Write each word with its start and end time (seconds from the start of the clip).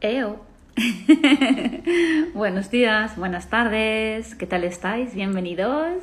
Eo. 0.00 0.40
Buenos 2.34 2.70
días, 2.70 3.18
buenas 3.18 3.50
tardes, 3.50 4.34
¿qué 4.34 4.46
tal 4.46 4.64
estáis? 4.64 5.14
Bienvenidos. 5.14 6.02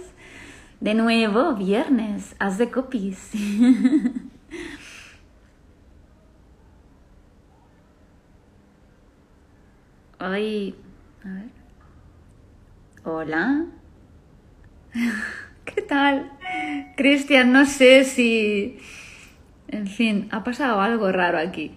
De 0.80 0.94
nuevo, 0.94 1.56
viernes, 1.56 2.36
haz 2.38 2.60
de 2.60 2.70
copies. 2.70 3.32
Hoy. 10.20 10.76
Hola. 13.04 13.66
¿Qué 15.66 15.82
tal? 15.82 16.32
Cristian, 16.96 17.52
no 17.52 17.66
sé 17.66 18.04
si... 18.04 18.78
En 19.70 19.88
fin, 19.88 20.30
ha 20.32 20.44
pasado 20.44 20.82
algo 20.82 21.12
raro 21.12 21.40
aquí. 21.40 21.72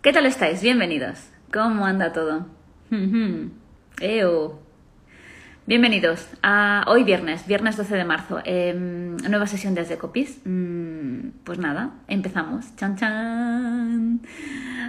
¿Qué 0.00 0.10
tal 0.14 0.24
estáis? 0.24 0.62
Bienvenidos. 0.62 1.33
¿Cómo 1.54 1.86
anda 1.86 2.12
todo? 2.12 2.46
Eo. 4.00 4.58
Bienvenidos 5.66 6.26
a 6.42 6.84
hoy 6.88 7.04
viernes, 7.04 7.46
viernes 7.46 7.76
12 7.76 7.94
de 7.94 8.04
marzo, 8.04 8.40
em, 8.44 9.16
nueva 9.18 9.46
sesión 9.46 9.72
de 9.76 9.96
Copies. 9.96 10.40
Mm, 10.44 11.28
pues 11.44 11.60
nada, 11.60 11.92
empezamos. 12.08 12.74
Chan 12.74 12.96
chan. 12.96 14.20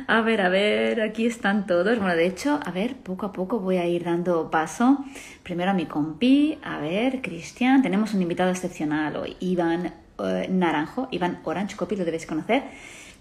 A 0.07 0.21
ver, 0.21 0.41
a 0.41 0.49
ver, 0.49 1.01
aquí 1.01 1.27
están 1.27 1.67
todos. 1.67 1.99
Bueno, 1.99 2.15
de 2.15 2.25
hecho, 2.25 2.59
a 2.65 2.71
ver, 2.71 2.95
poco 2.95 3.27
a 3.27 3.31
poco 3.31 3.59
voy 3.59 3.77
a 3.77 3.85
ir 3.85 4.03
dando 4.03 4.49
paso. 4.49 5.05
Primero 5.43 5.69
a 5.69 5.75
mi 5.75 5.85
compi, 5.85 6.57
a 6.63 6.79
ver, 6.79 7.21
Cristian. 7.21 7.83
Tenemos 7.83 8.15
un 8.15 8.23
invitado 8.23 8.49
excepcional 8.49 9.15
hoy, 9.17 9.37
Iván 9.39 9.93
eh, 10.17 10.47
Naranjo, 10.49 11.09
Iván 11.11 11.41
Orange 11.43 11.75
Copy, 11.75 11.95
lo 11.95 12.05
debéis 12.05 12.25
conocer. 12.25 12.63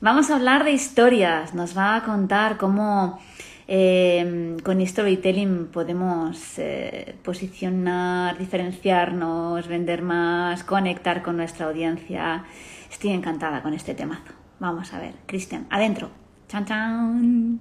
Vamos 0.05 0.31
a 0.31 0.37
hablar 0.37 0.65
de 0.65 0.73
historias. 0.73 1.55
Nos 1.55 1.75
va 1.75 1.97
a 1.97 2.05
contar 2.05 2.59
cómo 2.59 3.19
eh, 3.67 4.55
con 4.62 4.87
storytelling 4.87 5.69
podemos 5.69 6.59
eh, 6.59 7.17
posicionar, 7.25 8.37
diferenciarnos, 8.37 9.67
vender 9.67 10.03
más, 10.03 10.62
conectar 10.62 11.23
con 11.23 11.39
nuestra 11.39 11.69
audiencia. 11.69 12.45
Estoy 12.91 13.12
encantada 13.12 13.62
con 13.62 13.73
este 13.73 13.95
temazo. 13.95 14.34
Vamos 14.61 14.93
a 14.93 15.01
ver, 15.01 15.15
Cristian, 15.25 15.67
adentro. 15.70 16.11
Chan 16.48 16.67
chan. 16.67 17.61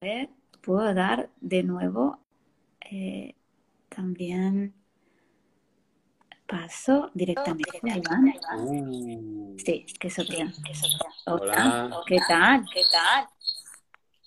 A 0.00 0.04
ver, 0.06 0.28
puedo 0.60 0.94
dar 0.94 1.28
de 1.40 1.64
nuevo 1.64 2.20
eh, 2.88 3.34
también 3.88 4.74
paso 6.46 7.10
directamente 7.14 7.90
a 7.90 7.96
Iván. 7.96 8.34
Uh. 8.58 9.56
Sí, 9.58 9.86
que 9.98 10.08
eso 10.08 10.22
que 10.24 10.44
Hola. 11.26 11.90
¿Qué 12.06 12.18
tal? 12.28 12.64
¿Qué 12.72 12.82
tal? 12.90 13.26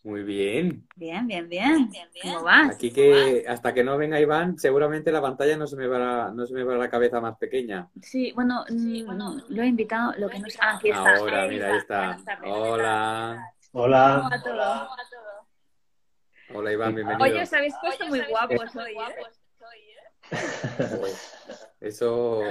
Muy 0.04 0.24
bien. 0.24 0.88
Bien, 0.96 1.28
bien, 1.28 1.50
bien. 1.50 1.92
¿Cómo 2.22 2.44
vas? 2.44 2.76
Aquí 2.76 2.92
que 2.92 3.46
hasta 3.48 3.74
que 3.74 3.84
no 3.84 3.98
venga 3.98 4.20
Iván, 4.20 4.58
seguramente 4.58 5.12
la 5.12 5.22
pantalla 5.22 5.58
no 5.58 5.68
se 5.68 5.76
me 5.76 5.88
va 5.88 6.00
la, 6.00 6.32
no 6.32 6.46
se 6.46 6.54
me 6.54 6.64
va 6.64 6.78
la 6.78 6.90
cabeza 6.90 7.20
más 7.20 7.38
pequeña. 7.38 7.90
Sí, 8.02 8.32
bueno, 8.34 8.64
mm, 8.70 9.42
lo 9.50 9.62
he 9.62 9.68
invitado, 9.68 10.14
lo 10.18 10.30
que 10.30 10.40
no 10.40 10.48
ah, 10.62 10.76
aquí 10.78 10.90
está. 10.90 11.18
Ahora, 11.18 11.48
mira, 11.48 11.72
ahí 11.72 11.78
está. 11.78 12.18
Hola. 12.46 13.54
¿Cómo 13.72 13.84
Hola. 13.84 14.30
Hola 16.56 16.74
Iván, 16.74 16.96
bienvenido. 16.96 17.24
Oye, 17.24 17.44
os 17.44 17.54
habéis 17.54 17.76
puesto 17.80 18.08
muy 18.08 18.22
guapos 18.22 18.76
hoy, 18.76 18.94
¿eh? 18.94 19.16
Pues, 20.30 21.36
eso, 21.80 22.42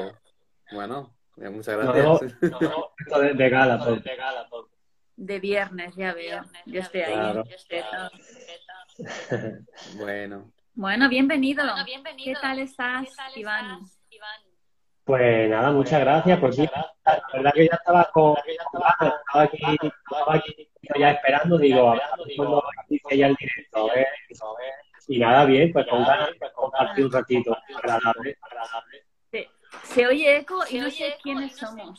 bueno, 0.73 1.15
eh, 1.41 1.49
muchas 1.49 1.77
No, 1.85 1.93
gracias. 1.93 2.35
no, 2.43 2.61
no, 2.61 2.91
esto 2.99 3.21
de, 3.21 3.35
de 3.35 3.49
gala, 3.51 3.79
todo. 3.79 4.69
De 5.17 5.41
viernes, 5.41 5.95
ya 5.97 6.15
veo. 6.15 6.43
Yo 6.67 6.81
estoy 6.81 7.01
ahí. 7.01 7.15
Claro. 7.15 7.45
yo 7.45 7.57
estoy 7.57 7.79
ahí. 7.79 8.09
Bueno, 9.97 10.53
Bueno, 10.75 11.09
bienvenido. 11.09 11.65
¿Qué 12.25 12.35
tal 12.41 12.59
estás, 12.61 13.09
Iván? 13.37 13.81
Pues 15.05 15.49
nada, 15.49 15.71
muchas 15.73 16.01
gracias. 16.01 16.39
Pues 16.39 16.57
sí, 16.57 16.69
la 17.05 17.23
verdad 17.33 17.53
que 17.55 17.67
ya 17.67 17.75
estaba 17.77 18.05
con, 18.13 18.35
con 18.35 18.83
estaba 18.83 19.43
aquí, 19.45 19.63
estaba 19.83 20.35
aquí 20.35 20.69
ya 20.99 21.11
esperando, 21.13 21.59
digo, 21.59 21.91
a 21.91 21.93
ver 21.95 22.03
cuándo 22.37 22.63
dice 22.89 23.17
ya 23.17 23.27
el 23.29 23.37
directo, 23.37 23.91
a 23.91 23.95
ver. 23.95 24.07
Y 25.09 25.19
nada, 25.19 25.45
bien, 25.47 25.73
pues 25.73 25.87
con 25.89 26.05
ganas 26.05 26.31
de 26.39 26.53
compartir 26.53 27.07
un 27.07 27.13
ratito 27.13 27.57
agradable. 27.77 28.39
Se, 29.31 29.49
se 29.85 30.07
oye 30.07 30.37
eco 30.39 30.61
y 30.69 30.79
no 30.81 30.91
sé 30.91 31.17
quiénes 31.23 31.57
somos. 31.57 31.99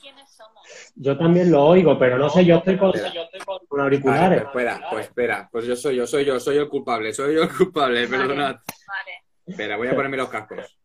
Yo 0.96 1.18
también 1.18 1.52
lo 1.52 1.66
oigo, 1.66 1.98
pero 1.98 2.18
no 2.20 2.30
sé, 2.30 2.46
yo 2.46 2.58
estoy 2.58 2.78
con, 2.78 2.92
con 2.92 3.60
Vale, 3.72 3.84
auriculares. 3.84 4.44
pues 4.54 4.66
espera, 4.68 4.88
pues 4.92 5.06
espera, 5.08 5.50
pues 5.52 5.66
yo 5.66 5.76
soy 5.76 5.96
yo, 5.96 6.06
soy 6.06 6.26
yo, 6.26 6.40
soy 6.40 6.58
el 6.58 6.70
culpable, 6.70 7.12
soy 7.14 7.36
yo 7.36 7.44
el 7.44 7.50
culpable, 7.56 8.06
Vale. 8.06 8.18
perdonad. 8.18 8.56
Vale. 8.56 9.12
Espera, 9.48 9.78
voy 9.78 9.88
a 9.88 9.96
ponerme 9.96 10.18
los 10.18 10.30
cascos. 10.30 10.80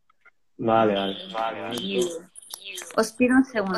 Vale, 0.57 0.95
vale. 0.95 1.17
Os 2.97 3.11
pido 3.13 3.35
un 3.35 3.45
segundo. 3.45 3.77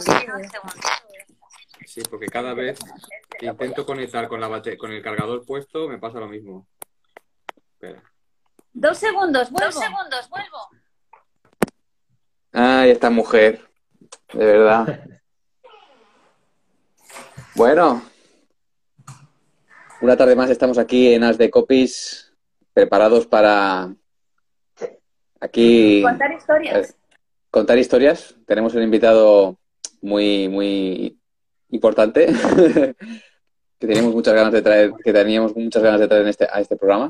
Sí, 1.86 2.02
porque 2.10 2.28
cada 2.28 2.54
vez 2.54 2.80
que 3.40 3.46
intento 3.48 3.86
conectar 3.86 4.28
con 4.28 4.40
la 4.40 4.48
bate- 4.48 4.78
con 4.78 4.92
el 4.92 5.02
cargador 5.02 5.46
puesto, 5.46 5.88
me 5.90 5.98
pasa 5.98 6.20
lo 6.20 6.28
mismo. 6.28 6.68
Espera. 7.74 8.02
Dos 8.80 9.00
segundos, 9.00 9.50
vuelvo. 9.50 9.72
Dos 9.72 9.84
segundos, 9.84 10.30
vuelvo. 10.30 10.58
Ay, 12.52 12.92
esta 12.92 13.10
mujer, 13.10 13.62
de 14.34 14.46
verdad. 14.46 15.04
Bueno, 17.56 18.04
una 20.02 20.16
tarde 20.16 20.36
más 20.36 20.52
estamos 20.52 20.78
aquí 20.78 21.12
en 21.12 21.24
As 21.24 21.40
de 21.40 21.50
Copies, 21.50 22.32
preparados 22.72 23.26
para 23.26 23.96
aquí 25.40 26.04
Contar 26.04 26.34
historias. 26.34 26.96
contar 27.50 27.80
historias. 27.80 28.36
Tenemos 28.46 28.76
un 28.76 28.84
invitado 28.84 29.58
muy, 30.02 30.48
muy 30.50 31.20
importante 31.70 32.28
que 33.80 33.88
teníamos 33.88 34.14
muchas 34.14 34.36
ganas 34.36 34.54
de 34.54 34.62
traer, 34.62 34.94
que 35.04 35.12
teníamos 35.12 35.56
muchas 35.56 35.82
ganas 35.82 36.00
de 36.00 36.08
traer 36.08 36.22
en 36.22 36.30
este, 36.30 36.48
a 36.52 36.60
este 36.62 36.76
programa, 36.76 37.08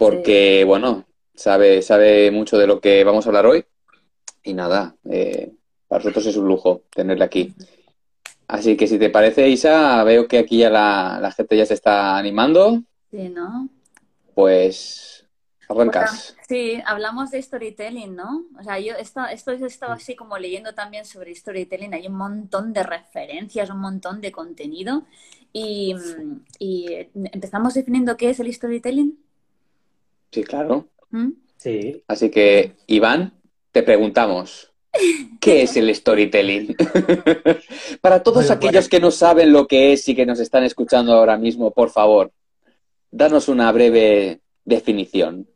porque 0.00 0.64
bueno, 0.64 1.04
sabe, 1.34 1.82
sabe 1.82 2.30
mucho 2.30 2.56
de 2.56 2.66
lo 2.66 2.80
que 2.80 3.04
vamos 3.04 3.26
a 3.26 3.28
hablar 3.28 3.44
hoy 3.44 3.66
y 4.42 4.54
nada, 4.54 4.96
eh, 5.04 5.52
para 5.88 6.02
nosotros 6.02 6.24
es 6.24 6.36
un 6.38 6.48
lujo 6.48 6.84
tenerle 6.94 7.24
aquí. 7.24 7.54
Así 8.48 8.78
que 8.78 8.86
si 8.86 8.98
te 8.98 9.10
parece, 9.10 9.46
Isa, 9.48 10.02
veo 10.04 10.26
que 10.26 10.38
aquí 10.38 10.56
ya 10.58 10.70
la, 10.70 11.18
la 11.20 11.30
gente 11.32 11.54
ya 11.54 11.66
se 11.66 11.74
está 11.74 12.16
animando, 12.16 12.82
Sí, 13.10 13.28
¿no? 13.28 13.68
pues 14.34 15.26
arrancas. 15.68 16.34
Sí, 16.48 16.80
hablamos 16.86 17.30
de 17.30 17.42
storytelling, 17.42 18.16
¿no? 18.16 18.46
O 18.58 18.62
sea, 18.64 18.80
yo 18.80 18.94
esto, 18.94 19.24
esto 19.26 19.52
he 19.52 19.66
estado 19.66 19.92
así 19.92 20.16
como 20.16 20.38
leyendo 20.38 20.74
también 20.74 21.04
sobre 21.04 21.34
storytelling. 21.34 21.94
Hay 21.94 22.06
un 22.06 22.14
montón 22.14 22.72
de 22.72 22.82
referencias, 22.82 23.70
un 23.70 23.80
montón 23.80 24.20
de 24.20 24.32
contenido. 24.32 25.04
Y, 25.52 25.94
y 26.58 27.08
empezamos 27.14 27.74
definiendo 27.74 28.16
qué 28.16 28.30
es 28.30 28.40
el 28.40 28.52
storytelling. 28.52 29.18
Sí, 30.30 30.44
claro. 30.44 30.86
¿Mm? 31.10 31.30
Sí. 31.56 32.02
Así 32.06 32.30
que, 32.30 32.72
Iván, 32.86 33.34
te 33.72 33.82
preguntamos, 33.82 34.72
¿qué 35.40 35.62
es 35.62 35.76
el 35.76 35.94
storytelling? 35.94 36.76
Para 38.00 38.22
todos 38.22 38.46
Bueno, 38.46 38.54
aquellos 38.54 38.88
que 38.88 39.00
no 39.00 39.10
saben 39.10 39.52
lo 39.52 39.66
que 39.66 39.92
es 39.92 40.08
y 40.08 40.14
que 40.14 40.26
nos 40.26 40.40
están 40.40 40.64
escuchando 40.64 41.12
ahora 41.12 41.36
mismo, 41.36 41.72
por 41.72 41.90
favor, 41.90 42.32
danos 43.10 43.48
una 43.48 43.70
breve 43.72 44.40
definición. 44.64 45.46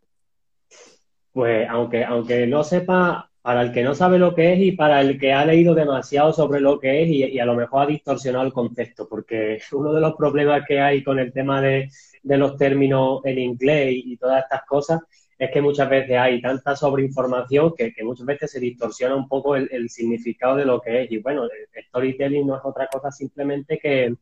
Pues 1.32 1.66
aunque, 1.68 2.04
aunque 2.04 2.46
no 2.46 2.62
sepa, 2.62 3.30
para 3.42 3.62
el 3.62 3.72
que 3.72 3.82
no 3.82 3.94
sabe 3.94 4.18
lo 4.18 4.34
que 4.34 4.54
es 4.54 4.60
y 4.60 4.72
para 4.72 5.00
el 5.00 5.18
que 5.18 5.32
ha 5.32 5.44
leído 5.44 5.74
demasiado 5.74 6.32
sobre 6.32 6.60
lo 6.60 6.78
que 6.78 7.02
es 7.02 7.08
y, 7.08 7.24
y 7.24 7.38
a 7.38 7.44
lo 7.44 7.54
mejor 7.54 7.82
ha 7.82 7.86
distorsionado 7.86 8.46
el 8.46 8.52
concepto, 8.52 9.08
porque 9.08 9.60
uno 9.72 9.92
de 9.92 10.00
los 10.00 10.14
problemas 10.14 10.62
que 10.66 10.80
hay 10.80 11.02
con 11.02 11.18
el 11.18 11.32
tema 11.32 11.60
de, 11.60 11.88
de 12.24 12.38
los 12.38 12.56
términos 12.56 13.20
en 13.24 13.38
inglés 13.38 13.94
y, 13.94 14.16
todas 14.16 14.42
estas 14.42 14.64
cosas 14.66 15.00
es 15.38 15.50
que 15.52 15.60
muchas 15.60 15.88
veces 15.88 16.18
hay 16.18 16.40
tanta 16.40 16.74
sobreinformación 16.74 17.74
que, 17.76 17.92
que 17.92 18.04
muchas 18.04 18.26
veces 18.26 18.50
se 18.50 18.60
distorsiona 18.60 19.14
un 19.14 19.28
poco 19.28 19.54
el, 19.56 19.88
significado 19.90 20.56
de 20.56 20.64
lo 20.64 20.80
que 20.80 21.02
es. 21.02 21.12
Y 21.12 21.18
bueno, 21.18 21.44
el 21.44 21.84
storytelling 21.84 22.46
no 22.46 22.56
es 22.56 22.62
otra 22.64 22.88
cosa 22.88 23.10
simplemente 23.10 23.78
que, 23.78 24.14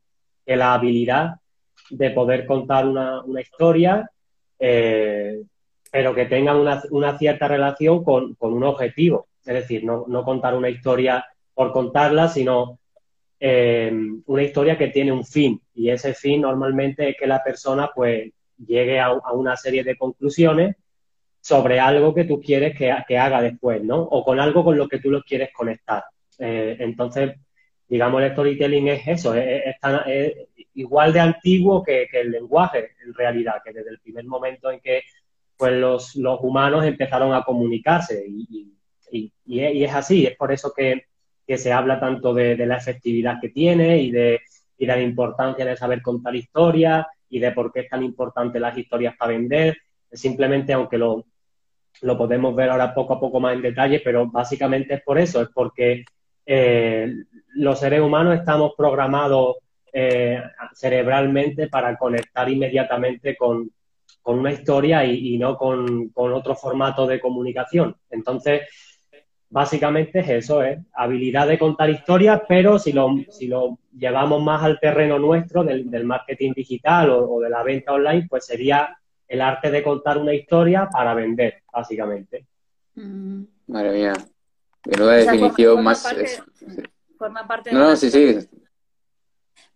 que 0.45 0.57
la 0.57 0.75
habilidad 0.75 1.37
de 1.91 2.11
poder 2.11 2.47
contar 2.47 2.87
una, 2.87 3.23
una 3.25 3.41
historia 3.41 4.11
eh, 4.59 5.43
pero 5.91 6.15
que 6.15 6.25
tengan 6.25 6.57
una, 6.57 6.83
una 6.91 7.19
cierta 7.19 7.49
relación 7.49 8.03
con, 8.03 8.35
con, 8.37 8.55
un 8.55 8.65
objetivo. 8.65 9.27
Es 9.45 9.55
decir, 9.55 9.85
no, 9.85 10.07
no, 10.09 10.25
contar 10.25 10.55
una 10.55 10.71
historia 10.71 11.27
por 11.53 11.73
contarla, 11.73 12.29
sino 12.29 12.79
eh, 13.45 13.93
una 14.27 14.43
historia 14.45 14.79
que 14.79 14.87
tiene 14.87 15.11
un 15.11 15.27
fin. 15.27 15.61
Y 15.75 15.91
ese 15.91 16.15
fin 16.15 16.43
normalmente 16.43 17.09
es 17.09 17.17
que 17.19 17.27
la 17.27 17.43
persona 17.43 17.91
pues 17.93 18.31
llegue 18.57 19.01
a, 19.01 19.13
una 19.33 19.57
serie 19.57 19.83
de 19.83 19.97
conclusiones 19.97 20.77
sobre 21.41 21.81
algo 21.81 22.15
que 22.15 22.23
tú 22.23 22.41
quieres 22.41 22.79
que, 22.79 22.95
que, 23.09 23.19
haga 23.19 23.43
después, 23.43 23.83
¿no? 23.83 24.01
O 24.01 24.25
con 24.25 24.39
algo 24.39 24.63
con 24.63 24.79
lo 24.79 24.87
que 24.89 25.01
tú 25.01 25.11
lo 25.11 25.23
quieres 25.25 25.51
conectar. 25.53 26.05
Eh, 26.39 26.77
entonces, 26.79 27.33
digamos, 27.89 28.23
el 28.23 28.31
storytelling 28.31 28.87
es 28.87 29.09
eso, 29.09 29.35
es, 29.35 29.77
tan, 29.81 30.03
igual 30.75 31.13
de 31.13 31.19
antiguo 31.19 31.83
que, 31.83 32.07
el 32.13 32.31
lenguaje, 32.31 32.93
en 33.05 33.13
realidad, 33.13 33.57
que 33.65 33.73
desde 33.73 33.91
el 33.91 33.99
primer 33.99 34.25
momento 34.25 34.71
en 34.71 34.79
que 34.79 35.03
pues, 35.57 35.73
los, 35.73 36.15
humanos 36.15 36.85
empezaron 36.85 37.35
a 37.35 37.43
comunicarse. 37.43 38.25
Y, 38.25 38.71
es 39.45 39.93
así, 39.93 40.27
es 40.27 40.37
por 40.37 40.53
eso 40.53 40.73
que, 40.73 41.07
se 41.47 41.73
habla 41.73 42.01
tanto 42.01 42.33
de, 42.33 42.57
la 42.67 42.77
efectividad 42.77 43.41
que 43.41 43.51
tiene 43.51 43.99
y 43.99 44.11
de, 44.11 44.41
y 44.79 44.87
de 44.87 44.93
la 44.93 45.01
importancia 45.01 45.65
de 45.65 45.77
saber 45.77 46.01
contar 46.03 46.35
historias 46.35 47.07
y 47.29 47.39
de 47.39 47.53
por 47.53 47.73
qué 47.73 47.81
es 47.81 47.89
tan 47.89 48.03
importante 48.03 48.61
las 48.61 48.77
historias 48.77 49.17
para 49.17 49.33
vender. 49.33 49.77
Simplemente, 50.11 50.73
aunque 50.73 50.99
lo, 50.99 51.25
lo 52.03 52.19
podemos 52.19 52.55
ver 52.55 52.71
ahora 52.71 52.95
poco 52.95 53.15
a 53.15 53.21
poco 53.21 53.41
más 53.41 53.55
en 53.55 53.63
detalle, 53.63 54.01
pero 54.05 54.27
básicamente 54.27 54.95
es 54.95 55.03
por 55.03 55.19
eso, 55.19 55.41
es 55.43 55.49
porque 55.53 56.05
eh, 56.45 57.15
los 57.55 57.79
seres 57.79 58.01
humanos 58.01 58.35
estamos 58.35 58.73
programados 58.77 59.57
eh, 59.93 60.43
cerebralmente 60.75 61.69
para 61.69 61.97
conectar 61.97 62.49
inmediatamente 62.49 63.37
con, 63.37 63.71
una 64.25 64.53
historia 64.53 65.05
y, 65.05 65.37
no 65.37 65.57
con, 65.57 66.13
otro 66.15 66.55
formato 66.55 67.07
de 67.07 67.21
comunicación. 67.21 67.97
Entonces, 68.11 68.63
básicamente 69.53 70.21
es 70.21 70.29
eso, 70.31 70.63
es 70.63 70.79
habilidad 70.95 71.47
de 71.47 71.59
contar 71.59 71.91
historias, 71.91 72.41
pero 72.49 72.79
si 72.79 72.93
lo, 72.93 73.11
si 73.29 73.49
lo 73.49 73.79
llevamos 73.95 74.43
más 74.43 74.63
al 74.63 74.81
terreno 74.81 75.19
nuestro 75.19 75.63
del, 75.63 76.05
marketing 76.05 76.53
digital 76.57 77.11
o, 77.11 77.39
de 77.39 77.51
la 77.51 77.63
venta 77.63 77.93
online, 77.93 78.27
pues 78.31 78.47
sería 78.47 78.99
el 79.29 79.43
arte 79.43 79.71
de 79.71 79.83
contar 79.83 80.17
una 80.17 80.33
historia 80.33 80.89
para 80.91 81.13
vender, 81.13 81.63
básicamente. 81.71 82.47
Mm. 82.95 83.43
Madre 83.67 83.93
mía. 83.93 84.15
Menuda 84.87 85.13
definición 85.13 85.85
más. 85.85 86.03
Forma 87.19 87.47
parte 87.47 87.71
de. 87.71 87.77
No, 87.77 87.91
no, 87.91 87.97
sí, 87.97 88.11
sí. 88.11 88.39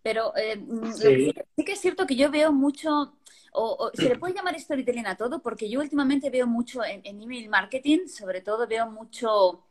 Pero 0.03 0.33
eh, 0.37 0.57
mm, 0.57 0.93
sí. 0.93 1.35
que 1.65 1.73
es 1.73 1.81
cierto 1.81 2.07
que 2.07 2.17
yo 2.17 2.31
veo 2.31 2.51
mucho. 2.51 3.13
O, 3.59 3.91
se 3.95 4.09
le 4.11 4.19
puede 4.19 4.35
llamar 4.35 4.59
storytelling 4.61 5.07
a 5.07 5.17
todo, 5.17 5.41
porque 5.41 5.71
yo 5.71 5.81
últimamente 5.81 6.29
veo 6.29 6.47
mucho 6.47 6.85
en, 6.85 7.03
email 7.07 7.49
marketing, 7.49 8.07
sobre 8.07 8.43
todo 8.43 8.67
veo 8.67 8.91
mucho. 8.91 9.63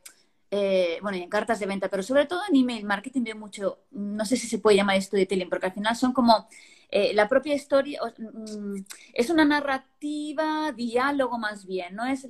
Eh, 0.50 0.98
bueno, 1.02 1.18
en 1.18 1.28
cartas 1.28 1.60
de 1.60 1.66
venta, 1.66 1.88
pero 1.88 2.02
sobre 2.02 2.26
todo 2.26 2.40
en 2.48 2.56
email 2.56 2.84
marketing 2.84 3.22
veo 3.22 3.36
mucho, 3.36 3.80
no 3.90 4.24
sé 4.24 4.36
si 4.36 4.46
se 4.46 4.58
puede 4.58 4.76
llamar 4.76 5.00
storytelling, 5.00 5.48
porque 5.48 5.66
al 5.66 5.72
final 5.72 5.96
son 5.96 6.12
como 6.12 6.48
eh, 6.88 7.12
la 7.14 7.28
propia 7.28 7.54
historia 7.54 8.00
mm, 8.16 8.76
es 9.12 9.30
una 9.30 9.44
narrativa, 9.44 10.72
diálogo 10.72 11.36
más 11.36 11.66
bien, 11.66 11.96
no 11.96 12.06
es, 12.06 12.28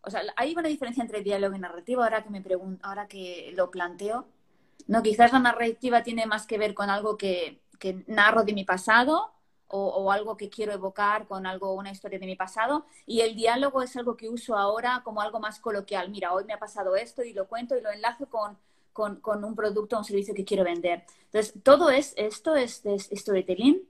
o 0.00 0.10
sea, 0.10 0.22
hay 0.36 0.54
una 0.54 0.68
diferencia 0.68 1.02
entre 1.02 1.22
diálogo 1.22 1.56
y 1.56 1.58
narrativa 1.58 2.04
ahora 2.04 2.22
que 2.22 2.30
me 2.30 2.40
pregunto, 2.40 2.86
ahora 2.86 3.06
que 3.06 3.52
lo 3.54 3.70
planteo. 3.70 4.26
No, 4.86 5.02
quizás 5.02 5.32
la 5.32 5.38
narrativa 5.38 6.02
tiene 6.02 6.26
más 6.26 6.46
que 6.46 6.58
ver 6.58 6.72
con 6.74 6.88
algo 6.88 7.18
que, 7.18 7.60
que 7.78 8.04
narro 8.06 8.44
de 8.44 8.54
mi 8.54 8.64
pasado 8.64 9.37
o, 9.68 10.10
algo 10.10 10.36
que 10.36 10.48
quiero 10.48 10.72
evocar 10.72 11.26
con 11.26 11.46
algo, 11.46 11.74
una 11.74 11.90
historia 11.90 12.18
de 12.18 12.26
mi 12.26 12.36
pasado. 12.36 12.86
Y 13.06 13.20
el 13.20 13.36
diálogo 13.36 13.82
es 13.82 13.96
algo 13.96 14.16
que 14.16 14.28
uso 14.28 14.56
ahora 14.56 15.02
como 15.04 15.20
algo 15.20 15.40
más 15.40 15.60
coloquial. 15.60 16.10
Mira, 16.10 16.32
hoy 16.32 16.44
me 16.44 16.54
ha 16.54 16.58
pasado 16.58 16.96
esto 16.96 17.22
y 17.22 17.32
lo 17.32 17.46
cuento 17.46 17.76
y 17.76 17.82
lo 17.82 17.90
enlazo 17.90 18.26
con, 18.26 18.56
con, 18.92 19.16
con 19.20 19.44
un 19.44 19.54
producto 19.54 19.96
o 19.96 19.98
un 20.00 20.04
servicio 20.04 20.34
que 20.34 20.44
quiero 20.44 20.64
vender. 20.64 21.04
Entonces, 21.26 21.54
todo 21.62 21.90
es, 21.90 22.14
esto 22.16 22.54
es, 22.54 22.84
es 22.86 23.10
storytelling 23.12 23.82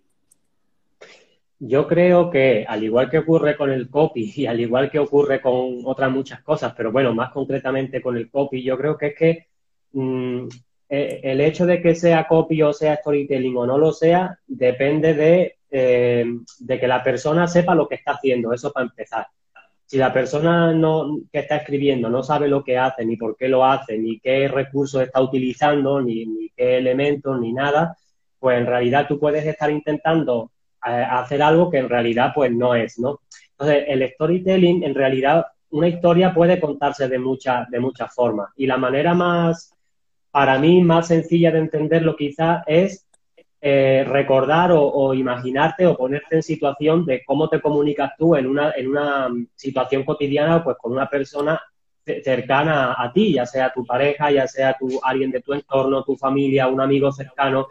yo 1.61 1.89
creo 1.89 2.31
que, 2.31 2.65
al 2.69 2.85
igual 2.85 3.11
que 3.11 3.19
ocurre 3.19 3.57
con 3.57 3.71
el 3.71 3.91
copy 3.91 4.33
y 4.37 4.47
al 4.47 4.61
igual 4.61 4.91
que 4.91 4.99
ocurre 4.99 5.41
con 5.41 5.81
otras 5.85 6.11
muchas 6.11 6.43
cosas, 6.43 6.75
pero 6.77 6.93
bueno, 6.93 7.15
más 7.15 7.33
concretamente 7.33 8.01
con 8.01 8.17
el 8.17 8.31
copy, 8.31 8.63
yo 8.63 8.77
creo 8.79 8.97
que 8.97 9.07
es 9.09 9.15
que 9.17 9.47
mm, 9.93 10.49
eh, 10.89 11.21
el 11.25 11.41
hecho 11.41 11.67
de 11.67 11.83
que 11.83 11.95
sea 11.95 12.27
copy 12.27 12.63
o 12.63 12.73
sea 12.73 12.97
storytelling 12.97 13.57
o 13.57 13.67
no 13.67 13.79
lo 13.79 13.93
sea, 13.93 14.39
depende 14.47 15.15
de, 15.15 15.58
eh, 15.71 16.25
de 16.61 16.81
que 16.81 16.89
la 16.89 17.03
persona 17.03 17.47
sepa 17.47 17.75
lo 17.75 17.89
que 17.89 17.97
está 17.97 18.13
haciendo, 18.13 18.53
eso 18.53 18.73
para 18.73 18.87
empezar. 18.87 19.27
Si 19.85 19.97
la 19.97 20.13
persona 20.13 20.73
no, 20.73 21.21
que 21.33 21.39
está 21.41 21.57
escribiendo 21.57 22.11
no 22.11 22.23
sabe 22.23 22.49
lo 22.49 22.63
que 22.63 22.77
hace, 22.77 23.07
ni 23.07 23.17
por 23.17 23.37
qué 23.37 23.49
lo 23.49 23.65
hace, 23.65 23.99
ni 23.99 24.21
qué 24.21 24.49
recursos 24.49 25.03
está 25.03 25.21
utilizando, 25.21 26.01
ni, 26.03 26.27
ni 26.27 26.51
qué 26.51 26.77
elementos, 26.77 27.41
ni 27.41 27.53
nada, 27.53 27.97
pues 28.39 28.59
en 28.59 28.67
realidad 28.67 29.07
tú 29.09 29.19
puedes 29.19 29.47
estar 29.47 29.71
intentando 29.71 30.51
hacer 30.81 31.43
algo 31.43 31.71
que 31.71 31.79
en 31.79 31.89
realidad 31.89 32.33
pues 32.35 32.53
no 32.53 32.75
es, 32.75 32.99
¿no? 32.99 33.21
Entonces, 33.53 33.85
el 33.89 34.09
storytelling, 34.11 34.85
en 34.85 34.95
realidad, 34.95 35.47
una 35.71 35.89
historia 35.89 36.33
puede 36.33 36.61
contarse 36.61 37.09
de 37.09 37.19
muchas 37.19 37.69
de 37.71 37.81
muchas 37.81 38.15
formas. 38.15 38.51
Y 38.57 38.67
la 38.67 38.77
manera 38.77 39.15
más, 39.15 39.75
para 40.31 40.59
mí, 40.59 40.83
más 40.83 41.09
sencilla 41.09 41.51
de 41.51 41.59
entenderlo 41.59 42.15
quizás 42.15 42.63
es 42.67 43.08
eh, 43.61 44.05
recordar 44.07 44.71
o, 44.73 45.15
imaginarte 45.15 45.87
o 45.87 45.97
ponerte 45.97 46.37
en 46.37 46.43
situación 46.43 47.05
de 47.05 47.25
cómo 47.25 47.49
te 47.49 47.61
comunicas 47.61 48.13
tú 48.17 48.37
en 48.37 48.47
una, 48.47 48.73
en 48.77 48.89
una 48.89 49.29
situación 49.57 50.05
cotidiana 50.05 50.63
pues 50.63 50.77
con 50.79 50.93
una 50.93 51.09
persona 51.09 51.61
cercana 52.23 52.95
a 52.97 53.13
ti, 53.13 53.35
ya 53.35 53.45
sea 53.45 53.73
tu 53.73 53.85
pareja, 53.85 54.31
ya 54.31 54.47
sea 54.47 54.77
tu, 54.79 55.01
alguien 55.03 55.31
de 55.31 55.43
tu 55.43 55.53
entorno, 55.53 56.05
tu 56.05 56.17
familia, 56.17 56.69
un 56.69 56.81
amigo 56.81 57.13
cercano, 57.13 57.67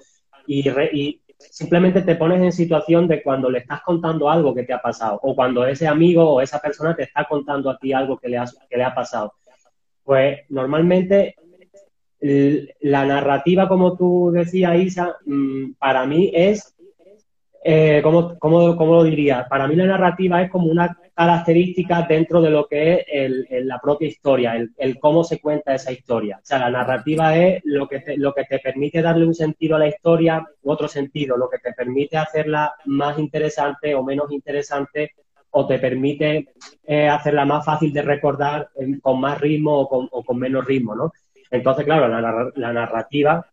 y, 0.45 0.69
y 0.69 1.21
simplemente 1.37 2.01
te 2.01 2.15
pones 2.15 2.41
en 2.41 2.51
situación 2.51 3.07
de 3.07 3.21
cuando 3.21 3.49
le 3.49 3.59
estás 3.59 3.81
contando 3.81 4.29
algo 4.29 4.53
que 4.53 4.63
te 4.63 4.73
ha 4.73 4.81
pasado 4.81 5.19
o 5.21 5.35
cuando 5.35 5.65
ese 5.65 5.87
amigo 5.87 6.29
o 6.29 6.41
esa 6.41 6.59
persona 6.59 6.95
te 6.95 7.03
está 7.03 7.25
contando 7.25 7.69
a 7.69 7.77
ti 7.77 7.93
algo 7.93 8.17
que 8.17 8.29
le 8.29 8.37
ha, 8.37 8.45
que 8.69 8.77
le 8.77 8.83
ha 8.83 8.93
pasado. 8.93 9.33
Pues 10.03 10.39
normalmente 10.49 11.35
la 12.19 13.05
narrativa, 13.05 13.67
como 13.67 13.95
tú 13.95 14.31
decías, 14.33 14.79
Isa, 14.79 15.17
mm, 15.25 15.73
para 15.77 16.05
mí 16.05 16.31
es, 16.33 16.75
eh, 17.63 17.99
¿cómo, 18.01 18.37
cómo, 18.39 18.95
lo 18.95 19.03
diría? 19.03 19.45
Para 19.49 19.67
mí 19.67 19.75
la 19.75 19.85
narrativa 19.85 20.41
es 20.41 20.49
como 20.49 20.67
una 20.67 20.97
características 21.17 22.07
dentro 22.07 22.41
de 22.41 22.51
lo 22.51 22.67
que 22.67 23.03
es 23.09 23.65
la 23.65 23.79
propia 23.79 24.07
historia, 24.07 24.53
el, 24.77 24.99
cómo 24.99 25.23
se 25.23 25.39
cuenta 25.39 25.73
esa 25.73 25.91
historia. 25.91 26.37
O 26.37 26.45
sea, 26.45 26.59
la 26.59 26.69
narrativa 26.69 27.35
es 27.35 27.59
lo 27.65 27.87
que, 27.87 28.01
te, 28.01 28.17
lo 28.17 28.35
que 28.35 28.43
te 28.43 28.59
permite 28.59 29.01
darle 29.01 29.25
un 29.25 29.33
sentido 29.33 29.75
a 29.75 29.79
la 29.79 29.87
historia 29.87 30.45
u 30.61 30.71
otro 30.71 30.87
sentido, 30.87 31.35
lo 31.35 31.49
que 31.49 31.57
te 31.57 31.73
permite 31.73 32.17
hacerla 32.17 32.75
más 32.85 33.17
interesante 33.17 33.95
o 33.95 34.03
menos 34.03 34.31
interesante 34.31 35.13
o 35.49 35.65
te 35.65 35.79
permite 35.79 36.49
eh, 36.85 37.09
hacerla 37.09 37.45
más 37.45 37.65
fácil 37.65 37.91
de 37.91 38.03
recordar 38.03 38.69
con 39.01 39.19
más 39.19 39.41
ritmo 39.41 39.79
o 39.79 40.23
con, 40.23 40.37
menos 40.37 40.65
ritmo, 40.65 40.93
¿no? 40.93 41.11
Entonces, 41.51 41.85
claro, 41.85 42.07
la 42.07 42.73
narrativa 42.73 43.45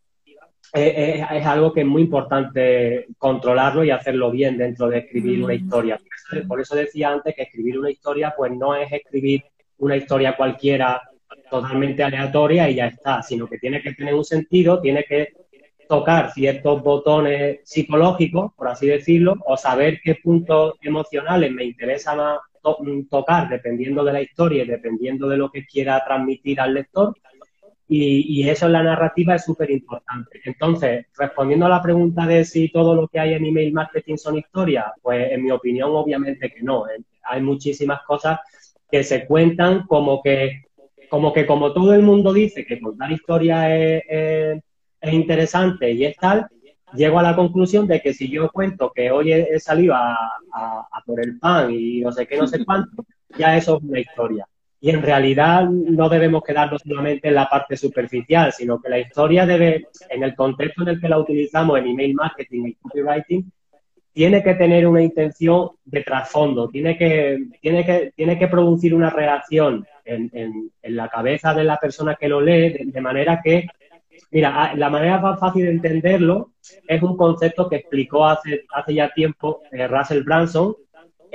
es, 0.74 1.46
algo 1.46 1.72
que 1.72 1.80
es 1.80 1.86
muy 1.86 2.02
importante 2.02 3.06
controlarlo 3.18 3.84
y 3.84 3.90
hacerlo 3.90 4.30
bien 4.30 4.58
dentro 4.58 4.88
de 4.88 4.98
escribir 4.98 5.44
una 5.44 5.54
mm. 5.54 5.56
historia. 5.56 6.00
Por 6.48 6.60
eso 6.60 6.74
decía 6.74 7.10
antes 7.10 7.34
que 7.34 7.42
escribir 7.42 7.78
una 7.78 7.90
historia, 7.90 8.34
pues 8.36 8.52
no 8.52 8.74
es 8.74 8.90
escribir 8.90 9.44
una 9.78 9.96
historia 9.96 10.36
cualquiera 10.36 11.00
totalmente 11.50 12.02
aleatoria 12.02 12.68
y 12.68 12.76
ya 12.76 12.86
está, 12.86 13.22
sino 13.22 13.46
que 13.46 13.58
tiene 13.58 13.82
que 13.82 13.92
tener 13.94 14.14
un 14.14 14.24
sentido, 14.24 14.80
tiene 14.80 15.04
que 15.04 15.32
tocar 15.88 16.32
ciertos 16.32 16.82
botones 16.82 17.60
psicológicos, 17.64 18.52
por 18.54 18.68
así 18.68 18.86
decirlo, 18.86 19.36
o 19.46 19.56
saber 19.56 20.00
qué 20.02 20.16
puntos 20.16 20.74
emocionales 20.80 21.52
me 21.52 21.64
interesa 21.64 22.16
más 22.16 22.38
tocar 23.10 23.50
dependiendo 23.50 24.02
de 24.02 24.12
la 24.14 24.22
historia 24.22 24.64
y 24.64 24.66
dependiendo 24.66 25.28
de 25.28 25.36
lo 25.36 25.50
que 25.50 25.66
quiera 25.66 26.02
transmitir 26.02 26.60
al 26.60 26.72
lector 26.72 27.14
y, 27.96 28.48
eso 28.48 28.66
en 28.66 28.72
la 28.72 28.82
narrativa 28.82 29.34
es 29.34 29.44
súper 29.44 29.70
importante. 29.70 30.40
Entonces, 30.44 31.06
respondiendo 31.16 31.66
a 31.66 31.68
la 31.68 31.82
pregunta 31.82 32.26
de 32.26 32.44
si 32.44 32.68
todo 32.70 32.94
lo 32.94 33.08
que 33.08 33.20
hay 33.20 33.34
en 33.34 33.44
email 33.44 33.72
marketing 33.72 34.16
son 34.16 34.38
historias, 34.38 34.86
pues 35.02 35.32
en 35.32 35.42
mi 35.42 35.50
opinión 35.50 35.90
obviamente 35.92 36.50
que 36.50 36.62
no. 36.62 36.88
¿eh? 36.88 37.02
Hay 37.24 37.42
muchísimas 37.42 38.02
cosas 38.02 38.40
que 38.90 39.04
se 39.04 39.26
cuentan 39.26 39.86
como 39.86 40.22
que, 40.22 40.64
como 41.08 41.32
que 41.32 41.46
como 41.46 41.72
todo 41.72 41.94
el 41.94 42.02
mundo 42.02 42.32
dice 42.32 42.64
que 42.66 42.80
contar 42.80 43.12
historias 43.12 43.66
es, 43.70 44.62
interesante 45.12 45.92
y 45.92 46.06
es 46.06 46.16
tal, 46.16 46.46
llego 46.94 47.18
a 47.18 47.22
la 47.22 47.36
conclusión 47.36 47.86
de 47.86 48.00
que 48.00 48.14
si 48.14 48.30
yo 48.30 48.50
cuento 48.50 48.90
que 48.94 49.10
hoy 49.10 49.32
he, 49.32 49.60
salido 49.60 49.94
a, 49.94 50.14
a 50.52 51.02
por 51.04 51.20
el 51.20 51.38
pan 51.38 51.70
y 51.70 52.00
no 52.00 52.10
sé 52.10 52.26
qué, 52.26 52.38
no 52.38 52.46
sé 52.46 52.64
cuánto, 52.64 53.04
ya 53.36 53.56
eso 53.56 53.76
es 53.76 53.82
una 53.82 54.00
historia. 54.00 54.46
Y 54.84 54.90
en 54.90 55.00
realidad 55.00 55.64
no 55.64 56.10
debemos 56.10 56.42
quedarnos 56.42 56.82
solamente 56.82 57.28
en 57.28 57.36
la 57.36 57.48
parte 57.48 57.74
superficial, 57.74 58.52
sino 58.52 58.82
que 58.82 58.90
la 58.90 58.98
historia 58.98 59.46
debe, 59.46 59.86
en 60.10 60.22
el 60.22 60.34
contexto 60.34 60.82
en 60.82 60.88
el 60.88 61.00
que 61.00 61.08
la 61.08 61.18
utilizamos 61.18 61.78
en 61.78 61.86
email 61.86 62.12
marketing 62.12 62.66
y 62.66 62.74
copywriting, 62.74 63.50
tiene 64.12 64.42
que 64.42 64.52
tener 64.52 64.86
una 64.86 65.00
intención 65.00 65.70
de 65.86 66.02
trasfondo, 66.02 66.68
tiene 66.68 66.98
que, 66.98 67.46
tiene 67.62 67.86
que, 67.86 68.12
tiene 68.14 68.38
que 68.38 68.46
producir 68.46 68.94
una 68.94 69.08
reacción 69.08 69.86
en, 70.04 70.30
en, 70.34 70.70
la 70.94 71.08
cabeza 71.08 71.54
de 71.54 71.64
la 71.64 71.78
persona 71.78 72.16
que 72.16 72.28
lo 72.28 72.42
lee, 72.42 72.84
de, 72.84 73.00
manera 73.00 73.40
que, 73.42 73.66
mira, 74.32 74.74
la 74.74 74.90
manera 74.90 75.18
más 75.18 75.40
fácil 75.40 75.64
de 75.64 75.70
entenderlo 75.70 76.50
es 76.86 77.02
un 77.02 77.16
concepto 77.16 77.70
que 77.70 77.76
explicó 77.76 78.26
hace, 78.26 78.66
hace 78.74 78.92
ya 78.92 79.10
tiempo 79.14 79.62
eh, 79.72 79.88
Russell 79.88 80.24
Branson, 80.24 80.74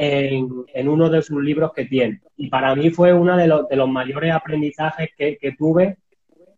en, 0.01 0.87
uno 0.87 1.09
de 1.09 1.21
sus 1.21 1.43
libros 1.43 1.73
que 1.73 1.83
tiene. 1.83 2.21
Y 2.37 2.47
para 2.47 2.73
mí 2.73 2.89
fue 2.89 3.13
uno 3.13 3.35
de, 3.35 3.47
los, 3.47 3.67
de 3.67 3.75
los 3.75 3.89
mayores 3.89 4.31
aprendizajes 4.31 5.09
que, 5.17 5.55
tuve 5.57 5.97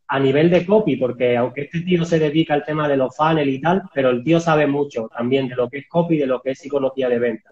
a 0.07 0.19
nivel 0.19 0.51
de 0.51 0.63
copy, 0.63 0.95
porque 0.97 1.37
aunque 1.37 1.61
este 1.61 1.81
tío 1.81 2.05
se 2.05 2.19
dedica 2.19 2.53
al 2.53 2.63
tema 2.63 2.87
de 2.87 2.97
los 2.97 3.15
funnels 3.15 3.51
y 3.51 3.59
tal, 3.59 3.81
pero 3.95 4.11
el 4.11 4.23
tío 4.23 4.39
sabe 4.39 4.67
mucho 4.67 5.09
también 5.15 5.47
de 5.47 5.55
lo 5.55 5.69
que 5.69 5.79
es 5.79 5.87
copy, 5.87 6.17
de 6.17 6.27
lo 6.27 6.39
que 6.39 6.51
es 6.51 6.59
psicología 6.59 7.09
de 7.09 7.17
venta. 7.17 7.49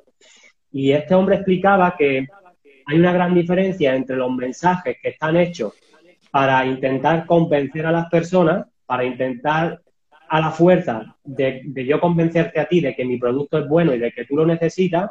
Y 0.72 0.92
este 0.92 1.16
hombre 1.16 1.38
explicaba 1.38 1.96
que 1.98 2.28
hay 2.86 3.00
una 3.00 3.12
gran 3.12 3.34
diferencia 3.34 3.96
entre 3.96 4.16
los 4.16 4.32
mensajes 4.32 4.98
que 5.02 5.10
están 5.10 5.38
hechos 5.38 5.74
para 6.30 6.64
intentar 6.68 7.26
convencer 7.26 7.88
a 7.88 7.92
las 7.92 8.10
personas, 8.10 8.68
para 8.86 9.06
intentar 9.06 9.82
a 10.28 10.40
la 10.40 10.52
fuerza 10.52 11.16
de, 11.24 11.64
de, 11.66 11.86
yo 11.86 12.00
convencerte 12.00 12.60
a 12.60 12.68
ti 12.68 12.80
de 12.80 12.94
que 12.94 13.06
mi 13.06 13.18
producto 13.18 13.58
es 13.58 13.68
bueno 13.68 13.96
y 13.96 13.98
de 13.98 14.12
que 14.12 14.26
tú 14.26 14.36
lo 14.36 14.46
necesitas, 14.46 15.10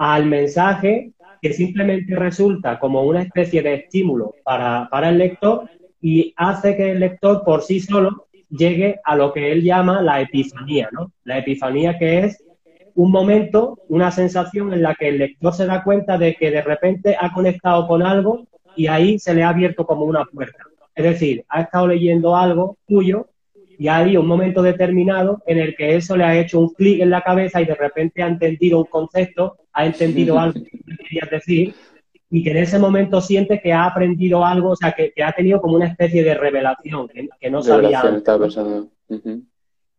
al 0.00 0.24
mensaje 0.24 1.12
que 1.42 1.52
simplemente 1.52 2.16
resulta 2.16 2.78
como 2.78 3.02
una 3.02 3.20
especie 3.20 3.60
de 3.60 3.74
estímulo 3.74 4.34
para, 4.42 4.88
para 4.90 5.10
el 5.10 5.18
lector 5.18 5.68
y 6.00 6.32
hace 6.38 6.74
que 6.74 6.92
el 6.92 7.00
lector 7.00 7.44
por 7.44 7.60
sí 7.60 7.80
solo 7.80 8.28
llegue 8.48 8.98
a 9.04 9.14
lo 9.14 9.30
que 9.30 9.52
él 9.52 9.62
llama 9.62 10.00
la 10.00 10.22
epifanía, 10.22 10.88
¿no? 10.90 11.12
La 11.24 11.36
epifanía 11.36 11.98
que 11.98 12.20
es 12.20 12.42
un 12.94 13.12
momento, 13.12 13.78
una 13.88 14.10
sensación 14.10 14.72
en 14.72 14.82
la 14.82 14.94
que 14.94 15.08
el 15.08 15.18
lector 15.18 15.52
se 15.52 15.66
da 15.66 15.84
cuenta 15.84 16.16
de 16.16 16.34
que 16.34 16.50
de 16.50 16.62
repente 16.62 17.14
ha 17.20 17.30
conectado 17.34 17.86
con 17.86 18.02
algo 18.02 18.46
y 18.76 18.86
ahí 18.86 19.18
se 19.18 19.34
le 19.34 19.42
ha 19.42 19.50
abierto 19.50 19.84
como 19.84 20.06
una 20.06 20.24
puerta. 20.24 20.64
Es 20.94 21.04
decir, 21.04 21.44
ha 21.50 21.60
estado 21.60 21.88
leyendo 21.88 22.34
algo 22.34 22.78
tuyo 22.88 23.28
y 23.80 23.88
hay 23.88 24.14
un 24.18 24.26
momento 24.26 24.60
determinado 24.60 25.42
en 25.46 25.58
el 25.58 25.74
que 25.74 25.96
eso 25.96 26.14
le 26.14 26.24
ha 26.24 26.38
hecho 26.38 26.60
un 26.60 26.74
clic 26.74 27.00
en 27.00 27.08
la 27.08 27.22
cabeza 27.22 27.62
y 27.62 27.64
de 27.64 27.74
repente 27.74 28.22
ha 28.22 28.26
entendido 28.26 28.76
un 28.76 28.84
concepto, 28.84 29.56
ha 29.72 29.86
entendido 29.86 30.38
algo 30.38 30.60
que 30.60 30.96
querías 30.98 31.30
decir 31.30 31.74
y 32.28 32.44
que 32.44 32.50
en 32.50 32.58
ese 32.58 32.78
momento 32.78 33.22
siente 33.22 33.58
que 33.58 33.72
ha 33.72 33.86
aprendido 33.86 34.44
algo, 34.44 34.72
o 34.72 34.76
sea, 34.76 34.92
que, 34.92 35.14
ha 35.24 35.32
tenido 35.32 35.62
como 35.62 35.76
una 35.76 35.86
especie 35.86 36.22
de 36.22 36.34
revelación 36.34 37.08
que, 37.08 37.50
no 37.50 37.62
sabía. 37.62 38.02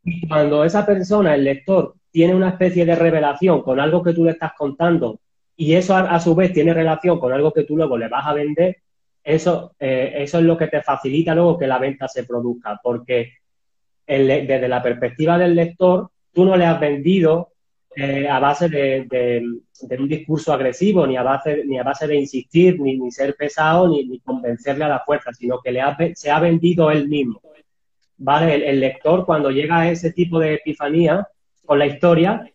Y 0.04 0.28
cuando 0.28 0.64
esa 0.64 0.86
persona, 0.86 1.34
el 1.34 1.44
lector, 1.44 1.96
tiene 2.12 2.36
una 2.36 2.50
especie 2.50 2.86
de 2.86 2.94
revelación 2.94 3.64
con 3.64 3.80
algo 3.80 4.04
que 4.04 4.14
tú 4.14 4.26
le 4.26 4.32
estás 4.32 4.52
contando 4.56 5.22
y 5.56 5.74
eso 5.74 5.96
a, 5.96 6.20
su 6.20 6.36
vez 6.36 6.54
tiene 6.54 6.76
relación 6.76 7.20
con 7.20 7.34
algo 7.34 7.52
que 7.52 7.64
tú 7.64 7.76
luego 7.76 7.98
le 7.98 8.10
vas 8.10 8.28
a 8.28 8.34
vender, 8.36 8.78
eso, 9.24 9.74
eh, 9.80 10.14
eso 10.18 10.38
es 10.38 10.44
lo 10.44 10.56
que 10.56 10.68
te 10.68 10.84
facilita 10.84 11.34
luego 11.34 11.58
que 11.58 11.66
la 11.66 11.80
venta 11.80 12.08
se 12.08 12.26
produzca, 12.26 12.80
porque 12.84 13.41
desde 14.20 14.68
la 14.68 14.84
perspectiva 14.84 15.38
del 15.38 15.56
lector, 15.56 16.10
tú 16.34 16.46
no 16.46 16.58
le 16.58 16.66
has 16.66 16.80
vendido 16.80 17.52
eh, 17.96 18.28
a 18.28 18.40
base 18.40 18.70
de, 18.70 19.42
un 20.00 20.08
discurso 20.08 20.54
agresivo, 20.54 21.06
ni 21.06 21.18
a 21.18 21.24
base, 21.24 21.64
ni 21.66 21.78
a 21.78 21.84
base 21.84 22.08
de 22.08 22.16
insistir, 22.16 22.80
ni, 22.80 22.98
ni 22.98 23.12
ser 23.12 23.36
pesado, 23.36 23.90
ni, 23.90 24.20
convencerle 24.22 24.86
a 24.86 24.90
la 24.90 25.00
fuerza, 25.00 25.34
sino 25.34 25.60
que 25.60 25.72
le 25.72 25.82
se 26.16 26.32
ha 26.32 26.40
vendido 26.40 26.90
él 26.90 27.08
mismo. 27.08 27.42
¿Vale? 28.18 28.70
El, 28.70 28.80
lector, 28.80 29.26
cuando 29.26 29.50
llega 29.50 29.80
a 29.80 29.92
ese 29.92 30.12
tipo 30.12 30.40
de 30.40 30.54
epifanía 30.54 31.28
con 31.66 31.80
la 31.80 31.88
historia, 31.88 32.46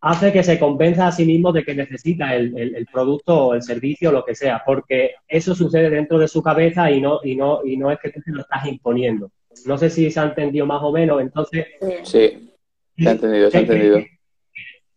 hace 0.00 0.32
que 0.32 0.42
se 0.42 0.58
convenza 0.58 1.08
a 1.08 1.12
sí 1.12 1.26
mismo 1.26 1.52
de 1.52 1.64
que 1.64 1.74
necesita 1.74 2.34
el, 2.34 2.86
producto 2.92 3.48
o 3.48 3.54
el 3.54 3.62
servicio 3.62 4.10
o 4.10 4.12
lo 4.12 4.24
que 4.24 4.34
sea, 4.34 4.62
porque 4.64 5.14
eso 5.26 5.54
sucede 5.54 5.90
dentro 5.90 6.18
de 6.18 6.28
su 6.28 6.42
cabeza 6.42 6.90
y 6.90 7.00
no, 7.00 7.20
y 7.24 7.36
no, 7.36 7.64
y 7.64 7.76
no 7.76 7.90
es 7.90 7.98
que 7.98 8.10
tú 8.10 8.20
te 8.22 8.30
lo 8.30 8.42
estás 8.42 8.66
imponiendo. 8.66 9.30
No 9.66 9.78
sé 9.78 9.90
si 9.90 10.10
se 10.10 10.20
ha 10.20 10.24
entendido 10.24 10.66
más 10.66 10.82
o 10.82 10.92
menos, 10.92 11.20
entonces... 11.20 11.66
Sí, 12.02 12.52
se 12.96 13.08
ha 13.08 13.12
entendido, 13.12 13.50
se 13.50 13.58
ha 13.58 13.60
entendido. 13.60 13.98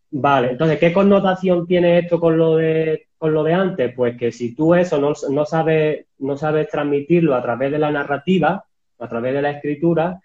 Vale, 0.10 0.52
entonces, 0.52 0.80
¿qué 0.80 0.94
connotación 0.94 1.68
tiene 1.68 2.00
esto 2.00 2.20
con 2.20 2.38
lo 2.38 2.56
de, 2.56 3.08
con 3.18 3.34
lo 3.34 3.44
de 3.44 3.54
antes? 3.54 3.94
Pues 3.94 4.18
que 4.18 4.32
si 4.32 4.56
tú 4.56 4.74
eso 4.74 5.00
no, 5.00 5.14
no, 5.30 5.46
sabes, 5.46 6.06
no 6.20 6.38
sabes 6.38 6.70
transmitirlo 6.70 7.36
a 7.36 7.42
través 7.42 7.72
de 7.72 7.80
la 7.80 7.92
narrativa, 7.92 8.64
a 9.00 9.08
través 9.10 9.34
de 9.34 9.42
la 9.42 9.52
escritura, 9.52 10.22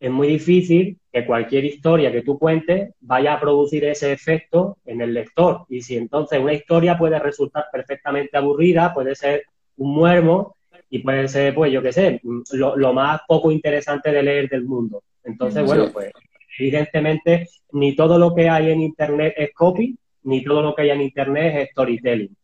es 0.00 0.10
muy 0.10 0.26
difícil 0.26 0.98
que 1.12 1.24
cualquier 1.24 1.64
historia 1.64 2.10
que 2.10 2.22
tú 2.22 2.38
cuentes 2.38 2.94
vaya 3.00 3.34
a 3.34 3.40
producir 3.40 3.84
ese 3.84 4.12
efecto 4.12 4.78
en 4.84 5.00
el 5.00 5.14
lector. 5.14 5.64
Y 5.68 5.82
si 5.82 5.96
entonces 5.96 6.40
una 6.40 6.54
historia 6.54 6.98
puede 6.98 7.18
resultar 7.18 7.66
perfectamente 7.70 8.36
aburrida, 8.36 8.92
puede 8.94 9.14
ser 9.14 9.44
un 9.76 9.94
muermo 9.94 10.56
y 10.92 10.98
puede 10.98 11.26
ser, 11.26 11.54
pues 11.54 11.72
yo 11.72 11.82
qué 11.82 11.90
sé, 11.90 12.20
lo, 12.52 12.76
lo 12.76 12.92
más 12.92 13.22
poco 13.26 13.50
interesante 13.50 14.12
de 14.12 14.22
leer 14.22 14.48
del 14.50 14.64
mundo. 14.64 15.02
Entonces, 15.24 15.64
bueno, 15.64 15.90
pues 15.90 16.12
Evidentemente, 16.58 17.48
ni 17.72 17.96
todo 17.96 18.18
lo 18.18 18.34
que 18.34 18.48
hay 18.48 18.70
en 18.70 18.80
Internet 18.80 19.34
es 19.36 19.54
copy, 19.54 19.96
ni 20.24 20.44
todo 20.44 20.62
lo 20.62 20.74
que 20.74 20.82
hay 20.82 20.90
en 20.90 21.00
Internet 21.00 21.54
es 21.56 21.70
storytelling. 21.70 22.36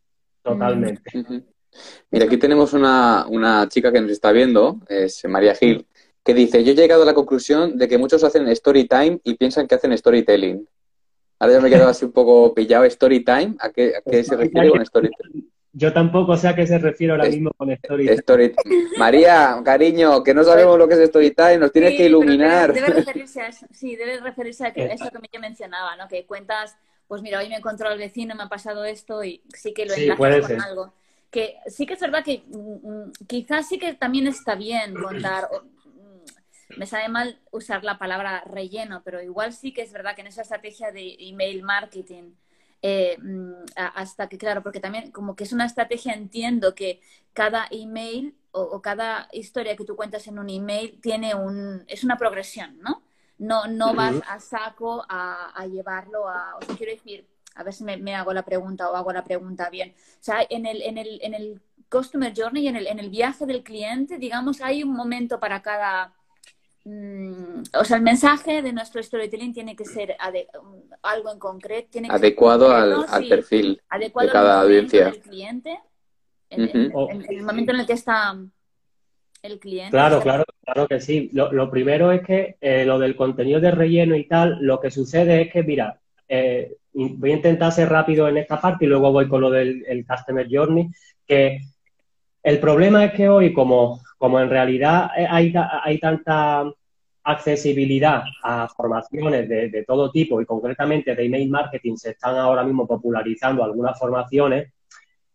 Totalmente. 0.43 1.02
Mira, 2.11 2.25
aquí 2.25 2.38
tenemos 2.38 2.73
una, 2.73 3.67
chica 3.69 3.93
que 3.93 4.00
nos 4.00 4.11
está 4.11 4.33
viendo, 4.33 4.81
es 4.88 5.23
María 5.26 5.55
Gil, 5.55 5.87
que 6.25 6.33
dice, 6.33 6.64
yo 6.64 6.73
he 6.73 6.75
llegado 6.75 7.02
a 7.02 7.07
la 7.07 7.14
conclusión 7.14 7.76
de 7.76 7.87
que 7.87 7.99
muchos 7.99 8.25
hacen 8.25 8.49
story 8.49 8.88
time 8.88 9.21
y 9.25 9.35
piensan 9.35 9.67
que 9.67 9.75
hacen 9.75 9.97
storytelling. 9.97 10.67
Ahora 11.38 11.55
ya 11.55 11.61
me 11.61 11.69
he 11.69 11.71
quedado 11.71 11.90
así 11.90 12.05
un 12.05 12.12
poco 12.12 12.52
pillado. 12.55 12.85
¿Story 12.85 13.25
time? 13.25 13.57
¿A 13.61 13.71
qué, 13.71 13.93
a 13.95 14.11
qué 14.11 14.25
se 14.25 14.37
refiere 14.37 14.71
con 14.71 14.85
storytelling? 14.85 15.49
Yo 15.73 15.93
tampoco 15.93 16.37
sé 16.37 16.49
a 16.49 16.55
qué 16.55 16.67
se 16.67 16.79
refiere 16.79 17.13
ahora 17.13 17.29
mismo 17.29 17.51
con 17.57 17.71
story. 17.71 18.09
story 18.09 18.55
María, 18.97 19.61
cariño, 19.65 20.23
que 20.23 20.33
no 20.33 20.43
sabemos 20.43 20.79
lo 20.79 20.89
que 20.89 20.95
es 20.95 21.01
story 21.01 21.33
time, 21.33 21.59
nos 21.59 21.73
tienes 21.73 21.95
que 21.95 22.07
iluminar. 22.07 22.73
Debe, 22.73 22.89
referirse 22.89 23.43
a 23.43 23.49
eso, 23.49 23.67
sí, 23.71 23.95
debe 23.95 24.19
referirse 24.21 24.65
a 24.65 24.69
eso 24.69 25.11
que 25.11 25.29
yo 25.33 25.41
mencionaba, 25.41 25.95
¿no? 25.97 26.09
Que 26.09 26.25
cuentas, 26.25 26.77
pues 27.07 27.21
mira, 27.21 27.39
hoy 27.39 27.49
me 27.49 27.57
encontró 27.57 27.89
al 27.89 27.99
vecino, 27.99 28.35
me 28.35 28.45
ha 28.45 28.49
pasado 28.49 28.85
esto 28.85 29.23
y 29.23 29.43
sí 29.55 29.75
que 29.75 29.85
lo 29.85 29.93
sí, 29.93 30.09
enlazas 30.09 30.49
con 30.49 30.61
algo. 30.61 30.93
Que 31.31 31.57
sí 31.67 31.85
que 31.85 31.95
es 31.95 32.01
verdad 32.01 32.25
que 32.25 32.43
mm, 32.47 32.89
mm, 32.91 33.13
quizás 33.27 33.69
sí 33.69 33.79
que 33.79 33.93
también 33.93 34.27
está 34.27 34.55
bien 34.55 34.95
contar, 34.95 35.49
mm, 35.53 36.79
me 36.79 36.87
sabe 36.87 37.11
mal 37.11 37.39
usar 37.51 37.85
la 37.85 37.99
palabra 37.99 38.43
relleno, 38.47 39.03
pero 39.05 39.23
igual 39.23 39.53
sí 39.53 39.75
que 39.75 39.83
es 39.83 39.93
verdad 39.93 40.15
que 40.15 40.23
en 40.23 40.29
esa 40.29 40.43
estrategia 40.43 40.93
de 40.93 41.15
email 41.21 41.63
marketing 41.63 42.33
eh, 42.83 43.19
mm, 43.21 43.65
hasta 43.77 44.29
que, 44.29 44.39
claro, 44.39 44.63
porque 44.63 44.81
también 44.81 45.11
como 45.11 45.35
que 45.35 45.45
es 45.45 45.53
una 45.53 45.67
estrategia, 45.67 46.13
entiendo 46.15 46.75
que 46.75 47.01
cada 47.33 47.67
email 47.71 48.37
o, 48.51 48.81
cada 48.83 49.29
historia 49.33 49.77
que 49.77 49.85
tú 49.85 49.97
cuentas 49.97 50.27
en 50.27 50.39
un 50.39 50.49
email 50.49 50.99
tiene 51.01 51.35
un, 51.35 51.85
es 51.87 52.05
una 52.05 52.17
progresión, 52.17 52.79
¿no? 52.81 53.03
No, 53.39 53.69
no 53.69 53.95
vas 53.95 54.17
a 54.27 54.41
saco 54.41 55.05
a, 55.09 55.65
llevarlo 55.67 56.29
a, 56.29 56.57
o 56.57 56.63
sea, 56.63 56.77
quiero 56.77 56.93
decir, 56.93 57.27
a 57.55 57.63
ver 57.63 57.73
si 57.73 57.85
me, 57.85 58.15
hago 58.15 58.33
la 58.33 58.45
pregunta 58.45 58.91
o 58.91 58.97
hago 58.97 59.13
la 59.13 59.23
pregunta 59.23 59.71
bien. 59.71 59.95
O 59.97 60.23
sea, 60.23 60.45
en 60.49 60.67
el, 60.67 60.83
en 60.83 60.99
el, 60.99 61.21
en 61.23 61.35
el 61.35 61.61
Customer 61.89 62.33
Journey, 62.37 62.67
en 62.67 62.77
el, 62.77 62.87
en 62.89 62.99
el 62.99 63.11
viaje 63.11 63.47
del 63.47 63.63
cliente, 63.63 64.19
digamos, 64.19 64.61
hay 64.61 64.83
un 64.83 64.93
momento 64.93 65.39
para 65.39 65.63
cada 65.63 66.15
Mm, 66.90 67.64
o 67.75 67.85
sea, 67.85 67.99
el 67.99 68.02
mensaje 68.02 68.62
de 68.62 68.73
nuestro 68.73 69.02
storytelling 69.02 69.52
tiene 69.52 69.76
que 69.76 69.85
ser 69.85 70.16
algo 71.02 71.30
en 71.30 71.38
concreto, 71.38 71.88
tiene 71.90 72.09
que 72.09 72.14
adecuado 72.14 72.73
al, 72.73 73.28
perfil 73.28 73.78
de 74.00 74.28
cada 74.30 74.62
audiencia. 74.62 75.11
Del 75.11 75.21
cliente, 75.21 75.78
en, 76.49 76.62
el 76.62 77.42
momento 77.42 77.73
en 77.73 77.80
el 77.80 77.87
que 77.87 77.92
está 77.92 78.38
el 79.42 79.59
cliente. 79.59 79.90
Claro, 79.90 80.23
claro, 80.23 80.45
claro 80.64 80.88
que 80.88 80.99
sí. 80.99 81.28
Lo, 81.35 81.71
primero 81.71 82.11
es 82.11 82.23
que 82.23 82.57
eh, 82.59 82.87
lo 82.87 82.99
del 82.99 83.16
contenido 83.16 83.61
de 83.61 83.71
relleno 83.71 84.16
y 84.16 84.26
tal, 84.26 84.57
lo 84.62 84.80
que 84.80 84.90
sucede 84.90 85.42
es 85.42 85.52
que, 85.52 85.62
mira, 85.62 86.00
eh, 86.26 86.75
voy 86.95 87.33
a 87.33 87.37
intentar 87.37 87.71
ser 87.71 87.90
rápido 87.90 88.28
en 88.28 88.38
esta 88.38 88.59
parte 88.59 88.87
y 88.87 88.88
luego 88.88 89.12
voy 89.12 89.28
con 89.28 89.42
lo 89.42 89.50
del 89.50 90.07
Customer 90.09 90.49
Journey, 90.50 90.88
que 91.26 91.61
el 92.42 92.59
problema 92.61 93.04
es 93.04 93.12
que 93.12 93.28
hoy, 93.28 93.52
como, 93.52 94.00
como 94.16 94.40
en 94.40 94.49
realidad 94.49 95.11
hay, 95.14 95.52
hay 95.54 95.99
tanta 95.99 96.64
accesibilidad 97.29 98.23
a 98.43 98.69
formaciones 98.69 99.47
de, 99.49 99.85
todo 99.87 100.11
tipo 100.11 100.41
y 100.41 100.47
concretamente 100.47 101.15
de 101.15 101.27
email 101.27 101.51
marketing 101.51 101.97
se 101.97 102.11
están 102.13 102.37
ahora 102.37 102.63
mismo 102.63 102.87
popularizando 102.87 103.63
algunas 103.63 103.99
formaciones. 103.99 104.73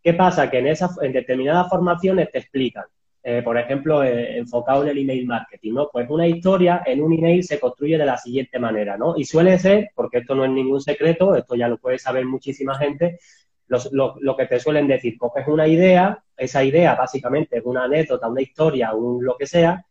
¿Qué 0.01 0.15
pasa? 0.15 0.49
Que 0.49 0.57
en, 0.57 0.67
esas, 0.67 0.99
en 1.03 1.13
determinadas 1.13 1.69
formaciones 1.69 2.31
te 2.31 2.39
explican, 2.39 2.85
eh, 3.21 3.43
por 3.43 3.59
ejemplo, 3.59 4.03
eh, 4.03 4.39
enfocado 4.39 4.81
en 4.81 4.89
el 4.89 4.97
email 4.97 5.27
marketing, 5.27 5.73
¿no? 5.73 5.89
Pues 5.93 6.09
una 6.09 6.27
historia 6.27 6.81
en 6.83 7.01
un 7.01 7.13
email 7.13 7.43
se 7.43 7.59
construye 7.59 7.97
de 7.97 8.05
la 8.05 8.17
siguiente 8.17 8.57
manera, 8.57 8.97
¿no? 8.97 9.13
Y 9.15 9.23
suele 9.25 9.59
ser, 9.59 9.91
porque 9.93 10.17
esto 10.17 10.33
no 10.33 10.45
es 10.45 10.51
ningún 10.51 10.81
secreto, 10.81 11.35
esto 11.35 11.55
ya 11.55 11.67
lo 11.67 11.77
puede 11.77 11.99
saber 11.99 12.25
muchísima 12.25 12.75
gente, 12.75 13.19
lo, 13.67 14.15
lo, 14.19 14.35
que 14.35 14.47
te 14.47 14.59
suelen 14.59 14.87
decir, 14.87 15.15
coges 15.17 15.47
una 15.47 15.67
idea, 15.67 16.23
esa 16.35 16.63
idea 16.63 16.95
básicamente 16.95 17.57
es 17.57 17.65
una 17.65 17.83
anécdota, 17.83 18.27
una 18.27 18.41
historia, 18.41 18.93
un 18.93 19.23
lo 19.23 19.37
que 19.37 19.45
sea, 19.45 19.85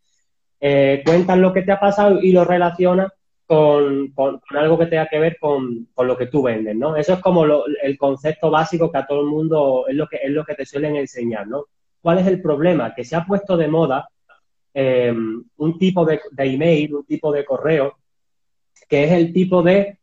eh, 0.64 1.02
cuentas 1.04 1.38
lo 1.38 1.52
que 1.52 1.62
te 1.62 1.73
ha 1.73 1.81
pasado 1.81 2.21
y 2.21 2.31
lo 2.31 2.45
relacionas 2.45 3.11
con, 3.45 4.14
algo 4.50 4.78
que 4.78 4.87
tenga 4.87 5.09
que 5.09 5.19
ver 5.19 5.37
con, 5.40 5.88
lo 5.99 6.16
que 6.16 6.28
tú 6.28 6.40
vendes, 6.40 6.76
¿no? 6.76 6.95
Eso 6.95 7.14
es 7.14 7.19
como 7.19 7.45
el 7.45 7.99
concepto 7.99 8.49
básico 8.49 8.90
que 8.90 8.99
a 8.99 9.07
todo 9.07 9.23
el 9.23 9.26
mundo 9.26 9.87
es 9.88 9.97
lo 9.97 10.07
que, 10.07 10.21
es 10.23 10.31
lo 10.31 10.45
que 10.45 10.54
te 10.54 10.64
suelen 10.64 10.95
enseñar, 10.95 11.49
¿no? 11.49 11.64
¿Cuál 12.00 12.19
es 12.19 12.28
el 12.28 12.40
problema? 12.40 12.95
Que 12.95 13.02
se 13.02 13.16
ha 13.16 13.25
puesto 13.26 13.57
de 13.57 13.66
moda 13.66 14.09
eh, 14.73 15.12
un 15.57 15.78
tipo 15.78 16.04
de, 16.04 16.21
de 16.31 16.45
email, 16.45 16.95
un 16.95 17.07
tipo 17.07 17.33
de 17.33 17.45
correo, 17.45 17.97
que 18.88 19.02
es 19.02 19.11
el 19.11 19.33
tipo 19.33 19.64
de 19.64 19.99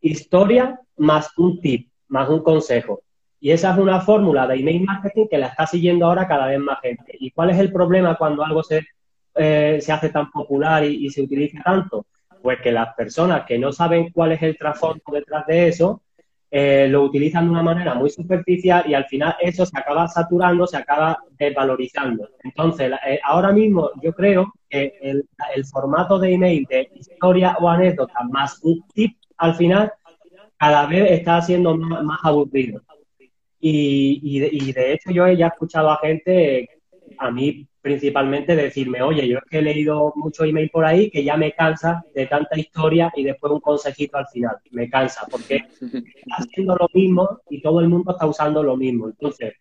historia 0.00 0.80
más 0.96 1.30
un 1.38 1.60
tip, 1.60 1.90
más 2.08 2.28
un 2.28 2.42
consejo. 2.42 3.02
Y 3.38 3.52
esa 3.52 3.70
es 3.72 3.78
una 3.78 4.00
fórmula 4.00 4.48
de 4.48 4.56
email 4.56 4.82
marketing 4.82 5.28
que 5.30 5.38
la 5.38 5.46
está 5.46 5.64
siguiendo 5.64 6.06
ahora 6.06 6.26
cada 6.26 6.48
vez 6.48 6.58
más 6.58 6.80
gente. 6.80 7.16
¿Y 7.20 7.30
cuál 7.30 7.50
es 7.50 7.58
el 7.58 7.72
problema 7.72 8.16
cuando 8.16 8.44
algo 8.44 8.64
se 8.64 8.82
eh, 9.34 9.78
se 9.80 9.92
hace 9.92 10.10
tan 10.10 10.30
popular 10.30 10.84
y, 10.84 11.08
se 11.10 11.22
utiliza 11.22 11.62
tanto? 11.62 12.06
Pues 12.40 12.60
que 12.60 12.72
las 12.72 12.94
personas 12.94 13.44
que 13.46 13.58
no 13.58 13.72
saben 13.72 14.10
cuál 14.10 14.32
es 14.32 14.42
el 14.42 14.58
trasfondo 14.58 15.02
detrás 15.12 15.46
de 15.46 15.68
eso, 15.68 16.02
eh, 16.50 16.86
lo 16.86 17.04
utilizan 17.04 17.46
de 17.46 17.50
una 17.50 17.62
manera 17.62 17.94
muy 17.94 18.10
superficial 18.10 18.84
y 18.86 18.92
al 18.92 19.06
final 19.06 19.34
eso 19.40 19.64
se 19.64 19.78
acaba 19.78 20.06
saturando, 20.08 20.66
se 20.66 20.76
acaba 20.76 21.18
desvalorizando. 21.38 22.28
Entonces, 22.44 22.92
eh, 23.06 23.18
ahora 23.24 23.52
mismo 23.52 23.90
yo 24.02 24.12
creo 24.12 24.52
que 24.68 24.92
el, 25.00 25.24
formato 25.64 26.18
de 26.18 26.34
email 26.34 26.66
de 26.68 26.90
historia 26.94 27.56
o 27.58 27.68
anécdota 27.68 28.22
más 28.30 28.58
un 28.62 28.84
tip 28.92 29.16
al 29.38 29.54
final 29.54 29.92
cada 30.58 30.86
vez 30.86 31.10
está 31.12 31.40
siendo 31.40 31.74
más, 31.76 32.20
aburrido. 32.22 32.82
Y, 33.58 34.20
y, 34.22 34.72
de, 34.72 34.92
hecho 34.92 35.10
yo 35.10 35.26
he 35.26 35.36
ya 35.36 35.46
escuchado 35.46 35.90
a 35.90 35.98
gente, 35.98 36.68
a 37.18 37.30
mí 37.30 37.66
principalmente 37.82 38.54
decirme, 38.54 39.02
oye, 39.02 39.28
yo 39.28 39.38
es 39.38 39.44
que 39.50 39.58
he 39.58 39.62
leído 39.62 40.12
mucho 40.14 40.44
email 40.44 40.70
por 40.70 40.84
ahí 40.84 41.10
que 41.10 41.24
ya 41.24 41.36
me 41.36 41.52
cansa 41.52 42.04
de 42.14 42.26
tanta 42.26 42.58
historia 42.58 43.12
y 43.16 43.24
después 43.24 43.52
un 43.52 43.60
consejito 43.60 44.16
al 44.16 44.28
final. 44.28 44.56
Me 44.70 44.88
cansa 44.88 45.26
porque 45.28 45.56
está 45.56 46.36
haciendo 46.38 46.76
lo 46.76 46.88
mismo 46.94 47.40
y 47.50 47.60
todo 47.60 47.80
el 47.80 47.88
mundo 47.88 48.12
está 48.12 48.26
usando 48.26 48.62
lo 48.62 48.76
mismo. 48.76 49.08
Entonces, 49.08 49.54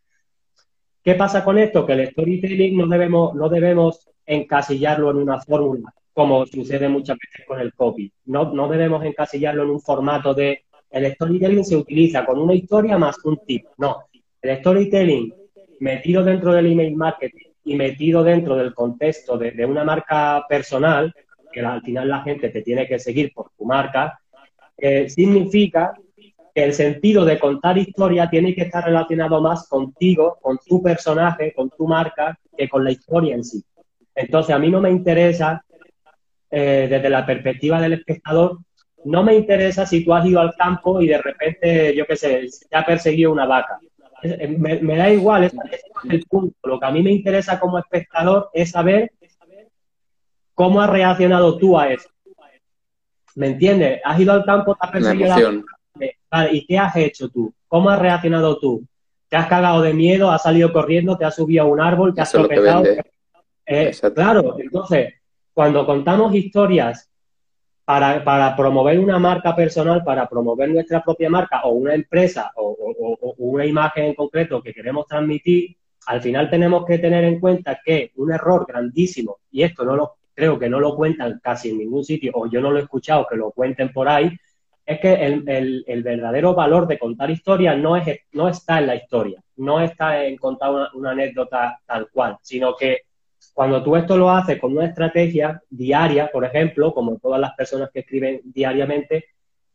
¿qué 1.03 1.15
pasa 1.15 1.43
con 1.43 1.57
esto? 1.57 1.83
Que 1.83 1.93
el 1.93 2.11
storytelling 2.11 2.77
no 2.77 2.87
debemos, 2.87 3.33
no 3.33 3.49
debemos 3.49 4.07
encasillarlo 4.23 5.09
en 5.09 5.17
una 5.17 5.41
fórmula, 5.41 5.91
como 6.13 6.45
sucede 6.45 6.87
muchas 6.87 7.17
veces 7.17 7.45
con 7.47 7.59
el 7.59 7.73
copy. 7.73 8.13
No, 8.25 8.53
no 8.53 8.67
debemos 8.67 9.03
encasillarlo 9.03 9.63
en 9.63 9.71
un 9.71 9.81
formato 9.81 10.35
de 10.35 10.65
el 10.91 11.11
storytelling 11.13 11.63
se 11.63 11.77
utiliza 11.77 12.23
con 12.23 12.37
una 12.37 12.53
historia 12.53 12.97
más 12.99 13.17
un 13.23 13.39
tip. 13.47 13.65
No, 13.77 14.03
el 14.41 14.59
storytelling 14.59 15.33
metido 15.79 16.23
dentro 16.23 16.53
del 16.53 16.67
email 16.67 16.95
marketing 16.95 17.50
y 17.63 17.75
metido 17.75 18.23
dentro 18.23 18.55
del 18.55 18.73
contexto 18.73 19.37
de, 19.37 19.65
una 19.65 19.83
marca 19.83 20.45
personal, 20.47 21.13
que 21.51 21.61
al 21.61 21.81
final 21.81 22.09
la 22.09 22.21
gente 22.21 22.49
te 22.49 22.61
tiene 22.61 22.87
que 22.87 22.99
seguir 22.99 23.33
por 23.33 23.51
tu 23.57 23.65
marca, 23.65 24.19
eh, 24.77 25.09
significa 25.09 25.93
que 26.53 26.63
el 26.63 26.73
sentido 26.73 27.23
de 27.23 27.39
contar 27.39 27.77
historia 27.77 28.29
tiene 28.29 28.55
que 28.55 28.63
estar 28.63 28.83
relacionado 28.83 29.41
más 29.41 29.67
contigo, 29.67 30.37
con 30.41 30.57
tu 30.65 30.81
personaje, 30.81 31.53
con 31.53 31.69
tu 31.69 31.87
marca, 31.87 32.37
que 32.57 32.67
con 32.67 32.83
la 32.83 32.91
historia 32.91 33.35
en 33.35 33.43
sí. 33.43 33.63
Entonces, 34.15 34.53
a 34.53 34.59
mí 34.59 34.69
no 34.69 34.81
me 34.81 34.89
interesa, 34.89 35.63
eh, 36.49 36.87
desde 36.89 37.09
la 37.09 37.25
perspectiva 37.25 37.79
del 37.79 37.93
espectador, 37.93 38.57
no 39.05 39.23
me 39.23 39.35
interesa 39.35 39.85
si 39.85 40.03
tú 40.03 40.13
has 40.13 40.25
ido 40.25 40.39
al 40.39 40.53
campo 40.55 41.01
y 41.01 41.07
de 41.07 41.17
repente, 41.17 41.95
yo 41.95 42.05
qué 42.05 42.15
sé, 42.15 42.47
te 42.69 42.77
ha 42.77 42.85
perseguido 42.85 43.31
una 43.31 43.45
vaca. 43.45 43.79
Me, 44.57 44.97
da 44.97 45.09
igual, 45.09 45.45
es 45.45 45.53
el 46.09 46.23
punto. 46.25 46.55
Lo 46.63 46.79
que 46.79 46.85
a 46.85 46.91
mí 46.91 47.01
me 47.01 47.11
interesa 47.11 47.59
como 47.59 47.79
espectador 47.79 48.49
es 48.53 48.71
saber 48.71 49.11
cómo 50.53 50.81
has 50.81 50.89
reaccionado 50.89 51.57
tú 51.57 51.77
a 51.77 51.91
eso. 51.91 52.09
¿Me 53.35 53.47
entiendes? 53.47 54.01
Has 54.03 54.19
ido 54.19 54.33
al 54.33 54.45
campo, 54.45 54.75
te 54.75 54.85
has 54.85 54.91
perseguido 54.91 55.27
la. 55.27 55.63
Vale, 56.29 56.49
¿y 56.53 56.65
qué 56.65 56.77
has 56.77 56.95
hecho 56.95 57.29
tú? 57.29 57.53
¿Cómo 57.67 57.89
has 57.89 57.99
reaccionado 57.99 58.57
tú? 58.59 58.85
¿Te 59.27 59.37
has 59.37 59.47
cagado 59.47 59.81
de 59.81 59.93
miedo? 59.93 60.31
¿Has 60.31 60.43
salido 60.43 60.71
corriendo? 60.71 61.17
¿Te 61.17 61.25
has 61.25 61.35
subido 61.35 61.63
a 61.63 61.67
un 61.67 61.79
árbol? 61.79 62.13
¿Te 62.13 62.21
has 62.21 62.31
tropezado? 62.31 62.83
Eh, 63.65 63.91
claro, 64.13 64.55
entonces, 64.59 65.13
cuando 65.53 65.85
contamos 65.85 66.33
historias 66.35 67.10
para, 68.23 68.55
promover 68.55 68.99
una 68.99 69.19
marca 69.19 69.53
personal, 69.53 70.03
para 70.03 70.27
promover 70.29 70.69
nuestra 70.69 71.03
propia 71.03 71.29
marca 71.29 71.61
o 71.63 71.71
una 71.71 71.93
empresa 71.93 72.51
o, 72.55 72.77
una 73.37 73.65
imagen 73.65 74.05
en 74.05 74.13
concreto 74.15 74.61
que 74.61 74.73
queremos 74.73 75.05
transmitir, 75.07 75.75
al 76.05 76.21
final 76.21 76.49
tenemos 76.49 76.85
que 76.85 76.99
tener 76.99 77.23
en 77.25 77.39
cuenta 77.39 77.79
que 77.83 78.11
un 78.15 78.31
error 78.31 78.65
grandísimo, 78.67 79.39
y 79.51 79.63
esto 79.63 79.83
no 79.83 79.95
lo 79.95 80.13
creo 80.33 80.57
que 80.57 80.69
no 80.69 80.79
lo 80.79 80.95
cuentan 80.95 81.39
casi 81.43 81.71
en 81.71 81.79
ningún 81.79 82.05
sitio, 82.05 82.31
o 82.33 82.49
yo 82.49 82.61
no 82.61 82.71
lo 82.71 82.79
he 82.79 82.83
escuchado 82.83 83.27
que 83.29 83.35
lo 83.35 83.51
cuenten 83.51 83.91
por 83.91 84.07
ahí, 84.07 84.31
es 84.85 84.99
que 84.99 85.25
el, 85.25 86.03
verdadero 86.03 86.55
valor 86.55 86.87
de 86.87 86.97
contar 86.97 87.29
historias 87.29 87.77
no, 87.77 87.97
es, 87.97 88.19
no 88.31 88.47
está 88.47 88.79
en 88.79 88.87
la 88.87 88.95
historia, 88.95 89.43
no 89.57 89.81
está 89.81 90.23
en 90.23 90.37
contar 90.37 90.71
una 90.93 91.11
anécdota 91.11 91.79
tal 91.85 92.09
cual, 92.09 92.37
sino 92.41 92.73
que 92.75 93.01
cuando 93.53 93.83
tú 93.83 93.95
esto 93.95 94.17
lo 94.17 94.31
haces 94.31 94.59
con 94.59 94.71
una 94.73 94.85
estrategia 94.85 95.61
diaria, 95.69 96.29
por 96.31 96.45
ejemplo, 96.45 96.93
como 96.93 97.17
todas 97.17 97.39
las 97.39 97.53
personas 97.53 97.89
que 97.91 97.99
escriben 97.99 98.41
diariamente, 98.43 99.25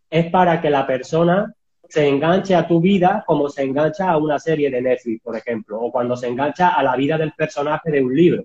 es 0.08 0.30
para 0.30 0.60
que 0.60 0.70
la 0.70 0.86
persona 0.86 1.52
se 1.88 2.08
enganche 2.08 2.54
a 2.54 2.66
tu 2.66 2.80
vida 2.80 3.22
como 3.26 3.48
se 3.48 3.62
engancha 3.62 4.10
a 4.10 4.16
una 4.16 4.38
serie 4.38 4.70
de 4.70 4.82
Netflix, 4.82 5.22
por 5.22 5.36
ejemplo, 5.36 5.80
o 5.80 5.92
cuando 5.92 6.16
se 6.16 6.26
engancha 6.26 6.68
a 6.68 6.82
la 6.82 6.96
vida 6.96 7.16
del 7.18 7.32
personaje 7.32 7.90
de 7.90 8.02
un 8.02 8.14
libro. 8.14 8.44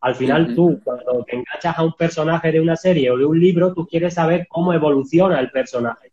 Al 0.00 0.16
final 0.16 0.54
tú, 0.54 0.80
cuando 0.82 1.24
te 1.24 1.36
enganchas 1.36 1.78
a 1.78 1.84
un 1.84 1.92
personaje 1.92 2.50
de 2.50 2.60
una 2.60 2.74
serie 2.74 3.10
o 3.10 3.16
de 3.16 3.24
un 3.24 3.38
libro, 3.38 3.72
tú 3.72 3.86
quieres 3.86 4.14
saber 4.14 4.46
cómo 4.48 4.72
evoluciona 4.72 5.38
el 5.38 5.50
personaje, 5.50 6.12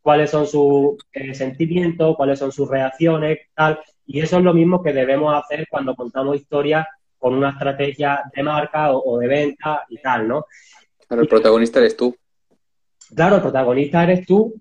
cuáles 0.00 0.30
son 0.30 0.46
sus 0.46 0.96
eh, 1.12 1.34
sentimientos, 1.34 2.14
cuáles 2.16 2.38
son 2.38 2.52
sus 2.52 2.68
reacciones, 2.68 3.38
tal. 3.54 3.80
Y 4.06 4.20
eso 4.20 4.38
es 4.38 4.44
lo 4.44 4.54
mismo 4.54 4.80
que 4.80 4.92
debemos 4.92 5.34
hacer 5.34 5.66
cuando 5.68 5.96
contamos 5.96 6.36
historias 6.36 6.86
con 7.18 7.34
una 7.34 7.50
estrategia 7.50 8.22
de 8.34 8.42
marca 8.42 8.92
o, 8.92 9.18
de 9.18 9.26
venta 9.26 9.84
y 9.88 9.98
tal, 9.98 10.28
¿no? 10.28 10.46
Claro, 11.06 11.22
el 11.22 11.28
protagonista 11.28 11.78
eres 11.78 11.96
tú. 11.96 12.14
Claro, 13.14 13.36
el 13.36 13.42
protagonista 13.42 14.02
eres 14.02 14.26
tú. 14.26 14.54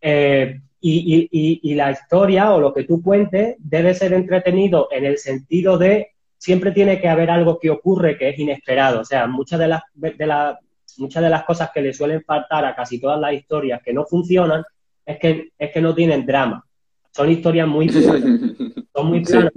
Eh, 0.00 0.60
y, 0.80 1.74
la 1.74 1.90
historia 1.90 2.52
o 2.52 2.60
lo 2.60 2.72
que 2.72 2.84
tú 2.84 3.02
cuentes 3.02 3.56
debe 3.58 3.94
ser 3.94 4.12
entretenido 4.12 4.88
en 4.92 5.04
el 5.04 5.18
sentido 5.18 5.78
de 5.78 6.12
siempre 6.38 6.70
tiene 6.70 7.00
que 7.00 7.08
haber 7.08 7.30
algo 7.30 7.58
que 7.58 7.70
ocurre 7.70 8.16
que 8.16 8.28
es 8.28 8.38
inesperado. 8.38 9.00
O 9.00 9.04
sea, 9.04 9.26
muchas 9.26 9.58
de 9.58 9.68
las, 9.68 9.82
de 9.94 10.56
muchas 10.98 11.22
de 11.22 11.30
las 11.30 11.44
cosas 11.44 11.70
que 11.72 11.82
le 11.82 11.92
suelen 11.92 12.22
faltar 12.22 12.64
a 12.64 12.74
casi 12.74 13.00
todas 13.00 13.18
las 13.18 13.32
historias 13.32 13.80
que 13.82 13.92
no 13.92 14.04
funcionan 14.04 14.62
es 15.04 15.18
que, 15.18 15.50
es 15.58 15.72
que 15.72 15.80
no 15.80 15.94
tienen 15.94 16.24
drama. 16.26 16.64
Son 17.10 17.30
historias 17.30 17.66
muy 17.66 17.88
son 18.96 19.08
muy 19.08 19.20
planas, 19.22 19.52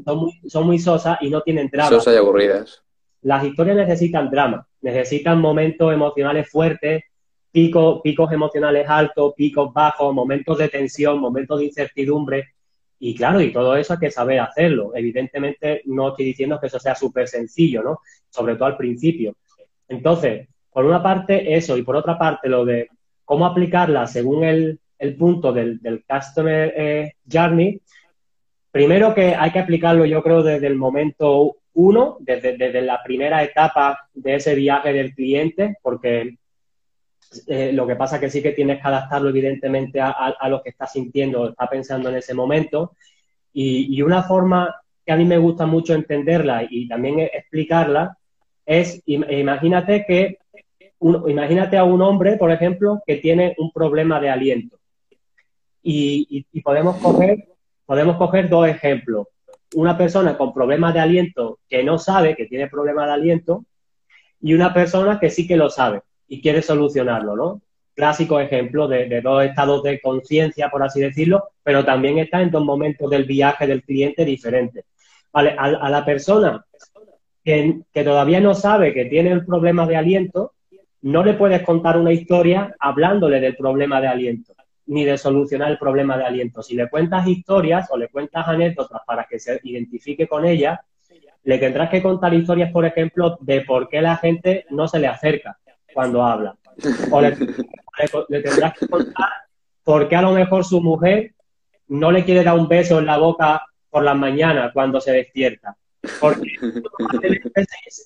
son, 0.47 0.65
muy, 0.65 0.80
sosas 0.80 1.17
y 1.21 1.30
no 1.30 1.41
tienen 1.41 1.69
drama. 1.71 1.89
Sosas 1.89 2.13
y 2.13 2.17
aburridas. 2.17 2.84
Las 3.21 3.43
historias 3.45 3.78
necesitan 3.78 4.30
drama, 4.30 4.67
necesitan 4.82 5.39
momentos 5.39 5.93
emocionales 5.93 6.49
fuertes, 6.49 7.04
picos, 7.49 8.02
picos 8.04 8.32
emocionales 8.34 8.88
altos, 8.89 9.34
picos 9.38 9.73
bajos, 9.73 10.13
momentos 10.13 10.58
de 10.58 10.67
tensión, 10.67 11.19
momentos 11.19 11.58
de 11.60 11.65
incertidumbre. 11.65 12.49
Y 12.99 13.15
claro, 13.15 13.39
y 13.39 13.54
todo 13.54 13.78
eso 13.78 13.93
hay 13.93 13.99
que 13.99 14.12
saber 14.12 14.41
hacerlo. 14.41 14.91
Evidentemente 14.93 15.84
no 15.86 16.10
estoy 16.10 16.25
diciendo 16.25 16.60
que 16.60 16.67
eso 16.67 16.80
sea 16.80 16.95
súper 16.95 17.30
sencillo, 17.30 17.82
¿no? 17.82 17.99
Sobre 18.30 18.56
todo 18.56 18.65
al 18.65 18.78
principio. 18.78 19.38
Entonces, 19.88 20.49
por 20.69 20.84
una 20.84 21.02
parte 21.02 21.56
eso 21.56 21.78
y 21.78 21.84
por 21.84 21.95
otra 21.95 22.17
parte 22.17 22.49
lo 22.49 22.65
de 22.65 22.89
cómo 23.23 23.45
aplicarla 23.45 24.06
según 24.06 24.43
el, 24.43 24.80
el 24.97 25.15
punto 25.15 25.54
del, 25.54 25.80
del 25.80 26.04
Customer 26.04 26.73
eh, 26.75 27.13
Journey, 27.32 27.82
primero 28.71 29.13
que 29.13 29.36
hay 29.36 29.51
que 29.51 29.60
aplicarlo 29.60 30.05
yo 30.05 30.21
creo 30.23 30.43
desde 30.43 30.67
el 30.67 30.75
momento 30.75 31.58
uno, 31.73 32.17
desde, 32.19 32.58
desde 32.58 32.82
la 32.82 33.01
primera 33.03 33.43
etapa 33.43 34.10
de 34.13 34.36
ese 34.36 34.55
viaje 34.55 34.91
del 34.91 35.13
cliente, 35.13 35.77
porque 35.82 36.38
eh, 37.47 37.71
lo 37.73 37.88
que 37.88 37.95
pasa 37.95 38.15
es 38.15 38.21
que 38.21 38.29
sí 38.29 38.41
que 38.41 38.51
tienes 38.51 38.82
que 38.82 38.88
adaptarlo 38.88 39.29
evidentemente 39.29 40.01
a, 40.01 40.10
a, 40.10 40.49
lo 40.49 40.62
que 40.62 40.69
está 40.69 40.88
sintiendo 40.88 41.49
está 41.49 41.67
pensando 41.67 42.10
en 42.10 42.15
ese 42.15 42.34
momento. 42.34 42.93
Y, 43.53 43.95
y, 43.95 44.01
una 44.01 44.23
forma 44.23 44.75
que 45.05 45.12
a 45.12 45.15
mí 45.15 45.25
me 45.25 45.38
gusta 45.38 45.65
mucho 45.65 45.93
entenderla 45.93 46.67
y 46.69 46.88
también 46.88 47.19
explicarla 47.19 48.17
es, 48.65 49.01
imagínate 49.05 50.05
que, 50.05 50.38
imagínate 50.99 51.77
a 51.77 51.84
un 51.84 52.01
hombre, 52.01 52.38
por 52.38 52.51
ejemplo, 52.51 53.01
que 53.05 53.15
tiene 53.17 53.55
un 53.58 53.71
problema 53.71 54.19
de 54.19 54.29
aliento 54.29 54.79
y, 55.82 56.62
podemos, 56.62 56.97
coger, 56.97 57.47
podemos 57.89 58.17
coger 58.17 58.47
dos 58.47 58.67
ejemplos. 58.67 59.25
Una 59.73 59.97
persona 59.97 60.38
con 60.38 60.54
problemas 60.54 60.93
de 60.93 60.99
aliento 60.99 61.58
que 61.67 61.84
no 61.84 61.97
sabe 61.97 62.36
que 62.36 62.45
tiene 62.45 62.67
problemas 62.67 63.08
de 63.08 63.13
aliento 63.13 63.65
y 64.39 64.54
una 64.54 64.71
persona 64.71 65.19
que 65.19 65.32
sí 65.32 65.47
que 65.47 65.58
lo 65.58 65.71
sabe 65.71 66.02
y 66.28 66.39
quiere 66.39 66.62
solucionarlo, 66.62 67.36
¿no? 67.36 67.62
Clásico 67.95 68.39
ejemplo 68.39 68.88
de, 68.88 69.21
dos 69.21 69.43
estados 69.43 69.82
de 69.82 69.99
conciencia, 70.02 70.69
por 70.69 70.84
así 70.84 71.02
decirlo, 71.02 71.45
pero 71.63 71.84
también 71.84 72.19
está 72.19 72.43
en 72.43 72.52
dos 72.52 72.63
momentos 72.63 73.10
del 73.10 73.23
viaje 73.23 73.65
del 73.65 73.82
cliente 73.82 74.23
diferentes. 74.23 74.86
Vale, 75.34 75.56
a, 75.58 75.89
la 75.89 76.06
persona 76.06 76.63
que, 77.43 77.82
que, 77.91 78.04
todavía 78.04 78.39
no 78.39 78.54
sabe 78.54 78.93
que 78.93 79.06
tiene 79.06 79.32
el 79.32 79.43
problema 79.47 79.88
de 79.88 79.95
aliento, 79.95 80.54
no 81.02 81.23
le 81.23 81.34
puedes 81.34 81.63
contar 81.63 81.97
una 81.97 82.13
historia 82.13 82.75
hablándole 82.80 83.39
del 83.39 83.56
problema 83.56 83.99
de 83.99 84.10
aliento 84.10 84.54
ni 84.89 85.06
de 85.06 85.19
solucionar 85.19 85.69
el 85.69 85.78
problema 85.78 86.17
de 86.17 86.23
aliento. 86.23 86.63
Si 86.63 86.75
le 86.75 86.89
cuentas 86.89 87.28
historias 87.28 87.88
o 87.91 87.97
le 87.97 88.08
cuentas 88.08 88.47
anécdotas 88.47 89.02
para 89.06 89.25
que 89.25 89.39
se 89.39 89.60
identifique 89.63 90.28
con 90.28 90.45
ella, 90.45 90.82
le 91.43 91.60
tendrás 91.60 91.91
que 91.91 92.02
contar 92.02 92.34
historias, 92.34 92.71
por 92.71 92.86
ejemplo, 92.86 93.38
de 93.39 93.62
por 93.62 93.88
qué 93.88 94.02
la 94.02 94.17
gente 94.17 94.65
no 94.71 94.88
se 94.88 94.97
le 94.97 95.06
acerca 95.06 95.60
cuando 95.93 96.23
habla. 96.23 96.56
O 97.12 97.21
le, 97.21 97.34
tendrás 98.41 98.80
que 98.80 98.88
contar 98.88 99.30
por 99.84 100.10
qué 100.10 100.15
a 100.15 100.23
lo 100.23 100.32
mejor 100.32 100.65
su 100.65 100.82
mujer 100.82 101.34
no 101.89 102.12
le 102.12 102.25
quiere 102.25 102.43
dar 102.43 102.58
un 102.58 102.67
beso 102.67 102.97
en 102.97 103.06
la 103.06 103.17
boca 103.17 103.62
por 103.91 104.04
las 104.04 104.15
mañanas 104.17 104.71
cuando 104.73 104.99
se 104.99 105.12
despierta. 105.12 105.78
porque 106.19 106.49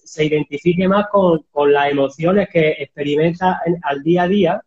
se, 0.04 0.26
identifique 0.26 0.86
más 0.86 1.06
con, 1.08 1.46
las 1.72 1.92
emociones 1.92 2.50
que 2.52 2.72
experimenta 2.72 3.62
al 3.84 4.04
día 4.04 4.24
a 4.24 4.28
día 4.28 4.64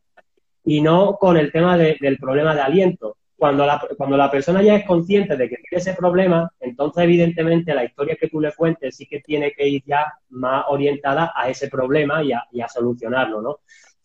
y 0.66 0.82
no 0.82 1.16
con 1.16 1.36
el 1.36 1.50
tema 1.50 1.78
del 1.78 2.18
problema 2.18 2.54
de 2.54 2.60
aliento. 2.60 3.16
Cuando 3.36 3.66
la, 3.66 3.82
cuando 3.98 4.16
la 4.16 4.30
persona 4.30 4.62
ya 4.62 4.76
es 4.76 4.86
consciente 4.86 5.36
de 5.36 5.48
que 5.48 5.56
tiene 5.56 5.80
ese 5.80 5.94
problema, 5.94 6.50
entonces 6.58 7.04
evidentemente 7.04 7.74
la 7.74 7.84
historia 7.84 8.16
que 8.16 8.28
tú 8.28 8.40
le 8.40 8.52
cuentes 8.52 8.96
sí 8.96 9.06
que 9.06 9.20
tiene 9.20 9.52
que 9.52 9.68
ir 9.68 9.82
ya 9.86 10.10
más 10.30 10.64
orientada 10.68 11.32
a 11.34 11.48
ese 11.48 11.68
problema 11.68 12.22
y 12.22 12.32
a, 12.32 12.44
y 12.50 12.62
solucionarlo, 12.62 13.42
¿no? 13.42 13.58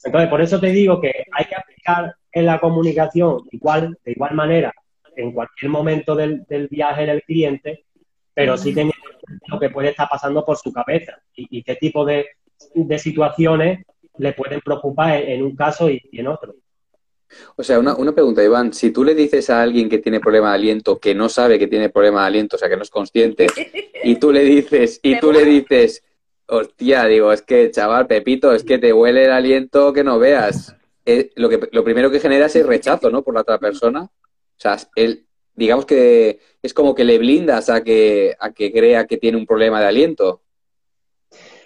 Entonces, 0.04 0.30
por 0.30 0.42
eso 0.42 0.60
te 0.60 0.68
digo 0.68 1.00
que 1.00 1.26
hay 1.32 1.46
que 1.46 1.56
aplicar 1.56 2.16
en 2.32 2.46
la 2.46 2.60
comunicación 2.60 3.42
igual, 3.52 3.98
de 4.04 4.12
igual 4.12 4.34
manera 4.34 4.74
en 5.16 5.32
cualquier 5.32 5.70
momento 5.70 6.16
del, 6.16 6.46
viaje 6.70 7.06
del 7.06 7.22
cliente, 7.24 7.86
pero 8.34 8.58
sí 8.58 8.74
teniendo 8.74 8.96
lo 9.48 9.60
que 9.60 9.70
puede 9.70 9.90
estar 9.90 10.08
pasando 10.10 10.46
por 10.46 10.58
su 10.58 10.72
cabeza 10.72 11.18
y, 11.36 11.64
qué 11.64 11.76
tipo 11.76 12.06
de, 12.06 12.28
situaciones 12.98 13.86
le 14.22 14.34
pueden 14.34 14.62
preocupar 14.62 15.16
en, 15.18 15.44
un 15.44 15.56
caso 15.56 15.90
y, 15.90 16.00
en 16.12 16.28
otro. 16.28 16.56
O 17.56 17.64
sea, 17.64 17.80
una, 17.80 17.96
una, 17.96 18.12
pregunta, 18.12 18.44
Iván. 18.44 18.74
Si 18.74 18.92
tú 18.92 19.04
le 19.04 19.16
dices 19.16 19.50
a 19.50 19.62
alguien 19.62 19.90
que 19.90 19.98
tiene 19.98 20.20
problema 20.20 20.50
de 20.50 20.56
aliento, 20.56 21.00
que 21.00 21.16
no 21.16 21.28
sabe 21.28 21.58
que 21.58 21.68
tiene 21.68 21.90
problema 21.90 22.22
de 22.22 22.28
aliento, 22.28 22.56
o 22.56 22.60
sea, 22.60 22.70
que 22.70 22.78
no 22.78 22.84
es 22.84 22.90
consciente, 22.90 23.48
y 24.04 24.16
tú 24.18 24.32
le 24.32 24.44
dices, 24.44 25.00
y 25.02 25.20
tú 25.20 25.32
le 25.32 25.44
dices, 25.44 26.04
hostia, 26.46 27.06
digo, 27.06 27.32
es 27.32 27.42
que, 27.42 27.72
chaval, 27.72 28.06
Pepito, 28.06 28.54
es 28.54 28.64
que 28.64 28.78
te 28.78 28.94
huele 28.94 29.26
el 29.26 29.32
aliento 29.32 29.92
que 29.92 30.04
no 30.04 30.20
veas. 30.20 30.76
Eh, 31.06 31.32
lo, 31.36 31.50
que, 31.50 31.68
lo 31.72 31.84
primero 31.84 32.12
que 32.12 32.20
genera 32.20 32.46
es 32.46 32.56
el 32.56 32.68
rechazo, 32.68 33.10
¿no? 33.10 33.24
Por 33.24 33.34
la 33.34 33.42
otra 33.42 33.58
persona. 33.58 34.04
O 34.04 34.10
sea, 34.58 34.78
él, 34.96 35.26
digamos 35.56 35.86
que 35.86 36.40
es 36.62 36.74
como 36.76 36.94
que 36.94 37.06
le 37.06 37.18
blindas 37.18 37.70
a 37.70 37.84
que, 37.84 38.36
a 38.40 38.52
que 38.52 38.72
crea 38.72 39.08
que 39.08 39.18
tiene 39.18 39.38
un 39.38 39.48
problema 39.48 39.82
de 39.82 39.88
aliento. 39.88 40.44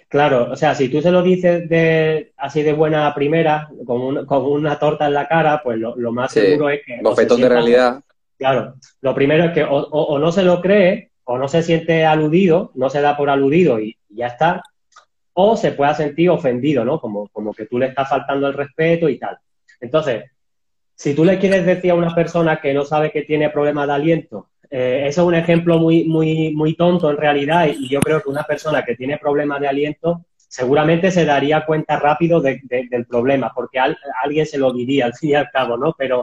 Claro, 0.08 0.52
o 0.52 0.56
sea, 0.56 0.74
si 0.74 0.88
tú 0.88 1.02
se 1.02 1.10
lo 1.10 1.22
dices 1.22 1.68
de, 1.68 2.32
así 2.36 2.62
de 2.62 2.72
buena 2.72 3.12
primera, 3.14 3.68
con, 3.84 4.24
con 4.24 4.44
una 4.44 4.78
torta 4.78 5.06
en 5.06 5.14
la 5.14 5.26
cara, 5.26 5.60
pues 5.64 5.78
lo, 5.78 6.12
más 6.12 6.32
seguro 6.32 6.70
es 6.70 6.80
que... 6.86 7.00
Bofetón 7.02 7.40
de 7.40 7.48
realidad. 7.48 8.00
Claro, 8.38 8.74
lo 9.00 9.14
primero 9.14 9.44
es 9.44 9.52
que 9.52 9.64
o, 9.68 10.18
no 10.18 10.30
se 10.30 10.42
lo 10.42 10.60
cree, 10.60 11.10
o 11.24 11.38
no 11.38 11.48
se 11.48 11.62
siente 11.62 12.04
aludido, 12.04 12.70
no 12.74 12.88
se 12.88 13.00
da 13.00 13.16
por 13.16 13.30
aludido 13.30 13.80
y 13.80 13.96
ya 14.08 14.28
está, 14.28 14.62
o 15.32 15.56
se 15.56 15.72
pueda 15.72 15.92
sentir 15.94 16.30
ofendido, 16.30 16.84
¿no? 16.84 17.00
Como, 17.00 17.28
como 17.28 17.52
que 17.52 17.66
tú 17.66 17.78
le 17.78 17.86
estás 17.86 18.08
faltando 18.08 18.46
el 18.46 18.54
respeto 18.54 19.08
y 19.08 19.18
tal. 19.18 19.38
Entonces, 19.80 20.24
si 20.94 21.14
tú 21.14 21.24
le 21.24 21.38
quieres 21.38 21.66
decir 21.66 21.90
a 21.90 21.94
una 21.94 22.14
persona 22.14 22.60
que 22.60 22.72
no 22.72 22.84
sabe 22.84 23.10
que 23.10 23.22
tiene 23.22 23.50
problemas 23.50 23.86
de 23.86 23.92
aliento, 23.94 24.48
eh, 24.78 25.08
eso 25.08 25.22
es 25.22 25.26
un 25.28 25.34
ejemplo 25.34 25.78
muy, 25.78 26.04
muy, 26.04 26.54
muy 26.54 26.74
tonto 26.74 27.10
en 27.10 27.16
realidad 27.16 27.66
y 27.66 27.88
yo 27.88 27.98
creo 28.00 28.20
que 28.20 28.28
una 28.28 28.42
persona 28.42 28.84
que 28.84 28.94
tiene 28.94 29.16
problemas 29.16 29.58
de 29.58 29.68
aliento 29.68 30.26
seguramente 30.36 31.10
se 31.10 31.24
daría 31.24 31.64
cuenta 31.64 31.98
rápido 31.98 32.42
del 32.42 33.06
problema, 33.06 33.52
porque 33.54 33.78
alguien 33.78 34.44
se 34.44 34.58
lo 34.58 34.74
diría 34.74 35.06
al 35.06 35.14
fin 35.14 35.30
y 35.30 35.34
al 35.34 35.50
cabo, 35.50 35.78
¿no? 35.78 35.94
Pero 35.96 36.20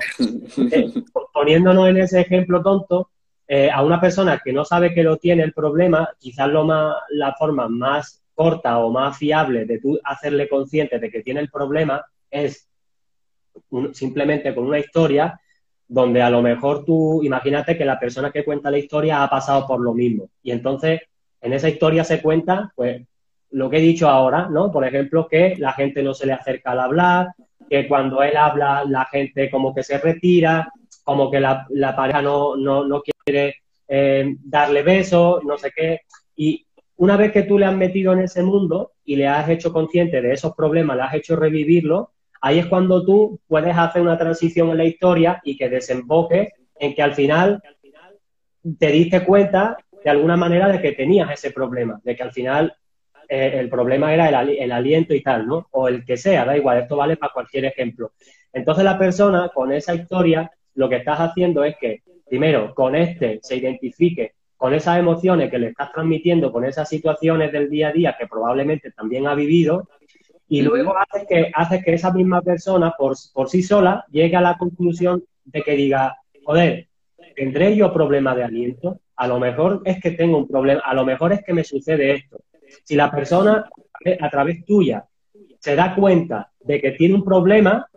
eh, 0.71 0.93
poniéndonos 1.33 1.89
en 1.89 1.97
ese 1.97 2.21
ejemplo 2.21 2.61
tonto, 2.61 3.09
eh, 3.47 3.71
a 3.71 3.81
una 3.81 3.99
persona 3.99 4.39
que 4.43 4.53
no 4.53 4.65
sabe 4.65 4.93
que 4.93 5.01
lo 5.01 5.17
tiene 5.17 5.41
el 5.41 5.53
problema, 5.53 6.11
quizás 6.19 6.47
lo 6.47 6.63
más, 6.63 6.95
la 7.09 7.33
forma 7.33 7.67
más 7.67 8.21
corta 8.35 8.77
o 8.77 8.91
más 8.91 9.17
fiable 9.17 9.65
de 9.65 9.79
tú 9.79 9.99
hacerle 10.03 10.47
consciente 10.47 10.99
de 10.99 11.09
que 11.09 11.23
tiene 11.23 11.39
el 11.39 11.49
problema 11.49 12.05
es 12.29 12.69
simplemente 13.93 14.53
con 14.53 14.65
una 14.65 14.77
historia 14.77 15.39
donde 15.87 16.21
a 16.21 16.29
lo 16.29 16.41
mejor 16.41 16.85
tú, 16.85 17.21
imagínate 17.23 17.77
que 17.77 17.85
la 17.85 17.99
persona 17.99 18.31
que 18.31 18.43
cuenta 18.43 18.71
la 18.71 18.77
historia 18.77 19.23
ha 19.23 19.29
pasado 19.29 19.67
por 19.67 19.79
lo 19.79 19.93
mismo. 19.93 20.29
Y 20.41 20.51
entonces, 20.51 21.01
en 21.41 21.53
esa 21.53 21.69
historia 21.69 22.03
se 22.03 22.21
cuenta, 22.21 22.71
pues, 22.75 23.01
lo 23.51 23.69
que 23.69 23.77
he 23.77 23.81
dicho 23.81 24.09
ahora, 24.09 24.47
¿no? 24.49 24.71
Por 24.71 24.85
ejemplo, 24.85 25.27
que 25.27 25.55
la 25.57 25.73
gente 25.73 26.01
no 26.01 26.13
se 26.13 26.25
le 26.25 26.33
acerca 26.33 26.71
al 26.71 26.79
hablar, 26.79 27.27
que 27.69 27.87
cuando 27.87 28.23
él 28.23 28.35
habla, 28.35 28.83
la 28.87 29.05
gente 29.05 29.49
como 29.49 29.73
que 29.73 29.83
se 29.83 29.99
retira, 29.99 30.71
como 31.03 31.29
que 31.29 31.39
la, 31.39 31.67
pareja 31.95 32.21
no, 32.21 32.55
no, 32.55 33.01
quiere 33.25 33.57
eh, 33.87 34.35
darle 34.43 34.81
besos, 34.81 35.43
no 35.43 35.57
sé 35.57 35.71
qué. 35.75 36.01
Y 36.35 36.65
una 36.97 37.17
vez 37.17 37.31
que 37.31 37.43
tú 37.43 37.59
le 37.59 37.65
has 37.65 37.75
metido 37.75 38.13
en 38.13 38.21
ese 38.21 38.41
mundo 38.41 38.93
y 39.05 39.15
le 39.15 39.27
has 39.27 39.47
hecho 39.49 39.73
consciente 39.73 40.21
de 40.21 40.33
esos 40.33 40.55
problemas, 40.55 40.97
le 40.97 41.03
has 41.03 41.13
hecho 41.13 41.35
revivirlo, 41.35 42.12
ahí 42.43 42.59
es 42.59 42.65
cuando 42.65 43.05
tú 43.05 43.39
puedes 43.47 43.75
hacer 43.75 44.01
una 44.01 44.17
transición 44.17 44.69
en 44.69 44.77
la 44.77 44.83
historia 44.83 45.41
y 45.45 45.55
que 45.55 45.69
desemboque 45.69 46.51
en 46.77 46.93
que 46.93 47.01
al 47.01 47.13
final 47.13 47.63
te 48.77 48.87
diste 48.87 49.23
cuenta 49.23 49.77
de 50.03 50.09
alguna 50.09 50.35
manera 50.35 50.67
de 50.67 50.81
que 50.81 50.91
tenías 50.91 51.31
ese 51.31 51.51
problema, 51.51 52.01
de 52.03 52.17
que 52.17 52.23
al 52.23 52.33
final 52.33 52.75
eh, 53.29 53.53
el 53.55 53.69
problema 53.69 54.13
era 54.13 54.27
el, 54.41 54.71
aliento 54.73 55.13
y 55.13 55.23
tal, 55.23 55.47
¿no? 55.47 55.69
O 55.71 55.87
el 55.87 56.03
que 56.03 56.17
sea, 56.17 56.43
da 56.43 56.57
igual, 56.57 56.79
esto 56.79 56.97
vale 56.97 57.15
para 57.15 57.31
cualquier 57.31 57.63
ejemplo. 57.63 58.11
Entonces 58.51 58.83
la 58.83 58.99
persona 58.99 59.49
con 59.53 59.71
esa 59.71 59.95
historia 59.95 60.51
lo 60.75 60.89
que 60.89 60.97
estás 60.97 61.21
haciendo 61.21 61.63
es 61.63 61.77
que, 61.79 62.03
primero, 62.27 62.75
con 62.75 62.93
este 62.93 63.39
se 63.41 63.55
identifique 63.55 64.33
con 64.57 64.73
esas 64.73 64.97
emociones 64.97 65.49
que 65.49 65.59
le 65.59 65.67
estás 65.67 65.91
transmitiendo, 65.91 66.51
con 66.51 66.63
esas 66.65 66.87
situaciones 66.89 67.51
del 67.51 67.69
día 67.69 67.89
a 67.89 67.91
día 67.91 68.15
que 68.17 68.27
probablemente 68.27 68.91
también 68.91 69.27
ha 69.27 69.35
vivido, 69.35 69.89
y 70.47 70.61
luego 70.61 70.93
hace 70.97 71.25
que, 71.25 71.51
hace 71.53 71.81
que 71.81 71.93
esa 71.93 72.11
misma 72.11 72.41
persona 72.41 72.93
por, 72.97 73.15
por 73.33 73.49
sí 73.49 73.63
sola 73.63 74.05
llegue 74.11 74.35
a 74.35 74.41
la 74.41 74.57
conclusión 74.57 75.23
de 75.45 75.61
que 75.61 75.75
diga, 75.75 76.17
joder, 76.43 76.87
¿tendré 77.35 77.75
yo 77.75 77.93
problema 77.93 78.35
de 78.35 78.43
aliento? 78.43 78.99
A 79.15 79.27
lo 79.27 79.39
mejor 79.39 79.81
es 79.85 79.99
que 80.01 80.11
tengo 80.11 80.37
un 80.37 80.47
problema, 80.47 80.81
a 80.85 80.93
lo 80.93 81.05
mejor 81.05 81.33
es 81.33 81.43
que 81.43 81.53
me 81.53 81.63
sucede 81.63 82.13
esto. 82.13 82.37
Si 82.83 82.95
la 82.95 83.11
persona 83.11 83.69
a 84.19 84.29
través 84.29 84.65
tuya 84.65 85.05
se 85.59 85.75
da 85.75 85.95
cuenta 85.95 86.51
de 86.59 86.81
que 86.81 86.91
tiene 86.91 87.15
un 87.15 87.23
problema, 87.23 87.87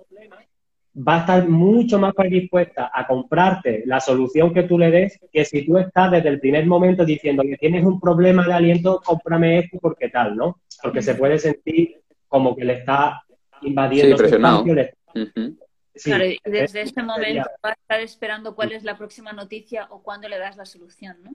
va 0.97 1.17
a 1.17 1.21
estar 1.21 1.49
mucho 1.49 1.99
más 1.99 2.15
predispuesta 2.15 2.91
a 2.93 3.07
comprarte 3.07 3.83
la 3.87 4.01
solución 4.01 4.55
que 4.55 4.63
tú 4.63 4.79
le 4.79 4.91
des 4.91 5.21
que 5.31 5.45
si 5.45 5.67
tú 5.67 5.77
estás 5.77 6.11
desde 6.11 6.29
el 6.29 6.41
primer 6.41 6.65
momento 6.67 7.05
diciendo 7.05 7.43
que 7.43 7.57
tienes 7.57 7.85
un 7.85 8.01
problema 8.01 8.47
de 8.47 8.53
aliento, 8.55 9.01
cómprame 9.05 9.59
esto 9.59 9.79
porque 9.81 10.09
tal, 10.09 10.37
¿no? 10.37 10.61
Porque 10.83 11.03
se 11.03 11.15
puede 11.15 11.39
sentir 11.39 12.01
como 12.29 12.57
que 12.57 12.65
le 12.65 12.75
está 12.75 13.25
invadiendo 13.63 14.17
sí, 14.17 14.23
presionado. 14.23 14.65
claro, 14.65 16.25
y 16.25 16.39
desde 16.45 16.83
este 16.83 17.03
momento 17.03 17.49
va 17.65 17.71
a 17.71 17.73
estar 17.73 18.01
esperando 18.01 18.55
cuál 18.55 18.73
es 18.73 18.85
la 18.85 18.97
próxima 18.97 19.33
noticia 19.33 19.87
o 19.91 20.03
cuándo 20.03 20.29
le 20.29 20.39
das 20.39 20.57
la 20.57 20.67
solución, 20.67 21.17
¿no? 21.23 21.31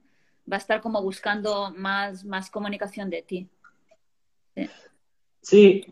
Va 0.51 0.57
a 0.57 0.59
estar 0.59 0.81
como 0.81 1.01
buscando 1.01 1.73
más, 1.75 2.25
más 2.25 2.49
comunicación 2.49 3.09
de 3.09 3.21
ti. 3.21 3.49
Sí. 5.41 5.85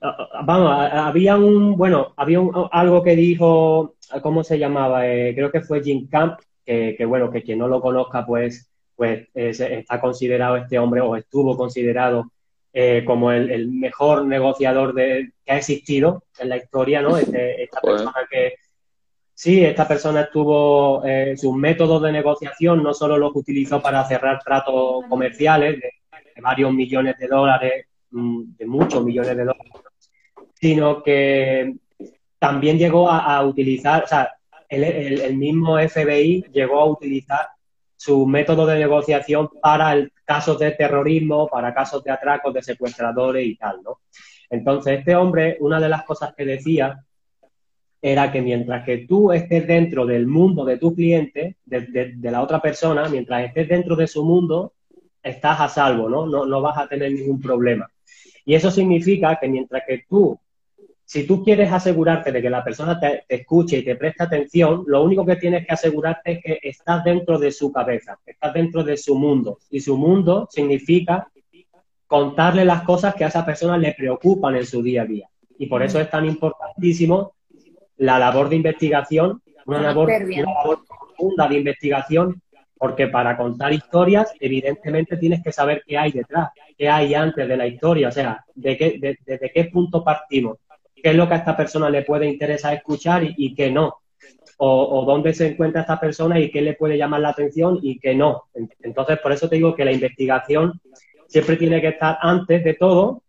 vamos, 0.45 0.71
había 0.71 1.37
un, 1.37 1.75
bueno, 1.75 2.13
había 2.15 2.39
algo 2.71 3.03
que 3.03 3.15
dijo, 3.15 3.95
¿cómo 4.21 4.43
se 4.43 4.59
llamaba? 4.59 5.07
Eh, 5.07 5.33
creo 5.33 5.51
que 5.51 5.61
fue 5.61 5.81
Jim 5.81 6.07
Camp, 6.07 6.39
que, 6.65 7.03
bueno, 7.07 7.31
que 7.31 7.41
quien 7.41 7.57
no 7.57 7.67
lo 7.67 7.81
conozca, 7.81 8.25
pues, 8.25 8.69
pues 8.95 9.27
está 9.33 9.99
considerado 9.99 10.57
este 10.57 10.77
hombre 10.77 11.01
o 11.01 11.15
estuvo 11.15 11.57
considerado 11.57 12.31
eh, 12.71 13.03
como 13.05 13.31
el, 13.31 13.69
mejor 13.69 14.25
negociador 14.25 14.93
de, 14.93 15.31
que 15.43 15.51
ha 15.51 15.57
existido 15.57 16.23
en 16.37 16.49
la 16.49 16.57
historia, 16.57 17.01
¿no? 17.01 17.17
Este, 17.17 17.63
esta 17.63 17.81
persona 17.81 18.27
que, 18.29 18.55
sí, 19.33 19.63
esta 19.63 19.87
persona 19.87 20.21
estuvo, 20.21 21.03
eh, 21.03 21.35
sus 21.35 21.55
métodos 21.55 22.01
de 22.03 22.11
negociación 22.11 22.83
no 22.83 22.93
solo 22.93 23.17
los 23.17 23.35
utilizó 23.35 23.81
para 23.81 24.05
cerrar 24.05 24.39
tratos 24.43 25.03
comerciales 25.09 25.79
de, 25.79 25.91
varios 26.41 26.71
millones 26.71 27.17
de 27.17 27.27
dólares, 27.27 27.85
mm, 28.11 28.55
de 28.57 28.65
muchos 28.65 29.03
millones 29.03 29.35
de 29.35 29.43
dólares, 29.43 29.73
sino 30.53 31.03
que 31.03 31.73
también 32.37 32.77
llegó 32.77 33.09
a, 33.09 33.43
utilizar, 33.45 34.03
o 34.03 34.07
sea, 34.07 34.31
el, 34.69 35.35
mismo 35.35 35.77
FBI 35.77 36.45
llegó 36.51 36.79
a 36.79 36.85
utilizar 36.85 37.47
su 37.99 38.25
método 38.25 38.65
de 38.65 38.79
negociación 38.79 39.49
para 39.61 39.91
el, 39.91 40.13
casos 40.23 40.57
de 40.57 40.71
terrorismo, 40.71 41.49
para 41.49 41.73
casos 41.73 42.01
de 42.01 42.11
atracos 42.11 42.53
de 42.53 42.63
secuestradores 42.63 43.45
y 43.45 43.57
tal, 43.57 43.81
¿no? 43.83 43.99
Entonces, 44.49 44.99
este 44.99 45.17
hombre, 45.17 45.57
una 45.59 45.81
de 45.81 45.89
las 45.89 46.03
cosas 46.03 46.33
que 46.33 46.45
decía 46.45 47.03
era 48.01 48.31
que 48.31 48.41
mientras 48.41 48.85
que 48.85 48.99
tú 48.99 49.33
estés 49.33 49.67
dentro 49.67 50.05
del 50.05 50.27
mundo 50.27 50.63
de 50.63 50.77
tu 50.77 50.95
cliente, 50.95 51.57
de, 51.65 52.15
la 52.21 52.41
otra 52.41 52.61
persona, 52.61 53.09
mientras 53.09 53.43
estés 53.43 53.67
dentro 53.67 53.97
de 53.97 54.07
su 54.07 54.23
mundo, 54.23 54.71
estás 55.21 55.59
a 55.59 55.67
salvo, 55.67 56.07
¿no? 56.07 56.25
¿no? 56.25 56.45
No 56.45 56.61
vas 56.61 56.77
a 56.77 56.87
tener 56.87 57.11
ningún 57.11 57.41
problema. 57.41 57.91
Y 58.45 58.55
eso 58.55 58.71
significa 58.71 59.37
que 59.37 59.49
mientras 59.49 59.83
que 59.85 60.05
tú 60.07 60.39
si 61.09 61.25
tú 61.25 61.43
quieres 61.43 61.71
asegurarte 61.71 62.31
de 62.31 62.39
que 62.39 62.51
la 62.51 62.63
persona 62.63 62.99
te, 62.99 63.23
escuche 63.27 63.79
y 63.79 63.83
te 63.83 63.95
preste 63.95 64.21
atención, 64.21 64.83
lo 64.85 65.01
único 65.01 65.25
que 65.25 65.37
tienes 65.37 65.65
que 65.65 65.73
asegurarte 65.73 66.33
es 66.33 66.43
que 66.43 66.59
estás 66.61 67.03
dentro 67.03 67.39
de 67.39 67.51
su 67.51 67.71
cabeza, 67.71 68.19
estás 68.23 68.53
dentro 68.53 68.83
de 68.83 68.95
su 68.95 69.17
mundo. 69.17 69.57
Y 69.71 69.79
su 69.79 69.97
mundo 69.97 70.47
significa 70.51 71.27
contarle 72.05 72.63
las 72.63 72.83
cosas 72.83 73.15
que 73.15 73.23
a 73.23 73.29
esa 73.29 73.43
persona 73.43 73.75
le 73.75 73.95
preocupan 73.95 74.55
en 74.55 74.67
su 74.67 74.83
día 74.83 75.01
a 75.01 75.05
día. 75.05 75.27
Y 75.57 75.65
por 75.65 75.81
eso 75.81 75.99
es 75.99 76.11
tan 76.11 76.27
importantísimo 76.27 77.33
la 77.97 78.19
labor 78.19 78.47
de 78.47 78.57
investigación, 78.57 79.41
una 79.65 79.81
labor, 79.81 80.11
una 80.11 80.53
labor 80.53 80.81
profunda 80.87 81.47
de 81.47 81.57
investigación 81.57 82.39
porque 82.77 83.07
para 83.07 83.35
contar 83.35 83.73
historias, 83.73 84.31
evidentemente 84.39 85.17
tienes 85.17 85.41
que 85.43 85.51
saber 85.51 85.81
qué 85.87 85.97
hay 85.97 86.11
detrás, 86.11 86.51
qué 86.77 86.87
hay 86.87 87.15
antes 87.15 87.47
de 87.47 87.57
la 87.57 87.65
historia, 87.65 88.09
o 88.09 88.11
sea, 88.11 88.45
de 88.53 88.77
qué, 88.77 89.17
desde 89.25 89.51
qué 89.51 89.65
punto 89.65 90.03
partimos, 90.03 90.59
qué 91.01 91.09
es 91.11 91.15
lo 91.15 91.27
que 91.27 91.33
a 91.35 91.37
esta 91.37 91.57
persona 91.57 91.89
le 91.89 92.03
puede 92.03 92.27
interesar 92.27 92.73
escuchar 92.73 93.23
y, 93.23 93.53
qué 93.55 93.71
no, 93.71 93.95
o, 94.57 95.05
dónde 95.05 95.33
se 95.33 95.47
encuentra 95.47 95.81
esta 95.81 95.99
persona 95.99 96.39
y 96.39 96.51
qué 96.51 96.61
le 96.61 96.73
puede 96.73 96.97
llamar 96.97 97.21
la 97.21 97.29
atención 97.29 97.79
y 97.81 97.99
qué 97.99 98.15
no. 98.15 98.45
Entonces, 98.81 99.19
por 99.19 99.31
eso 99.31 99.49
te 99.49 99.55
digo 99.55 99.75
que 99.75 99.85
la 99.85 99.91
investigación 99.91 100.79
siempre 101.27 101.57
tiene 101.57 101.81
que 101.81 101.89
estar 101.89 102.17
antes 102.21 102.63
de 102.63 102.73
todo 102.73 103.23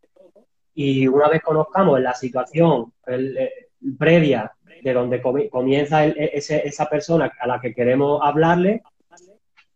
y 0.74 1.06
una 1.06 1.28
vez 1.28 1.42
conozcamos 1.42 2.00
la 2.00 2.14
situación 2.14 2.92
eh, 3.06 3.68
previa 3.98 4.52
de 4.82 4.92
donde 4.92 5.20
comienza 5.50 6.06
esa 6.06 6.88
persona 6.88 7.32
a 7.38 7.46
la 7.46 7.60
que 7.60 7.74
queremos 7.74 8.20
hablarle, 8.22 8.82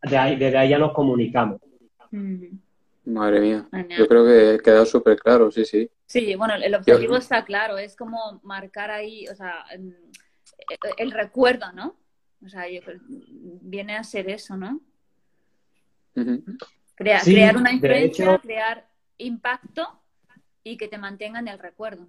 de 0.02 0.16
ahí, 0.16 0.36
desde 0.36 0.56
ahí 0.56 0.70
ya 0.70 0.78
nos 0.78 0.92
comunicamos. 0.92 1.60
Madre 3.04 3.40
mía, 3.40 3.68
yo 3.98 4.08
creo 4.08 4.24
que 4.24 4.54
ha 4.54 4.58
quedado 4.58 4.86
súper 4.86 5.18
claro, 5.18 5.50
sí, 5.50 5.64
sí. 5.64 5.90
Sí, 6.06 6.34
bueno, 6.34 6.54
el 6.54 6.74
objetivo 6.74 7.16
está 7.16 7.44
claro, 7.44 7.78
es 7.78 7.96
como 7.96 8.40
marcar 8.42 8.90
ahí, 8.90 9.26
o 9.28 9.34
sea, 9.34 9.64
el 10.98 11.10
recuerdo, 11.10 11.72
¿no? 11.72 11.96
O 12.44 12.48
sea, 12.48 12.64
viene 13.00 13.96
a 13.96 14.04
ser 14.04 14.28
eso, 14.28 14.56
¿no? 14.56 14.80
crear 16.94 17.56
una 17.56 17.72
influencia, 17.72 18.38
crear 18.38 18.88
impacto 19.18 20.00
y 20.62 20.76
que 20.76 20.88
te 20.88 20.98
mantenga 20.98 21.40
en 21.40 21.48
el 21.48 21.58
recuerdo. 21.58 22.08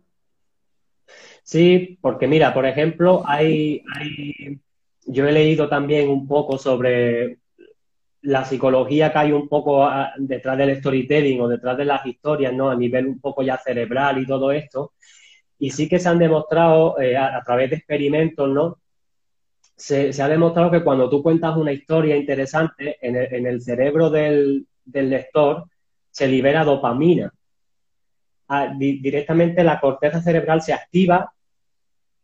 Sí, 1.43 1.97
porque 2.01 2.27
mira, 2.27 2.53
por 2.53 2.65
ejemplo, 2.65 3.23
hay, 3.25 3.84
hay, 3.95 4.60
yo 5.05 5.27
he 5.27 5.31
leído 5.31 5.69
también 5.69 6.10
un 6.10 6.27
poco 6.27 6.58
sobre 6.58 7.39
la 8.26 8.44
psicología 8.44 9.12
que 9.12 9.20
hay 9.20 9.32
un 9.32 9.48
poco 9.48 9.88
detrás 10.18 10.58
del 10.58 10.78
storytelling 10.78 11.42
o 11.42 11.48
detrás 11.48 11.78
de 11.78 11.86
las 11.86 12.06
historias, 12.06 12.54
¿no? 12.54 12.70
A 12.70 12.76
nivel 12.76 13.08
un 13.08 13.20
poco 13.20 13.44
ya 13.44 13.58
cerebral 13.58 14.20
y 14.20 14.26
todo 14.26 14.52
esto. 14.52 14.94
Y 15.60 15.70
sí 15.70 15.88
que 15.88 16.00
se 16.00 16.10
han 16.10 16.20
demostrado 16.20 17.00
eh, 17.00 17.16
a, 17.16 17.42
través 17.46 17.70
de 17.70 17.78
experimentos, 17.78 18.50
¿no? 18.50 18.80
Se, 19.76 20.10
ha 20.22 20.28
demostrado 20.28 20.72
que 20.72 20.84
cuando 20.84 21.10
tú 21.10 21.22
cuentas 21.22 21.56
una 21.56 21.72
historia 21.72 22.16
interesante, 22.16 22.98
en 23.02 23.46
el, 23.46 23.62
cerebro 23.62 24.10
del, 24.10 24.66
lector 24.86 25.66
se 26.10 26.28
libera 26.28 26.64
dopamina. 26.64 27.32
Ah, 28.48 28.74
directamente 28.76 29.64
la 29.64 29.80
corteza 29.80 30.22
cerebral 30.22 30.62
se 30.62 30.74
activa 30.74 31.32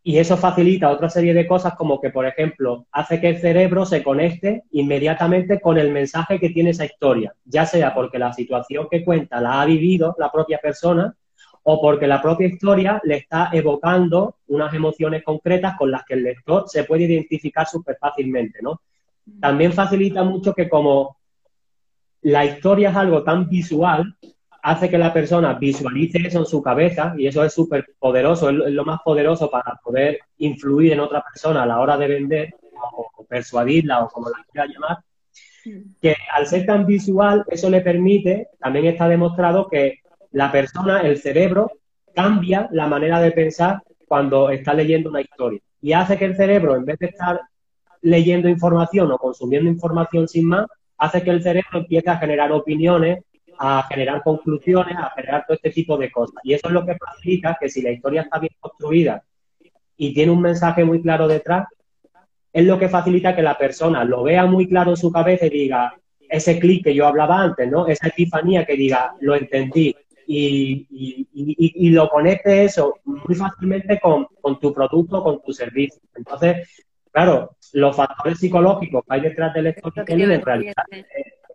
y 0.04 0.18
eso 0.18 0.36
facilita 0.36 0.90
otra 0.90 1.10
serie 1.10 1.34
de 1.34 1.48
cosas 1.48 1.76
como 1.76 2.02
que, 2.02 2.10
por 2.10 2.26
ejemplo, 2.26 2.88
hace 2.92 3.22
que 3.22 3.30
el 3.30 3.38
cerebro 3.38 3.86
se 3.86 4.02
conecte 4.02 4.64
inmediatamente 4.72 5.60
con 5.60 5.78
el 5.78 5.92
mensaje 5.92 6.40
que 6.40 6.50
tiene 6.50 6.72
esa 6.72 6.86
historia, 6.86 7.34
ya 7.46 7.66
sea 7.66 7.94
porque 7.94 8.18
la 8.18 8.34
situación 8.34 8.88
que 8.90 9.04
cuenta 9.04 9.40
la 9.40 9.62
ha 9.62 9.66
vivido 9.66 10.16
la 10.18 10.32
propia 10.32 10.58
persona 10.58 11.16
o 11.64 11.80
porque 11.80 12.08
la 12.08 12.20
propia 12.20 12.48
historia 12.48 13.00
le 13.04 13.18
está 13.18 13.50
evocando 13.54 14.38
unas 14.48 14.74
emociones 14.74 15.24
concretas 15.24 15.76
con 15.78 15.92
las 15.92 16.04
que 16.04 16.16
el 16.16 16.24
lector 16.24 16.64
se 16.68 16.84
puede 16.84 17.04
identificar 17.04 17.68
súper 17.68 17.98
fácilmente, 18.00 18.60
¿no? 18.64 18.82
También 19.40 19.72
facilita 19.72 20.24
mucho 20.24 20.54
que 20.54 20.68
como 20.68 21.18
la 22.24 22.44
historia 22.46 22.90
es 22.90 22.96
algo 22.96 23.24
tan 23.24 23.48
visual, 23.48 24.16
hace 24.63 24.89
que 24.89 24.97
la 24.97 25.13
persona 25.13 25.54
visualice 25.54 26.19
eso 26.26 26.39
en 26.39 26.45
su 26.45 26.62
cabeza 26.62 27.13
y 27.17 27.28
eso 27.28 27.43
es 27.43 27.54
súper 27.54 27.86
poderoso, 27.97 28.50
es 28.50 28.71
lo 28.71 28.86
más 28.86 29.00
poderoso 29.04 29.50
para 29.50 29.80
poder 29.84 30.19
influir 30.38 30.93
en 30.93 31.00
otra 31.00 31.24
persona 31.24 31.63
a 31.63 31.65
la 31.65 31.80
hora 31.80 31.97
de 31.97 32.08
vender 32.08 32.56
o 32.93 33.26
persuadirla 33.28 34.04
o 34.04 34.10
como 34.10 34.30
la 34.30 34.43
quiera 34.52 34.67
llamar, 34.67 34.97
que 36.02 36.15
al 36.34 36.47
ser 36.47 36.65
tan 36.65 36.86
visual 36.86 37.45
eso 37.47 37.69
le 37.69 37.82
permite, 37.82 38.50
también 38.60 38.86
está 38.86 39.08
demostrado 39.08 39.67
que 39.67 40.00
la 40.32 40.52
persona, 40.52 41.02
el 41.02 41.17
cerebro, 41.17 41.71
cambia 42.13 42.67
la 42.71 42.88
manera 42.88 43.19
de 43.19 43.32
pensar 43.32 43.82
cuando 44.08 44.50
está 44.50 44.74
leyendo 44.74 45.10
una 45.10 45.21
historia. 45.21 45.60
Y 45.82 45.93
hace 45.93 46.17
que 46.17 46.26
el 46.26 46.36
cerebro, 46.36 46.76
en 46.76 46.86
vez 46.86 47.00
de 47.00 47.08
estar 47.08 47.39
leyendo 48.02 48.50
información 48.50 49.12
o 49.12 49.17
consumiendo 49.17 49.69
información 49.69 50.28
sin 50.28 50.47
más, 50.47 50.67
hace 50.97 51.24
que 51.24 51.30
el 51.30 51.41
cerebro 51.41 51.80
empiece 51.80 52.10
a 52.10 52.17
generar 52.17 52.52
opiniones 52.52 53.24
a 53.63 53.84
generar 53.88 54.24
conclusiones, 54.24 54.97
a 54.97 55.12
generar 55.12 55.45
todo 55.45 55.54
este 55.54 55.69
tipo 55.69 55.95
de 55.95 56.12
cosas. 56.12 56.38
Y 56.43 56.54
eso 56.54 56.67
es 56.67 56.74
lo 56.74 56.84
que 56.84 56.95
facilita 56.95 57.56
que 57.60 57.69
si 57.69 57.84
la 57.84 57.91
historia 57.91 58.24
está 58.24 58.39
bien 58.39 58.56
construida 58.60 59.24
y 59.95 60.15
tiene 60.15 60.32
un 60.32 60.41
mensaje 60.41 60.84
muy 60.84 61.00
claro 61.00 61.28
detrás, 61.28 61.67
es 62.52 62.65
lo 62.65 62.80
que 62.80 62.89
facilita 62.89 63.36
que 63.36 63.43
la 63.43 63.56
persona 63.56 64.04
lo 64.04 64.24
vea 64.24 64.47
muy 64.47 64.67
claro 64.67 64.91
en 64.91 64.97
su 64.97 65.12
cabeza 65.12 65.45
y 65.45 65.52
diga, 65.52 65.93
ese 66.28 66.58
clic 66.58 66.86
que 66.86 66.95
yo 66.95 67.06
hablaba 67.06 67.39
antes, 67.39 67.69
¿no? 67.69 67.86
Esa 67.86 68.08
epifanía 68.08 68.65
que 68.65 68.76
diga, 68.76 69.13
lo 69.19 69.36
entendí. 69.36 69.95
Y, 70.26 70.88
y, 71.34 71.89
lo 71.89 72.08
conecte 72.08 72.63
eso 72.63 72.95
muy 73.04 73.36
fácilmente 73.36 74.00
con, 74.00 74.28
tu 74.60 74.74
producto, 74.74 75.21
con 75.21 75.41
tu 75.41 75.52
servicio. 75.52 76.02
Entonces, 76.15 76.67
claro, 77.12 77.58
los 77.74 77.95
factores 77.95 78.39
psicológicos 78.39 79.04
que 79.04 79.13
hay 79.13 79.21
detrás 79.21 79.54
del 79.54 79.76
storytelling 79.76 80.32
en 80.32 80.41
realidad 80.41 80.84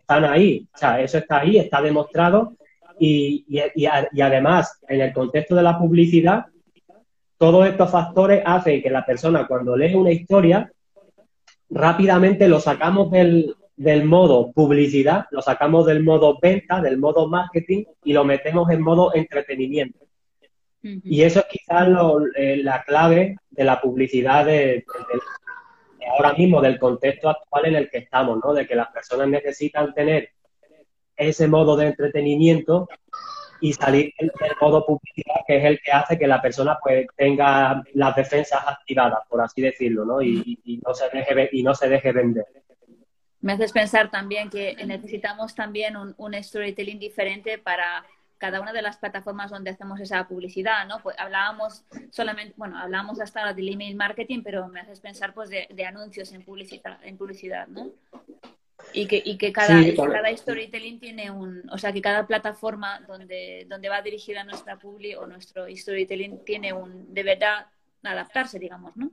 están 0.07 0.23
ahí, 0.23 0.65
o 0.73 0.77
sea, 0.77 1.01
eso 1.01 1.17
está 1.17 1.41
ahí, 1.41 1.57
está 1.57 1.81
demostrado. 1.81 2.53
Y, 2.97 3.45
además 4.21 4.79
en 4.87 5.01
el 5.01 5.13
contexto 5.13 5.53
de 5.53 5.63
la 5.63 5.77
publicidad, 5.77 6.45
todos 7.37 7.67
estos 7.67 7.91
factores 7.91 8.41
hacen 8.45 8.81
que 8.81 8.89
la 8.89 9.05
persona 9.05 9.45
cuando 9.45 9.75
lee 9.75 9.93
una 9.95 10.11
historia, 10.11 10.71
rápidamente 11.69 12.47
lo 12.47 12.61
sacamos 12.61 13.11
del, 13.11 13.53
modo 14.05 14.51
publicidad, 14.53 15.25
lo 15.29 15.41
sacamos 15.41 15.85
del 15.85 16.03
modo 16.03 16.39
venta, 16.41 16.81
del 16.81 16.97
modo 16.97 17.27
marketing 17.27 17.83
y 18.05 18.13
lo 18.13 18.23
metemos 18.23 18.71
en 18.71 18.81
modo 18.81 19.13
entretenimiento. 19.13 19.99
Y 20.81 21.21
eso 21.23 21.41
es 21.41 21.45
quizás 21.47 21.89
eh, 22.35 22.61
la 22.63 22.81
clave 22.83 23.35
de 23.49 23.63
la 23.65 23.81
publicidad 23.81 24.45
de, 24.45 24.85
ahora 26.07 26.33
mismo 26.33 26.61
del 26.61 26.79
contexto 26.79 27.29
actual 27.29 27.65
en 27.67 27.75
el 27.75 27.89
que 27.89 27.99
estamos, 27.99 28.39
¿no? 28.43 28.53
De 28.53 28.67
que 28.67 28.75
las 28.75 28.89
personas 28.89 29.27
necesitan 29.27 29.93
tener 29.93 30.31
ese 31.15 31.47
modo 31.47 31.75
de 31.75 31.87
entretenimiento 31.87 32.87
y 33.59 33.73
salir 33.73 34.13
del, 34.19 34.31
modo 34.61 34.85
publicidad, 34.85 35.41
que 35.47 35.57
es 35.57 35.65
el 35.65 35.79
que 35.79 35.91
hace 35.91 36.17
que 36.17 36.27
la 36.27 36.41
persona 36.41 36.77
pues 36.81 37.07
tenga 37.15 37.83
las 37.93 38.15
defensas 38.15 38.61
activadas, 38.67 39.19
por 39.27 39.41
así 39.41 39.61
decirlo, 39.61 40.05
¿no? 40.05 40.21
Y, 40.21 40.81
no, 40.85 40.93
se 40.93 41.09
deje, 41.09 41.49
y 41.51 41.63
no 41.63 41.73
se 41.73 41.89
deje 41.89 42.11
vender. 42.11 42.45
Me 43.41 43.53
haces 43.53 43.71
pensar 43.71 44.11
también 44.11 44.49
que 44.49 44.75
necesitamos 44.85 45.55
también 45.55 45.95
un, 45.95 46.13
un 46.17 46.33
storytelling 46.43 46.99
diferente 46.99 47.57
para 47.57 48.05
cada 48.37 48.61
una 48.61 48.73
de 48.73 48.81
las 48.81 48.97
plataformas 48.97 49.51
donde 49.51 49.71
hacemos 49.71 49.99
esa 49.99 50.27
publicidad, 50.27 50.87
¿no? 50.87 50.99
Pues 51.01 51.15
hablábamos 51.19 51.83
solamente, 52.11 52.53
bueno, 52.57 52.77
hablábamos 52.77 53.19
hasta 53.19 53.39
ahora 53.39 53.53
del 53.53 53.69
email 53.69 53.95
marketing, 53.95 54.41
pero 54.43 54.67
me 54.67 54.79
haces 54.79 54.99
pensar 54.99 55.33
pues 55.33 55.49
de, 55.49 55.85
anuncios 55.85 56.31
en 56.33 56.43
publicidad, 56.43 56.99
en 57.03 57.17
publicidad, 57.17 57.67
¿no? 57.67 57.91
Y 58.93 59.07
que, 59.07 59.21
y 59.23 59.37
que 59.37 59.51
cada, 59.51 59.81
cada 59.95 60.37
storytelling 60.37 60.99
tiene 60.99 61.31
un, 61.31 61.63
o 61.71 61.77
sea, 61.77 61.91
que 61.91 62.01
cada 62.01 62.25
plataforma 62.25 63.01
donde, 63.07 63.65
donde 63.67 63.89
va 63.89 64.01
dirigida 64.01 64.43
nuestra 64.43 64.77
publi 64.77 65.15
o 65.15 65.25
nuestro 65.25 65.65
storytelling 65.69 66.43
tiene 66.45 66.73
un, 66.73 67.13
de 67.13 67.23
verdad, 67.23 67.65
adaptarse, 68.03 68.59
digamos, 68.59 68.95
¿no? 68.95 69.11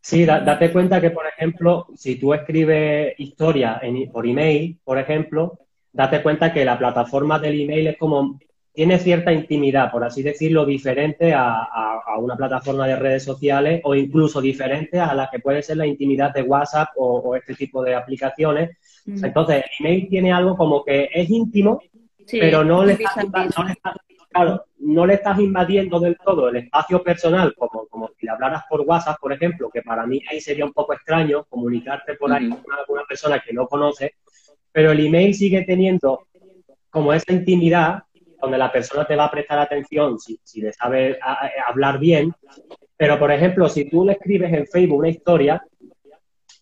Sí, 0.00 0.24
date 0.24 0.72
cuenta 0.72 1.00
que, 1.00 1.10
por 1.10 1.26
ejemplo, 1.26 1.88
si 1.96 2.16
tú 2.16 2.32
escribes 2.32 3.14
historia 3.18 3.80
en, 3.82 4.10
por 4.12 4.24
email, 4.24 4.78
por 4.84 4.98
ejemplo, 4.98 5.58
date 5.96 6.22
cuenta 6.22 6.52
que 6.52 6.64
la 6.64 6.78
plataforma 6.78 7.38
del 7.38 7.58
email 7.58 7.86
es 7.86 7.96
como, 7.96 8.38
tiene 8.72 8.98
cierta 8.98 9.32
intimidad, 9.32 9.90
por 9.90 10.04
así 10.04 10.22
decirlo, 10.22 10.66
diferente 10.66 11.32
a, 11.34 11.68
una 12.18 12.36
plataforma 12.36 12.86
de 12.86 12.96
redes 12.96 13.24
sociales 13.24 13.82
o 13.84 13.94
incluso 13.94 14.40
diferente 14.40 14.98
a 14.98 15.12
la 15.14 15.28
que 15.30 15.38
puede 15.38 15.62
ser 15.62 15.76
la 15.76 15.86
intimidad 15.86 16.32
de 16.32 16.42
WhatsApp 16.42 16.88
o, 16.96 17.34
este 17.34 17.54
tipo 17.54 17.82
de 17.82 17.94
aplicaciones. 17.94 18.76
Mm. 19.04 19.24
Entonces, 19.24 19.64
el 19.64 19.86
email 19.86 20.08
tiene 20.08 20.32
algo 20.32 20.56
como 20.56 20.82
que 20.84 21.10
es 21.12 21.28
íntimo, 21.28 21.80
pero 22.30 22.64
no 22.64 22.84
le, 22.84 22.94
estás, 22.94 23.26
no, 24.78 25.06
le 25.06 25.14
estás, 25.14 25.38
invadiendo 25.38 26.00
del 26.00 26.16
todo 26.16 26.48
el 26.48 26.56
espacio 26.56 27.02
personal, 27.02 27.54
como, 27.56 27.86
como 27.86 28.08
si 28.18 28.26
le 28.26 28.32
hablaras 28.32 28.64
por 28.68 28.80
WhatsApp, 28.82 29.18
por 29.20 29.32
ejemplo, 29.32 29.70
que 29.70 29.82
para 29.82 30.06
mí 30.06 30.22
ahí 30.30 30.40
sería 30.40 30.64
un 30.64 30.72
poco 30.72 30.94
extraño 30.94 31.44
comunicarte 31.44 32.14
por 32.14 32.32
ahí 32.32 32.48
con 32.48 32.60
una 32.88 33.04
persona 33.06 33.40
que 33.40 33.52
no 33.52 33.66
conoce 33.66 34.14
pero 34.76 34.92
el 34.92 35.06
email 35.06 35.32
sigue 35.32 35.62
teniendo 35.62 36.26
como 36.90 37.14
esa 37.14 37.32
intimidad 37.32 38.02
donde 38.42 38.58
la 38.58 38.70
persona 38.70 39.06
te 39.06 39.16
va 39.16 39.24
a 39.24 39.30
prestar 39.30 39.58
atención 39.58 40.18
si, 40.18 40.38
le 40.60 40.70
sabe 40.70 41.18
hablar 41.66 41.98
bien. 41.98 42.34
Pero, 42.94 43.18
por 43.18 43.32
ejemplo, 43.32 43.70
si 43.70 43.88
tú 43.88 44.04
le 44.04 44.12
escribes 44.12 44.52
en 44.52 44.66
Facebook 44.66 44.98
una 44.98 45.08
historia, 45.08 45.62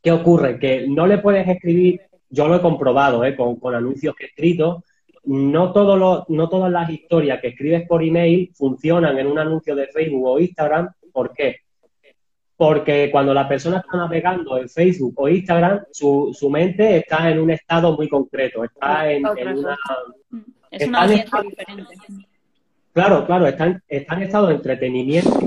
¿qué 0.00 0.12
ocurre? 0.12 0.60
Que 0.60 0.86
no 0.86 1.08
le 1.08 1.18
puedes 1.18 1.48
escribir, 1.48 2.02
yo 2.28 2.46
lo 2.46 2.54
he 2.54 2.60
comprobado 2.60 3.24
¿eh? 3.24 3.34
con, 3.34 3.74
anuncios 3.74 4.14
que 4.14 4.26
he 4.26 4.28
escrito, 4.28 4.84
no, 5.24 5.72
todo 5.72 6.24
no 6.28 6.48
todas 6.48 6.70
las 6.70 6.88
historias 6.88 7.40
que 7.40 7.48
escribes 7.48 7.84
por 7.88 8.04
email 8.04 8.52
funcionan 8.54 9.18
en 9.18 9.26
un 9.26 9.40
anuncio 9.40 9.74
de 9.74 9.88
Facebook 9.88 10.24
o 10.24 10.38
Instagram. 10.38 10.88
¿Por 11.12 11.34
qué? 11.34 11.63
Porque 12.64 13.10
cuando 13.10 13.34
la 13.34 13.46
persona 13.46 13.80
está 13.80 13.98
navegando 13.98 14.56
en 14.56 14.70
Facebook 14.70 15.12
o 15.16 15.28
Instagram, 15.28 15.82
su, 15.92 16.30
su 16.32 16.48
mente 16.48 16.96
está 16.96 17.30
en 17.30 17.38
un 17.38 17.50
estado 17.50 17.94
muy 17.94 18.08
concreto, 18.08 18.64
está 18.64 19.10
en, 19.10 19.26
una... 19.26 19.76
Es 20.70 20.88
una 20.88 21.02
audiencia 21.02 21.42
diferente. 21.42 21.94
Claro, 22.94 23.26
claro, 23.26 23.46
está 23.46 23.66
en, 23.66 24.22
estado 24.22 24.46
de 24.46 24.54
entretenimiento, 24.54 25.38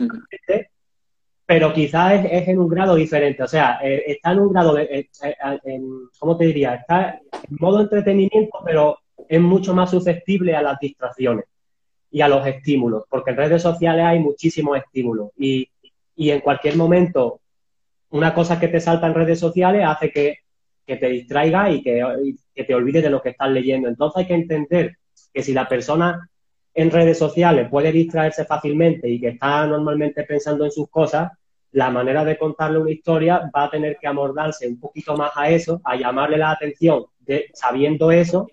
pero 1.43 1.73
quizás 1.73 2.23
es, 2.23 2.47
en 2.49 2.59
un 2.59 2.67
grado 2.67 2.93
diferente. 2.93 3.41
O 3.41 3.47
sea, 3.47 3.79
eh, 3.81 4.03
está 4.05 4.33
en 4.33 4.39
un 4.39 4.53
grado 4.53 4.75
de, 4.75 4.83
eh, 4.83 5.09
eh, 5.23 5.81
¿cómo 6.19 6.37
te 6.37 6.45
diría? 6.45 6.75
Está 6.75 7.19
en 7.49 7.57
modo 7.59 7.81
entretenimiento, 7.81 8.59
pero 8.63 8.99
es 9.27 9.41
mucho 9.41 9.73
más 9.73 9.89
susceptible 9.89 10.55
a 10.55 10.61
las 10.61 10.77
distracciones 10.79 11.45
y 12.11 12.21
a 12.21 12.27
los 12.27 12.45
estímulos, 12.45 13.05
porque 13.09 13.31
en 13.31 13.37
redes 13.37 13.63
sociales 13.63 14.05
hay 14.05 14.19
muchísimos 14.19 14.77
estímulos 14.77 15.31
y, 15.35 15.67
en 16.17 16.41
cualquier 16.41 16.75
momento 16.75 17.41
una 18.09 18.33
cosa 18.33 18.59
que 18.59 18.67
te 18.67 18.79
salta 18.79 19.07
en 19.07 19.13
redes 19.13 19.39
sociales 19.39 19.83
hace 19.85 20.11
que, 20.11 20.37
te 20.85 21.09
distraiga 21.09 21.69
y 21.69 21.81
que, 21.83 22.01
que 22.55 22.63
te 22.63 22.73
olvides 22.73 23.03
de 23.03 23.09
lo 23.09 23.21
que 23.21 23.29
estás 23.29 23.49
leyendo. 23.49 23.89
Entonces 23.89 24.19
hay 24.19 24.27
que 24.27 24.35
entender 24.35 24.97
que 25.33 25.43
si 25.43 25.53
la 25.53 25.67
persona 25.67 26.29
en 26.73 26.91
redes 26.91 27.17
sociales 27.17 27.67
puede 27.69 27.91
distraerse 27.91 28.45
fácilmente 28.45 29.09
y 29.09 29.19
que 29.19 29.29
está 29.29 29.67
normalmente 29.67 30.23
pensando 30.23 30.63
en 30.63 30.71
sus 30.71 30.89
cosas, 30.89 31.31
la 31.71 31.89
manera 31.89 32.23
de 32.23 32.37
contarle 32.37 32.79
una 32.79 32.91
historia 32.91 33.51
va 33.55 33.65
a 33.65 33.69
tener 33.69 33.97
que 33.97 34.07
amordarse 34.07 34.67
un 34.67 34.79
poquito 34.79 35.17
más 35.17 35.31
a 35.35 35.49
eso, 35.49 35.81
a 35.83 35.95
llamarle 35.95 36.37
la 36.37 36.51
atención 36.51 37.05
de, 37.19 37.49
sabiendo 37.53 38.11
eso. 38.11 38.47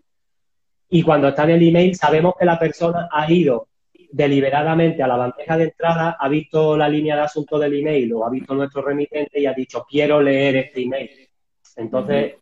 Y 0.89 1.03
cuando 1.03 1.29
está 1.29 1.45
en 1.45 1.51
el 1.51 1.69
email, 1.69 1.95
sabemos 1.95 2.35
que 2.39 2.45
la 2.45 2.59
persona 2.59 3.09
ha 3.13 3.31
ido 3.31 3.69
deliberadamente 4.15 5.03
a 5.03 5.09
la 5.09 5.17
bandeja 5.17 5.57
de 5.57 5.65
entrada, 5.65 6.17
ha 6.21 6.29
visto 6.29 6.77
la 6.77 6.89
línea 6.89 7.17
de 7.17 7.23
asunto 7.23 7.59
del 7.59 7.75
email 7.75 8.13
o 8.13 8.25
ha 8.25 8.31
visto 8.31 8.55
nuestro 8.55 8.83
remitente 8.83 9.41
y 9.41 9.47
ha 9.47 9.53
dicho, 9.53 9.85
quiero 9.89 10.23
leer 10.23 10.57
este 10.57 10.83
email. 10.83 11.11
Entonces, 11.75 12.37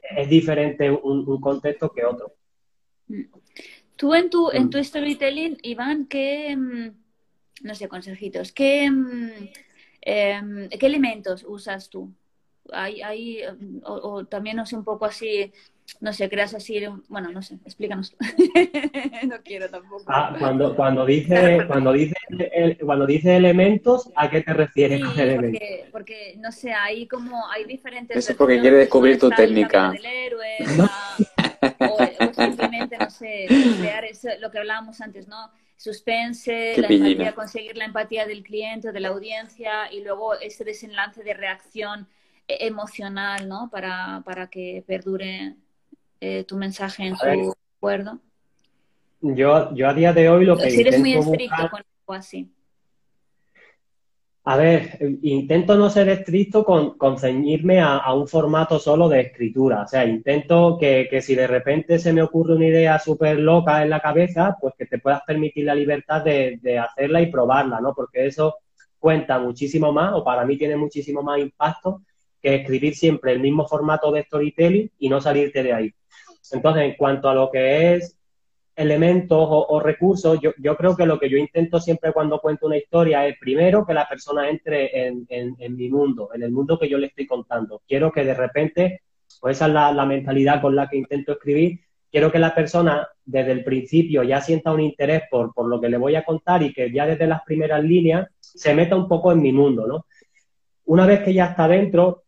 es 0.00 0.28
diferente 0.28 0.88
un, 0.88 1.28
un 1.28 1.40
contexto 1.40 1.90
que 1.92 2.04
otro. 2.04 2.32
Mm. 3.08 3.22
Tú 3.96 4.14
en 4.14 4.30
tu, 4.30 4.50
en 4.52 4.66
mm. 4.66 4.70
tu 4.70 4.84
storytelling, 4.84 5.58
Iván, 5.62 6.06
¿qué, 6.06 6.54
mm, 6.56 6.90
no 7.62 7.74
sé, 7.74 7.88
consejitos, 7.88 8.52
qué, 8.52 8.84
em, 8.84 10.68
qué 10.68 10.86
elementos 10.86 11.44
usas 11.48 11.90
tú? 11.90 12.12
Hay, 12.72 13.02
hay, 13.02 13.40
o, 13.82 14.24
también, 14.26 14.58
no 14.58 14.66
sé, 14.66 14.76
un 14.76 14.84
poco 14.84 15.06
así, 15.06 15.52
no 16.00 16.12
sé, 16.12 16.28
creas 16.28 16.54
así, 16.54 16.82
bueno, 17.08 17.30
no 17.32 17.42
sé, 17.42 17.54
explícanos. 17.64 18.16
no 19.28 19.36
quiero 19.42 19.68
tampoco. 19.68 20.04
Ah, 20.06 20.34
cuando, 20.38 20.74
cuando 20.74 21.06
dice, 21.06 21.64
cuando 21.66 21.92
dice, 21.92 22.14
cuando 22.84 23.06
dice 23.06 23.36
elementos, 23.36 24.10
¿a 24.16 24.28
qué 24.28 24.42
te 24.42 24.52
refieres 24.52 25.04
con 25.04 25.18
elementos? 25.18 25.60
Porque, 25.60 25.88
porque, 25.92 26.34
no 26.38 26.52
sé, 26.52 26.72
hay 26.72 27.06
como, 27.06 27.48
hay 27.50 27.64
diferentes. 27.64 28.16
Eso 28.16 28.32
es 28.32 28.38
porque 28.38 28.60
quiere 28.60 28.78
descubrir 28.78 29.18
tu 29.18 29.30
técnica. 29.30 29.92
o, 31.80 31.98
simplemente, 32.34 32.98
no 32.98 33.10
sé, 33.10 33.46
crear 33.80 34.04
eso, 34.04 34.28
lo 34.40 34.50
que 34.50 34.58
hablábamos 34.58 35.00
antes, 35.00 35.28
¿no? 35.28 35.50
Suspense, 35.76 36.74
la 36.78 36.88
empatía, 36.88 37.34
conseguir 37.34 37.76
la 37.76 37.84
empatía 37.84 38.26
del 38.26 38.42
cliente, 38.42 38.92
de 38.92 39.00
la 39.00 39.08
audiencia 39.08 39.92
y 39.92 40.02
luego 40.02 40.34
ese 40.34 40.64
desenlace 40.64 41.22
de 41.22 41.34
reacción 41.34 42.08
e, 42.48 42.66
emocional, 42.66 43.48
¿no? 43.48 43.68
Para, 43.70 44.22
para 44.24 44.48
que 44.48 44.82
perdure 44.86 45.54
eh, 46.20 46.44
tu 46.44 46.56
mensaje 46.56 47.06
en 47.06 47.16
su 47.16 47.54
acuerdo. 47.78 48.18
Yo, 49.20 49.74
yo 49.74 49.88
a 49.88 49.94
día 49.94 50.12
de 50.12 50.28
hoy 50.28 50.44
lo 50.44 50.56
que 50.56 50.70
si 50.70 50.80
eres 50.80 50.98
muy 50.98 51.14
estricto 51.14 51.70
con 51.70 51.80
algo 51.80 52.14
así. 52.14 52.50
A 54.48 54.56
ver, 54.56 54.96
intento 55.22 55.76
no 55.76 55.90
ser 55.90 56.08
estricto 56.08 56.64
con, 56.64 57.18
ceñirme 57.18 57.80
a, 57.80 58.14
un 58.14 58.28
formato 58.28 58.78
solo 58.78 59.08
de 59.08 59.22
escritura. 59.22 59.82
O 59.82 59.88
sea, 59.88 60.04
intento 60.04 60.78
que, 60.78 61.08
si 61.20 61.34
de 61.34 61.48
repente 61.48 61.98
se 61.98 62.12
me 62.12 62.22
ocurre 62.22 62.54
una 62.54 62.66
idea 62.66 62.96
súper 63.00 63.40
loca 63.40 63.82
en 63.82 63.90
la 63.90 63.98
cabeza, 63.98 64.56
pues 64.60 64.74
que 64.78 64.86
te 64.86 65.00
puedas 65.00 65.22
permitir 65.26 65.64
la 65.64 65.74
libertad 65.74 66.22
de, 66.22 66.78
hacerla 66.78 67.20
y 67.22 67.26
probarla, 67.26 67.80
¿no? 67.80 67.92
Porque 67.92 68.26
eso 68.26 68.58
cuenta 69.00 69.40
muchísimo 69.40 69.92
más, 69.92 70.12
o 70.14 70.22
para 70.22 70.44
mí 70.44 70.56
tiene 70.56 70.76
muchísimo 70.76 71.24
más 71.24 71.40
impacto 71.40 72.02
escribir 72.54 72.94
siempre 72.94 73.32
el 73.32 73.40
mismo 73.40 73.66
formato 73.66 74.12
de 74.12 74.22
storytelling 74.22 74.90
y 74.98 75.08
no 75.08 75.20
salirte 75.20 75.62
de 75.62 75.72
ahí. 75.72 75.94
Entonces, 76.52 76.84
en 76.84 76.94
cuanto 76.94 77.28
a 77.28 77.34
lo 77.34 77.50
que 77.50 77.94
es 77.94 78.16
elementos 78.76 79.38
o, 79.50 79.80
recursos, 79.80 80.38
yo, 80.40 80.52
yo, 80.58 80.76
creo 80.76 80.94
que 80.94 81.06
lo 81.06 81.18
que 81.18 81.30
yo 81.30 81.38
intento 81.38 81.80
siempre 81.80 82.12
cuando 82.12 82.40
cuento 82.40 82.66
una 82.66 82.76
historia 82.76 83.26
es 83.26 83.38
primero 83.38 83.86
que 83.86 83.94
la 83.94 84.06
persona 84.06 84.50
entre 84.50 85.06
en, 85.06 85.26
en, 85.28 85.76
mi 85.76 85.88
mundo, 85.88 86.28
en 86.34 86.42
el 86.42 86.52
mundo 86.52 86.78
que 86.78 86.88
yo 86.88 86.98
le 86.98 87.06
estoy 87.06 87.26
contando. 87.26 87.80
Quiero 87.88 88.12
que 88.12 88.22
de 88.22 88.34
repente, 88.34 89.00
pues 89.40 89.56
esa 89.56 89.66
es 89.66 89.72
la, 89.72 89.92
la, 89.92 90.04
mentalidad 90.04 90.60
con 90.60 90.76
la 90.76 90.88
que 90.88 90.98
intento 90.98 91.32
escribir, 91.32 91.80
quiero 92.10 92.30
que 92.30 92.38
la 92.38 92.54
persona 92.54 93.08
desde 93.24 93.52
el 93.52 93.64
principio 93.64 94.22
ya 94.22 94.42
sienta 94.42 94.72
un 94.72 94.80
interés 94.80 95.22
por, 95.30 95.54
por 95.54 95.68
lo 95.68 95.80
que 95.80 95.88
le 95.88 95.96
voy 95.96 96.14
a 96.14 96.24
contar 96.24 96.62
y 96.62 96.72
que 96.72 96.92
ya 96.92 97.06
desde 97.06 97.26
las 97.26 97.42
primeras 97.44 97.82
líneas 97.82 98.28
se 98.40 98.74
meta 98.74 98.94
un 98.94 99.08
poco 99.08 99.32
en 99.32 99.40
mi 99.40 99.52
mundo, 99.52 99.86
¿no? 99.86 100.06
Una 100.84 101.04
vez 101.04 101.20
que 101.20 101.34
ya 101.34 101.46
está 101.46 101.66
dentro, 101.66 102.24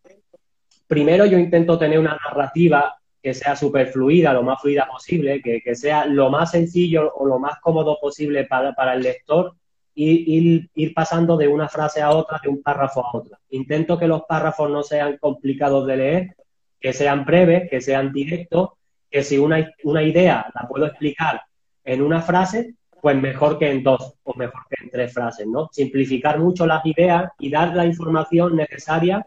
primero 0.88 1.26
yo 1.26 1.38
intento 1.38 1.78
tener 1.78 2.00
una 2.00 2.18
narrativa 2.24 2.96
que 3.22 3.34
sea 3.34 3.54
súper 3.54 3.88
fluida, 3.88 4.32
lo 4.32 4.42
más 4.42 4.60
fluida 4.60 4.88
posible, 4.90 5.42
que, 5.42 5.74
sea 5.74 6.06
lo 6.06 6.30
más 6.30 6.52
sencillo 6.52 7.12
o 7.14 7.26
lo 7.26 7.38
más 7.38 7.60
cómodo 7.60 7.98
posible 8.00 8.44
para, 8.44 8.94
el 8.94 9.02
lector 9.02 9.54
y 9.94 10.68
ir, 10.74 10.94
pasando 10.94 11.36
de 11.36 11.48
una 11.48 11.68
frase 11.68 12.00
a 12.00 12.10
otra, 12.10 12.40
de 12.42 12.48
un 12.48 12.62
párrafo 12.62 13.04
a 13.04 13.16
otro. 13.16 13.36
Intento 13.50 13.98
que 13.98 14.06
los 14.06 14.22
párrafos 14.22 14.70
no 14.70 14.82
sean 14.82 15.18
complicados 15.18 15.86
de 15.86 15.96
leer, 15.96 16.36
que 16.80 16.92
sean 16.92 17.24
breves, 17.24 17.68
que 17.68 17.80
sean 17.80 18.12
directos, 18.12 18.70
que 19.10 19.22
si 19.24 19.36
una, 19.36 19.72
una 19.84 20.02
idea 20.02 20.46
la 20.54 20.68
puedo 20.68 20.86
explicar 20.86 21.42
en 21.84 22.02
una 22.02 22.22
frase, 22.22 22.74
pues 23.02 23.16
mejor 23.16 23.58
que 23.58 23.70
en 23.70 23.82
dos 23.82 24.14
o 24.22 24.34
mejor 24.34 24.62
que 24.70 24.84
en 24.84 24.90
tres 24.90 25.12
frases, 25.12 25.46
¿no? 25.46 25.68
Simplificar 25.72 26.38
mucho 26.38 26.66
las 26.66 26.84
ideas 26.86 27.30
y 27.38 27.50
dar 27.50 27.74
la 27.74 27.84
información 27.84 28.56
necesaria 28.56 29.26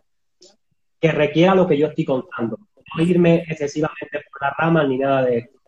que 1.01 1.11
requiera 1.11 1.55
lo 1.55 1.67
que 1.67 1.77
yo 1.77 1.87
estoy 1.87 2.05
contando 2.05 2.57
no 2.95 3.03
irme 3.03 3.43
excesivamente 3.47 4.21
por 4.31 4.41
las 4.41 4.57
ramas 4.57 4.87
ni 4.87 4.97
nada 4.97 5.25
de 5.25 5.37
esto. 5.39 5.59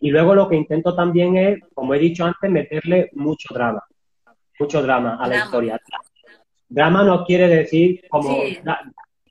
Y 0.00 0.10
luego 0.10 0.34
lo 0.34 0.48
que 0.48 0.56
intento 0.56 0.94
también 0.94 1.36
es, 1.36 1.58
como 1.74 1.94
he 1.94 1.98
dicho 1.98 2.24
antes, 2.24 2.50
meterle 2.50 3.10
mucho 3.12 3.52
drama, 3.52 3.82
mucho 4.58 4.82
drama 4.82 5.18
a 5.20 5.28
la 5.28 5.44
historia. 5.44 5.80
Drama 6.68 7.04
no 7.04 7.24
quiere 7.24 7.48
decir 7.48 8.02
como... 8.08 8.38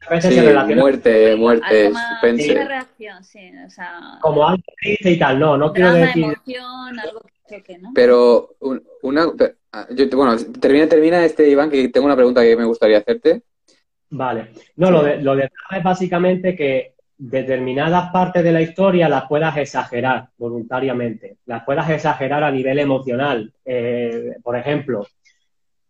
A 0.07 0.11
veces 0.11 0.33
se 0.33 0.41
relaciona 0.41 0.81
muerte, 0.81 1.35
muerte, 1.35 1.91
suspense. 1.91 2.65
Reacción, 2.65 3.23
sí, 3.23 3.51
o 3.65 3.69
sea, 3.69 4.17
como 4.21 4.47
algo 4.47 4.63
triste 4.79 5.11
y 5.11 5.19
tal, 5.19 5.37
no, 5.37 5.57
no 5.57 5.73
quiero 5.73 5.91
decir... 5.91 6.23
Emoción, 6.23 6.99
algo 6.99 7.21
que 7.47 7.77
¿no? 7.79 7.91
Pero 7.93 8.55
una... 9.01 9.25
Bueno, 9.25 10.37
termina, 10.59 10.87
termina 10.87 11.25
este, 11.25 11.49
Iván, 11.49 11.69
que 11.69 11.89
tengo 11.89 12.05
una 12.05 12.15
pregunta 12.15 12.41
que 12.41 12.55
me 12.55 12.63
gustaría 12.63 12.99
hacerte. 12.99 13.43
Vale. 14.11 14.51
No, 14.75 14.91
lo 14.91 15.03
de, 15.03 15.21
lo 15.21 15.35
de 15.35 15.49
es 15.71 15.83
básicamente 15.83 16.55
que 16.55 16.95
determinadas 17.17 18.11
partes 18.11 18.43
de 18.43 18.51
la 18.51 18.61
historia 18.61 19.09
las 19.09 19.27
puedas 19.27 19.55
exagerar 19.57 20.29
voluntariamente, 20.37 21.37
las 21.45 21.63
puedas 21.63 21.89
exagerar 21.89 22.43
a 22.43 22.51
nivel 22.51 22.79
emocional. 22.79 23.53
Eh, 23.65 24.37
por 24.41 24.55
ejemplo, 24.55 25.05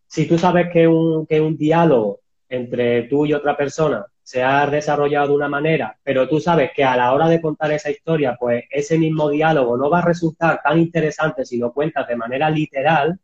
si 0.08 0.27
tú 0.27 0.38
sabes 0.38 0.69
que 0.73 0.88
un, 0.88 1.27
que 1.27 1.39
un 1.39 1.55
diálogo 1.55 2.21
entre 2.49 3.03
tú 3.03 3.27
y 3.27 3.34
otra 3.34 3.55
persona 3.55 4.05
se 4.23 4.43
ha 4.43 4.65
desarrollado 4.67 5.29
de 5.29 5.34
una 5.36 5.47
manera, 5.47 5.97
pero 6.03 6.27
tú 6.27 6.39
sabes 6.39 6.71
que 6.75 6.84
a 6.84 6.97
la 6.97 7.13
hora 7.13 7.27
de 7.27 7.41
contar 7.41 7.71
esa 7.71 7.91
historia, 7.91 8.36
pues 8.39 8.63
ese 8.69 8.97
mismo 8.97 9.29
diálogo 9.29 9.77
no 9.77 9.89
va 9.89 9.99
a 9.99 10.05
resultar 10.05 10.62
tan 10.63 10.79
interesante 10.79 11.45
si 11.45 11.58
lo 11.58 11.71
cuentas 11.73 12.08
de 12.08 12.15
manera 12.15 12.49
literal, 12.49 13.19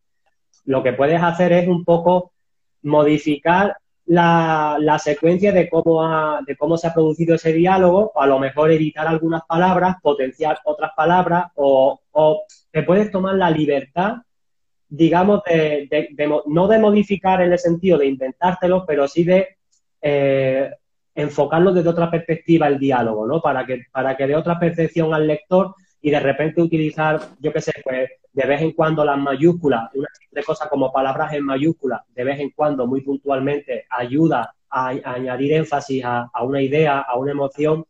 lo 0.65 0.84
que 0.84 0.93
puedes 0.93 1.21
hacer 1.21 1.53
es 1.53 1.67
un 1.67 1.84
poco 1.84 2.34
modificar 2.84 3.77
la, 4.08 4.78
la 4.80 5.00
secuencia 5.00 5.52
de 5.52 5.68
cómo, 5.70 6.04
ha, 6.04 6.41
de 6.46 6.56
cómo 6.56 6.78
se 6.78 6.88
ha 6.88 6.94
producido 6.94 7.36
ese 7.36 7.54
diálogo, 7.54 8.12
a 8.15 8.28
lo 8.28 8.39
mejor 8.39 8.72
editar 8.72 9.08
algunas 9.08 9.44
palabras, 9.46 9.98
potenciar 10.02 10.60
otras 10.65 10.91
palabras, 10.96 11.48
o, 11.56 12.00
o 12.12 12.44
te 12.72 12.84
puedes 12.84 13.12
tomar 13.12 13.36
la 13.36 13.49
libertad, 13.49 14.18
digamos, 14.88 15.41
de, 15.45 15.88
de, 15.89 16.41
no 16.45 16.68
de 16.68 16.80
modificar 16.80 17.41
en 17.41 17.51
el 17.51 17.60
sentido 17.60 17.97
de 17.97 18.08
inventártelo, 18.08 18.86
pero 18.86 19.08
sí 19.08 19.24
de 19.24 19.58
eh, 20.01 20.72
enfocarlo 21.16 21.74
desde 21.74 21.89
otra 21.89 22.12
perspectiva 22.12 22.68
el 22.68 22.78
diálogo, 22.78 23.26
¿no? 23.26 23.41
Para 23.41 23.66
que, 23.66 23.86
para 23.91 24.16
que 24.16 24.28
dé 24.28 24.36
otra 24.36 24.60
percepción 24.60 25.14
al 25.14 25.26
lector 25.26 25.74
y 26.06 26.12
de 26.12 26.20
repente 26.20 26.62
utilizar, 26.62 27.20
yo 27.39 27.51
qué 27.51 27.60
sé, 27.60 27.74
pues 27.84 28.08
de 28.32 28.45
vez 28.45 28.62
en 28.62 28.74
cuando 28.74 29.03
las 29.03 29.18
mayúsculas, 29.18 29.89
una 29.95 30.08
de 30.30 30.43
cosas 30.43 30.70
como 30.70 30.93
palabras 30.93 31.34
en 31.34 31.43
mayúsculas, 31.43 32.01
de 32.14 32.24
vez 32.24 32.39
en 32.39 32.51
cuando, 32.51 32.86
muy 32.86 33.01
puntualmente, 33.01 33.88
ayuda 33.89 34.53
a, 34.70 34.89
añadir 34.89 35.53
énfasis 35.53 36.03
a, 36.06 36.30
una 36.43 36.62
idea, 36.62 36.99
a 36.99 37.18
una 37.18 37.32
emoción, 37.32 37.86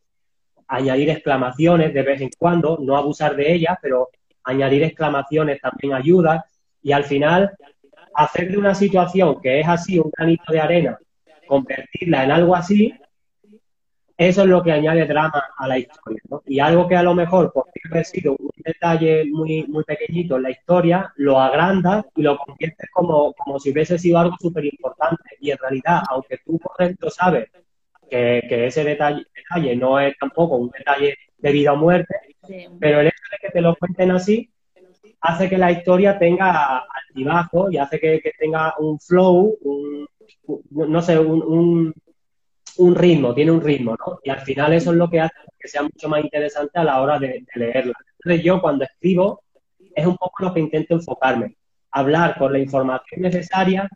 añadir 0.66 1.10
exclamaciones 1.10 1.92
de 1.92 2.02
vez 2.02 2.22
en 2.22 2.30
cuando, 2.38 2.78
no 2.80 2.96
abusar 2.96 3.36
de 3.36 3.52
ellas, 3.52 3.76
pero 3.82 4.08
añadir 4.44 4.84
exclamaciones 4.84 5.60
también 5.60 5.92
ayuda 5.92 6.46
y 6.82 6.92
al 6.92 7.04
final 7.04 7.50
hacer 8.14 8.50
de 8.50 8.56
una 8.56 8.74
situación 8.74 9.42
que 9.42 9.60
es 9.60 9.68
así 9.68 9.98
un 9.98 10.10
granito 10.16 10.50
de 10.54 10.60
arena 10.60 10.98
convertirla 11.46 12.24
en 12.24 12.30
algo 12.30 12.56
así, 12.56 12.94
eso 14.18 14.42
es 14.42 14.48
lo 14.48 14.62
que 14.62 14.72
añade 14.72 15.06
drama 15.06 15.44
a 15.58 15.68
la 15.68 15.78
historia, 15.78 16.20
¿no? 16.30 16.42
Y 16.46 16.58
algo 16.58 16.88
que 16.88 16.96
a 16.96 17.02
lo 17.02 17.14
mejor 17.14 17.52
podría 17.52 17.82
haber 17.90 18.04
sido 18.06 18.32
un 18.38 18.50
detalle 18.56 19.26
muy, 19.26 19.66
muy 19.66 19.84
pequeñito 19.84 20.36
en 20.36 20.44
la 20.44 20.50
historia, 20.50 21.12
lo 21.16 21.38
agrandas 21.38 22.06
y 22.14 22.22
lo 22.22 22.38
conviertes 22.38 22.88
como, 22.92 23.34
como 23.34 23.58
si 23.58 23.72
hubiese 23.72 23.98
sido 23.98 24.18
algo 24.18 24.36
súper 24.40 24.64
importante. 24.64 25.36
Y 25.40 25.50
en 25.50 25.58
realidad, 25.58 26.02
aunque 26.08 26.38
tú 26.38 26.58
por 26.58 26.72
dentro 26.78 27.10
sabes 27.10 27.50
que, 28.08 28.66
ese 28.66 28.84
detalle, 28.84 29.26
detalle, 29.34 29.76
no 29.76 30.00
es 30.00 30.16
tampoco 30.18 30.56
un 30.56 30.70
detalle 30.70 31.14
de 31.36 31.52
vida 31.52 31.74
o 31.74 31.76
muerte, 31.76 32.14
pero 32.80 33.00
el 33.00 33.08
hecho 33.08 33.22
de 33.30 33.38
que 33.42 33.52
te 33.52 33.60
lo 33.60 33.76
cuenten 33.76 34.12
así 34.12 34.50
hace 35.20 35.48
que 35.50 35.58
la 35.58 35.72
historia 35.72 36.18
tenga 36.18 36.78
altibajo 36.78 37.70
y 37.70 37.76
hace 37.76 37.98
que, 37.98 38.32
tenga 38.38 38.74
un 38.78 38.98
flow, 38.98 39.58
un, 39.60 40.08
no 40.70 41.02
sé, 41.02 41.18
un 41.18 41.42
un 41.42 41.94
ritmo, 42.94 43.34
tiene 43.34 43.50
un 43.50 43.60
ritmo, 43.60 43.96
¿no? 43.96 44.20
Y 44.22 44.30
al 44.30 44.40
final 44.40 44.72
eso 44.72 44.90
es 44.90 44.96
lo 44.96 45.08
que 45.08 45.20
hace 45.20 45.34
que 45.58 45.68
sea 45.68 45.82
mucho 45.82 46.08
más 46.08 46.22
interesante 46.22 46.78
a 46.78 46.84
la 46.84 47.00
hora 47.00 47.18
de, 47.18 47.44
leerla. 47.54 47.94
Entonces 48.18 48.44
yo 48.44 48.60
cuando 48.60 48.84
escribo 48.84 49.42
es 49.94 50.06
un 50.06 50.16
poco 50.16 50.44
lo 50.44 50.54
que 50.54 50.60
intento 50.60 50.94
enfocarme, 50.94 51.56
hablar 51.90 52.38
con 52.38 52.52
la 52.52 52.58
información 52.58 53.22
necesaria, 53.22 53.88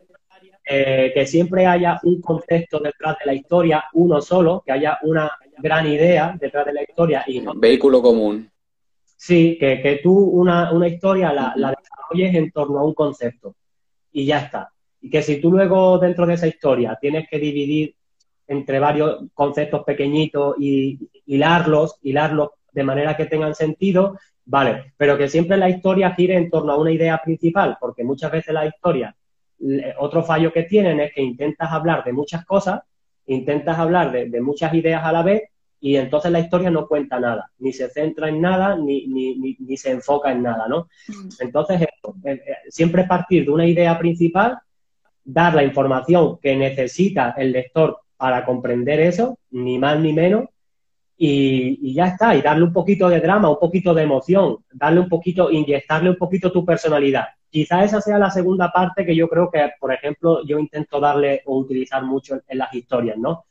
eh, 0.65 1.11
que 1.15 1.27
siempre 1.27 1.67
haya 1.67 1.99
un 2.03 2.21
concepto 2.21 2.79
detrás 2.79 3.17
de 3.19 3.27
la 3.27 3.35
historia, 3.35 3.85
uno 3.93 4.21
solo, 4.21 4.63
que 4.65 4.73
haya 4.73 4.99
una 5.03 5.31
gran 5.59 5.87
idea 5.87 6.35
detrás 6.41 6.67
de 6.67 6.73
la 6.73 6.83
historia. 6.83 7.25
y 7.27 7.43
Vehículo 7.57 8.01
común. 8.01 8.51
Sí, 9.17 9.59
que, 9.61 10.01
tú 10.03 10.13
una, 10.17 10.71
historia 10.89 11.33
la, 11.33 11.53
la 11.57 11.75
desarrolles 11.75 12.35
en 12.35 12.51
torno 12.51 12.79
a 12.79 12.85
un 12.85 12.95
concepto 12.95 13.55
y 14.13 14.25
ya 14.25 14.39
está. 14.39 14.73
Y 15.03 15.11
que 15.11 15.23
si 15.23 15.41
tú 15.41 15.51
luego 15.51 15.99
dentro 15.99 16.27
de 16.27 16.35
esa 16.35 16.47
historia 16.47 16.97
tienes 17.01 17.29
que 17.29 17.39
dividir 17.39 17.95
entre 18.51 18.81
varios 18.81 19.27
conceptos 19.33 19.85
pequeñitos 19.85 20.57
y 20.59 20.99
hilarlos, 21.27 21.99
hilarlos 22.03 22.51
de 22.73 22.83
manera 22.83 23.17
que 23.17 23.27
tengan 23.27 23.55
sentido, 23.55 24.19
vale, 24.45 24.93
pero 24.97 25.17
que 25.17 25.29
siempre 25.29 25.57
la 25.57 25.71
historia 25.71 26.17
gire 26.17 26.35
en 26.35 26.51
torno 26.51 26.73
a 26.73 26.77
una 26.77 26.91
idea 26.91 27.23
principal, 27.23 27.79
porque 27.81 28.03
muchas 28.03 28.33
veces 28.33 28.53
la 28.53 28.67
historia, 28.67 29.15
otro 29.99 30.25
fallo 30.25 30.53
que 30.53 30.65
tienen 30.65 30.99
es 30.99 31.13
que 31.15 31.23
intentas 31.23 31.71
hablar 31.71 32.03
de 32.03 32.13
muchas 32.13 32.45
cosas, 32.45 32.81
intentas 33.27 33.79
hablar 33.79 34.11
de, 34.11 34.41
muchas 34.41 34.75
ideas 34.75 35.05
a 35.05 35.13
la 35.13 35.23
vez 35.23 35.43
y 35.79 35.95
entonces 35.95 36.33
la 36.33 36.41
historia 36.41 36.71
no 36.71 36.89
cuenta 36.89 37.21
nada, 37.21 37.53
ni 37.61 37.73
se 37.73 37.89
centra 37.89 38.31
en 38.31 38.41
nada, 38.41 38.75
ni, 38.75 39.07
ni, 39.07 39.77
se 39.77 39.93
enfoca 39.93 40.33
en 40.33 40.43
nada, 40.43 40.67
¿no? 40.67 40.89
Mm. 41.07 41.29
Entonces, 41.39 41.83
eh, 41.83 41.89
eh, 42.25 42.41
siempre 42.69 43.05
partir 43.05 43.45
de 43.45 43.53
una 43.53 43.67
idea 43.67 43.97
principal, 43.97 44.59
dar 45.25 45.55
la 45.55 45.63
información 45.63 46.39
que 46.43 46.57
necesita 46.57 47.37
el 47.39 47.53
lector 47.53 48.01
para 48.21 48.45
comprender 48.45 49.01
eso, 49.01 49.39
ni 49.51 49.79
más 49.79 49.99
ni 49.99 50.13
menos, 50.13 50.45
y, 51.17 51.95
ya 51.95 52.09
está, 52.09 52.37
y 52.37 52.43
darle 52.43 52.65
un 52.65 52.73
poquito 52.73 53.09
de 53.09 53.19
drama, 53.19 53.49
un 53.49 53.59
poquito 53.59 53.95
de 53.95 54.03
emoción, 54.03 54.59
darle 54.71 55.01
un 55.01 55.09
poquito, 55.09 55.51
inyectarle 55.51 56.11
un 56.11 56.17
poquito 56.17 56.53
tu 56.53 56.63
personalidad. 56.63 57.29
Quizá 57.49 57.83
esa 57.83 58.03
sea 58.03 58.19
la 58.19 58.31
segunda 58.31 58.71
parte 58.71 59.07
que 59.07 59.17
yo 59.17 59.27
creo 59.27 59.51
que, 59.51 59.71
por 59.81 59.91
ejemplo, 59.91 60.45
yo 60.45 60.59
intento 60.59 61.01
darle 61.01 61.41
o 61.47 61.57
utilizar 61.57 62.05
mucho 62.05 62.39
en, 62.47 62.59
las 62.59 62.75
historias, 62.75 63.17
¿no? 63.17 63.45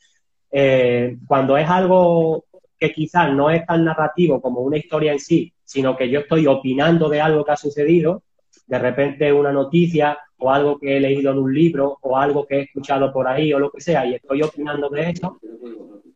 Eh, 0.52 1.16
cuando 1.26 1.56
es 1.56 1.68
algo 1.68 2.44
que 2.78 2.92
quizás 2.92 3.32
no 3.32 3.50
es 3.50 3.66
tan 3.66 3.84
narrativo 3.84 4.40
como 4.40 4.60
una 4.60 4.76
historia 4.76 5.10
en 5.10 5.18
sí, 5.18 5.52
sino 5.64 5.96
que 5.96 6.08
yo 6.08 6.20
estoy 6.20 6.46
opinando 6.46 7.08
de 7.08 7.20
algo 7.20 7.44
que 7.44 7.52
ha 7.52 7.56
sucedido, 7.56 8.22
de 8.70 8.78
repente 8.78 9.32
una 9.32 9.50
noticia 9.50 10.16
o 10.38 10.48
algo 10.48 10.78
que 10.78 10.96
he 10.96 11.00
leído 11.00 11.32
en 11.32 11.38
un 11.38 11.52
libro 11.52 11.98
o 12.02 12.16
algo 12.16 12.46
que 12.46 12.54
he 12.56 12.60
escuchado 12.62 13.12
por 13.12 13.26
ahí 13.26 13.52
o 13.52 13.58
lo 13.58 13.68
que 13.68 13.80
sea 13.80 14.06
y 14.06 14.14
estoy 14.14 14.42
opinando 14.42 14.88
de 14.88 15.10
eso, 15.10 15.40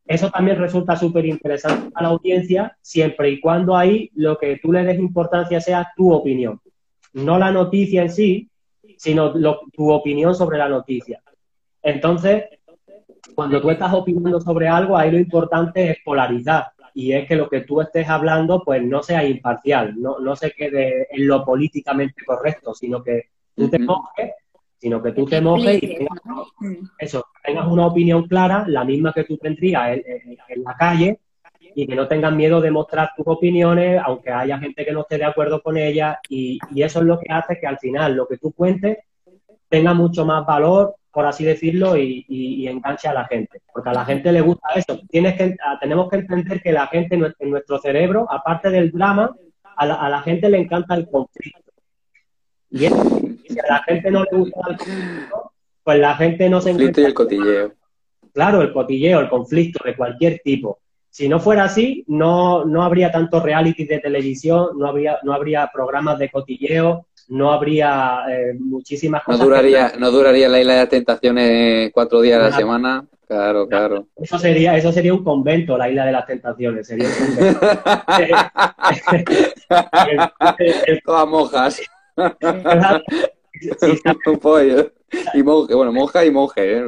eso 0.07 0.31
también 0.31 0.57
resulta 0.57 0.95
súper 0.95 1.27
interesante 1.27 1.91
a 1.93 2.03
la 2.03 2.11
audiencia 2.11 2.79
siempre 2.81 3.29
y 3.31 3.41
cuando 3.41 3.77
ahí 3.77 4.09
lo 4.15 4.39
que 4.39 4.61
tú 4.63 4.71
le 4.71 4.85
des 4.85 5.01
importancia 5.01 5.61
sea 5.61 5.91
tu 5.97 6.13
opinión, 6.13 6.61
no 7.15 7.39
la 7.41 7.51
noticia 7.51 8.03
en 8.03 8.11
sí, 8.11 8.49
sino 8.99 9.33
tu 9.73 9.91
opinión 9.91 10.33
sobre 10.37 10.59
la 10.59 10.69
noticia. 10.69 11.21
Entonces, 11.83 12.45
cuando 13.35 13.61
tú 13.61 13.69
estás 13.69 13.93
opinando 13.93 14.41
sobre 14.41 14.69
algo, 14.69 14.97
ahí 14.97 15.11
lo 15.11 15.19
importante 15.19 15.91
es 15.91 15.97
polarizar 16.05 16.67
y 16.95 17.13
es 17.13 17.27
que 17.27 17.35
lo 17.35 17.49
que 17.49 17.63
tú 17.63 17.81
estés 17.81 18.09
hablando 18.09 18.63
pues 18.65 18.81
no 18.83 19.03
sea 19.03 19.25
imparcial, 19.25 20.01
no, 20.01 20.21
no 20.21 20.37
se 20.37 20.53
quede 20.53 21.09
en 21.11 21.27
lo 21.27 21.45
políticamente 21.45 22.25
correcto, 22.25 22.73
sino 22.73 23.03
que 23.03 23.31
tú 23.55 23.69
te 23.69 23.81
mojes, 23.81 24.31
sino 24.79 25.03
que 25.03 25.13
tú 25.13 25.27
te 25.27 25.41
mojes 25.41 25.83
y 25.83 25.97
tengas, 25.97 26.21
eso, 26.99 27.27
tengas 27.43 27.67
una 27.67 27.87
opinión 27.87 28.29
clara, 28.29 28.65
la 28.69 28.85
misma 28.85 29.13
que 29.13 29.25
tú 29.25 29.37
tendrías 29.39 29.99
en, 29.99 30.63
la 30.63 30.75
calle, 30.75 31.21
y 31.77 31.87
que 31.87 31.97
no 31.97 32.07
tengas 32.07 32.33
miedo 32.33 32.61
de 32.61 32.71
mostrar 32.71 33.11
tus 33.17 33.27
opiniones, 33.27 34.01
aunque 34.05 34.31
haya 34.31 34.59
gente 34.59 34.85
que 34.85 34.93
no 34.93 35.01
esté 35.01 35.19
de 35.19 35.25
acuerdo 35.25 35.61
con 35.63 35.77
ellas, 35.77 36.19
y, 36.29 36.61
eso 36.77 37.01
es 37.01 37.07
lo 37.07 37.19
que 37.19 37.33
hace 37.33 37.59
que 37.59 37.67
al 37.67 37.79
final 37.79 38.15
lo 38.15 38.29
que 38.29 38.39
tú 38.39 38.53
cuentes 38.53 38.99
tenga 39.69 39.95
mucho 39.95 40.25
más 40.25 40.47
valor, 40.47 40.95
por 41.15 41.25
así 41.27 41.45
decirlo, 41.45 41.97
y, 41.97 42.67
enganche 42.67 43.09
a 43.09 43.15
la 43.15 43.25
gente. 43.27 43.62
Porque 43.73 43.91
a 43.91 43.95
la 43.95 44.05
gente 44.05 44.33
le 44.33 44.41
gusta 44.41 44.69
eso. 44.75 45.01
Tienes 45.09 45.37
que, 45.37 45.57
tenemos 45.81 46.11
que 46.11 46.17
entender 46.17 46.61
que 46.61 46.73
la 46.73 46.89
gente 46.89 47.15
en 47.39 47.51
nuestro 47.51 47.79
cerebro, 47.79 48.27
aparte 48.31 48.71
del 48.71 48.91
drama, 48.91 49.35
a 49.77 49.87
la, 49.87 49.95
a 49.95 50.09
la 50.09 50.23
gente 50.23 50.51
le 50.51 50.59
encanta 50.59 50.95
el 50.95 51.09
conflicto. 51.09 51.73
Y 52.71 52.79
si 52.79 53.59
a 53.61 53.67
la 53.69 53.83
gente 53.85 54.11
no 54.11 54.25
le 54.25 54.37
gusta 54.37 54.61
el 54.69 54.77
conflicto, 54.77 55.53
pues 55.85 55.99
la 55.99 56.17
gente 56.17 56.49
no 56.49 56.61
se 56.61 56.71
conflicto 56.71 57.01
y 57.01 57.05
el 57.05 57.15
cotilleo. 57.15 57.73
Claro, 58.33 58.62
el 58.62 58.73
cotilleo, 58.73 59.21
el 59.21 59.29
conflicto 59.29 59.85
de 59.85 59.95
cualquier 59.95 60.41
tipo. 60.43 60.81
Si 61.09 61.29
no 61.29 61.39
fuera 61.39 61.65
así, 61.65 62.05
no, 62.09 62.65
no 62.65 62.83
habría 62.83 63.12
tantos 63.12 63.45
reality 63.45 63.85
de 63.85 64.01
televisión, 64.01 64.71
no 64.77 64.89
habría, 64.89 65.21
no 65.23 65.33
habría 65.33 65.71
programas 65.73 66.19
de 66.19 66.29
cotilleo, 66.29 67.07
no 67.29 67.53
habría 67.53 68.22
eh, 68.31 68.55
muchísimas 68.59 69.22
cosas. 69.22 69.41
No 69.41 69.47
duraría, 69.47 69.93
no 69.99 70.11
duraría 70.11 70.49
la 70.49 70.61
isla 70.61 70.72
de 70.75 70.81
las 70.81 70.89
tentaciones 70.89 71.93
cuatro 71.93 72.20
días 72.20 72.41
a 72.41 72.51
la 72.51 72.57
semana. 72.57 73.05
Claro, 73.27 73.66
claro. 73.66 74.07
Eso 74.16 74.39
sería, 74.39 74.77
eso 74.77 74.93
sería 74.93 75.14
un 75.14 75.25
convento, 75.25 75.79
la 75.79 75.89
isla 75.89 76.05
de 76.05 76.12
las 76.12 76.27
tentaciones. 76.27 76.87
Sería 76.87 77.09
un 77.09 77.37
convento. 77.37 77.61
Todas 81.05 81.29
monjas. 81.29 81.81
Y 85.35 85.43
monje, 85.43 85.75
bueno, 85.75 85.93
monja 85.93 86.25
y 86.25 86.31
monje, 86.31 86.79
¿eh? 86.79 86.85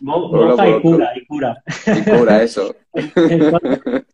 monja 0.00 0.68
y 0.68 0.80
cura, 0.80 1.12
y 1.16 1.26
cura. 1.26 1.62
Y 1.86 2.10
cura, 2.10 2.42
eso. 2.42 2.74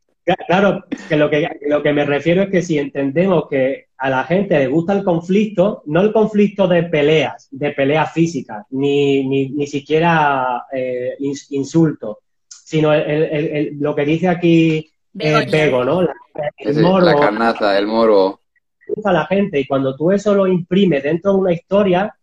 claro, 0.47 0.85
que 1.09 1.17
lo, 1.17 1.31
que 1.31 1.49
lo 1.67 1.83
que 1.83 1.93
me 1.93 2.05
refiero 2.05 2.43
es 2.43 2.51
que 2.51 2.63
si 2.63 2.79
entendemos 2.79 3.49
que 3.49 3.89
a 4.01 4.09
la 4.09 4.25
gente 4.25 4.59
le 4.59 4.67
gusta 4.67 4.95
el 4.95 5.05
conflicto, 5.05 5.83
no 5.87 6.01
el 6.01 6.13
conflicto 6.13 6.67
de 6.67 6.85
peleas, 6.85 7.49
de 7.51 7.73
peleas 7.73 8.13
físicas, 8.13 8.65
ni, 8.71 9.29
ni, 9.29 9.67
siquiera 9.67 10.65
eh, 10.73 11.17
insultos, 11.51 12.17
sino 12.49 12.93
lo 12.95 13.95
que 13.95 14.05
dice 14.07 14.29
aquí 14.29 14.91
Bego, 15.13 15.85
¿no? 15.85 16.03
La, 16.03 16.15
el 16.57 16.83
la 16.83 17.17
carnaza, 17.17 17.79
el 17.79 17.87
moro 17.87 18.41
a 19.05 19.13
la 19.13 19.27
gente 19.27 19.61
y 19.61 19.67
cuando 19.67 19.95
tú 19.95 20.11
eso 20.11 20.35
lo 20.35 20.47
imprimes 20.47 21.03
dentro 21.03 21.33
de 21.33 21.39
una 21.39 21.53
historia, 21.53 22.15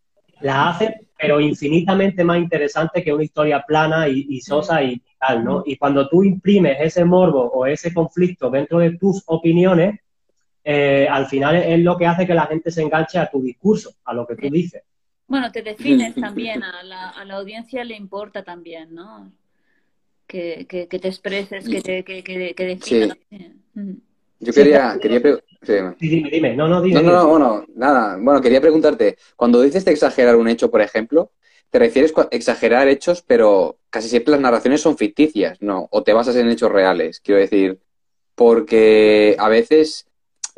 la 0.42 0.70
hace 0.70 1.08
pero 1.20 1.40
infinitamente 1.40 2.24
más 2.24 2.38
interesante 2.38 3.04
que 3.04 3.14
una 3.14 3.24
historia 3.24 3.64
plana 3.68 4.08
y, 4.08 4.40
sosa 4.42 4.84
y 4.84 5.02
tal, 5.20 5.44
¿no? 5.44 5.64
Y 5.66 5.76
cuando 5.78 6.08
tú 6.08 6.24
imprimes 6.24 6.78
ese 6.80 7.04
morbo 7.06 7.42
o 7.42 7.66
ese 7.66 7.92
conflicto 7.92 8.52
dentro 8.52 8.80
de 8.80 8.98
tus 8.98 9.24
opiniones, 9.26 10.00
eh, 10.70 11.08
al 11.10 11.28
final 11.28 11.56
es 11.56 11.80
lo 11.80 11.98
que 11.98 12.06
hace 12.06 12.28
que 12.28 12.34
la 12.34 12.46
gente 12.46 12.72
se 12.72 12.82
enganche 12.82 13.18
a 13.18 13.30
tu 13.30 13.42
discurso, 13.42 13.94
a 14.04 14.14
lo 14.14 14.28
que 14.28 14.36
tú 14.36 14.50
dices. 14.50 14.84
Bueno, 15.26 15.50
te 15.50 15.62
defines 15.62 16.14
también, 16.16 16.62
a 16.62 16.84
la, 16.84 17.12
a 17.12 17.24
la 17.24 17.36
audiencia 17.36 17.86
le 17.86 17.96
importa 17.96 18.44
también, 18.44 18.94
¿no? 18.94 19.32
Que, 20.28 20.66
que, 20.68 20.88
te 20.88 21.08
expreses, 21.08 21.70
que 21.70 21.82
te 21.82 22.04
que, 22.04 22.22
que, 22.22 22.66
definas. 22.66 23.18
Yo 24.42 24.52
quería, 24.52 24.98
quería 25.02 25.22
dime, 26.00 26.30
dime. 26.30 26.54
No, 26.58 26.68
no, 26.68 26.82
dime. 26.82 27.02
No, 27.02 27.14
no, 27.14 27.28
bueno, 27.30 27.66
nada. 27.74 28.18
Bueno, 28.20 28.42
quería 28.42 28.60
preguntarte, 28.60 29.18
cuando 29.38 29.62
dices 29.62 29.86
de 29.86 29.94
exagerar 29.94 30.36
un 30.36 30.50
hecho, 30.50 30.70
por 30.70 30.82
ejemplo, 30.82 31.32
¿te 31.70 31.80
refieres 31.80 32.14
a 32.18 32.28
exagerar 32.32 32.90
hechos, 32.90 33.22
pero 33.22 33.78
casi 33.90 34.10
siempre 34.10 34.34
las 34.34 34.42
narraciones 34.42 34.82
son 34.82 34.98
ficticias, 34.98 35.62
¿no? 35.62 35.88
O 35.92 36.04
te 36.04 36.12
basas 36.12 36.36
en 36.36 36.50
hechos 36.50 36.74
reales, 36.74 37.22
quiero 37.22 37.40
decir. 37.40 37.80
Porque 38.36 39.38
a 39.40 39.48
veces, 39.48 40.07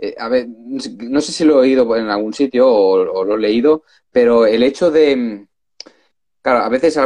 eh, 0.01 0.15
a 0.17 0.29
ver, 0.29 0.47
no 0.47 1.21
sé 1.21 1.31
si 1.31 1.43
lo 1.43 1.55
he 1.55 1.67
oído 1.67 1.95
en 1.95 2.09
algún 2.09 2.33
sitio 2.33 2.67
o 2.67 3.23
lo 3.23 3.35
he 3.35 3.39
leído, 3.39 3.83
pero 4.11 4.45
el 4.45 4.63
hecho 4.63 4.91
de, 4.91 5.47
Claro, 6.41 6.59
a 6.59 6.69
veces 6.69 6.97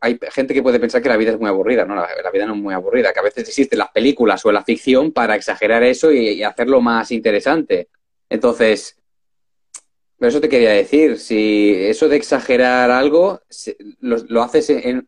hay 0.00 0.18
gente 0.32 0.52
que 0.52 0.62
puede 0.62 0.80
pensar 0.80 1.00
que 1.00 1.08
la 1.08 1.16
vida 1.16 1.30
es 1.30 1.38
muy 1.38 1.48
aburrida, 1.48 1.84
¿no? 1.84 1.94
La, 1.94 2.30
vida 2.32 2.46
no 2.46 2.54
es 2.54 2.60
muy 2.60 2.74
aburrida, 2.74 3.12
que 3.12 3.20
a 3.20 3.22
veces 3.22 3.48
existen 3.48 3.78
las 3.78 3.92
películas 3.92 4.44
o 4.44 4.50
la 4.50 4.64
ficción 4.64 5.12
para 5.12 5.36
exagerar 5.36 5.84
eso 5.84 6.10
y, 6.10 6.42
hacerlo 6.42 6.80
más 6.80 7.12
interesante. 7.12 7.88
Entonces, 8.28 8.96
eso 10.18 10.40
te 10.40 10.48
quería 10.48 10.72
decir, 10.72 11.18
si 11.20 11.74
eso 11.76 12.08
de 12.08 12.16
exagerar 12.16 12.90
algo 12.90 13.40
lo, 14.00 14.42
haces 14.42 14.70
en, 14.70 15.06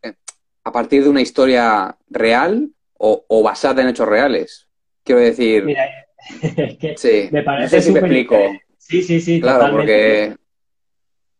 a 0.62 0.72
partir 0.72 1.02
de 1.02 1.08
una 1.08 1.20
historia 1.20 1.96
real 2.08 2.70
o, 2.96 3.42
basada 3.42 3.82
en 3.82 3.88
hechos 3.88 4.08
reales. 4.08 4.68
Quiero 5.02 5.20
decir... 5.20 5.64
Mira, 5.64 5.84
es 6.42 6.76
que 6.78 6.96
sí, 6.96 7.28
me 7.30 7.42
parece 7.42 7.76
no 7.76 7.82
sé 7.82 7.86
si 7.86 7.92
me 7.92 8.00
explico. 8.00 8.36
Sí, 8.78 9.02
sí, 9.02 9.20
sí. 9.20 9.40
Claro, 9.40 9.70
porque 9.70 10.36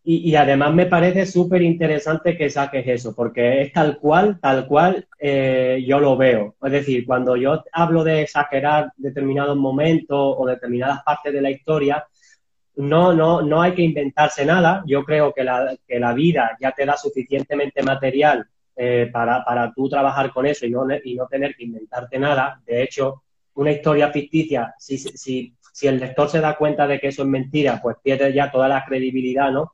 y, 0.06 0.36
además 0.36 0.74
me 0.74 0.84
parece 0.84 1.24
súper 1.24 1.62
interesante 1.62 2.36
que 2.36 2.50
saques 2.50 2.86
eso, 2.86 3.14
porque 3.14 3.62
es 3.62 3.72
tal 3.72 3.96
cual, 3.98 4.38
tal 4.38 4.66
cual 4.66 5.08
eh, 5.18 5.82
yo 5.86 5.98
lo 5.98 6.14
veo. 6.14 6.56
Es 6.62 6.72
decir, 6.72 7.06
cuando 7.06 7.36
yo 7.36 7.64
hablo 7.72 8.04
de 8.04 8.20
exagerar 8.20 8.92
determinados 8.98 9.56
momentos 9.56 10.36
o 10.38 10.46
determinadas 10.46 11.02
partes 11.04 11.32
de 11.32 11.40
la 11.40 11.50
historia, 11.50 12.06
no, 12.76 13.14
no, 13.14 13.40
no 13.40 13.62
hay 13.62 13.72
que 13.72 13.80
inventarse 13.80 14.44
nada. 14.44 14.82
Yo 14.86 15.04
creo 15.04 15.32
que 15.32 15.42
la, 15.42 15.74
que 15.88 15.98
la 15.98 16.12
vida 16.12 16.54
ya 16.60 16.72
te 16.72 16.84
da 16.84 16.98
suficientemente 16.98 17.82
material 17.82 18.46
eh, 18.76 19.08
para, 19.10 19.42
para 19.42 19.72
tú 19.72 19.88
trabajar 19.88 20.30
con 20.34 20.44
eso 20.44 20.66
y 20.66 20.70
no, 20.70 20.86
y 21.02 21.14
no 21.14 21.26
tener 21.28 21.56
que 21.56 21.64
inventarte 21.64 22.18
nada. 22.18 22.60
De 22.66 22.82
hecho, 22.82 23.22
una 23.54 23.72
historia 23.72 24.10
ficticia, 24.10 24.74
si, 24.78 24.98
si, 24.98 25.54
si 25.72 25.86
el 25.86 25.98
lector 25.98 26.28
se 26.28 26.40
da 26.40 26.56
cuenta 26.56 26.86
de 26.86 27.00
que 27.00 27.08
eso 27.08 27.22
es 27.22 27.28
mentira, 27.28 27.80
pues 27.82 27.96
pierde 28.02 28.32
ya 28.32 28.50
toda 28.50 28.68
la 28.68 28.84
credibilidad, 28.84 29.50
¿no? 29.50 29.72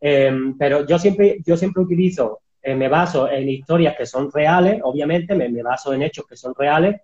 Em, 0.00 0.56
pero 0.56 0.86
yo 0.86 0.98
siempre, 0.98 1.38
yo 1.44 1.56
siempre 1.56 1.82
utilizo, 1.82 2.40
eh, 2.62 2.74
me 2.74 2.88
baso 2.88 3.30
en 3.30 3.48
historias 3.48 3.96
que 3.96 4.06
son 4.06 4.30
reales, 4.32 4.80
obviamente, 4.82 5.34
me, 5.34 5.62
baso 5.62 5.92
en 5.92 6.02
hechos 6.02 6.26
que 6.26 6.36
son 6.36 6.54
reales, 6.56 7.00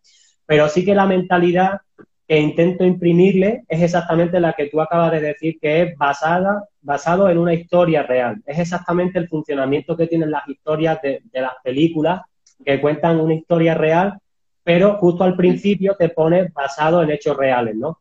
pero 0.47 0.69
sí 0.69 0.85
que 0.85 0.95
la 0.95 1.07
mentalidad 1.07 1.81
que 2.27 2.39
intento 2.39 2.85
imprimirle 2.85 3.65
es 3.69 3.83
exactamente 3.83 4.41
la 4.41 4.55
que 4.55 4.69
tú 4.69 4.81
acabas 4.81 5.13
de 5.13 5.21
decir, 5.21 5.59
que 5.61 5.83
es 5.83 5.97
basada, 5.99 6.65
basado 6.81 7.29
en 7.29 7.39
una 7.39 7.53
historia 7.53 8.03
real. 8.03 8.43
Es 8.47 8.59
exactamente 8.59 9.19
el 9.19 9.29
funcionamiento 9.29 9.97
que 9.97 10.07
tienen 10.07 10.31
las 10.31 10.49
historias 10.49 11.01
de, 11.03 11.23
las 11.33 11.55
películas 11.63 12.23
que 12.65 12.81
cuentan 12.81 13.21
una 13.21 13.35
historia 13.35 13.75
real, 13.75 14.19
pero 14.65 14.97
justo 14.97 15.23
al 15.23 15.37
principio 15.37 15.95
te 15.97 16.09
pones 16.09 16.53
basado 16.53 17.03
en 17.03 17.11
hechos 17.12 17.37
reales, 17.37 17.77
¿no? 17.77 18.01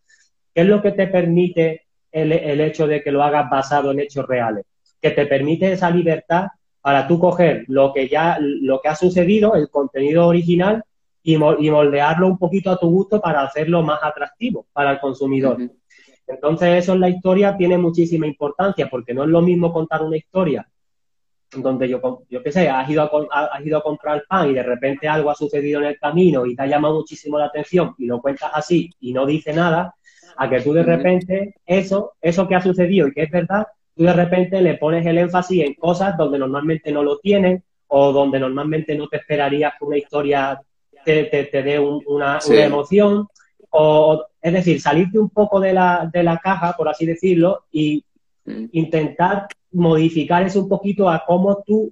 ¿Qué 0.54 0.62
es 0.62 0.68
lo 0.68 0.82
que 0.82 0.94
te 0.94 1.08
permite 1.08 1.84
el, 2.12 2.32
el 2.32 2.62
hecho 2.62 2.88
de 2.88 3.04
que 3.04 3.12
lo 3.12 3.22
hagas 3.22 3.50
basado 3.50 3.92
en 3.92 4.00
hechos 4.00 4.26
reales? 4.26 4.66
que 5.04 5.12
te 5.12 5.26
permite 5.26 5.74
esa 5.74 5.92
libertad 5.92 6.48
para 6.82 7.06
tú 7.08 7.20
coger 7.20 7.66
lo 7.68 7.92
que 7.94 8.08
ya, 8.08 8.38
lo 8.40 8.80
que 8.80 8.88
ha 8.88 8.96
sucedido, 8.96 9.54
el 9.54 9.70
contenido 9.70 10.26
original, 10.26 10.84
y, 11.22 11.38
moldearlo 11.38 12.28
un 12.28 12.38
poquito 12.38 12.72
a 12.72 12.78
tu 12.78 12.90
gusto 12.90 13.22
para 13.22 13.44
hacerlo 13.44 13.82
más 13.84 14.00
atractivo 14.02 14.66
para 14.74 14.92
el 14.92 15.00
consumidor. 15.00 15.58
Entonces, 16.26 16.84
eso 16.84 16.94
en 16.94 17.02
la 17.02 17.10
historia 17.10 17.56
tiene 17.56 17.78
muchísima 17.78 18.28
importancia, 18.28 18.90
porque 18.90 19.14
no 19.14 19.24
es 19.24 19.30
lo 19.30 19.42
mismo 19.42 19.72
contar 19.72 20.02
una 20.02 20.18
historia 20.18 20.68
donde 21.62 21.88
yo, 21.88 22.24
yo 22.30 22.44
qué 22.44 22.52
sé, 22.52 22.70
has 22.70 22.90
ido, 22.90 23.04
a, 23.32 23.46
has 23.46 23.66
ido 23.66 23.78
a 23.78 23.84
comprar 23.84 24.24
pan 24.28 24.50
y 24.50 24.54
de 24.54 24.64
repente 24.64 25.08
algo 25.08 25.30
ha 25.30 25.36
sucedido 25.36 25.80
en 25.82 25.88
el 25.88 26.00
camino 26.00 26.46
y 26.46 26.56
te 26.56 26.64
ha 26.64 26.68
llamado 26.68 26.96
muchísimo 26.96 27.38
la 27.38 27.46
atención 27.46 27.94
y 27.98 28.06
lo 28.06 28.22
cuentas 28.22 28.52
así 28.54 28.90
y 29.00 29.14
no 29.14 29.26
dice 29.26 29.54
nada, 29.54 29.96
a 30.38 30.50
que 30.50 30.62
tú 30.62 30.74
de 30.74 30.84
repente 30.84 31.56
eso, 31.66 32.14
eso 32.22 32.48
que 32.48 32.56
ha 32.56 32.62
sucedido 32.62 33.08
y 33.08 33.14
que 33.14 33.24
es 33.24 33.32
verdad, 33.32 33.68
tú 33.96 34.04
de 34.04 34.14
repente 34.14 34.62
le 34.62 34.76
pones 34.76 35.06
el 35.06 35.18
énfasis 35.18 35.64
en 35.64 35.74
cosas 35.76 36.18
donde 36.18 36.40
normalmente 36.40 36.92
no 36.92 37.04
lo 37.04 37.20
tienen 37.20 37.64
o 37.88 38.12
donde 38.12 38.40
normalmente 38.40 38.96
no 38.96 39.08
te 39.08 39.18
esperarías 39.18 39.74
que 39.78 39.86
una 39.86 39.98
historia 39.98 40.60
te, 41.06 41.26
te, 41.26 41.64
dé 41.64 41.80
una, 41.80 42.40
emoción. 42.50 43.28
O, 43.70 44.26
es 44.42 44.54
decir, 44.54 44.82
salirte 44.82 45.20
un 45.20 45.30
poco 45.30 45.60
de 45.60 45.74
la, 45.74 46.10
de 46.12 46.24
la 46.24 46.38
caja, 46.38 46.74
por 46.78 46.88
así 46.90 47.06
decirlo, 47.06 47.66
y 47.72 48.04
mm. 48.46 48.66
intentar 48.72 49.48
modificar 49.74 50.44
eso 50.44 50.62
un 50.62 50.70
poquito 50.70 51.10
a 51.10 51.24
cómo 51.26 51.64
tú, 51.66 51.92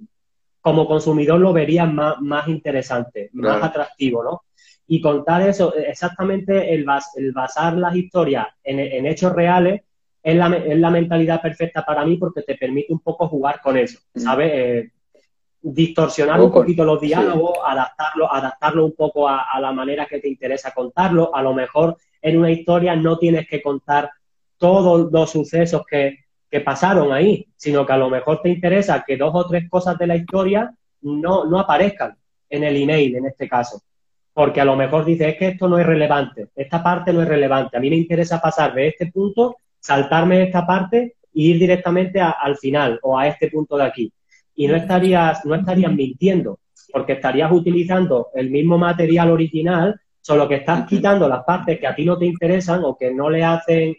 como 0.60 0.86
consumidor, 0.86 1.40
lo 1.40 1.52
verías 1.52 1.92
más, 1.92 2.20
más 2.20 2.48
interesante, 2.48 3.30
más 3.32 3.62
atractivo, 3.62 4.22
¿no? 4.22 4.42
Y 4.86 5.00
contar 5.00 5.42
eso, 5.48 5.74
exactamente 5.74 6.74
el, 6.74 6.84
el 7.16 7.32
basar 7.32 7.76
las 7.76 7.94
historias 7.96 8.46
en, 8.62 8.78
en 8.78 9.06
hechos 9.06 9.32
reales, 9.32 9.82
es 10.22 10.36
la, 10.36 10.48
es 10.56 10.78
la 10.78 10.90
mentalidad 10.90 11.42
perfecta 11.42 11.84
para 11.84 12.04
mí 12.04 12.16
porque 12.16 12.42
te 12.42 12.56
permite 12.56 12.92
un 12.92 13.00
poco 13.00 13.28
jugar 13.28 13.60
con 13.60 13.76
eso, 13.76 13.98
mm. 14.14 14.20
¿sabes? 14.20 14.50
Eh, 14.54 14.90
distorsionar 15.62 16.40
un 16.40 16.50
poquito 16.50 16.84
los 16.84 17.00
diálogos, 17.00 17.56
adaptarlo, 17.64 18.32
adaptarlo 18.32 18.84
un 18.84 18.96
poco 18.96 19.28
a, 19.28 19.46
la 19.60 19.72
manera 19.72 20.06
que 20.06 20.18
te 20.18 20.28
interesa 20.28 20.72
contarlo. 20.72 21.34
A 21.34 21.40
lo 21.40 21.54
mejor 21.54 21.96
en 22.20 22.38
una 22.38 22.50
historia 22.50 22.96
no 22.96 23.16
tienes 23.16 23.46
que 23.46 23.62
contar 23.62 24.10
todos 24.58 25.12
los 25.12 25.30
sucesos 25.30 25.82
que, 25.88 26.21
que 26.52 26.60
pasaron 26.60 27.14
ahí, 27.14 27.48
sino 27.56 27.86
que 27.86 27.94
a 27.94 27.96
lo 27.96 28.10
mejor 28.10 28.42
te 28.42 28.50
interesa 28.50 29.02
que 29.06 29.16
dos 29.16 29.30
o 29.34 29.46
tres 29.46 29.70
cosas 29.70 29.96
de 29.96 30.06
la 30.06 30.16
historia 30.16 30.70
no, 31.00 31.46
no 31.46 31.58
aparezcan 31.58 32.14
en 32.50 32.62
el 32.62 32.76
email, 32.76 33.16
en 33.16 33.24
este 33.24 33.48
caso. 33.48 33.80
Porque 34.34 34.60
a 34.60 34.66
lo 34.66 34.76
mejor 34.76 35.06
dices, 35.06 35.28
es 35.28 35.36
que 35.38 35.48
esto 35.48 35.66
no 35.66 35.78
es 35.78 35.86
relevante, 35.86 36.48
esta 36.54 36.82
parte 36.82 37.10
no 37.10 37.22
es 37.22 37.28
relevante, 37.28 37.78
a 37.78 37.80
mí 37.80 37.88
me 37.88 37.96
interesa 37.96 38.38
pasar 38.38 38.74
de 38.74 38.88
este 38.88 39.06
punto 39.06 39.56
saltarme 39.80 40.42
esta 40.42 40.66
parte 40.66 40.98
e 40.98 41.40
ir 41.40 41.58
directamente 41.58 42.20
al 42.20 42.58
final 42.58 43.00
o 43.02 43.18
a 43.18 43.26
este 43.28 43.50
punto 43.50 43.78
de 43.78 43.84
aquí. 43.84 44.12
Y 44.54 44.68
no 44.68 44.76
estarías, 44.76 45.46
no 45.46 45.54
estarías 45.54 45.92
mintiendo, 45.92 46.58
porque 46.92 47.14
estarías 47.14 47.50
utilizando 47.50 48.28
el 48.34 48.50
mismo 48.50 48.76
material 48.76 49.30
original, 49.30 49.98
solo 50.20 50.46
que 50.46 50.56
estás 50.56 50.86
quitando 50.86 51.26
las 51.26 51.44
partes 51.44 51.80
que 51.80 51.86
a 51.86 51.94
ti 51.94 52.04
no 52.04 52.18
te 52.18 52.26
interesan 52.26 52.84
o 52.84 52.94
que 52.94 53.10
no 53.10 53.30
le 53.30 53.42
hacen 53.42 53.96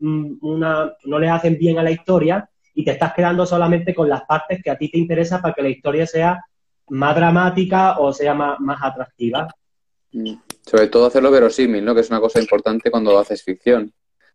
una, 0.00 0.92
no 1.04 1.18
le 1.18 1.28
hacen 1.28 1.58
bien 1.58 1.78
a 1.78 1.82
la 1.82 1.90
historia 1.90 2.48
y 2.74 2.84
te 2.84 2.92
estás 2.92 3.12
quedando 3.14 3.44
solamente 3.46 3.94
con 3.94 4.08
las 4.08 4.22
partes 4.24 4.62
que 4.62 4.70
a 4.70 4.78
ti 4.78 4.90
te 4.90 4.98
interesan 4.98 5.42
para 5.42 5.54
que 5.54 5.62
la 5.62 5.68
historia 5.68 6.06
sea 6.06 6.44
más 6.88 7.14
dramática 7.14 7.98
o 7.98 8.12
sea 8.12 8.34
más, 8.34 8.58
más 8.60 8.78
atractiva. 8.82 9.48
Mm. 10.12 10.34
Sobre 10.62 10.88
todo 10.88 11.06
hacerlo 11.06 11.30
verosímil, 11.30 11.84
¿no? 11.84 11.94
Que 11.94 12.00
es 12.02 12.10
una 12.10 12.20
cosa 12.20 12.40
importante 12.40 12.90
cuando 12.90 13.18
haces 13.18 13.42
ficción. 13.42 13.92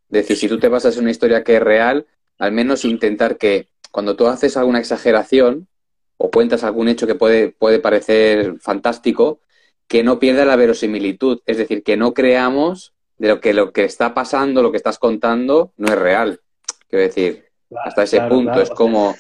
Es 0.10 0.22
decir, 0.22 0.38
si 0.38 0.48
tú 0.48 0.60
te 0.60 0.70
basas 0.70 0.96
en 0.96 1.04
una 1.04 1.12
historia 1.12 1.44
que 1.44 1.58
es 1.58 1.62
real, 1.62 2.06
al 2.38 2.52
menos 2.52 2.86
intentar 2.86 3.38
que 3.38 3.70
cuando 3.92 4.16
tú 4.16 4.28
haces 4.28 4.58
alguna 4.58 4.80
exageración 4.80 5.68
o 6.18 6.32
cuentas 6.32 6.64
algún 6.64 6.88
hecho 6.88 7.08
que 7.08 7.16
puede, 7.16 7.50
puede 7.50 7.80
parecer 7.80 8.60
fantástico, 8.60 9.40
que 9.88 10.04
no 10.04 10.20
pierda 10.20 10.46
la 10.46 10.56
verosimilitud. 10.56 11.42
Es 11.46 11.58
decir, 11.58 11.84
que 11.84 11.98
no 11.98 12.14
creamos 12.14 12.95
de 13.18 13.28
lo 13.30 13.40
que 13.40 13.54
lo 13.54 13.72
que 13.72 13.84
está 13.84 14.14
pasando, 14.14 14.62
lo 14.62 14.72
que 14.72 14.78
estás 14.78 15.00
contando, 15.00 15.74
no 15.78 15.88
es 15.88 16.00
real. 16.00 16.42
Quiero 16.90 17.06
decir, 17.06 17.46
hasta 17.84 18.04
ese 18.04 18.22
punto. 18.22 18.62
es 18.62 18.70
como. 18.70 19.16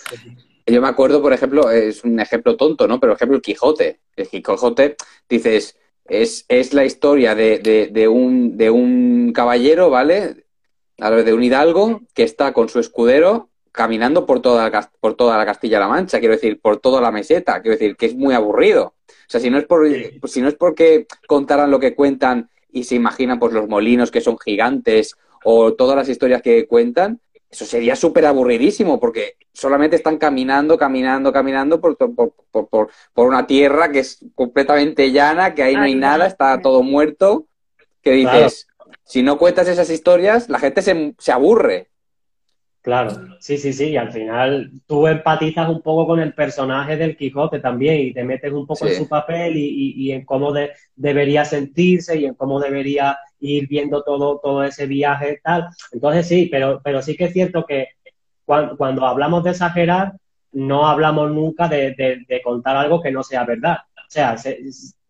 Yo 0.67 0.81
me 0.81 0.87
acuerdo, 0.87 1.21
por 1.21 1.31
ejemplo, 1.31 1.69
es 1.69 2.03
un 2.03 2.19
ejemplo 2.19 2.57
tonto, 2.57 2.87
¿no? 2.87 2.99
Pero, 2.99 3.13
por 3.13 3.17
ejemplo, 3.17 3.35
el 3.37 3.43
Quijote. 3.43 3.99
El 4.15 4.27
Quijote, 4.27 4.95
dices, 5.29 5.77
es, 6.05 6.45
es 6.47 6.73
la 6.73 6.85
historia 6.85 7.35
de, 7.35 7.59
de, 7.59 7.87
de, 7.87 8.07
un, 8.07 8.57
de 8.57 8.71
un 8.71 9.31
caballero, 9.33 9.89
¿vale? 9.89 10.45
de 10.97 11.33
un 11.33 11.43
hidalgo 11.43 12.01
que 12.13 12.23
está 12.23 12.53
con 12.53 12.69
su 12.69 12.79
escudero 12.79 13.49
caminando 13.71 14.25
por 14.25 14.41
toda, 14.41 14.69
la, 14.69 14.89
por 15.01 15.15
toda 15.15 15.37
la 15.37 15.45
Castilla-La 15.45 15.89
Mancha, 15.89 16.19
quiero 16.19 16.35
decir, 16.35 16.61
por 16.61 16.77
toda 16.77 17.01
la 17.01 17.11
meseta, 17.11 17.61
quiero 17.61 17.77
decir, 17.77 17.97
que 17.97 18.05
es 18.05 18.15
muy 18.15 18.33
aburrido. 18.33 18.95
O 19.07 19.27
sea, 19.27 19.41
si 19.41 19.49
no 19.49 19.57
es, 19.57 19.65
por, 19.65 19.85
si 20.27 20.41
no 20.41 20.47
es 20.47 20.55
porque 20.55 21.07
contaran 21.27 21.69
lo 21.69 21.79
que 21.79 21.93
cuentan 21.93 22.49
y 22.75 22.83
se 22.83 22.95
imaginan 22.95 23.39
pues 23.39 23.53
los 23.53 23.69
molinos 23.69 24.11
que 24.11 24.19
son 24.19 24.37
gigantes 24.37 25.15
o 25.45 25.73
todas 25.73 25.95
las 25.95 26.09
historias 26.09 26.41
que 26.41 26.67
cuentan, 26.67 27.21
eso 27.49 27.65
sería 27.65 27.95
súper 27.95 28.25
aburridísimo 28.25 28.99
porque 28.99 29.37
solamente 29.53 29.95
están 29.95 30.17
caminando, 30.17 30.77
caminando, 30.77 31.31
caminando 31.31 31.79
por, 31.79 31.95
por, 31.95 32.33
por, 32.51 32.89
por, 33.13 33.27
una 33.27 33.47
tierra 33.47 33.91
que 33.93 33.99
es 33.99 34.19
completamente 34.35 35.13
llana, 35.13 35.55
que 35.55 35.63
ahí 35.63 35.75
no 35.75 35.83
hay 35.83 35.95
nada, 35.95 36.27
está 36.27 36.59
todo 36.61 36.83
muerto, 36.83 37.47
que 38.01 38.11
dices, 38.11 38.67
si 39.05 39.23
no 39.23 39.37
cuentas 39.37 39.69
esas 39.69 39.89
historias, 39.89 40.49
la 40.49 40.59
gente 40.59 40.81
se, 40.81 41.15
se 41.17 41.31
aburre. 41.31 41.87
Claro, 42.85 43.13
sí, 43.39 43.57
sí, 43.57 43.73
sí, 43.73 43.85
y 43.89 43.97
al 43.97 44.11
final 44.11 44.69
tú 44.85 45.07
empatizas 45.07 45.67
un 45.69 45.81
poco 45.81 46.05
con 46.05 46.19
el 46.19 46.35
personaje 46.35 46.95
del 46.95 47.17
Quijote 47.17 47.59
también 47.59 47.99
y 47.99 48.13
te 48.13 48.23
metes 48.23 48.53
un 48.53 48.67
poco 48.67 48.85
en 48.85 48.93
su 48.93 49.09
papel 49.09 49.57
y, 49.57 50.11
en 50.11 50.23
cómo 50.23 50.53
debería 50.95 51.45
sentirse 51.45 52.15
y 52.15 52.25
en 52.25 52.35
cómo 52.35 52.59
debería 52.59 53.17
ir 53.39 53.67
viendo 53.67 54.03
todo, 54.03 54.37
todo 54.37 54.63
ese 54.63 54.85
viaje 54.85 55.33
y 55.33 55.41
tal. 55.41 55.67
Entonces 55.93 56.27
sí, 56.27 56.47
pero, 56.51 56.79
pero 56.83 57.01
sí 57.01 57.17
que 57.17 57.23
es 57.23 57.33
cierto 57.33 57.65
que 57.65 57.87
cuando, 58.45 59.03
hablamos 59.07 59.43
de 59.43 59.49
exagerar, 59.49 60.13
no 60.51 60.85
hablamos 60.85 61.31
nunca 61.31 61.67
de, 61.67 62.23
contar 62.43 62.77
algo 62.77 63.01
que 63.01 63.11
no 63.11 63.23
sea 63.23 63.45
verdad. 63.45 63.77
O 63.97 64.09
sea, 64.11 64.35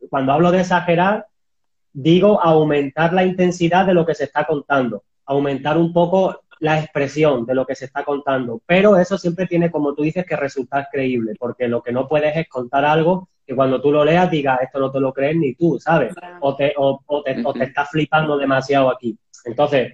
cuando 0.09 0.31
hablo 0.31 0.49
de 0.49 0.61
exagerar, 0.61 1.27
digo 1.91 2.41
aumentar 2.41 3.11
la 3.11 3.25
intensidad 3.25 3.85
de 3.85 3.95
lo 3.95 4.05
que 4.05 4.15
se 4.15 4.23
está 4.23 4.45
contando, 4.45 5.03
aumentar 5.25 5.77
un 5.77 5.91
poco 5.91 6.44
la 6.59 6.79
expresión 6.79 7.45
de 7.45 7.55
lo 7.55 7.65
que 7.65 7.75
se 7.75 7.85
está 7.85 8.03
contando, 8.03 8.61
pero 8.65 8.97
eso 8.97 9.17
siempre 9.17 9.47
tiene, 9.47 9.71
como 9.71 9.93
tú 9.93 10.03
dices, 10.03 10.25
que 10.25 10.35
resultar 10.35 10.87
creíble, 10.91 11.33
porque 11.39 11.67
lo 11.67 11.81
que 11.81 11.91
no 11.91 12.07
puedes 12.07 12.35
es 12.35 12.47
contar 12.47 12.85
algo 12.85 13.29
que 13.45 13.55
cuando 13.55 13.81
tú 13.81 13.91
lo 13.91 14.03
leas 14.03 14.31
digas, 14.31 14.59
esto 14.61 14.79
no 14.79 14.91
te 14.91 14.99
lo 14.99 15.13
crees 15.13 15.35
ni 15.35 15.53
tú, 15.53 15.79
¿sabes? 15.79 16.13
O 16.39 16.55
te, 16.55 16.73
o, 16.77 17.01
te, 17.23 17.43
o 17.45 17.53
te 17.53 17.65
estás 17.65 17.89
flipando 17.89 18.37
demasiado 18.37 18.89
aquí. 18.89 19.17
Entonces, 19.43 19.93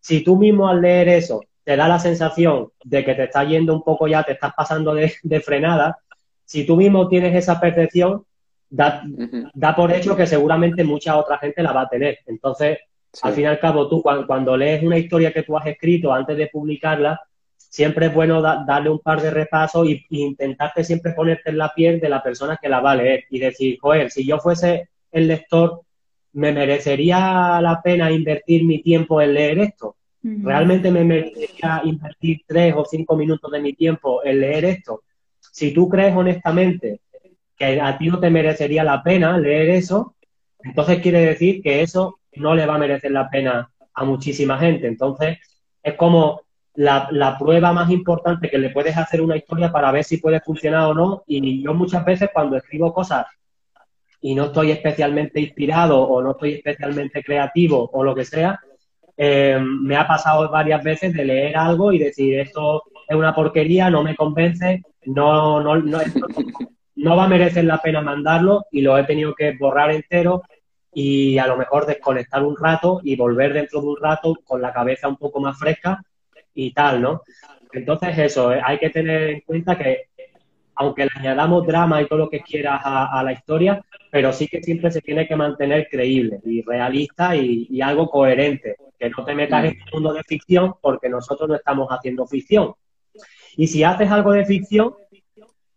si 0.00 0.24
tú 0.24 0.36
mismo 0.36 0.68
al 0.68 0.80
leer 0.80 1.08
eso 1.08 1.42
te 1.62 1.76
da 1.76 1.86
la 1.86 1.98
sensación 1.98 2.70
de 2.82 3.04
que 3.04 3.14
te 3.14 3.24
está 3.24 3.44
yendo 3.44 3.74
un 3.74 3.82
poco 3.82 4.08
ya, 4.08 4.22
te 4.22 4.32
estás 4.32 4.54
pasando 4.56 4.94
de, 4.94 5.12
de 5.22 5.40
frenada, 5.40 5.98
si 6.44 6.64
tú 6.64 6.76
mismo 6.76 7.08
tienes 7.08 7.36
esa 7.36 7.60
percepción, 7.60 8.24
da, 8.70 9.02
da 9.54 9.76
por 9.76 9.92
hecho 9.92 10.16
que 10.16 10.26
seguramente 10.26 10.82
mucha 10.82 11.16
otra 11.16 11.38
gente 11.38 11.62
la 11.62 11.72
va 11.72 11.82
a 11.82 11.88
tener. 11.88 12.20
Entonces, 12.26 12.78
al 13.22 13.32
fin 13.32 13.44
y 13.44 13.46
al 13.46 13.58
cabo, 13.58 13.88
tú 13.88 14.02
cuando, 14.02 14.56
lees 14.56 14.82
una 14.82 14.98
historia 14.98 15.32
que 15.32 15.42
tú 15.42 15.56
has 15.56 15.66
escrito 15.66 16.12
antes 16.12 16.36
de 16.36 16.48
publicarla, 16.48 17.20
siempre 17.56 18.06
es 18.06 18.14
bueno 18.14 18.40
darle 18.40 18.90
un 18.90 19.00
par 19.00 19.20
de 19.20 19.30
repasos 19.30 19.88
y, 19.88 20.04
intentarte 20.10 20.84
siempre 20.84 21.12
ponerte 21.12 21.50
en 21.50 21.58
la 21.58 21.72
piel 21.74 22.00
de 22.00 22.08
la 22.08 22.22
persona 22.22 22.58
que 22.60 22.68
la 22.68 22.80
va 22.80 22.92
a 22.92 22.96
leer 22.96 23.24
y 23.30 23.38
decir, 23.38 23.78
joder, 23.80 24.10
si 24.10 24.26
yo 24.26 24.38
fuese 24.38 24.88
el 25.10 25.28
lector, 25.28 25.82
¿me 26.32 26.52
merecería 26.52 27.60
la 27.60 27.80
pena 27.82 28.10
invertir 28.10 28.64
mi 28.64 28.82
tiempo 28.82 29.20
en 29.20 29.34
leer 29.34 29.58
esto? 29.58 29.96
¿Realmente 30.22 30.90
me 30.90 31.04
merecería 31.04 31.80
invertir 31.84 32.42
tres 32.46 32.74
o 32.76 32.84
cinco 32.84 33.16
minutos 33.16 33.50
de 33.50 33.60
mi 33.60 33.72
tiempo 33.72 34.24
en 34.24 34.40
leer 34.40 34.64
esto? 34.64 35.02
Si 35.40 35.72
tú 35.72 35.88
crees 35.88 36.14
honestamente 36.14 37.00
que 37.56 37.80
a 37.80 37.96
ti 37.96 38.08
no 38.08 38.20
te 38.20 38.30
merecería 38.30 38.84
la 38.84 39.02
pena 39.02 39.38
leer 39.38 39.70
eso, 39.70 40.14
entonces 40.62 41.00
quiere 41.00 41.20
decir 41.20 41.62
que 41.62 41.82
eso 41.82 42.18
no 42.38 42.54
le 42.54 42.66
va 42.66 42.74
a 42.74 42.78
merecer 42.78 43.10
la 43.10 43.28
pena 43.28 43.70
a 43.94 44.04
muchísima 44.04 44.58
gente. 44.58 44.86
Entonces, 44.86 45.38
es 45.82 45.94
como 45.94 46.42
la, 46.74 47.36
prueba 47.38 47.72
más 47.72 47.90
importante 47.90 48.48
que 48.48 48.58
le 48.58 48.70
puedes 48.70 48.96
hacer 48.96 49.20
una 49.20 49.36
historia 49.36 49.72
para 49.72 49.90
ver 49.90 50.04
si 50.04 50.18
puede 50.18 50.40
funcionar 50.40 50.90
o 50.90 50.94
no. 50.94 51.22
Y 51.26 51.62
yo 51.62 51.74
muchas 51.74 52.04
veces 52.04 52.30
cuando 52.32 52.56
escribo 52.56 52.92
cosas 52.92 53.26
y 54.20 54.34
no 54.34 54.46
estoy 54.46 54.70
especialmente 54.70 55.40
inspirado 55.40 56.00
o 56.00 56.22
no 56.22 56.32
estoy 56.32 56.54
especialmente 56.54 57.22
creativo 57.22 57.90
o 57.92 58.04
lo 58.04 58.14
que 58.14 58.24
sea, 58.24 58.60
eh, 59.16 59.58
me 59.60 59.96
ha 59.96 60.06
pasado 60.06 60.48
varias 60.50 60.82
veces 60.84 61.12
de 61.12 61.24
leer 61.24 61.56
algo 61.56 61.92
y 61.92 61.98
decir 61.98 62.38
esto 62.38 62.84
es 63.08 63.16
una 63.16 63.34
porquería, 63.34 63.90
no 63.90 64.04
me 64.04 64.14
convence, 64.14 64.82
no, 65.06 65.60
no, 65.60 65.76
no, 65.76 65.98
no 66.94 67.16
va 67.16 67.24
a 67.24 67.28
merecer 67.28 67.64
la 67.64 67.78
pena 67.78 68.00
mandarlo 68.00 68.66
y 68.70 68.82
lo 68.82 68.96
he 68.96 69.04
tenido 69.04 69.34
que 69.34 69.56
borrar 69.58 69.90
entero 69.90 70.42
y 70.92 71.38
a 71.38 71.46
lo 71.46 71.56
mejor 71.56 71.86
desconectar 71.86 72.42
un 72.42 72.56
rato 72.56 73.00
y 73.02 73.16
volver 73.16 73.52
dentro 73.52 73.80
de 73.80 73.88
un 73.88 73.96
rato 74.00 74.34
con 74.44 74.60
la 74.62 74.72
cabeza 74.72 75.08
un 75.08 75.16
poco 75.16 75.40
más 75.40 75.58
fresca 75.58 76.02
y 76.54 76.72
tal, 76.72 77.02
¿no? 77.02 77.22
Entonces 77.72 78.18
eso, 78.18 78.52
eh, 78.52 78.60
hay 78.64 78.78
que 78.78 78.90
tener 78.90 79.30
en 79.30 79.40
cuenta 79.42 79.76
que 79.76 80.08
aunque 80.78 81.04
le 81.04 81.10
añadamos 81.16 81.66
drama 81.66 82.00
y 82.00 82.06
todo 82.06 82.20
lo 82.20 82.30
que 82.30 82.40
quieras 82.40 82.80
a, 82.84 83.20
la 83.24 83.32
historia, 83.32 83.84
pero 84.12 84.32
sí 84.32 84.46
que 84.46 84.62
siempre 84.62 84.92
se 84.92 85.00
tiene 85.00 85.26
que 85.26 85.34
mantener 85.34 85.88
creíble 85.90 86.40
y 86.44 86.62
realista 86.62 87.34
y, 87.34 87.80
algo 87.82 88.08
coherente, 88.08 88.76
que 88.96 89.10
no 89.10 89.24
te 89.24 89.34
metas 89.34 89.64
en 89.64 89.70
el 89.70 89.92
mundo 89.92 90.12
de 90.12 90.22
ficción 90.22 90.74
porque 90.80 91.08
nosotros 91.08 91.48
no 91.48 91.56
estamos 91.56 91.88
haciendo 91.90 92.26
ficción. 92.28 92.74
Y 93.56 93.66
si 93.66 93.82
haces 93.82 94.08
algo 94.08 94.32
de 94.32 94.46
ficción, 94.46 94.94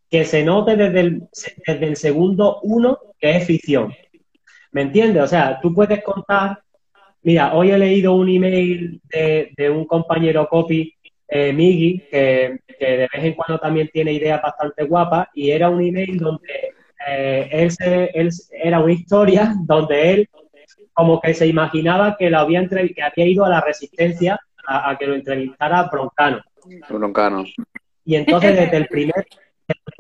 que 0.07 0.23
se 0.23 0.43
note 0.43 0.75
desde 0.75 0.99
el, 0.99 1.23
desde 1.65 1.85
el 1.87 1.95
segundo 1.95 2.59
uno 2.61 2.99
que 3.17 3.37
es 3.37 3.47
ficción. 3.47 3.91
¿Me 4.71 4.81
entiendes? 4.83 5.23
O 5.23 5.27
sea, 5.27 5.59
tú 5.61 5.73
puedes 5.73 6.01
contar, 6.03 6.61
mira, 7.23 7.53
hoy 7.53 7.71
he 7.71 7.77
leído 7.77 8.13
un 8.13 8.29
email 8.29 9.01
de, 9.09 9.69
un 9.69 9.85
compañero 9.85 10.47
copy, 10.47 10.93
eh, 11.27 11.53
Migi, 11.53 11.99
que, 12.09 12.59
de 12.79 12.97
vez 13.13 13.23
en 13.23 13.33
cuando 13.33 13.59
también 13.59 13.89
tiene 13.91 14.13
ideas 14.13 14.41
bastante 14.41 14.83
guapas, 14.85 15.27
y 15.33 15.51
era 15.51 15.69
un 15.69 15.81
email 15.81 16.17
donde 16.17 16.73
eh, 17.07 17.49
él, 17.51 17.71
se, 17.71 18.05
él 18.13 18.29
era 18.51 18.79
una 18.79 18.93
historia 18.93 19.53
donde 19.65 20.13
él 20.13 20.29
como 20.93 21.21
que 21.21 21.33
se 21.33 21.47
imaginaba 21.47 22.15
que, 22.17 22.29
la 22.29 22.41
había, 22.41 22.67
que 22.67 23.01
había 23.01 23.25
ido 23.25 23.45
a 23.45 23.49
la 23.49 23.61
resistencia 23.61 24.39
a, 24.67 24.91
a 24.91 24.97
que 24.97 25.07
lo 25.07 25.15
entrevistara 25.15 25.89
Broncano. 25.91 26.41
Broncano. 26.89 27.45
Y 28.03 28.15
entonces 28.15 28.55
desde 28.55 28.77
el 28.77 28.87
primer 28.87 29.25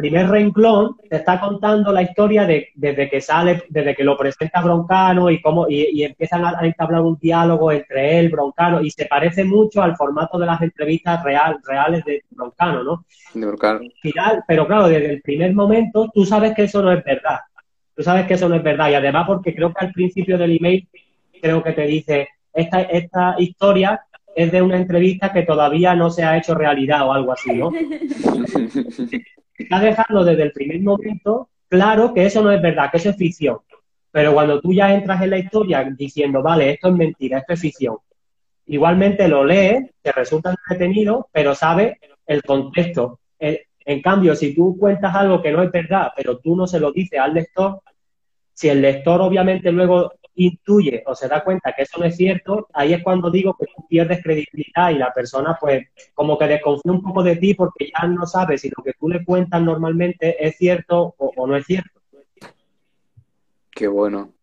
primer 0.01 0.29
renglón 0.29 0.97
te 1.09 1.17
está 1.17 1.39
contando 1.39 1.91
la 1.91 2.01
historia 2.01 2.45
de, 2.45 2.69
desde 2.73 3.07
que 3.07 3.21
sale, 3.21 3.63
desde 3.69 3.95
que 3.95 4.03
lo 4.03 4.17
presenta 4.17 4.61
Broncano 4.61 5.29
y 5.29 5.39
cómo 5.39 5.67
y, 5.69 6.03
empiezan 6.03 6.43
a, 6.43 6.59
entablar 6.63 7.01
un 7.01 7.17
diálogo 7.19 7.71
entre 7.71 8.17
él, 8.19 8.29
Broncano, 8.29 8.81
y 8.81 8.89
se 8.89 9.05
parece 9.05 9.43
mucho 9.43 9.83
al 9.83 9.95
formato 9.95 10.39
de 10.39 10.47
las 10.47 10.61
entrevistas 10.61 11.23
real, 11.23 11.59
reales 11.63 12.03
de 12.03 12.23
Broncano, 12.31 12.83
¿no? 12.83 13.05
De 13.33 13.45
Broncano. 13.45 13.81
Final, 14.01 14.43
pero 14.47 14.65
claro, 14.65 14.87
desde 14.87 15.11
el 15.11 15.21
primer 15.21 15.53
momento 15.53 16.09
tú 16.11 16.25
sabes 16.25 16.55
que 16.55 16.63
eso 16.63 16.81
no 16.81 16.91
es 16.91 17.03
verdad. 17.03 17.39
Tú 17.95 18.01
sabes 18.01 18.25
que 18.25 18.33
eso 18.33 18.49
no 18.49 18.55
es 18.55 18.63
verdad. 18.63 18.89
Y 18.89 18.95
además 18.95 19.27
porque 19.27 19.53
creo 19.53 19.71
que 19.71 19.85
al 19.85 19.91
principio 19.91 20.37
del 20.37 20.57
email 20.57 20.87
creo 21.39 21.61
que 21.61 21.73
te 21.73 21.83
dice, 21.83 22.29
esta, 22.53 22.81
esta 22.81 23.35
historia 23.37 24.01
es 24.35 24.51
de 24.51 24.61
una 24.61 24.77
entrevista 24.77 25.31
que 25.31 25.43
todavía 25.43 25.93
no 25.93 26.09
se 26.09 26.23
ha 26.23 26.37
hecho 26.37 26.55
realidad 26.55 27.07
o 27.07 27.13
algo 27.13 27.33
así, 27.33 27.53
¿no? 27.53 27.71
está 29.63 29.79
dejando 29.79 30.23
desde 30.23 30.43
el 30.43 30.51
primer 30.51 30.81
momento 30.81 31.49
claro 31.67 32.13
que 32.13 32.25
eso 32.25 32.41
no 32.41 32.51
es 32.51 32.61
verdad, 32.61 32.91
que 32.91 32.97
eso 32.97 33.09
es 33.09 33.17
ficción. 33.17 33.59
Pero 34.11 34.33
cuando 34.33 34.59
tú 34.59 34.73
ya 34.73 34.93
entras 34.93 35.21
en 35.21 35.29
la 35.29 35.37
historia 35.37 35.89
diciendo, 35.97 36.41
vale, 36.41 36.71
esto 36.71 36.89
es 36.89 36.95
mentira, 36.95 37.39
esto 37.39 37.53
es 37.53 37.61
ficción, 37.61 37.97
igualmente 38.65 39.27
lo 39.27 39.45
lees, 39.45 39.89
te 40.01 40.11
resulta 40.11 40.51
entretenido, 40.51 41.29
pero 41.31 41.55
sabes 41.55 41.97
el 42.27 42.43
contexto. 42.43 43.19
En 43.39 44.01
cambio, 44.01 44.35
si 44.35 44.53
tú 44.53 44.77
cuentas 44.77 45.15
algo 45.15 45.41
que 45.41 45.51
no 45.51 45.63
es 45.63 45.71
verdad, 45.71 46.11
pero 46.15 46.37
tú 46.37 46.55
no 46.55 46.67
se 46.67 46.79
lo 46.79 46.91
dices 46.91 47.19
al 47.19 47.33
lector, 47.33 47.81
si 48.53 48.69
el 48.69 48.81
lector 48.81 49.21
obviamente 49.21 49.71
luego 49.71 50.13
intuye 50.35 51.03
o 51.05 51.15
se 51.15 51.27
da 51.27 51.43
cuenta 51.43 51.73
que 51.75 51.83
eso 51.83 51.99
no 51.99 52.05
es 52.05 52.15
cierto, 52.15 52.67
ahí 52.73 52.93
es 52.93 53.03
cuando 53.03 53.29
digo 53.29 53.55
que 53.59 53.67
tú 53.67 53.85
pierdes 53.87 54.23
credibilidad 54.23 54.89
y 54.91 54.95
la 54.95 55.13
persona 55.13 55.57
pues 55.59 55.87
como 56.13 56.37
que 56.37 56.47
desconfía 56.47 56.91
un 56.91 57.01
poco 57.01 57.23
de 57.23 57.35
ti 57.35 57.53
porque 57.53 57.91
ya 57.91 58.07
no 58.07 58.25
sabe 58.25 58.57
si 58.57 58.69
lo 58.69 58.83
que 58.83 58.93
tú 58.93 59.09
le 59.09 59.23
cuentas 59.23 59.61
normalmente 59.61 60.45
es 60.45 60.57
cierto 60.57 61.15
o, 61.17 61.47
no 61.47 61.55
es 61.55 61.65
cierto. 61.65 62.01
Qué 63.71 63.87
bueno. 63.87 64.33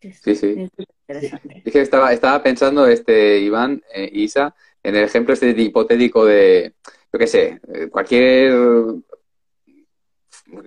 Sí, 0.00 0.34
sí. 0.34 0.68
Es 1.06 1.72
que 1.72 1.80
estaba, 1.80 2.12
estaba 2.12 2.42
pensando, 2.42 2.86
este 2.86 3.38
Iván, 3.38 3.82
eh, 3.94 4.10
Isa, 4.12 4.54
en 4.82 4.96
el 4.96 5.04
ejemplo 5.04 5.34
este 5.34 5.50
hipotético 5.50 6.24
de, 6.24 6.74
yo 7.12 7.18
qué 7.18 7.26
sé, 7.26 7.60
eh, 7.72 7.88
cualquier 7.88 8.52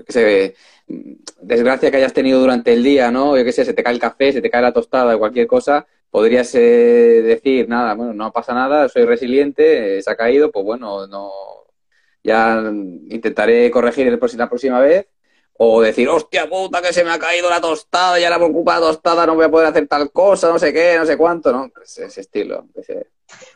qué 0.05 0.11
sé, 0.11 0.55
desgracia 0.88 1.91
que 1.91 1.97
hayas 1.97 2.13
tenido 2.13 2.39
durante 2.39 2.73
el 2.73 2.83
día, 2.83 3.11
¿no? 3.11 3.38
Yo 3.38 3.43
qué 3.43 3.51
sé, 3.51 3.65
se 3.65 3.73
te 3.73 3.83
cae 3.83 3.93
el 3.93 3.99
café, 3.99 4.31
se 4.31 4.41
te 4.41 4.49
cae 4.49 4.61
la 4.61 4.73
tostada, 4.73 5.17
cualquier 5.17 5.47
cosa, 5.47 5.86
podrías 6.09 6.53
eh, 6.55 7.21
decir, 7.23 7.67
nada, 7.67 7.93
bueno, 7.93 8.13
no 8.13 8.31
pasa 8.31 8.53
nada, 8.53 8.88
soy 8.89 9.05
resiliente, 9.05 10.01
se 10.01 10.11
ha 10.11 10.15
caído, 10.15 10.51
pues 10.51 10.65
bueno, 10.65 11.07
no, 11.07 11.31
ya 12.23 12.63
intentaré 13.09 13.69
corregir 13.71 14.07
el, 14.07 14.19
la 14.38 14.49
próxima 14.49 14.79
vez. 14.79 15.07
O 15.57 15.81
decir, 15.81 16.09
hostia 16.09 16.49
puta, 16.49 16.81
que 16.81 16.91
se 16.91 17.05
me 17.05 17.11
ha 17.11 17.17
caído 17.17 17.49
la 17.49 17.61
tostada, 17.61 18.19
ya 18.19 18.29
la 18.29 18.36
preocupa 18.36 18.75
la 18.75 18.88
tostada, 18.88 19.25
no 19.25 19.36
voy 19.36 19.45
a 19.45 19.49
poder 19.49 19.67
hacer 19.67 19.88
tal 19.88 20.11
cosa, 20.11 20.49
no 20.49 20.59
sé 20.59 20.73
qué, 20.73 20.95
no 20.97 21.05
sé 21.05 21.15
cuánto, 21.15 21.53
¿no? 21.53 21.71
Ese, 21.81 22.19
estilo. 22.19 22.67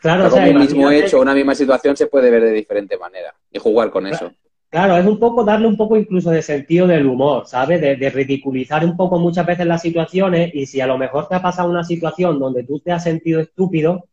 claro, 0.00 0.28
o 0.28 0.30
sea, 0.30 0.48
un 0.48 0.58
mismo 0.60 0.90
hecho, 0.90 1.20
una 1.20 1.34
misma 1.34 1.54
situación 1.54 1.98
se 1.98 2.06
puede 2.06 2.30
ver 2.30 2.42
de 2.42 2.52
diferente 2.52 2.96
manera 2.96 3.34
y 3.50 3.58
jugar 3.58 3.90
con 3.90 4.06
eso. 4.06 4.32
Claro, 4.70 4.96
es 4.96 5.04
un 5.04 5.18
poco 5.18 5.42
darle 5.42 5.66
un 5.66 5.76
poco 5.76 5.96
incluso 5.96 6.30
de 6.30 6.42
sentido 6.42 6.86
del 6.86 7.06
humor, 7.06 7.44
¿sabes? 7.48 7.80
De, 7.80 8.10
ridiculizar 8.10 8.84
un 8.84 8.96
poco 8.96 9.18
muchas 9.18 9.44
veces 9.44 9.66
las 9.66 9.82
situaciones 9.82 10.54
y 10.54 10.66
si 10.66 10.80
a 10.80 10.86
lo 10.86 10.96
mejor 10.96 11.26
te 11.26 11.34
ha 11.34 11.42
pasado 11.42 11.68
una 11.68 11.82
situación 11.82 12.38
donde 12.38 12.62
tú 12.62 12.78
te 12.78 12.92
has 12.92 13.02
sentido 13.02 13.40
estúpido, 13.40 14.06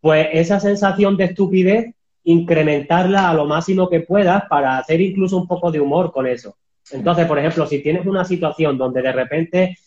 pues 0.00 0.26
esa 0.32 0.58
sensación 0.58 1.16
de 1.16 1.24
estupidez, 1.26 1.94
incrementarla 2.24 3.30
a 3.30 3.34
lo 3.34 3.46
máximo 3.46 3.88
que 3.88 4.00
puedas 4.00 4.44
para 4.48 4.76
hacer 4.76 5.00
incluso 5.00 5.36
un 5.36 5.46
poco 5.46 5.70
de 5.70 5.80
humor 5.80 6.10
con 6.10 6.26
eso. 6.26 6.56
Entonces, 6.90 7.26
por 7.26 7.38
ejemplo, 7.38 7.64
si 7.64 7.80
tienes 7.80 8.04
una 8.06 8.24
situación 8.24 8.76
donde 8.76 9.02
de 9.02 9.12
repente 9.12 9.78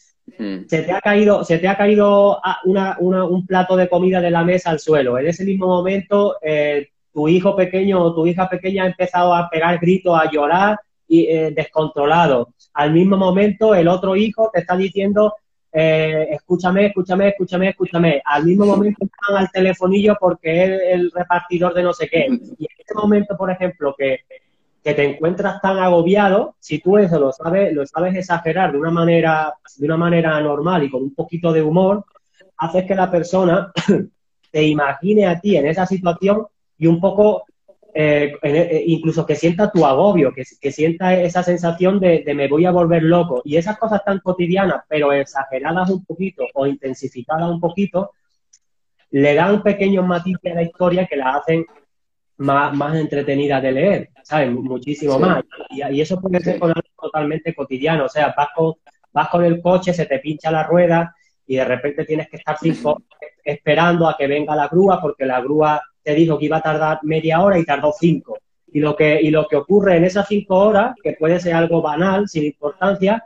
se 0.68 0.82
te 0.84 0.92
ha 0.94 1.02
caído, 1.02 1.44
se 1.44 1.58
te 1.58 1.68
ha 1.68 1.76
caído 1.76 2.40
un 2.64 3.46
plato 3.46 3.76
de 3.76 3.90
comida 3.90 4.22
de 4.22 4.32
la 4.32 4.46
mesa 4.46 4.70
al 4.70 4.80
suelo, 4.80 5.20
en 5.20 5.28
ese 5.28 5.44
mismo 5.44 5.68
momento 5.68 6.38
eh, 6.42 6.88
tu 7.14 7.28
hijo 7.28 7.56
pequeño 7.56 8.02
o 8.02 8.14
tu 8.14 8.26
hija 8.26 8.50
pequeña 8.50 8.84
ha 8.84 8.88
empezado 8.88 9.34
a 9.34 9.50
pegar 9.50 9.80
gritos, 9.80 10.18
a 10.20 10.30
llorar 10.30 10.80
y 11.08 11.28
eh, 11.28 11.52
descontrolado. 11.56 12.54
Al 12.74 12.92
mismo 12.92 13.18
momento, 13.18 13.76
el 13.76 13.88
otro 13.88 14.16
hijo 14.16 14.50
te 14.52 14.62
está 14.62 14.76
diciendo, 14.76 15.36
eh, 15.72 16.28
escúchame, 16.32 16.88
escúchame, 16.88 17.30
escúchame, 17.30 17.70
escúchame. 17.70 18.22
Al 18.26 18.46
mismo 18.46 18.66
momento 18.66 19.06
están 19.06 19.38
al 19.38 19.52
telefonillo 19.52 20.18
porque 20.20 20.64
es 20.64 20.82
el 20.94 21.12
repartidor 21.12 21.74
de 21.74 21.84
no 21.84 21.94
sé 21.94 22.08
qué. 22.08 22.28
Y 22.30 22.66
en 22.66 22.76
este 22.78 22.94
momento, 22.96 23.38
por 23.38 23.52
ejemplo, 23.52 23.96
que, 23.98 24.22
que 24.84 24.94
te 24.94 25.04
encuentras 25.04 25.62
tan 25.62 25.78
agobiado, 25.78 26.56
si 26.60 26.80
tú 26.80 26.98
eso 26.98 27.20
lo 27.20 27.32
sabes, 27.32 27.74
lo 27.74 27.86
sabes 27.86 28.16
exagerar 28.16 28.72
de 28.72 28.80
una 28.80 28.92
manera, 28.92 29.54
de 29.78 29.86
una 29.86 29.98
manera 29.98 30.40
normal 30.42 30.84
y 30.84 30.90
con 30.90 31.04
un 31.04 31.16
poquito 31.16 31.54
de 31.54 31.62
humor, 31.62 32.06
haces 32.58 32.86
que 32.86 32.96
la 32.96 33.10
persona 33.10 33.72
te 34.52 34.64
imagine 34.64 35.26
a 35.26 35.40
ti 35.40 35.58
en 35.58 35.68
esa 35.68 35.86
situación 35.86 36.48
y 36.78 36.88
un 36.88 37.00
poco 37.00 37.46
eh, 37.94 38.34
eh, 38.42 38.84
incluso 38.88 39.26
que 39.26 39.36
sienta 39.36 39.72
tu 39.72 39.86
agobio, 39.86 40.34
que, 40.34 40.44
que 40.60 40.72
sienta 40.72 41.14
esa 41.14 41.44
sensación 41.44 42.00
de, 42.00 42.24
me 42.36 42.48
voy 42.48 42.66
a 42.66 42.72
volver 42.72 43.04
loco. 43.04 43.42
Y 43.46 43.58
esas 43.58 43.78
cosas 43.78 44.04
tan 44.04 44.20
cotidianas, 44.20 44.84
pero 44.88 45.12
exageradas 45.14 45.90
un 45.92 46.04
poquito 46.04 46.44
o 46.56 46.66
intensificadas 46.66 47.50
un 47.50 47.60
poquito, 47.60 48.12
le 49.12 49.36
dan 49.36 49.62
pequeños 49.62 50.06
matices 50.06 50.52
a 50.52 50.56
la 50.56 50.64
historia 50.64 51.06
que 51.06 51.16
la 51.16 51.36
hacen 51.36 51.66
más, 52.38 52.74
más 52.76 52.96
entretenida 52.96 53.62
de 53.62 53.72
leer. 53.72 54.10
¿sabes? 54.24 54.52
Muchísimo 54.52 55.20
más. 55.20 55.44
Y, 55.70 56.02
eso 56.02 56.20
puede 56.20 56.40
ser 56.40 56.60
con 56.60 56.70
algo 56.70 56.82
totalmente 57.00 57.54
cotidiano. 57.54 58.06
O 58.06 58.10
sea, 58.10 58.34
vas 58.36 58.48
con, 58.56 58.74
vas 59.12 59.30
con 59.30 59.44
el 59.44 59.62
coche, 59.62 59.94
se 59.94 60.06
te 60.06 60.20
pincha 60.20 60.50
la 60.50 60.64
rueda 60.64 61.16
y 61.46 61.58
de 61.58 61.66
repente 61.66 62.06
tienes 62.06 62.30
que 62.30 62.38
estar 62.38 62.58
cinco 62.60 63.04
esperando 63.44 64.08
a 64.08 64.16
que 64.18 64.28
venga 64.28 64.56
la 64.56 64.70
grúa 64.70 65.02
porque 65.02 65.26
la 65.26 65.42
grúa 65.42 65.82
te 66.04 66.14
dijo 66.14 66.38
que 66.38 66.46
iba 66.46 66.58
a 66.58 66.62
tardar 66.62 67.00
media 67.04 67.42
hora 67.42 67.58
y 67.58 67.66
tardó 67.66 67.94
cinco. 67.98 68.38
Y 68.72 68.80
lo 68.80 68.96
que, 68.96 69.22
y 69.22 69.30
lo 69.30 69.48
que 69.48 69.56
ocurre 69.56 69.98
en 69.98 70.04
esas 70.04 70.28
cinco 70.28 70.58
horas, 70.58 70.96
que 71.02 71.14
puede 71.14 71.40
ser 71.40 71.54
algo 71.54 71.82
banal, 71.82 72.28
sin 72.28 72.44
importancia, 72.44 73.24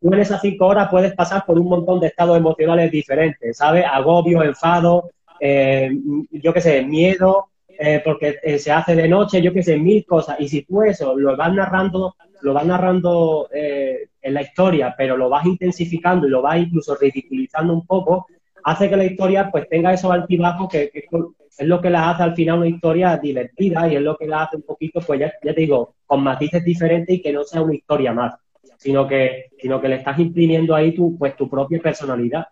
tú 0.00 0.12
en 0.12 0.20
esas 0.20 0.40
cinco 0.42 0.66
horas 0.66 0.88
puedes 0.90 1.14
pasar 1.14 1.44
por 1.46 1.58
un 1.58 1.68
montón 1.68 2.00
de 2.00 2.08
estados 2.08 2.36
emocionales 2.36 2.90
diferentes, 2.90 3.56
¿sabes? 3.56 3.84
Agobio, 3.90 4.42
enfado, 4.42 5.10
eh, 5.40 5.90
yo 6.30 6.52
qué 6.52 6.60
sé, 6.60 6.82
miedo, 6.82 7.48
eh, 7.68 8.00
porque 8.04 8.38
eh, 8.42 8.58
se 8.58 8.70
hace 8.70 8.94
de 8.94 9.08
noche, 9.08 9.42
yo 9.42 9.52
qué 9.52 9.62
sé, 9.62 9.76
mil 9.76 10.04
cosas. 10.04 10.38
Y 10.38 10.48
si 10.48 10.62
tú 10.62 10.82
eso 10.82 11.16
lo 11.16 11.36
vas 11.36 11.52
narrando, 11.52 12.16
lo 12.42 12.52
vas 12.52 12.66
narrando 12.66 13.48
en 13.52 14.34
la 14.34 14.42
historia, 14.42 14.94
pero 14.96 15.16
lo 15.16 15.28
vas 15.30 15.46
intensificando 15.46 16.26
y 16.26 16.30
lo 16.30 16.42
vas 16.42 16.58
incluso 16.58 16.94
ridiculizando 16.94 17.72
un 17.72 17.86
poco, 17.86 18.26
hace 18.64 18.88
que 18.88 18.96
la 18.96 19.04
historia 19.04 19.50
pues 19.50 19.68
tenga 19.68 19.92
esos 19.92 20.10
altibajos 20.10 20.68
que, 20.68 20.90
es 20.94 21.66
lo 21.68 21.80
que 21.80 21.90
la 21.90 22.10
hace 22.10 22.22
al 22.22 22.34
final 22.34 22.58
una 22.58 22.68
historia 22.68 23.16
divertida 23.16 23.88
y 23.88 23.96
es 23.96 24.02
lo 24.02 24.16
que 24.16 24.26
la 24.26 24.44
hace 24.44 24.56
un 24.56 24.62
poquito, 24.62 25.00
pues 25.00 25.20
ya, 25.20 25.32
ya 25.42 25.54
te 25.54 25.60
digo, 25.60 25.94
con 26.06 26.22
matices 26.22 26.64
diferentes 26.64 27.14
y 27.14 27.22
que 27.22 27.32
no 27.32 27.44
sea 27.44 27.62
una 27.62 27.74
historia 27.74 28.12
más, 28.12 28.34
sino 28.78 29.06
que, 29.06 29.50
sino 29.58 29.80
que 29.80 29.88
le 29.88 29.96
estás 29.96 30.18
imprimiendo 30.18 30.74
ahí 30.74 30.92
tu, 30.92 31.16
pues, 31.16 31.36
tu 31.36 31.48
propia 31.48 31.80
personalidad. 31.80 32.46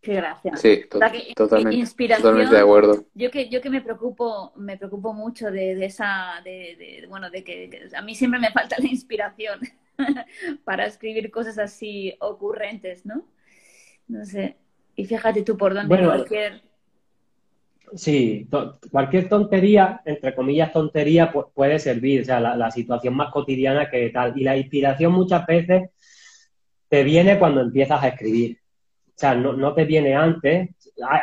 Qué 0.00 0.14
gracia. 0.14 0.56
Sí, 0.56 0.84
totalmente, 1.34 2.54
de 2.54 2.60
acuerdo. 2.60 3.06
Yo 3.14 3.28
que, 3.30 3.48
yo 3.48 3.60
que 3.60 3.70
me 3.70 3.80
preocupo, 3.80 4.52
me 4.54 4.76
preocupo 4.76 5.12
mucho 5.12 5.50
de, 5.50 5.84
esa, 5.84 6.40
de, 6.44 7.06
bueno, 7.08 7.28
de 7.28 7.42
que, 7.42 7.88
a 7.96 8.02
mí 8.02 8.14
siempre 8.14 8.38
me 8.38 8.52
falta 8.52 8.76
la 8.78 8.86
inspiración 8.86 9.58
para 10.64 10.86
escribir 10.86 11.28
cosas 11.32 11.58
así 11.58 12.14
ocurrentes, 12.20 13.04
¿no? 13.04 13.24
No 14.08 14.24
sé. 14.24 14.56
Y 14.94 15.04
fíjate 15.04 15.42
tú 15.42 15.56
por 15.56 15.74
dónde 15.74 16.04
cualquier 16.04 16.62
Sí, 17.94 18.48
cualquier 18.90 19.28
tontería, 19.28 20.00
entre 20.04 20.34
comillas 20.34 20.72
tontería, 20.72 21.32
puede 21.32 21.78
servir, 21.78 22.22
o 22.22 22.24
sea, 22.24 22.40
la, 22.40 22.70
situación 22.70 23.14
más 23.14 23.30
cotidiana 23.30 23.88
que 23.88 24.10
tal. 24.10 24.36
Y 24.36 24.42
la 24.42 24.56
inspiración 24.56 25.12
muchas 25.12 25.46
veces 25.46 25.90
te 26.88 27.04
viene 27.04 27.38
cuando 27.38 27.60
empiezas 27.60 28.02
a 28.02 28.08
escribir. 28.08 28.58
O 29.08 29.18
sea, 29.18 29.34
no, 29.34 29.74
te 29.74 29.84
viene 29.84 30.14
antes. 30.14 30.70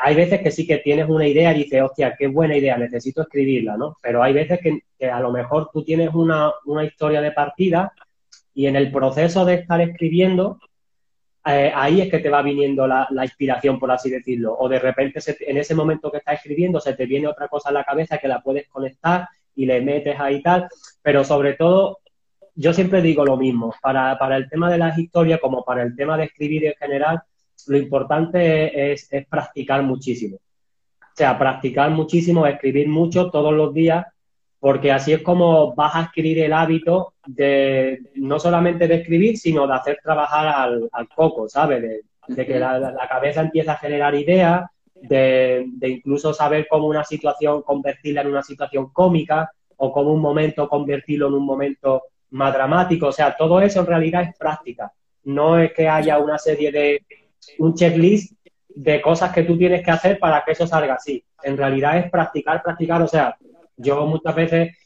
Hay, 0.03 0.15
veces 0.15 0.41
que 0.41 0.51
sí 0.51 0.65
que 0.65 0.77
tienes 0.77 1.09
una 1.09 1.27
idea 1.27 1.53
y 1.53 1.63
dices, 1.63 1.81
hostia, 1.81 2.15
qué 2.17 2.27
buena 2.27 2.55
idea, 2.55 2.77
necesito 2.77 3.23
escribirla, 3.23 3.75
¿no? 3.77 3.97
Pero 4.01 4.23
hay 4.23 4.33
veces 4.33 4.59
que, 4.61 4.79
que 4.97 5.09
a 5.09 5.19
lo 5.19 5.31
mejor 5.31 5.69
tú 5.73 5.83
tienes 5.83 6.13
una, 6.13 6.51
una 6.65 6.85
historia 6.85 7.21
de 7.21 7.31
partida 7.31 7.91
y 8.53 8.67
en 8.67 8.75
el 8.75 8.91
proceso 8.91 9.45
de 9.45 9.55
estar 9.55 9.81
escribiendo 9.81 10.59
eh, 11.45 11.71
ahí 11.75 11.99
es 11.99 12.09
que 12.09 12.19
te 12.19 12.29
va 12.29 12.41
viniendo 12.41 12.87
la, 12.87 13.07
inspiración, 13.21 13.79
por 13.79 13.91
así 13.91 14.09
decirlo. 14.09 14.55
O 14.57 14.69
de 14.69 14.79
repente 14.79 15.19
en 15.41 15.57
ese 15.57 15.75
momento 15.75 16.09
que 16.09 16.17
estás 16.17 16.35
escribiendo 16.35 16.79
se 16.79 16.93
te 16.93 17.05
viene 17.05 17.27
otra 17.27 17.47
cosa 17.47 17.69
a 17.69 17.73
la 17.73 17.83
cabeza 17.83 18.17
que 18.17 18.27
la 18.27 18.41
puedes 18.41 18.67
conectar 18.69 19.27
y 19.55 19.65
le 19.65 19.81
metes 19.81 20.19
ahí 20.19 20.41
tal. 20.41 20.67
Pero 21.01 21.23
sobre 21.23 21.53
todo, 21.53 21.99
yo 22.55 22.73
siempre 22.73 23.01
digo 23.01 23.25
lo 23.25 23.35
mismo. 23.35 23.73
Para, 23.81 24.17
el 24.37 24.49
tema 24.49 24.71
de 24.71 24.77
las 24.77 24.97
historias, 24.97 25.39
como 25.41 25.63
para 25.65 25.83
el 25.83 25.95
tema 25.95 26.17
de 26.17 26.25
escribir 26.25 26.65
en 26.65 26.75
general, 26.75 27.21
lo 27.67 27.77
importante 27.77 28.93
es, 28.93 29.11
es 29.11 29.27
practicar 29.27 29.83
muchísimo. 29.83 30.37
O 30.37 31.15
sea, 31.15 31.37
practicar 31.37 31.91
muchísimo, 31.91 32.47
escribir 32.47 32.87
mucho 32.87 33.29
todos 33.29 33.53
los 33.53 33.73
días 33.73 34.05
porque 34.63 34.93
así 34.93 35.11
es 35.11 35.21
como 35.21 35.75
vas 35.75 35.93
a 35.93 35.99
adquirir 36.05 36.39
el 36.39 36.53
hábito 36.53 37.15
de 37.25 37.99
no 38.15 38.39
solamente 38.39 38.87
de 38.87 38.95
escribir, 38.95 39.37
sino 39.37 39.67
de 39.67 39.73
hacer 39.73 39.99
trabajar 40.01 40.47
al, 40.47 41.09
coco, 41.13 41.49
¿sabes? 41.49 41.81
De, 41.81 42.45
que 42.45 42.59
la, 42.59 43.05
cabeza 43.09 43.41
empieza 43.41 43.73
a 43.73 43.77
generar 43.77 44.15
ideas, 44.15 44.63
de, 44.95 45.67
incluso 45.81 46.33
saber 46.33 46.65
cómo 46.69 46.87
una 46.87 47.03
situación 47.03 47.61
convertirla 47.63 48.21
en 48.21 48.27
una 48.27 48.41
situación 48.41 48.87
cómica 48.93 49.51
o 49.75 49.91
cómo 49.91 50.13
un 50.13 50.21
momento 50.21 50.69
convertirlo 50.69 51.27
en 51.27 51.33
un 51.33 51.45
momento 51.45 52.03
más 52.29 52.53
dramático. 52.53 53.07
O 53.07 53.11
sea, 53.11 53.35
todo 53.35 53.59
eso 53.59 53.81
en 53.81 53.87
realidad 53.87 54.21
es 54.21 54.37
práctica. 54.37 54.93
No 55.25 55.59
es 55.59 55.73
que 55.73 55.89
haya 55.89 56.19
una 56.19 56.37
serie 56.37 56.71
de, 56.71 57.05
un 57.59 57.73
checklist 57.73 58.31
de 58.69 59.01
cosas 59.01 59.33
que 59.33 59.43
tú 59.43 59.57
tienes 59.57 59.83
que 59.83 59.91
hacer 59.91 60.17
para 60.19 60.41
que 60.45 60.53
eso 60.53 60.65
salga 60.65 60.93
así. 60.93 61.21
En 61.43 61.57
realidad 61.57 61.97
es 61.97 62.09
practicar, 62.09 62.63
practicar. 62.63 63.01
O 63.01 63.09
sea, 63.09 63.35
yo 63.77 64.05
muchas 64.05 64.35
veces 64.35 64.77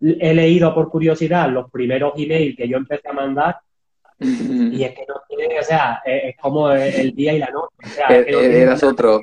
he 0.00 0.34
leído 0.34 0.74
por 0.74 0.90
curiosidad 0.90 1.48
los 1.50 1.70
primeros 1.70 2.12
emails 2.16 2.56
que 2.56 2.68
yo 2.68 2.76
empecé 2.76 3.08
a 3.08 3.12
mandar 3.12 3.56
y 4.18 4.82
es 4.82 4.94
que 4.94 5.04
no 5.06 5.14
tiene, 5.28 5.58
o 5.60 5.62
sea, 5.62 6.00
es, 6.04 6.36
como 6.38 6.70
el 6.70 7.14
día 7.14 7.34
y 7.34 7.38
la 7.38 7.50
noche. 7.50 7.76
O 7.84 7.88
sea, 7.88 8.06
es 8.06 8.24
que 8.26 8.62
eras 8.62 8.82
otro. 8.82 9.16
O 9.16 9.22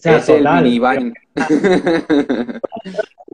sea, 0.00 0.16
es 0.16 0.26
total, 0.26 0.66
el 0.66 1.14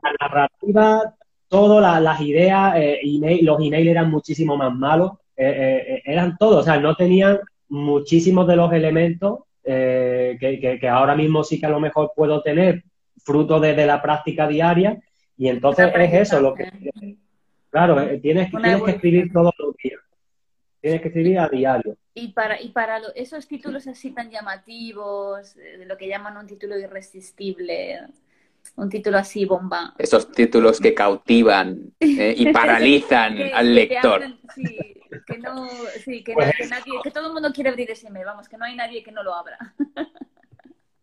La 0.03 0.11
narrativa, 0.19 1.15
todas 1.47 2.01
las 2.01 2.21
ideas, 2.21 2.75
eh, 2.75 2.99
email, 3.01 3.43
los 3.45 3.59
emails 3.59 3.87
eran 3.87 4.11
muchísimo 4.11 4.55
más 4.55 4.73
malos, 4.73 5.13
eh, 5.35 5.83
eh, 5.87 6.01
eran 6.05 6.37
todos, 6.37 6.61
o 6.61 6.63
sea, 6.63 6.79
no 6.79 6.95
tenían 6.95 7.39
muchísimos 7.69 8.47
de 8.47 8.55
los 8.55 8.71
elementos 8.71 9.39
que, 9.63 10.37
que, 10.39 10.77
que, 10.79 10.87
ahora 10.87 11.15
mismo 11.15 11.43
sí 11.43 11.59
que 11.59 11.65
a 11.65 11.69
lo 11.69 11.79
mejor 11.79 12.11
puedo 12.15 12.43
tener 12.43 12.83
fruto 13.25 13.59
de, 13.59 13.85
la 13.85 14.01
práctica 14.01 14.47
diaria 14.47 14.97
y 15.37 15.49
entonces 15.49 15.91
es 15.93 16.13
eso 16.13 16.39
lo 16.39 16.53
que... 16.53 16.71
Claro, 17.69 17.99
eh, 17.99 18.19
tienes, 18.19 18.49
tienes 18.49 18.81
que 18.83 18.91
escribir 18.91 19.33
todos 19.33 19.53
los 19.57 19.75
días. 19.75 19.99
Tienes 20.79 21.01
que 21.01 21.07
escribir 21.09 21.39
a 21.39 21.49
diario. 21.49 21.97
Y 22.13 22.29
para, 22.29 22.61
y 22.61 22.69
para 22.69 23.01
esos 23.15 23.45
títulos 23.47 23.85
así 23.87 24.11
tan 24.11 24.29
llamativos, 24.29 25.57
eh, 25.57 25.79
de 25.79 25.85
lo 25.85 25.97
que 25.97 26.07
llaman 26.07 26.37
un 26.37 26.47
título 26.47 26.79
irresistible, 26.79 27.99
un 28.77 28.89
título 28.89 29.17
así 29.17 29.43
bomba. 29.43 29.93
Esos 29.97 30.31
títulos 30.31 30.79
que 30.79 30.93
cautivan 30.93 31.93
eh, 31.99 32.33
y 32.37 32.49
paralizan 32.53 33.37
al 33.53 33.75
lector. 33.75 34.23
sí, 34.53 35.01
que 35.27 35.37
no, 35.39 35.67
sí, 36.03 36.23
que, 36.23 36.33
pues 36.33 36.53
nadie, 36.69 36.93
que 37.03 37.11
todo 37.11 37.27
el 37.27 37.33
mundo 37.33 37.51
quiere 37.53 37.71
abrir 37.71 37.91
ese 37.91 38.07
email, 38.07 38.25
vamos, 38.25 38.47
que 38.47 38.57
no 38.57 38.65
hay 38.65 38.75
nadie 38.75 39.03
que 39.03 39.11
no 39.11 39.23
lo 39.23 39.33
abra. 39.33 39.57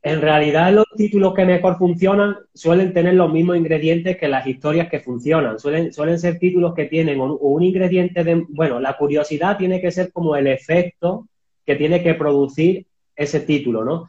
En 0.05 0.21
realidad 0.21 0.73
los 0.73 0.87
títulos 0.97 1.33
que 1.33 1.45
mejor 1.45 1.79
funcionan 1.79 2.37
suelen 2.53 2.93
tener 2.93 3.15
los 3.15 3.33
mismos 3.33 3.57
ingredientes 3.57 4.17
que 4.17 4.27
las 4.27 4.45
historias 4.45 4.89
que 4.89 4.99
funcionan. 4.99 5.61
Suelen, 5.61 5.93
suelen 5.93 6.19
ser 6.19 6.41
títulos 6.41 6.75
que 6.75 6.87
tienen 6.87 7.21
un, 7.21 7.63
ingrediente 7.63 8.25
de... 8.25 8.45
Bueno, 8.49 8.81
la 8.81 8.97
curiosidad 8.97 9.57
tiene 9.57 9.81
que 9.81 9.93
ser 9.93 10.13
como 10.13 10.35
el 10.35 10.49
efecto 10.49 11.29
que 11.65 11.77
tiene 11.77 12.03
que 12.03 12.15
producir 12.15 12.85
ese 13.15 13.41
título, 13.41 13.85
¿no? 13.85 14.09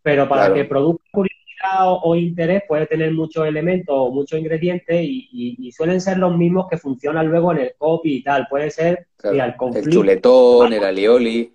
Pero 0.00 0.28
para 0.28 0.54
que 0.54 0.64
produzca 0.64 1.02
curiosidad 1.10 1.98
o, 2.02 2.14
interés 2.14 2.62
puede 2.68 2.86
tener 2.86 3.12
muchos 3.12 3.44
elementos 3.44 3.94
o 3.96 4.12
muchos 4.12 4.38
ingredientes 4.38 5.00
y, 5.02 5.72
suelen 5.76 6.00
ser 6.00 6.18
los 6.18 6.36
mismos 6.36 6.66
que 6.70 6.78
funcionan 6.78 7.26
luego 7.26 7.50
en 7.50 7.58
el 7.58 7.74
copy 7.76 8.16
y 8.16 8.22
tal. 8.22 8.46
Puede 8.48 8.70
ser 8.70 9.08
el 9.24 9.56
conflicto. 9.56 9.88
El 9.88 9.94
chuletón, 9.94 10.72
el 10.72 10.84
alioli. 10.84 11.52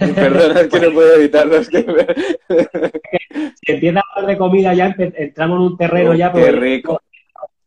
Perdona, 0.14 0.60
es 0.60 0.68
que 0.68 0.80
no 0.80 0.92
puedo 0.92 1.14
evitarlo. 1.14 1.62
si 1.62 1.76
empieza 3.66 4.00
a 4.00 4.02
hablar 4.16 4.30
de 4.30 4.38
comida 4.38 4.74
ya 4.74 4.94
entramos 4.98 5.56
en 5.56 5.62
un 5.62 5.76
terreno 5.76 6.14
ya. 6.14 6.32
Qué 6.32 6.52
rico. 6.52 7.00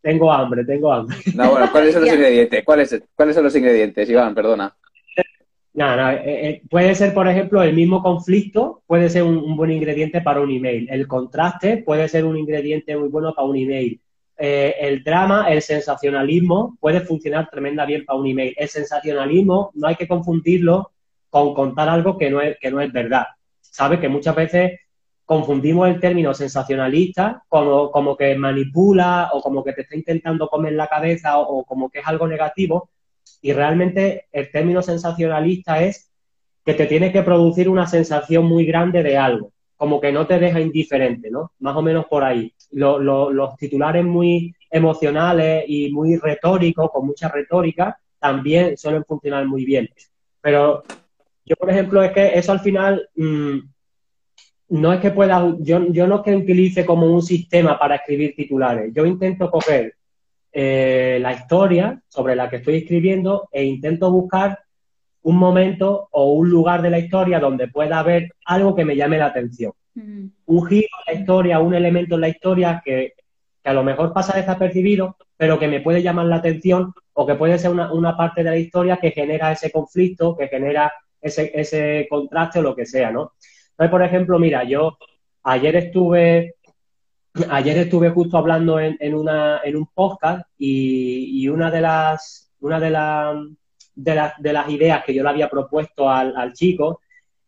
Tengo 0.02 0.32
hambre, 0.32 0.64
tengo 0.64 0.92
hambre. 0.92 1.18
No, 1.34 1.52
bueno, 1.52 1.72
¿cuáles 1.72 1.94
son 1.94 2.04
los 2.04 2.14
ingredientes? 2.14 2.64
¿Cuáles, 2.64 3.04
¿Cuáles 3.16 3.36
son 3.36 3.44
los 3.44 3.56
ingredientes, 3.56 4.08
Iván? 4.10 4.36
Perdona. 4.36 4.76
No, 5.76 6.10
eh, 6.10 6.22
eh, 6.24 6.62
puede 6.70 6.96
ser, 6.96 7.14
por 7.14 7.28
ejemplo, 7.28 7.62
el 7.62 7.76
mismo 7.76 8.02
conflicto, 8.02 8.82
puede 8.88 9.10
ser 9.10 9.24
un, 9.24 9.58
buen 9.58 9.72
ingrediente 9.72 10.22
para 10.22 10.40
un 10.40 10.50
email. 10.50 10.88
El 10.90 11.06
contraste 11.06 11.78
puede 11.78 12.08
ser 12.08 12.24
un 12.24 12.38
ingrediente 12.38 12.96
muy 12.96 13.10
bueno 13.10 13.34
para 13.34 13.48
un 13.48 13.58
email. 13.58 14.00
Eh, 14.38 14.76
el 14.80 15.04
drama, 15.04 15.52
el 15.52 15.62
sensacionalismo 15.62 16.78
puede 16.80 17.02
funcionar 17.02 17.50
tremenda 17.50 17.86
bien 17.86 18.06
para 18.06 18.18
un 18.18 18.28
email. 18.28 18.54
El 18.56 18.70
sensacionalismo 18.70 19.72
no 19.74 19.88
hay 19.88 19.96
que 19.96 20.08
confundirlo 20.08 20.92
con 21.36 21.54
contar 21.54 21.90
algo 21.90 22.18
que 22.18 22.30
no 22.30 22.40
es, 22.40 22.58
que 22.62 22.72
no 22.72 22.80
es 22.80 22.94
verdad. 22.94 23.26
¿Sabes? 23.60 24.00
Que 24.00 24.08
muchas 24.08 24.34
veces 24.34 24.80
confundimos 25.26 25.90
el 25.90 26.00
término 26.00 26.34
sensacionalista 26.34 27.44
como, 27.50 27.92
como 27.92 28.16
que 28.16 28.36
manipula 28.36 29.32
o 29.34 29.42
como 29.42 29.62
que 29.62 29.74
te 29.74 29.82
está 29.82 29.98
intentando 29.98 30.48
comer 30.48 30.72
la 30.72 30.88
cabeza 30.88 31.40
o, 31.40 31.66
como 31.66 31.90
que 31.90 32.00
es 32.00 32.08
algo 32.08 32.26
negativo. 32.26 32.90
Y 33.42 33.52
realmente 33.52 34.28
el 34.32 34.50
término 34.50 34.82
sensacionalista 34.82 35.84
es 35.84 36.10
que 36.64 36.74
te 36.74 36.86
tiene 36.86 37.12
que 37.12 37.22
producir 37.22 37.68
una 37.68 37.86
sensación 37.86 38.46
muy 38.46 38.66
grande 38.66 39.04
de 39.04 39.18
algo, 39.18 39.52
como 39.76 40.00
que 40.00 40.14
no 40.14 40.26
te 40.26 40.40
deja 40.40 40.62
indiferente, 40.62 41.30
¿no? 41.30 41.52
Más 41.60 41.76
o 41.76 41.82
menos 41.82 42.06
por 42.06 42.24
ahí. 42.24 42.54
los 42.72 43.58
titulares 43.58 44.06
muy 44.06 44.56
emocionales 44.72 45.66
y 45.68 45.92
muy 45.92 46.16
retóricos, 46.16 46.90
con 46.92 47.06
mucha 47.06 47.28
retórica, 47.28 48.00
también 48.20 48.78
suelen 48.78 49.04
funcionar 49.04 49.46
muy 49.46 49.66
bien. 49.66 49.90
Pero 50.40 50.84
yo, 51.46 51.56
por 51.56 51.70
ejemplo, 51.70 52.04
es 52.04 52.12
que 52.12 52.38
eso 52.38 52.52
al 52.52 52.60
final, 52.60 53.08
mm, 53.16 53.60
no 54.70 54.94
es 54.94 55.00
que 55.00 55.12
pueda, 55.12 55.56
yo, 55.60 55.88
yo 55.92 56.08
no 56.08 56.18
es 56.18 56.22
que 56.24 56.36
utilice 56.36 56.86
como 56.86 57.06
un 57.06 57.22
sistema 57.22 57.78
para 57.78 57.96
escribir 57.96 58.36
titulares. 58.36 58.92
Yo 58.94 59.06
intento 59.06 59.52
coger 59.52 59.94
eh, 60.52 61.20
la 61.22 61.34
historia 61.34 62.02
sobre 62.08 62.36
la 62.36 62.50
que 62.50 62.58
estoy 62.58 62.78
escribiendo 62.78 63.48
e 63.52 63.64
intento 63.64 64.12
buscar 64.12 64.60
un 65.22 65.38
momento 65.38 66.08
o 66.12 66.34
un 66.34 66.50
lugar 66.50 66.82
de 66.82 66.90
la 66.90 67.00
historia 67.00 67.40
donde 67.40 67.68
pueda 67.68 68.00
haber 68.00 68.32
algo 68.46 68.76
que 68.76 68.86
me 68.86 68.96
llame 68.96 69.18
la 69.18 69.28
atención. 69.28 69.74
Un 69.96 70.66
giro 70.68 70.88
en 71.08 71.14
la 71.14 71.20
historia, 71.20 71.60
un 71.60 71.74
elemento 71.74 72.16
en 72.16 72.22
la 72.22 72.30
historia 72.30 72.82
que, 72.84 73.14
que, 73.64 73.70
a 73.70 73.74
lo 73.74 73.84
mejor 73.84 74.14
pasa 74.14 74.38
desapercibido, 74.38 75.16
pero 75.38 75.58
que 75.58 75.68
me 75.68 75.80
puede 75.80 76.02
llamar 76.02 76.26
la 76.26 76.38
atención 76.38 76.94
o 77.14 77.26
que 77.26 77.36
puede 77.36 77.58
ser 77.58 77.72
una, 77.72 77.92
una 77.94 78.18
parte 78.18 78.44
de 78.44 78.50
la 78.50 78.58
historia 78.58 78.98
que 78.98 79.12
genera 79.12 79.52
ese 79.52 79.72
conflicto, 79.72 80.36
que 80.36 80.48
genera 80.48 80.92
ese, 81.26 81.52
ese 81.54 82.08
contraste 82.10 82.60
o 82.60 82.62
lo 82.62 82.76
que 82.76 82.86
sea, 82.86 83.12
¿no? 83.12 83.34
Entonces, 83.72 83.92
por 83.92 84.04
ejemplo, 84.04 84.40
mira, 84.40 84.64
yo 84.64 84.98
ayer 85.44 85.76
estuve, 85.76 86.56
ayer 87.50 87.78
estuve 87.80 88.12
justo 88.12 88.38
hablando 88.38 88.80
en, 88.80 88.96
en, 89.00 89.16
una, 89.16 89.62
en 89.64 89.76
un 89.76 89.88
podcast 89.88 90.48
y, 90.58 91.48
una 91.48 91.72
de 91.72 91.82
las, 91.82 92.52
una 92.60 92.80
de, 92.80 92.90
la, 92.92 93.44
de, 93.96 94.16
la, 94.16 94.36
de, 94.38 94.54
las 94.54 94.70
ideas 94.70 95.04
que 95.04 95.14
yo 95.14 95.24
le 95.24 95.30
había 95.30 95.50
propuesto 95.50 96.10
al, 96.10 96.54
chico 96.54 97.02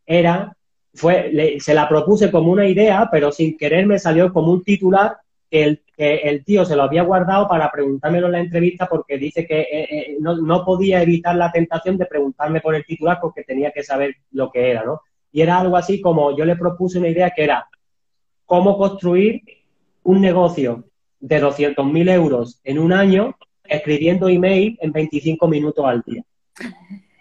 era, 0.05 0.55
fue, 0.93 1.57
se 1.59 1.73
la 1.73 1.87
propuse 1.87 2.31
como 2.31 2.51
una 2.51 2.67
idea, 2.67 3.07
pero 3.11 3.31
sin 3.31 3.57
querer 3.57 3.85
me 3.85 3.99
salió 3.99 4.33
como 4.33 4.51
un 4.51 4.63
titular 4.63 5.17
que 5.49 5.63
el, 5.63 5.83
que 5.97 6.17
el 6.17 6.45
tío 6.45 6.63
se 6.63 6.75
lo 6.75 6.83
había 6.83 7.01
guardado 7.01 7.47
para 7.47 7.71
preguntármelo 7.71 8.27
en 8.27 8.33
la 8.33 8.39
entrevista 8.39 8.87
porque 8.87 9.17
dice 9.17 9.47
que 9.47 9.61
eh, 9.61 9.87
eh, 9.89 10.17
no, 10.19 10.37
no, 10.37 10.63
podía 10.63 11.01
evitar 11.01 11.35
la 11.35 11.51
tentación 11.51 11.97
de 11.97 12.05
preguntarme 12.05 12.61
por 12.61 12.75
el 12.75 12.85
titular 12.85 13.17
porque 13.19 13.43
tenía 13.43 13.71
que 13.71 13.83
saber 13.83 14.15
lo 14.31 14.51
que 14.51 14.69
era, 14.69 14.85
¿no? 14.85 15.01
Y 15.31 15.41
era 15.41 15.59
algo 15.59 15.75
así 15.75 15.99
como 15.99 16.37
yo 16.37 16.45
le 16.45 16.55
propuse 16.55 16.99
una 16.99 17.09
idea 17.09 17.31
que 17.31 17.43
era 17.43 17.67
cómo 18.45 18.77
construir 18.77 19.41
un 20.03 20.21
negocio 20.21 20.83
de 21.19 21.41
200.000 21.41 22.11
euros 22.11 22.61
en 22.63 22.77
un 22.77 22.93
año 22.93 23.35
escribiendo 23.63 24.29
email 24.29 24.77
en 24.79 24.91
25 24.91 25.47
minutos 25.47 25.83
al 25.83 26.03
día. 26.05 26.23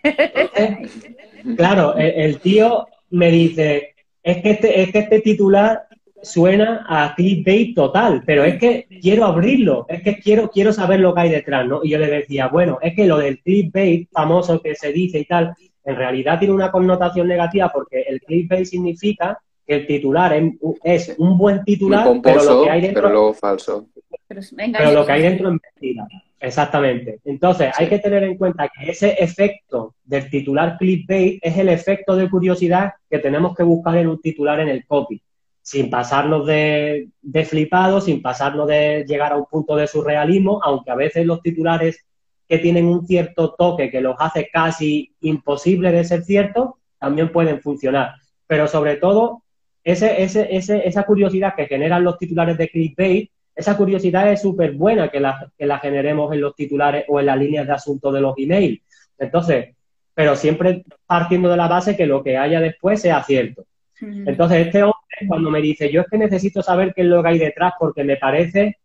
claro, 1.56 1.96
el, 1.96 2.10
el, 2.10 2.40
tío 2.40 2.86
me 3.10 3.30
dice, 3.30 3.94
es 4.22 4.42
que 4.42 4.50
este, 4.50 4.82
es 4.82 4.92
que 4.92 4.98
este 4.98 5.20
titular 5.20 5.85
suena 6.26 6.84
a 6.88 7.14
clickbait 7.14 7.74
total, 7.74 8.22
pero 8.26 8.44
es 8.44 8.58
que 8.58 8.86
quiero 9.00 9.24
abrirlo, 9.24 9.86
es 9.88 10.02
que 10.02 10.18
quiero, 10.18 10.50
quiero 10.50 10.72
saber 10.72 10.98
lo 10.98 11.14
que 11.14 11.20
hay 11.20 11.30
detrás, 11.30 11.66
¿no? 11.66 11.84
Y 11.84 11.90
yo 11.90 11.98
le 11.98 12.08
decía, 12.08 12.48
bueno, 12.48 12.78
es 12.82 12.94
que 12.94 13.06
lo 13.06 13.18
del 13.18 13.40
clickbait 13.40 14.08
famoso 14.10 14.60
que 14.60 14.74
se 14.74 14.92
dice 14.92 15.20
y 15.20 15.24
tal, 15.24 15.54
en 15.84 15.96
realidad 15.96 16.38
tiene 16.40 16.52
una 16.52 16.72
connotación 16.72 17.28
negativa 17.28 17.70
porque 17.72 18.02
el 18.08 18.20
clickbait 18.20 18.64
significa 18.64 19.38
que 19.64 19.76
el 19.76 19.86
titular 19.86 20.34
es, 20.82 21.14
un 21.16 21.38
buen 21.38 21.62
titular, 21.62 22.08
pero 22.20 22.42
lo 22.42 22.64
que 22.64 22.70
hay 22.70 22.80
dentro 22.80 23.02
pero 23.02 23.14
luego 23.14 23.34
falso. 23.34 23.86
Pero, 24.26 24.40
pero 24.72 24.92
lo 24.92 25.06
que 25.06 25.12
hay 25.12 25.22
dentro 25.22 25.48
es 25.48 25.60
mentira. 25.62 26.08
Exactamente. 26.40 27.20
Entonces, 27.24 27.70
sí. 27.76 27.82
hay 27.82 27.88
que 27.88 27.98
tener 28.00 28.24
en 28.24 28.36
cuenta 28.36 28.68
que 28.68 28.90
ese 28.90 29.14
efecto 29.18 29.94
del 30.04 30.28
titular 30.28 30.76
clickbait 30.76 31.38
es 31.40 31.56
el 31.56 31.68
efecto 31.68 32.16
de 32.16 32.28
curiosidad 32.28 32.94
que 33.08 33.20
tenemos 33.20 33.56
que 33.56 33.62
buscar 33.62 33.96
en 33.96 34.08
un 34.08 34.20
titular 34.20 34.58
en 34.60 34.68
el 34.68 34.84
copy 34.86 35.22
sin 35.66 35.90
pasarnos 35.90 36.46
de, 36.46 37.08
de 37.20 37.44
flipado, 37.44 38.00
sin 38.00 38.22
pasarnos 38.22 38.68
de 38.68 39.04
llegar 39.04 39.32
a 39.32 39.36
un 39.36 39.46
punto 39.46 39.74
de 39.74 39.88
surrealismo, 39.88 40.60
aunque 40.62 40.92
a 40.92 40.94
veces 40.94 41.26
los 41.26 41.42
titulares 41.42 42.06
que 42.48 42.58
tienen 42.58 42.86
un 42.86 43.04
cierto 43.04 43.52
toque 43.58 43.90
que 43.90 44.00
los 44.00 44.14
hace 44.20 44.48
casi 44.48 45.12
imposible 45.22 45.90
de 45.90 46.04
ser 46.04 46.22
ciertos, 46.22 46.74
también 47.00 47.32
pueden 47.32 47.60
funcionar. 47.60 48.12
Pero 48.46 48.68
sobre 48.68 48.94
todo, 48.94 49.42
ese, 49.82 50.22
ese, 50.22 50.46
ese, 50.54 50.86
esa 50.86 51.02
curiosidad 51.02 51.56
que 51.56 51.66
generan 51.66 52.04
los 52.04 52.16
titulares 52.16 52.56
de 52.58 52.68
clickbait, 52.68 53.32
esa 53.56 53.76
curiosidad 53.76 54.30
es 54.30 54.42
súper 54.42 54.74
buena 54.74 55.08
que 55.08 55.18
la, 55.18 55.50
que 55.58 55.66
la 55.66 55.80
generemos 55.80 56.32
en 56.32 56.42
los 56.42 56.54
titulares 56.54 57.06
o 57.08 57.18
en 57.18 57.26
las 57.26 57.38
líneas 57.38 57.66
de 57.66 57.72
asunto 57.72 58.12
de 58.12 58.20
los 58.20 58.34
emails. 58.38 58.82
Entonces, 59.18 59.74
pero 60.14 60.36
siempre 60.36 60.84
partiendo 61.06 61.48
de 61.48 61.56
la 61.56 61.66
base 61.66 61.96
que 61.96 62.06
lo 62.06 62.22
que 62.22 62.36
haya 62.36 62.60
después 62.60 63.00
sea 63.00 63.20
cierto. 63.24 63.64
Entonces, 64.00 64.66
este 64.66 64.84
hombre, 64.84 64.95
cuando 65.26 65.50
me 65.50 65.60
dice, 65.60 65.90
yo 65.90 66.02
es 66.02 66.08
que 66.08 66.18
necesito 66.18 66.62
saber 66.62 66.92
qué 66.94 67.02
es 67.02 67.06
lo 67.06 67.22
que 67.22 67.28
hay 67.28 67.38
detrás 67.38 67.74
porque 67.78 68.04
me 68.04 68.16
parece 68.16 68.78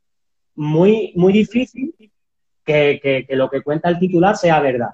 muy, 0.55 1.13
muy 1.15 1.33
difícil 1.33 1.93
que, 2.63 2.99
que, 3.01 3.35
lo 3.35 3.49
que 3.49 3.61
cuenta 3.61 3.89
el 3.89 3.99
titular 3.99 4.37
sea 4.37 4.59
verdad. 4.59 4.91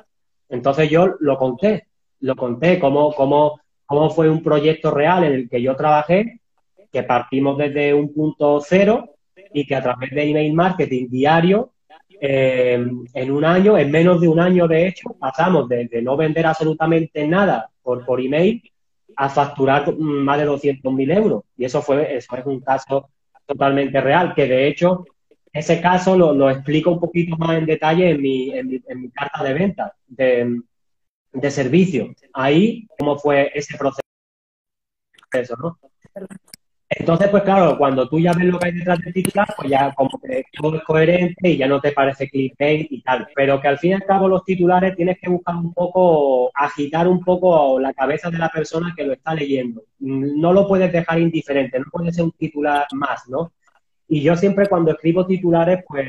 Entonces 0.49 0.89
yo 0.89 1.15
lo 1.19 1.37
conté, 1.37 1.87
lo 2.21 2.35
conté 2.35 2.79
cómo, 2.79 3.13
cómo, 3.13 3.59
cómo 3.85 4.09
fue 4.09 4.29
un 4.29 4.41
proyecto 4.41 4.91
real 4.91 5.23
en 5.25 5.33
el 5.33 5.49
que 5.49 5.61
yo 5.61 5.75
trabajé, 5.75 6.39
que 6.91 7.03
partimos 7.03 7.57
desde 7.57 7.93
un 7.93 8.13
punto 8.13 8.61
cero 8.61 9.15
y 9.53 9.65
que 9.67 9.75
a 9.75 9.83
través 9.83 10.11
de 10.11 10.23
email 10.23 10.53
marketing 10.53 11.07
diario, 11.09 11.73
eh, 12.19 12.83
en 13.13 13.31
un 13.31 13.45
año, 13.45 13.77
en 13.77 13.91
menos 13.91 14.19
de 14.19 14.27
un 14.27 14.39
año 14.39 14.67
de 14.67 14.87
hecho, 14.87 15.09
pasamos 15.19 15.69
de 15.69 16.01
no 16.01 16.17
vender 16.17 16.47
absolutamente 16.47 17.27
nada 17.27 17.69
por, 17.83 18.03
por 18.05 18.19
email 18.19 18.61
a 19.17 19.29
facturar 19.29 19.97
más 19.97 20.37
de 20.37 20.47
200.000 20.47 21.17
euros. 21.17 21.43
Y 21.57 21.65
eso 21.65 21.81
fue, 21.81 22.15
eso 22.15 22.35
es 22.35 22.45
un 22.45 22.61
caso 22.61 23.09
totalmente 23.45 23.99
real, 23.99 24.33
que 24.35 24.45
de 24.45 24.67
hecho 24.67 25.05
ese 25.51 25.81
caso 25.81 26.15
lo, 26.15 26.33
lo, 26.33 26.49
explico 26.51 26.91
un 26.91 26.99
poquito 26.99 27.35
más 27.37 27.57
en 27.57 27.65
detalle 27.65 28.11
en 28.11 28.21
mi, 28.21 28.51
en 28.51 28.67
mi, 28.67 28.83
en 28.87 29.01
mi 29.01 29.09
carta 29.09 29.43
de 29.43 29.53
venta 29.53 29.95
de, 30.07 30.61
de, 31.33 31.51
servicio. 31.51 32.13
Ahí, 32.33 32.87
cómo 32.97 33.17
fue 33.17 33.51
ese 33.55 33.75
proceso, 33.75 34.01
¿no? 35.57 35.79
Entonces, 36.89 37.27
pues 37.27 37.43
claro, 37.43 37.77
cuando 37.77 38.07
tú 38.07 38.17
ya 38.17 38.31
ves 38.31 38.45
lo 38.45 38.59
que 38.59 38.67
hay 38.67 38.73
detrás 38.75 38.99
del 38.99 39.13
titular, 39.13 39.47
pues 39.57 39.69
ya 39.69 39.93
como 39.93 40.09
que 40.21 40.45
todo 40.57 40.77
es 40.77 40.83
coherente 40.83 41.49
y 41.49 41.57
ya 41.57 41.67
no 41.67 41.81
te 41.81 41.91
parece 41.91 42.29
clickbait 42.29 42.87
y 42.89 43.01
tal. 43.01 43.27
Pero 43.35 43.59
que 43.59 43.67
al 43.67 43.77
fin 43.77 43.91
y 43.91 43.93
al 43.95 44.05
cabo 44.05 44.29
los 44.29 44.45
titulares 44.45 44.95
tienes 44.95 45.17
que 45.19 45.29
buscar 45.29 45.55
un 45.57 45.73
poco, 45.73 46.49
agitar 46.55 47.07
un 47.07 47.21
poco 47.21 47.77
la 47.79 47.93
cabeza 47.93 48.29
de 48.29 48.37
la 48.37 48.49
persona 48.49 48.93
que 48.95 49.03
lo 49.03 49.13
está 49.13 49.35
leyendo. 49.35 49.83
No 49.99 50.53
lo 50.53 50.65
puedes 50.65 50.91
dejar 50.91 51.19
indiferente, 51.19 51.77
no 51.77 51.85
puede 51.91 52.13
ser 52.13 52.23
un 52.23 52.31
titular 52.31 52.87
más, 52.93 53.27
¿no? 53.27 53.51
Y 54.07 54.21
yo 54.21 54.37
siempre 54.37 54.67
cuando 54.67 54.91
escribo 54.91 55.25
titulares, 55.25 55.83
pues 55.85 56.07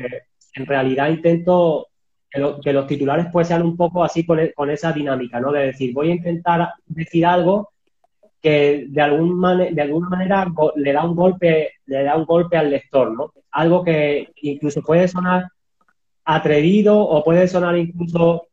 en 0.55 0.65
realidad 0.65 1.09
intento 1.09 1.87
que, 2.29 2.39
lo, 2.39 2.61
que 2.61 2.71
los 2.71 2.87
titulares 2.87 3.27
pues 3.33 3.49
sean 3.49 3.63
un 3.63 3.75
poco 3.75 4.03
así 4.03 4.25
con, 4.25 4.39
con, 4.55 4.69
esa 4.69 4.93
dinámica, 4.93 5.41
¿no? 5.41 5.51
De 5.51 5.67
decir, 5.67 5.93
voy 5.93 6.11
a 6.11 6.15
intentar 6.15 6.69
decir 6.85 7.25
algo 7.25 7.69
que 8.41 8.85
de, 8.87 9.01
algún 9.01 9.37
man 9.37 9.73
de 9.73 9.81
alguna 9.81 10.09
manera 10.09 10.47
le 10.75 10.93
da 10.93 11.03
un 11.03 11.15
golpe, 11.15 11.73
le 11.85 12.03
da 12.03 12.15
un 12.15 12.25
golpe 12.25 12.57
al 12.57 12.69
lector, 12.69 13.11
¿no? 13.11 13.33
Algo 13.51 13.83
que 13.83 14.29
incluso 14.41 14.81
puede 14.81 15.07
sonar 15.07 15.49
atrevido 16.23 16.99
o 16.99 17.23
puede 17.23 17.47
sonar 17.47 17.77
incluso 17.77 18.47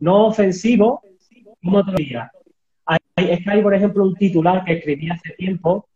no 0.00 0.26
ofensivo, 0.26 1.02
¿cómo 1.62 1.84
te 1.84 1.92
diría? 1.96 2.30
Hay, 2.84 2.98
es 3.16 3.44
que 3.44 3.50
hay, 3.50 3.62
por 3.62 3.74
ejemplo, 3.74 4.04
un 4.04 4.14
titular 4.14 4.64
que 4.64 4.74
escribí 4.74 5.08
hace 5.10 5.30
tiempo 5.30 5.88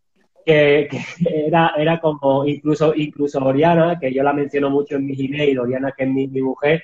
que, 0.45 0.89
era, 1.25 1.73
era 1.77 1.99
como 1.99 2.45
incluso, 2.45 2.93
incluso 2.95 3.39
Oriana, 3.43 3.99
que 3.99 4.13
yo 4.13 4.23
la 4.23 4.33
menciono 4.33 4.69
mucho 4.69 4.95
en 4.95 5.05
mis 5.05 5.19
emails, 5.19 5.59
Oriana 5.59 5.93
que 5.95 6.03
es 6.03 6.09
mi 6.09 6.27
mujer, 6.27 6.83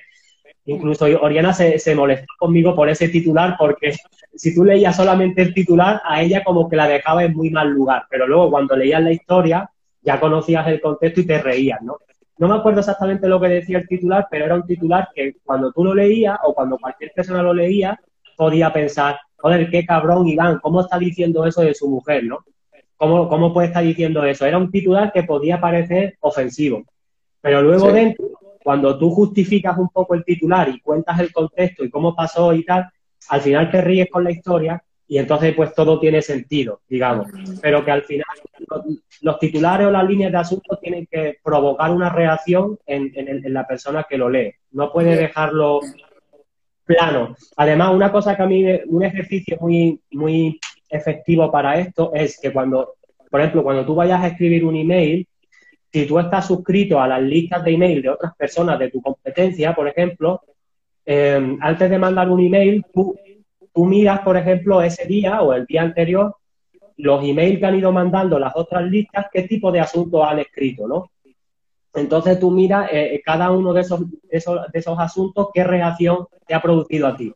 incluso 0.66 1.04
Oriana 1.20 1.52
se, 1.52 1.78
se, 1.78 1.94
molestó 1.94 2.32
conmigo 2.38 2.74
por 2.74 2.88
ese 2.88 3.08
titular 3.08 3.56
porque 3.58 3.94
si 4.34 4.54
tú 4.54 4.64
leías 4.64 4.96
solamente 4.96 5.42
el 5.42 5.54
titular, 5.54 6.00
a 6.04 6.22
ella 6.22 6.42
como 6.42 6.68
que 6.68 6.76
la 6.76 6.88
dejaba 6.88 7.24
en 7.24 7.34
muy 7.34 7.50
mal 7.50 7.70
lugar, 7.70 8.04
pero 8.10 8.26
luego 8.26 8.50
cuando 8.50 8.76
leías 8.76 9.02
la 9.02 9.12
historia 9.12 9.70
ya 10.02 10.20
conocías 10.20 10.66
el 10.68 10.80
contexto 10.80 11.20
y 11.20 11.26
te 11.26 11.40
reías, 11.40 11.80
¿no? 11.82 11.98
No 12.36 12.48
me 12.48 12.56
acuerdo 12.56 12.80
exactamente 12.80 13.28
lo 13.28 13.40
que 13.40 13.48
decía 13.48 13.78
el 13.78 13.88
titular, 13.88 14.26
pero 14.30 14.44
era 14.44 14.56
un 14.56 14.66
titular 14.66 15.08
que 15.14 15.36
cuando 15.44 15.72
tú 15.72 15.84
lo 15.84 15.94
leías 15.94 16.36
o 16.44 16.52
cuando 16.52 16.78
cualquier 16.78 17.12
persona 17.12 17.42
lo 17.42 17.54
leía, 17.54 17.98
podía 18.36 18.72
pensar, 18.72 19.18
joder, 19.36 19.70
qué 19.70 19.86
cabrón 19.86 20.26
Iván, 20.26 20.58
¿cómo 20.60 20.80
está 20.80 20.98
diciendo 20.98 21.46
eso 21.46 21.62
de 21.62 21.74
su 21.74 21.88
mujer, 21.88 22.24
no? 22.24 22.40
¿Cómo, 22.96 23.28
¿Cómo 23.28 23.52
puede 23.52 23.68
estar 23.68 23.84
diciendo 23.84 24.24
eso? 24.24 24.46
Era 24.46 24.58
un 24.58 24.70
titular 24.70 25.12
que 25.12 25.22
podía 25.22 25.60
parecer 25.60 26.16
ofensivo. 26.20 26.84
Pero 27.40 27.62
luego 27.62 27.88
sí. 27.88 27.92
dentro, 27.92 28.26
cuando 28.64 28.98
tú 28.98 29.10
justificas 29.10 29.76
un 29.76 29.90
poco 29.90 30.14
el 30.14 30.24
titular 30.24 30.70
y 30.70 30.80
cuentas 30.80 31.20
el 31.20 31.30
contexto 31.30 31.84
y 31.84 31.90
cómo 31.90 32.16
pasó 32.16 32.54
y 32.54 32.64
tal, 32.64 32.88
al 33.28 33.40
final 33.42 33.70
te 33.70 33.82
ríes 33.82 34.08
con 34.10 34.24
la 34.24 34.30
historia 34.30 34.82
y 35.06 35.18
entonces 35.18 35.54
pues 35.54 35.74
todo 35.74 36.00
tiene 36.00 36.22
sentido, 36.22 36.80
digamos. 36.88 37.28
Pero 37.60 37.84
que 37.84 37.90
al 37.90 38.04
final 38.04 38.24
los 39.20 39.38
titulares 39.38 39.86
o 39.86 39.90
las 39.90 40.08
líneas 40.08 40.32
de 40.32 40.38
asunto 40.38 40.78
tienen 40.80 41.06
que 41.10 41.36
provocar 41.44 41.90
una 41.90 42.08
reacción 42.08 42.78
en, 42.86 43.12
en, 43.14 43.44
en 43.44 43.52
la 43.52 43.66
persona 43.66 44.06
que 44.08 44.16
lo 44.16 44.30
lee. 44.30 44.54
No 44.72 44.90
puede 44.90 45.14
dejarlo 45.14 45.80
plano. 46.86 47.36
Además, 47.58 47.92
una 47.92 48.10
cosa 48.10 48.34
que 48.34 48.42
a 48.44 48.46
mí, 48.46 48.64
un 48.86 49.04
ejercicio 49.04 49.58
muy, 49.60 50.00
muy 50.12 50.58
efectivo 50.88 51.52
para 51.52 51.78
esto 51.78 52.12
es 52.14 52.40
que 52.40 52.50
cuando, 52.50 52.94
por 53.30 53.40
ejemplo, 53.40 53.62
cuando 53.62 53.84
tú 53.84 53.94
vayas 53.94 54.22
a 54.22 54.28
escribir 54.28 54.64
un 54.64 54.76
email, 54.76 55.28
si 55.94 56.06
tú 56.06 56.18
estás 56.18 56.48
suscrito 56.48 57.00
a 57.00 57.06
las 57.06 57.22
listas 57.22 57.62
de 57.62 57.70
email 57.70 58.02
de 58.02 58.08
otras 58.08 58.34
personas 58.34 58.80
de 58.80 58.90
tu 58.90 59.00
competencia, 59.00 59.72
por 59.76 59.86
ejemplo, 59.86 60.42
eh, 61.06 61.56
antes 61.60 61.88
de 61.88 61.98
mandar 62.00 62.28
un 62.28 62.40
email, 62.40 62.84
tú, 62.92 63.16
miras, 63.76 64.18
por 64.22 64.36
ejemplo, 64.36 64.82
ese 64.82 65.06
día 65.06 65.40
o 65.40 65.52
el 65.54 65.64
día 65.66 65.82
anterior, 65.82 66.34
los 66.96 67.22
emails 67.22 67.60
que 67.60 67.66
han 67.66 67.78
ido 67.78 67.92
mandando 67.92 68.40
las 68.40 68.56
otras 68.56 68.82
listas, 68.90 69.26
qué 69.32 69.42
tipo 69.42 69.70
de 69.70 69.78
asuntos 69.78 70.20
han 70.26 70.40
escrito, 70.40 70.88
¿no? 70.88 71.12
Entonces 71.94 72.40
tú 72.40 72.50
miras 72.50 72.88
eh, 72.90 73.22
cada 73.24 73.52
uno 73.52 73.72
de 73.72 73.82
esos, 73.82 74.00
de 74.10 74.38
esos, 74.72 74.98
asuntos, 74.98 75.50
qué 75.54 75.62
reacción 75.62 76.26
te 76.44 76.54
ha 76.54 76.60
producido 76.60 77.06
a 77.06 77.16
ti. 77.16 77.32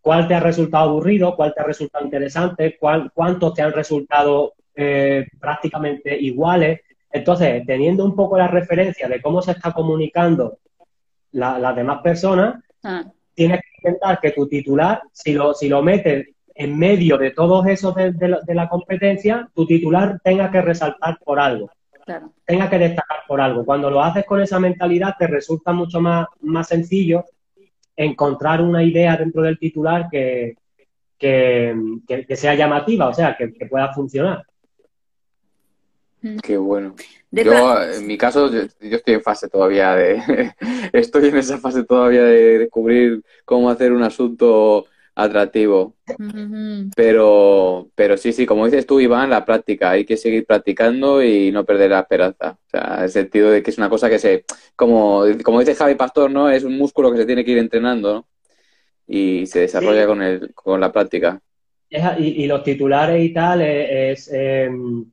¿Cuál 0.00 0.26
te 0.26 0.34
ha 0.34 0.40
resultado 0.40 0.90
aburrido? 0.90 1.36
¿Cuál 1.36 1.54
te 1.54 1.60
ha 1.60 1.64
resultado 1.64 2.04
interesante? 2.04 2.76
¿Cuál, 2.76 3.12
¿Cuántos 3.14 3.54
te 3.54 3.62
han 3.62 3.72
resultado 3.72 4.54
eh, 4.74 5.28
prácticamente 5.38 6.20
iguales? 6.20 6.80
Entonces, 7.10 7.64
teniendo 7.66 8.04
un 8.04 8.14
poco 8.14 8.36
la 8.36 8.48
referencia 8.48 9.08
de 9.08 9.20
cómo 9.22 9.40
se 9.40 9.52
está 9.52 9.72
comunicando 9.72 10.58
las 11.32 11.76
demás 11.76 12.00
personas, 12.02 12.62
ah. 12.82 13.04
tienes 13.34 13.60
que 13.60 13.68
intentar 13.78 14.20
que 14.20 14.32
tu 14.32 14.46
titular, 14.46 15.02
si 15.12 15.32
lo, 15.32 15.54
si 15.54 15.68
lo 15.68 15.82
metes 15.82 16.28
en 16.54 16.76
medio 16.76 17.16
de 17.16 17.30
todos 17.30 17.66
esos 17.66 17.94
de, 17.94 18.54
la, 18.54 18.68
competencia, 18.68 19.48
tu 19.54 19.64
titular 19.66 20.20
tenga 20.22 20.50
que 20.50 20.60
resaltar 20.60 21.18
por 21.24 21.38
algo. 21.38 21.70
Tenga 22.44 22.70
que 22.70 22.78
destacar 22.78 23.18
por 23.28 23.40
algo. 23.40 23.64
Cuando 23.64 23.90
lo 23.90 24.02
haces 24.02 24.24
con 24.24 24.40
esa 24.40 24.58
mentalidad, 24.58 25.14
te 25.18 25.26
resulta 25.26 25.72
mucho 25.72 26.00
más, 26.00 26.26
más 26.40 26.66
sencillo 26.68 27.24
encontrar 27.94 28.62
una 28.62 28.82
idea 28.82 29.16
dentro 29.16 29.42
del 29.42 29.58
titular 29.58 30.08
que, 30.10 30.54
que, 31.18 31.76
sea 32.34 32.54
llamativa, 32.54 33.08
o 33.08 33.14
sea, 33.14 33.36
que 33.36 33.66
pueda 33.66 33.92
funcionar. 33.92 34.47
Qué 36.42 36.56
bueno. 36.56 36.94
yo, 37.30 37.82
en 37.82 38.06
mi 38.06 38.18
caso, 38.18 38.50
yo, 38.50 38.62
estoy 38.80 39.14
en 39.14 39.22
fase 39.22 39.48
todavía 39.48 39.94
de. 39.94 40.52
estoy 40.92 41.28
en 41.28 41.36
esa 41.36 41.58
fase 41.58 41.84
todavía 41.84 42.24
de 42.24 42.58
descubrir 42.58 43.22
cómo 43.44 43.70
hacer 43.70 43.92
un 43.92 44.02
asunto 44.02 44.86
atractivo. 45.14 45.94
Pero, 46.96 47.90
pero 47.94 48.16
sí, 48.16 48.32
sí, 48.32 48.46
como 48.46 48.64
dices 48.64 48.86
tú, 48.86 49.00
Iván, 49.00 49.30
la 49.30 49.44
práctica. 49.44 49.90
Hay 49.90 50.04
que 50.04 50.16
seguir 50.16 50.46
practicando 50.46 51.22
y 51.22 51.52
no 51.52 51.64
perder 51.64 51.90
la 51.90 52.00
esperanza. 52.00 52.58
O 52.66 52.70
sea, 52.70 53.00
el 53.02 53.10
sentido 53.10 53.50
de 53.50 53.62
que 53.62 53.70
es 53.70 53.78
una 53.78 53.90
cosa 53.90 54.08
que 54.08 54.18
se. 54.18 54.44
Como, 54.74 55.24
como 55.44 55.60
dice 55.60 55.74
Javi 55.74 55.94
Pastor, 55.94 56.30
¿no? 56.30 56.48
Es 56.48 56.64
un 56.64 56.76
músculo 56.76 57.12
que 57.12 57.18
se 57.18 57.26
tiene 57.26 57.44
que 57.44 57.52
ir 57.52 57.58
entrenando, 57.58 58.14
¿no? 58.14 58.28
Y 59.06 59.46
se 59.46 59.60
desarrolla 59.60 60.06
con, 60.06 60.22
el, 60.22 60.54
con 60.54 60.80
la 60.80 60.92
práctica. 60.92 61.40
y, 61.90 62.46
los 62.46 62.62
titulares 62.62 63.24
y 63.24 63.32
tal 63.32 63.62
es. 63.62 64.30
Em, 64.32 65.04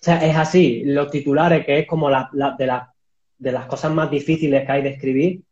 o 0.00 0.02
sea, 0.02 0.16
es 0.26 0.34
así, 0.34 0.82
los 0.86 1.10
titulares, 1.10 1.66
que 1.66 1.80
es 1.80 1.86
como 1.86 2.08
la, 2.08 2.30
de, 2.32 2.80
de 3.38 3.52
las 3.52 3.66
cosas 3.66 3.92
más 3.92 4.10
difíciles 4.10 4.64
que 4.64 4.72
hay 4.72 4.82
de 4.82 4.88
escribir, 4.88 5.42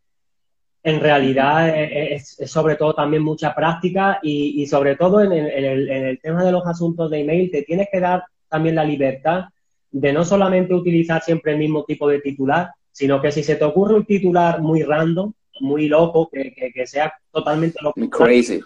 en 0.82 1.01
realidad 1.01 1.68
es, 1.68 2.38
sobre 2.46 2.76
todo 2.76 2.94
también 2.94 3.22
mucha 3.22 3.55
práctica 3.55 4.20
y, 4.22 4.64
sobre 4.66 4.96
todo 4.96 5.20
en 5.20 5.32
el, 5.32 6.18
tema 6.22 6.44
de 6.44 6.53
los 6.53 6.66
asuntos 6.66 7.11
de 7.11 7.20
email 7.20 7.51
te 7.51 7.62
tienes 7.62 7.88
que 7.92 8.01
dar 8.01 8.24
también 8.49 8.74
la 8.76 8.84
libertad 8.84 9.44
de 9.90 10.12
no 10.12 10.24
solamente 10.24 10.72
utilizar 10.72 11.22
siempre 11.22 11.53
el 11.53 11.59
mismo 11.59 11.84
tipo 11.84 12.09
de 12.09 12.20
titular, 12.20 12.70
sino 12.90 13.20
que 13.20 13.32
si 13.32 13.42
se 13.42 13.57
te 13.57 13.64
ocurre 13.64 13.94
un 13.94 14.07
titular 14.07 14.62
muy 14.62 14.82
random, 14.82 15.32
muy 15.61 15.88
loco, 15.88 16.30
que, 16.32 16.55
que, 16.72 16.86
sea 16.86 17.12
totalmente 17.30 17.78
loco. 17.82 18.09
Crazy. 18.09 18.61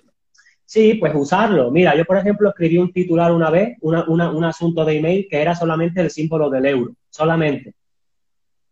Sí, 0.72 0.94
pues 0.94 1.12
usarlo. 1.14 1.70
Mira, 1.70 1.94
yo 1.94 2.06
por 2.06 2.16
ejemplo 2.16 2.48
escribí 2.48 2.78
un 2.78 2.90
titular 2.94 3.30
una 3.30 3.50
vez, 3.50 3.76
un 3.82 4.42
asunto 4.42 4.86
de 4.86 4.96
email 4.96 5.26
que 5.28 5.42
era 5.42 5.54
solamente 5.54 6.00
el 6.00 6.08
símbolo 6.08 6.48
del 6.48 6.64
euro, 6.64 6.94
solamente. 7.10 7.74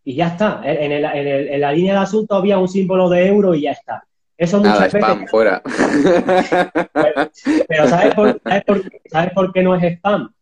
Y 0.03 0.15
ya 0.15 0.29
está. 0.29 0.61
En, 0.63 0.99
la 1.61 1.71
línea 1.71 1.93
de 1.93 1.99
asunto 1.99 2.33
había 2.33 2.57
un 2.57 2.67
símbolo 2.67 3.07
de 3.07 3.27
euro 3.27 3.53
y 3.53 3.61
ya 3.61 3.73
está. 3.73 4.03
Eso 4.35 4.59
Nada, 4.59 4.85
muchas 4.85 4.95
spam, 4.95 5.27
fuera. 5.27 5.61
Pero 7.67 7.87
¿sabes 7.87 8.15
por, 8.15 8.41
¿sabes 9.05 9.33
por 9.35 9.53
qué 9.53 9.61
no 9.61 9.75
es 9.75 9.83
spam? 9.83 10.33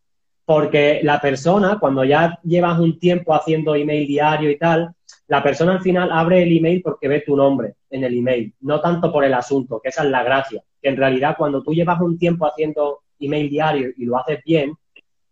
Porque 0.46 1.02
la 1.04 1.20
persona, 1.20 1.78
cuando 1.78 2.06
ya 2.06 2.40
llevas 2.42 2.80
un 2.80 2.98
tiempo 2.98 3.36
haciendo 3.36 3.76
email 3.76 4.08
diario 4.08 4.50
y 4.50 4.58
tal, 4.58 4.94
la 5.30 5.44
persona 5.44 5.74
al 5.74 5.82
final 5.82 6.12
abre 6.12 6.42
el 6.42 6.58
email 6.58 6.82
porque 6.82 7.08
ve 7.08 7.22
tu 7.22 7.36
nombre 7.36 7.76
en 7.92 8.04
el 8.04 8.18
email, 8.18 8.52
no 8.62 8.82
tanto 8.82 9.12
por 9.12 9.24
el 9.24 9.36
asunto, 9.36 9.80
que 9.80 9.90
esa 9.90 10.04
es 10.04 10.10
la 10.10 10.24
gracia. 10.24 10.64
Que 10.82 10.90
en 10.90 10.98
realidad 10.98 11.36
cuando 11.38 11.62
tú 11.62 11.72
llevas 11.72 12.02
un 12.02 12.18
tiempo 12.18 12.48
haciendo 12.48 13.02
email 13.20 13.48
diario 13.48 13.90
y 13.96 14.06
lo 14.06 14.18
haces 14.18 14.40
bien, 14.44 14.74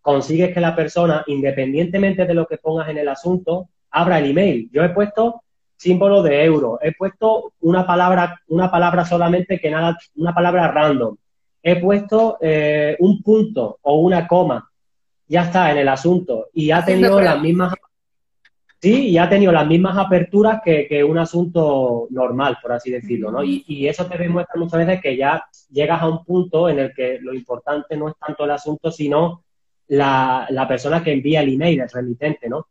consigues 0.00 0.54
que 0.54 0.60
la 0.60 0.76
persona, 0.76 1.24
independientemente 1.26 2.26
de 2.26 2.34
lo 2.34 2.46
que 2.46 2.58
pongas 2.58 2.88
en 2.88 2.98
el 2.98 3.08
asunto, 3.08 3.70
abra 3.90 4.20
el 4.20 4.30
email. 4.30 4.70
Yo 4.72 4.84
he 4.84 4.90
puesto 4.90 5.42
símbolo 5.76 6.22
de 6.22 6.44
euro, 6.44 6.78
he 6.80 6.92
puesto 6.92 7.54
una 7.60 7.84
palabra, 7.84 8.40
una 8.46 8.70
palabra 8.70 9.04
solamente 9.04 9.58
que 9.58 9.68
nada, 9.68 9.98
una 10.14 10.32
palabra 10.32 10.70
random, 10.70 11.16
he 11.60 11.74
puesto 11.74 12.38
eh, 12.40 12.96
un 13.00 13.20
punto 13.20 13.80
o 13.82 13.96
una 13.96 14.28
coma, 14.28 14.70
ya 15.26 15.42
está 15.42 15.72
en 15.72 15.78
el 15.78 15.88
asunto 15.88 16.46
y 16.52 16.70
ha 16.70 16.84
tenido 16.84 17.20
las 17.20 17.40
mismas 17.40 17.74
Sí, 18.80 19.08
y 19.08 19.18
ha 19.18 19.28
tenido 19.28 19.50
las 19.50 19.66
mismas 19.66 19.98
aperturas 19.98 20.60
que, 20.64 21.02
un 21.02 21.18
asunto 21.18 22.06
normal, 22.10 22.58
por 22.62 22.72
así 22.72 22.92
decirlo, 22.92 23.32
¿no? 23.32 23.42
Y, 23.42 23.88
eso 23.88 24.06
te 24.06 24.16
demuestra 24.16 24.60
muchas 24.60 24.86
veces 24.86 25.02
que 25.02 25.16
ya 25.16 25.44
llegas 25.70 26.00
a 26.00 26.08
un 26.08 26.24
punto 26.24 26.68
en 26.68 26.78
el 26.78 26.94
que 26.94 27.18
lo 27.20 27.34
importante 27.34 27.96
no 27.96 28.08
es 28.08 28.14
tanto 28.24 28.44
el 28.44 28.52
asunto, 28.52 28.92
sino 28.92 29.42
la, 29.88 30.66
persona 30.68 31.02
que 31.02 31.12
envía 31.12 31.40
el 31.40 31.54
email, 31.54 31.80
el 31.80 31.88
remitente, 31.88 32.48
¿no? 32.48 32.68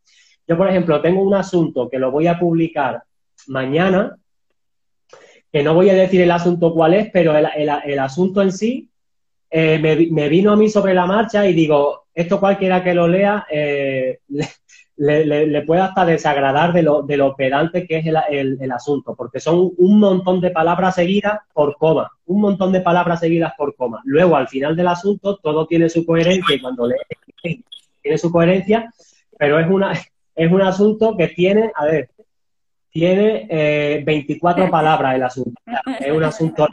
Yo, 0.47 0.55
por 0.55 0.69
ejemplo, 0.69 1.01
tengo 1.01 1.21
un 1.21 1.33
asunto 1.33 1.89
que 1.89 1.99
lo 1.99 2.09
voy 2.09 2.27
a 2.27 2.39
publicar 2.39 3.03
mañana, 3.47 4.17
que 5.51 5.61
no 5.61 5.73
voy 5.73 5.89
a 5.89 5.93
decir 5.93 6.21
el 6.21 6.31
asunto 6.31 6.73
cuál 6.73 6.93
es, 6.93 7.09
pero 7.11 7.35
el, 7.35 7.99
asunto 7.99 8.41
en 8.41 8.53
sí 8.53 8.89
eh, 9.49 9.77
me, 9.79 10.29
vino 10.29 10.53
a 10.53 10.55
mí 10.55 10.69
sobre 10.69 10.93
la 10.93 11.05
marcha 11.05 11.45
y 11.45 11.53
digo, 11.53 12.07
esto 12.13 12.39
cualquiera 12.39 12.81
que 12.81 12.93
lo 12.93 13.09
lea 13.09 13.45
eh, 13.51 14.19
puede 14.97 15.81
hasta 15.81 16.05
desagradar 16.05 16.73
de 16.73 16.81
lo, 16.81 17.03
de 17.03 17.17
lo 17.17 17.35
pedante 17.35 17.85
que 17.85 17.97
es 17.97 18.05
el, 18.07 18.71
asunto, 18.71 19.15
porque 19.15 19.39
son 19.39 19.71
un 19.77 19.99
montón 19.99 20.41
de 20.41 20.49
palabras 20.49 20.95
seguidas 20.95 21.39
por 21.53 21.77
coma, 21.77 22.11
un 22.25 22.41
montón 22.41 22.71
de 22.71 22.81
palabras 22.81 23.19
seguidas 23.19 23.53
por 23.57 23.75
coma. 23.75 24.01
Luego, 24.05 24.35
al 24.35 24.47
final 24.47 24.75
del 24.75 24.87
asunto, 24.87 25.37
todo 25.37 25.67
tiene 25.67 25.89
su 25.89 26.05
coherencia 26.05 26.55
y 26.55 26.61
cuando 26.61 26.87
lees, 26.87 27.61
tiene 28.01 28.17
su 28.17 28.31
coherencia, 28.31 28.91
pero 29.37 29.59
es, 29.59 29.67
una, 29.67 29.93
es 30.35 30.51
un 30.51 30.61
asunto 30.61 31.15
que 31.15 31.27
tiene, 31.27 31.71
a 31.75 31.85
ver, 31.85 32.09
tiene 32.89 33.47
eh, 33.49 34.03
24 34.03 34.71
palabras 34.71 35.15
el 35.15 35.23
asunto. 35.23 35.61
Es 35.99 36.11
un 36.11 36.23
asunto 36.23 36.67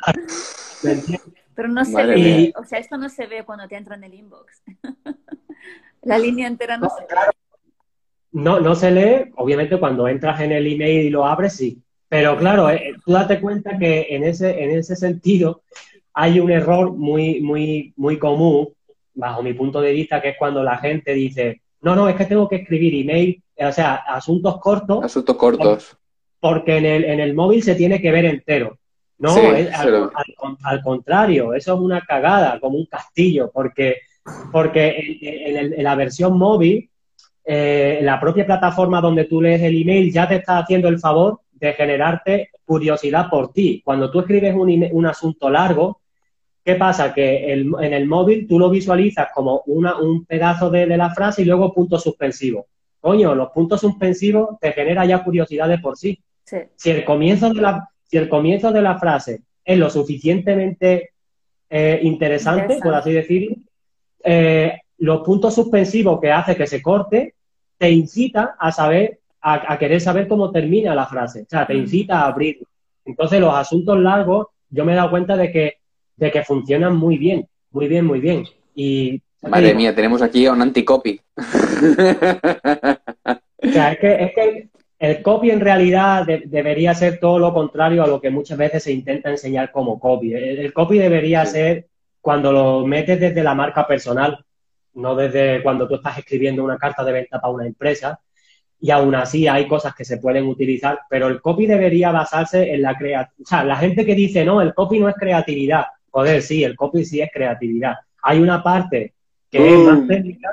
Pero 1.55 1.68
no 1.68 1.85
se 1.85 2.07
ve, 2.07 2.53
o 2.57 2.64
sea, 2.64 2.79
esto 2.79 2.97
no 2.97 3.11
se 3.11 3.27
ve 3.27 3.45
cuando 3.45 3.68
te 3.68 3.77
entra 3.77 3.97
en 3.97 4.05
el 4.05 4.14
inbox. 4.14 4.62
La 6.03 6.18
línea 6.18 6.47
entera 6.47 6.77
no, 6.77 6.89
se 6.91 7.03
ve. 7.03 7.09
No, 8.35 8.59
no 8.59 8.74
se 8.74 8.91
lee, 8.91 9.30
obviamente 9.37 9.78
cuando 9.78 10.09
entras 10.09 10.41
en 10.41 10.51
el 10.51 10.66
email 10.66 11.07
y 11.07 11.11
lo 11.11 11.24
abres, 11.24 11.53
sí. 11.53 11.78
Pero 12.09 12.37
claro, 12.37 12.68
eh, 12.68 12.93
tú 13.05 13.12
date 13.12 13.41
cuenta 13.41 13.78
que 13.78 14.09
en 14.11 14.24
ese, 14.24 14.61
en 14.61 14.72
ese 14.72 14.97
sentido 14.97 15.62
hay 16.12 16.41
un 16.41 16.51
error 16.51 16.93
muy, 16.93 17.41
muy, 17.41 17.93
muy 17.97 18.18
común, 18.18 18.70
bajo 19.14 19.41
mi 19.41 19.55
punto 19.55 19.80
de 19.80 19.93
vista, 19.93 20.20
que 20.20 20.30
es 20.30 20.37
cuando 20.37 20.64
la 20.64 20.78
gente 20.78 21.14
dice, 21.14 21.62
no, 21.80 21.95
no, 21.95 22.09
es 22.09 22.16
que 22.16 22.24
tengo 22.24 22.49
que 22.49 22.57
escribir 22.57 22.97
email, 22.97 23.41
o 23.57 23.70
sea, 23.70 23.95
asuntos 23.95 24.59
cortos. 24.59 25.05
Asuntos 25.05 25.37
cortos. 25.37 25.97
Porque 26.41 26.78
en 26.78 26.87
el, 26.87 27.05
en 27.05 27.20
el 27.20 27.35
móvil 27.35 27.62
se 27.62 27.76
tiene 27.76 28.03
que 28.03 28.11
ver 28.11 28.24
entero. 28.24 28.78
No, 29.16 29.37
al, 30.64 30.82
contrario, 30.82 31.55
eso 31.55 31.74
es 31.74 31.80
una 31.80 32.01
cagada, 32.01 32.59
como 32.59 32.78
un 32.78 32.87
castillo, 32.87 33.53
porque, 33.55 33.99
porque 34.51 35.18
en 35.22 35.85
la 35.85 35.95
versión 35.95 36.37
móvil 36.37 36.91
eh, 37.45 37.99
la 38.03 38.18
propia 38.18 38.47
plataforma 38.47 39.01
donde 39.01 39.24
tú 39.24 39.40
lees 39.40 39.61
el 39.62 39.80
email 39.80 40.11
ya 40.11 40.26
te 40.26 40.36
está 40.36 40.59
haciendo 40.59 40.88
el 40.88 40.99
favor 40.99 41.40
de 41.53 41.74
generarte 41.74 42.51
curiosidad 42.64 43.28
por 43.28 43.53
ti. 43.53 43.82
Cuando 43.84 44.11
tú 44.11 44.20
escribes 44.20 44.55
un, 44.55 45.07
asunto 45.07 45.51
largo, 45.51 46.01
¿qué 46.64 46.74
pasa? 46.76 47.12
Que 47.12 47.53
en 47.53 47.92
el 47.92 48.07
móvil 48.07 48.47
tú 48.49 48.59
lo 48.59 48.70
visualizas 48.70 49.28
como 49.34 49.62
un 49.66 50.24
pedazo 50.24 50.70
de, 50.70 50.86
la 50.86 51.11
frase 51.11 51.42
y 51.42 51.45
luego 51.45 51.74
punto 51.74 51.99
suspensivo. 51.99 52.66
Coño, 53.01 53.34
los 53.34 53.51
puntos 53.51 53.82
suspensivos 53.82 54.59
te 54.59 54.72
genera 54.72 55.05
ya 55.05 55.22
curiosidad 55.22 55.68
de 55.68 55.78
por 55.78 55.99
sí. 55.99 56.18
Si, 56.74 56.90
el 56.90 57.05
comienzo 57.05 57.53
de 57.53 57.61
la, 57.61 57.88
si 58.05 58.16
el 58.16 58.28
comienzo 58.28 58.72
de 58.72 58.82
la 58.82 58.99
frase 58.99 59.42
es 59.64 59.78
lo 59.78 59.90
suficientemente 59.90 61.11
eh, 61.68 62.01
interesante, 62.03 62.78
por 62.82 62.95
así 62.95 63.12
decirlo, 63.12 63.57
eh, 64.22 64.78
los 65.05 65.21
puntos 65.21 65.55
suspensivos 65.55 66.21
que 66.21 66.33
hace 66.33 66.57
que 66.57 66.67
se 66.67 66.81
corte 66.81 67.35
te 67.77 67.91
incita 67.91 68.57
a 68.59 68.73
saber, 68.73 69.21
a, 69.41 69.79
querer 69.79 70.01
saber 70.01 70.27
cómo 70.27 70.51
termina 70.51 70.95
la 70.95 71.07
frase. 71.07 71.43
O 71.43 71.47
sea, 71.49 71.67
te 71.67 71.75
mm. 71.75 71.79
incita 71.79 72.21
a 72.21 72.27
abrir. 72.29 72.61
Entonces, 73.05 73.41
los 73.41 73.55
asuntos 73.55 73.99
largos, 73.99 74.47
yo 74.71 74.85
me 74.85 74.93
he 74.93 74.97
dado 74.97 75.11
cuenta 75.11 75.37
de 75.37 75.53
que, 75.53 75.79
de 76.17 76.31
que 76.31 76.43
funcionan 76.43 76.97
muy 76.97 77.19
bien, 77.19 77.47
muy 77.71 77.87
bien, 77.87 78.07
muy 78.07 78.21
bien. 78.21 78.45
Y 78.75 79.21
Madre 79.43 79.75
mía, 79.75 79.95
tenemos 79.95 80.23
aquí 80.23 80.47
a 80.47 80.53
un 80.53 80.63
anticopy. 80.63 81.21
o 81.37 81.43
sea, 83.71 83.93
es 83.93 83.99
que, 83.99 84.25
es 84.25 84.35
que 84.35 84.69
el 84.99 85.23
copy 85.23 85.51
en 85.51 85.61
realidad 85.61 86.27
debería 86.47 86.95
ser 86.95 87.19
todo 87.21 87.39
lo 87.39 87.53
contrario 87.53 88.03
a 88.03 88.07
lo 88.07 88.23
que 88.23 88.31
muchas 88.31 88.57
veces 88.57 88.85
se 88.85 88.93
intenta 88.93 89.29
enseñar 89.29 89.71
como 89.71 90.01
copy. 90.01 90.33
El, 90.33 90.73
copy 90.73 90.99
debería 90.99 91.45
ser 91.45 91.89
cuando 92.23 92.53
lo 92.53 92.87
metes 92.87 93.21
desde 93.21 93.43
la 93.43 93.55
marca 93.55 93.87
personal 93.87 94.43
no 94.95 95.14
desde 95.14 95.62
cuando 95.62 95.88
tú 95.88 95.97
estás 95.97 96.18
escribiendo 96.18 96.64
una 96.64 96.78
carta 96.78 97.05
de 97.05 97.12
venta 97.12 97.40
para 97.40 97.53
una 97.53 97.66
empresa, 97.66 98.20
y 98.80 98.90
aún 98.90 99.14
así 99.14 99.49
hay 99.49 99.66
cosas 99.66 99.95
que 99.95 100.05
se 100.05 100.18
pueden 100.18 100.47
utilizar, 100.47 101.01
pero 101.09 101.28
el 101.28 101.40
copy 101.40 101.66
debería 101.66 102.12
basarse 102.12 102.74
en 102.74 102.82
la 102.82 102.97
creatividad. 102.97 103.32
O 103.42 103.47
sea, 103.47 103.64
la 103.64 103.76
gente 103.76 104.05
que 104.05 104.14
dice, 104.14 104.45
no, 104.45 104.61
el 104.61 104.74
copy 104.74 104.99
no 104.99 105.09
es 105.09 105.14
creatividad. 105.14 105.86
Joder, 106.11 106.42
sí, 106.42 106.62
el 106.62 106.76
copy 106.76 107.05
sí 107.05 107.20
es 107.20 107.30
creatividad. 107.32 107.95
Hay 108.22 108.40
una 108.40 108.62
parte 108.62 109.14
que 109.51 109.72
es 109.72 109.78
más 109.78 110.01
mm. 110.01 110.07
técnica, 110.09 110.49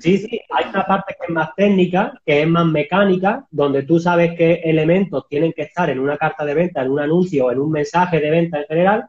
sí, 0.00 0.18
sí, 0.18 0.40
hay 0.50 0.70
una 0.70 0.84
parte 0.84 1.14
que 1.18 1.26
es 1.26 1.30
más 1.32 1.54
técnica, 1.54 2.20
que 2.26 2.42
es 2.42 2.48
más 2.48 2.66
mecánica, 2.66 3.46
donde 3.50 3.84
tú 3.84 4.00
sabes 4.00 4.32
qué 4.36 4.54
elementos 4.64 5.28
tienen 5.28 5.52
que 5.52 5.62
estar 5.62 5.88
en 5.88 6.00
una 6.00 6.16
carta 6.16 6.44
de 6.44 6.54
venta, 6.54 6.82
en 6.82 6.90
un 6.90 6.98
anuncio, 6.98 7.52
en 7.52 7.60
un 7.60 7.70
mensaje 7.70 8.18
de 8.18 8.28
venta 8.28 8.58
en 8.58 8.66
general, 8.66 9.06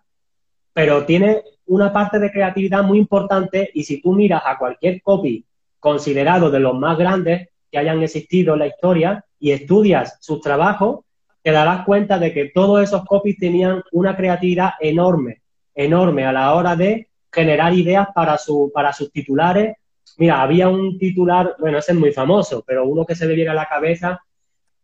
pero 0.73 1.05
tiene 1.05 1.41
una 1.72 1.93
parte 1.93 2.19
de 2.19 2.32
creatividad 2.32 2.84
muy 2.84 2.97
importante 2.97 3.72
y 3.74 3.86
si 3.86 4.01
tú 4.01 4.11
miras 4.11 4.43
a 4.45 4.57
cualquier 4.57 5.01
copy 5.01 5.45
considerado 5.80 6.51
de 6.51 6.59
los 6.59 6.78
más 6.78 6.97
grandes 6.97 7.47
que 7.72 7.78
hayan 7.78 8.03
existido 8.03 8.53
en 8.53 8.59
la 8.59 8.67
historia 8.67 9.24
y 9.39 9.51
estudias 9.51 10.17
sus 10.19 10.41
trabajos, 10.41 11.05
te 11.41 11.51
darás 11.51 11.86
cuenta 11.86 12.19
de 12.19 12.34
que 12.34 12.51
todos 12.53 12.84
esos 12.84 13.05
copies 13.05 13.38
tenían 13.38 13.82
una 13.93 14.17
creatividad 14.17 14.72
enorme, 14.82 15.43
enorme 15.74 16.26
a 16.26 16.34
la 16.34 16.53
hora 16.55 16.76
de 16.76 17.07
generar 17.32 17.74
ideas 17.74 18.09
para, 18.13 18.38
su, 18.38 18.69
para 18.74 18.91
sus 18.91 19.09
titulares. 19.09 19.78
Mira, 20.17 20.41
había 20.41 20.67
un 20.67 20.99
titular, 20.99 21.55
bueno, 21.57 21.78
ese 21.78 21.93
es 21.93 21.97
muy 21.97 22.11
famoso, 22.11 22.65
pero 22.67 22.86
uno 22.86 23.05
que 23.05 23.15
se 23.15 23.26
le 23.26 23.34
viene 23.34 23.51
a 23.51 23.53
la 23.53 23.69
cabeza, 23.69 24.22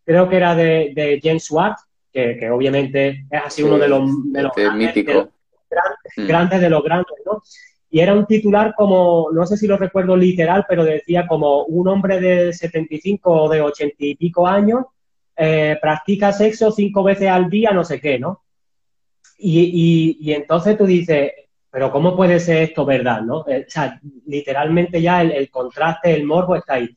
creo 0.05 0.29
que 0.29 0.37
era 0.37 0.55
de, 0.55 0.93
de 0.95 1.19
James 1.21 1.43
Schwartz, 1.43 1.81
que, 2.13 2.49
obviamente 2.49 3.25
es 3.29 3.41
así 3.45 3.61
uno 3.61 3.77
de 3.77 3.89
los, 3.89 4.31
de 4.31 4.41
los 4.41 4.53
grandes, 4.55 4.93
mm. 6.17 6.27
grandes, 6.27 6.61
de 6.61 6.69
los 6.69 6.83
grandes, 6.83 7.15
¿no? 7.25 7.41
Y 7.89 8.01
era 8.01 8.13
un 8.13 8.25
titular 8.25 8.73
como, 8.75 9.29
no 9.31 9.45
sé 9.45 9.55
si 9.55 9.65
lo 9.65 9.77
recuerdo 9.77 10.17
literal, 10.17 10.65
pero 10.67 10.83
decía 10.83 11.25
como 11.25 11.63
un 11.63 11.87
hombre 11.87 12.19
de 12.19 12.51
75 12.51 13.31
o 13.31 13.49
de 13.49 13.61
80 13.61 13.95
y 13.99 14.15
pico 14.15 14.45
años 14.45 14.85
eh, 15.37 15.77
practica 15.81 16.33
sexo 16.33 16.71
cinco 16.71 17.03
veces 17.03 17.29
al 17.29 17.49
día, 17.49 17.71
no 17.71 17.83
sé 17.85 18.01
qué, 18.01 18.19
¿no? 18.19 18.43
Y, 19.37 19.61
y, 19.61 20.17
y 20.19 20.33
entonces 20.33 20.77
tú 20.77 20.85
dices, 20.85 21.31
pero 21.69 21.91
¿cómo 21.91 22.15
puede 22.15 22.39
ser 22.39 22.63
esto 22.63 22.85
verdad, 22.85 23.21
no? 23.21 23.47
Eh, 23.47 23.65
o 23.67 23.69
sea, 23.69 23.99
literalmente 24.25 24.99
ya 24.99 25.21
el, 25.21 25.49
contraste, 25.51 26.11
el 26.11 26.25
morbo 26.25 26.55
está 26.55 26.73
ahí. 26.73 26.89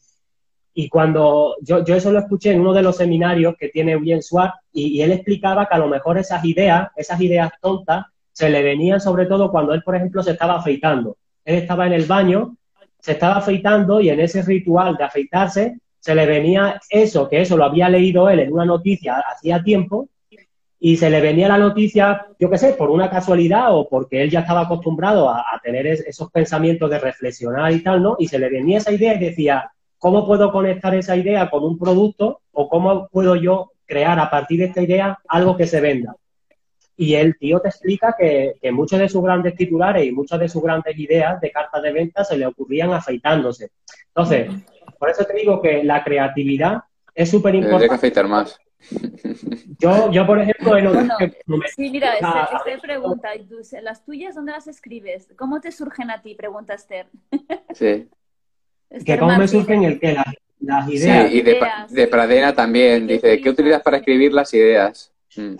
Y 0.72 0.88
cuando 0.88 1.56
yo, 1.60 1.84
yo, 1.84 1.96
eso 1.96 2.10
lo 2.10 2.20
escuché 2.20 2.52
en 2.52 2.60
uno 2.60 2.72
de 2.72 2.82
los 2.82 2.96
seminarios 2.96 3.56
que 3.58 3.68
tiene 3.68 3.92
Eugene 3.92 4.22
Swart 4.22 4.54
y, 4.72 5.02
él 5.02 5.12
explicaba 5.12 5.68
que 5.68 5.74
a 5.74 5.78
lo 5.78 5.88
mejor 5.88 6.16
esas 6.16 6.42
ideas, 6.46 6.88
esas 6.96 7.20
ideas 7.20 7.50
tontas, 7.60 8.06
se 8.40 8.48
le 8.48 8.62
venían 8.62 9.02
sobre 9.02 9.26
todo 9.26 9.50
cuando 9.50 9.74
él, 9.74 9.82
por 9.82 9.94
ejemplo, 9.94 10.22
se 10.22 10.30
estaba 10.30 10.56
afeitando. 10.56 11.18
Él 11.44 11.56
estaba 11.56 11.86
en 11.86 11.92
el 11.92 12.06
baño, 12.06 12.56
se 12.98 13.12
estaba 13.12 13.36
afeitando 13.36 14.00
y 14.00 14.08
en 14.08 14.18
ese 14.18 14.40
ritual 14.40 14.96
de 14.96 15.04
afeitarse 15.04 15.76
se 15.98 16.14
le 16.14 16.24
venía 16.24 16.80
eso, 16.88 17.28
que 17.28 17.42
eso 17.42 17.58
lo 17.58 17.64
había 17.64 17.90
leído 17.90 18.30
él 18.30 18.40
en 18.40 18.50
una 18.50 18.64
noticia 18.64 19.22
hacía 19.30 19.62
tiempo 19.62 20.08
y 20.78 20.96
se 20.96 21.10
le 21.10 21.20
venía 21.20 21.48
la 21.48 21.58
noticia, 21.58 22.28
yo 22.38 22.48
qué 22.48 22.56
sé, 22.56 22.72
por 22.72 22.88
una 22.88 23.10
casualidad 23.10 23.76
o 23.76 23.86
porque 23.86 24.22
él 24.22 24.30
ya 24.30 24.40
estaba 24.40 24.62
acostumbrado 24.62 25.28
a, 25.28 25.44
tener 25.62 25.86
esos 25.86 26.30
pensamientos 26.30 26.88
de 26.88 26.98
reflexionar 26.98 27.70
y 27.72 27.82
tal, 27.82 28.02
¿no? 28.02 28.16
Y 28.18 28.26
se 28.28 28.38
le 28.38 28.48
venía 28.48 28.78
esa 28.78 28.90
idea 28.90 29.12
y 29.12 29.18
decía, 29.18 29.70
¿cómo 29.98 30.26
puedo 30.26 30.50
conectar 30.50 30.94
esa 30.94 31.14
idea 31.14 31.50
con 31.50 31.62
un 31.62 31.78
producto 31.78 32.40
o 32.52 32.70
cómo 32.70 33.06
puedo 33.08 33.36
yo 33.36 33.72
crear 33.84 34.18
a 34.18 34.30
partir 34.30 34.60
de 34.60 34.66
esta 34.66 34.80
idea 34.80 35.18
algo 35.28 35.58
que 35.58 35.66
se 35.66 35.82
venda? 35.82 36.16
Y 37.00 37.14
el 37.14 37.38
tío 37.38 37.60
te 37.60 37.68
explica 37.68 38.14
que, 38.18 38.56
que 38.60 38.70
muchos 38.70 38.98
de 38.98 39.08
sus 39.08 39.22
grandes 39.22 39.54
titulares 39.54 40.06
y 40.06 40.12
muchas 40.12 40.38
de 40.38 40.50
sus 40.50 40.62
grandes 40.62 40.98
ideas 40.98 41.40
de 41.40 41.50
cartas 41.50 41.82
de 41.82 41.92
venta 41.92 42.24
se 42.24 42.36
le 42.36 42.44
ocurrían 42.44 42.92
afeitándose. 42.92 43.70
Entonces, 44.08 44.50
por 44.98 45.08
eso 45.08 45.24
te 45.24 45.32
digo 45.32 45.62
que 45.62 45.82
la 45.82 46.04
creatividad 46.04 46.82
es 47.14 47.30
súper 47.30 47.54
importante. 47.54 47.88
que 47.88 47.94
afeitar 47.94 48.28
más. 48.28 48.60
Yo, 49.78 50.12
yo, 50.12 50.26
por 50.26 50.40
ejemplo, 50.40 50.74
Sí, 51.74 51.88
mira, 51.88 52.16
Esther, 52.16 52.80
pregunta, 52.82 53.30
¿las 53.80 54.04
tuyas 54.04 54.34
dónde 54.34 54.52
las 54.52 54.66
escribes? 54.66 55.26
¿Cómo 55.38 55.58
te 55.58 55.72
surgen 55.72 56.10
a 56.10 56.20
ti? 56.20 56.34
Pregunta 56.34 56.74
Esther. 56.74 57.06
Sí. 57.72 58.10
¿Que 59.06 59.18
¿Cómo 59.18 59.38
me 59.38 59.48
surgen 59.48 59.84
el 59.84 59.98
qué? 59.98 60.18
Las, 60.60 60.86
ideas. 60.86 61.30
Sí, 61.30 61.38
y 61.38 61.94
de, 61.94 62.06
Pradera 62.08 62.52
también, 62.52 63.06
dice, 63.06 63.40
¿qué 63.40 63.48
utilizas 63.48 63.80
para 63.80 63.96
escribir 63.96 64.34
las 64.34 64.52
ideas? 64.52 65.10
Mm. 65.34 65.56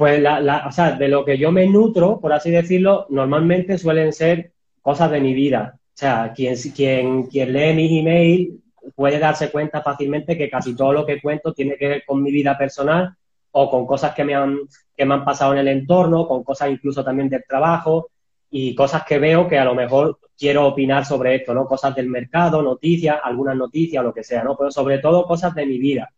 Pues, 0.00 0.18
la, 0.18 0.64
o 0.66 0.72
sea, 0.72 0.92
de 0.92 1.08
lo 1.08 1.26
que 1.26 1.36
yo 1.36 1.52
me 1.52 1.66
nutro, 1.66 2.20
por 2.20 2.32
así 2.32 2.50
decirlo, 2.50 3.04
normalmente 3.10 3.76
suelen 3.76 4.14
ser 4.14 4.52
cosas 4.80 5.10
de 5.10 5.20
mi 5.20 5.34
vida. 5.34 5.74
O 5.76 5.92
sea, 5.92 6.32
quien, 6.34 6.56
quien, 6.74 7.24
quien 7.24 7.52
lee 7.52 7.74
mis 7.74 8.00
emails 8.00 8.48
puede 8.94 9.18
darse 9.18 9.50
cuenta 9.50 9.82
fácilmente 9.82 10.38
que 10.38 10.48
casi 10.48 10.74
todo 10.74 10.94
lo 10.94 11.04
que 11.04 11.20
cuento 11.20 11.52
tiene 11.52 11.76
que 11.76 11.86
ver 11.86 12.04
con 12.06 12.22
mi 12.22 12.32
vida 12.32 12.56
personal 12.56 13.14
o 13.50 13.70
con 13.70 13.86
cosas 13.86 14.14
que 14.14 14.24
me 14.24 14.34
han, 14.34 14.60
que 14.96 15.04
me 15.04 15.12
han 15.12 15.22
pasado 15.26 15.52
en 15.52 15.58
el 15.58 15.68
entorno, 15.68 16.26
con 16.26 16.44
cosas 16.44 16.70
incluso 16.70 17.04
también 17.04 17.28
del 17.28 17.44
trabajo 17.46 18.08
y 18.50 18.74
cosas 18.74 19.04
que 19.04 19.18
veo 19.18 19.46
que 19.48 19.58
a 19.58 19.66
lo 19.66 19.74
mejor 19.74 20.18
quiero 20.34 20.66
opinar 20.66 21.04
sobre 21.04 21.34
esto, 21.34 21.52
¿no? 21.52 21.66
Cosas 21.66 21.94
del 21.94 22.08
mercado, 22.08 22.62
noticias, 22.62 23.18
algunas 23.22 23.54
noticias, 23.54 24.02
lo 24.02 24.14
que 24.14 24.24
sea, 24.24 24.44
¿no? 24.44 24.56
Pero 24.56 24.70
sobre 24.70 24.96
todo 24.96 25.26
cosas 25.26 25.54
de 25.54 25.66
mi 25.66 25.78
vida. 25.78 26.10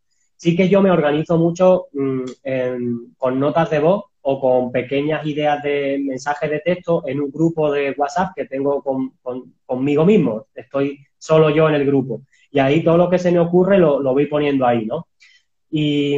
Sí 0.43 0.57
que 0.57 0.69
yo 0.69 0.83
me 0.83 0.91
organizo 0.91 1.39
mucho 1.39 1.87
mm, 1.93 3.13
con 3.17 3.39
notas 3.39 3.71
de 3.71 3.79
voz 3.79 4.07
o 4.23 4.41
con 4.41 4.73
pequeñas 4.73 5.25
ideas 5.25 5.63
de 5.63 6.01
mensajes 6.05 6.51
de 6.51 6.59
texto 6.59 7.05
en 7.07 7.21
un 7.21 7.31
grupo 7.31 7.71
de 7.71 7.95
WhatsApp 7.97 8.33
que 8.35 8.47
tengo 8.47 8.83
con, 8.83 9.13
conmigo 9.65 10.05
mismo. 10.05 10.49
Estoy 10.53 10.99
solo 11.17 11.49
yo 11.51 11.69
en 11.69 11.77
el 11.77 11.87
grupo 11.87 12.23
y 12.51 12.59
ahí 12.59 12.83
todo 12.83 12.97
lo 12.97 13.09
que 13.09 13.21
se 13.21 13.31
me 13.31 13.39
ocurre 13.39 13.79
lo, 13.79 14.03
voy 14.03 14.27
poniendo 14.27 14.67
ahí, 14.67 14.85
¿no? 14.85 15.07
Y 15.71 16.17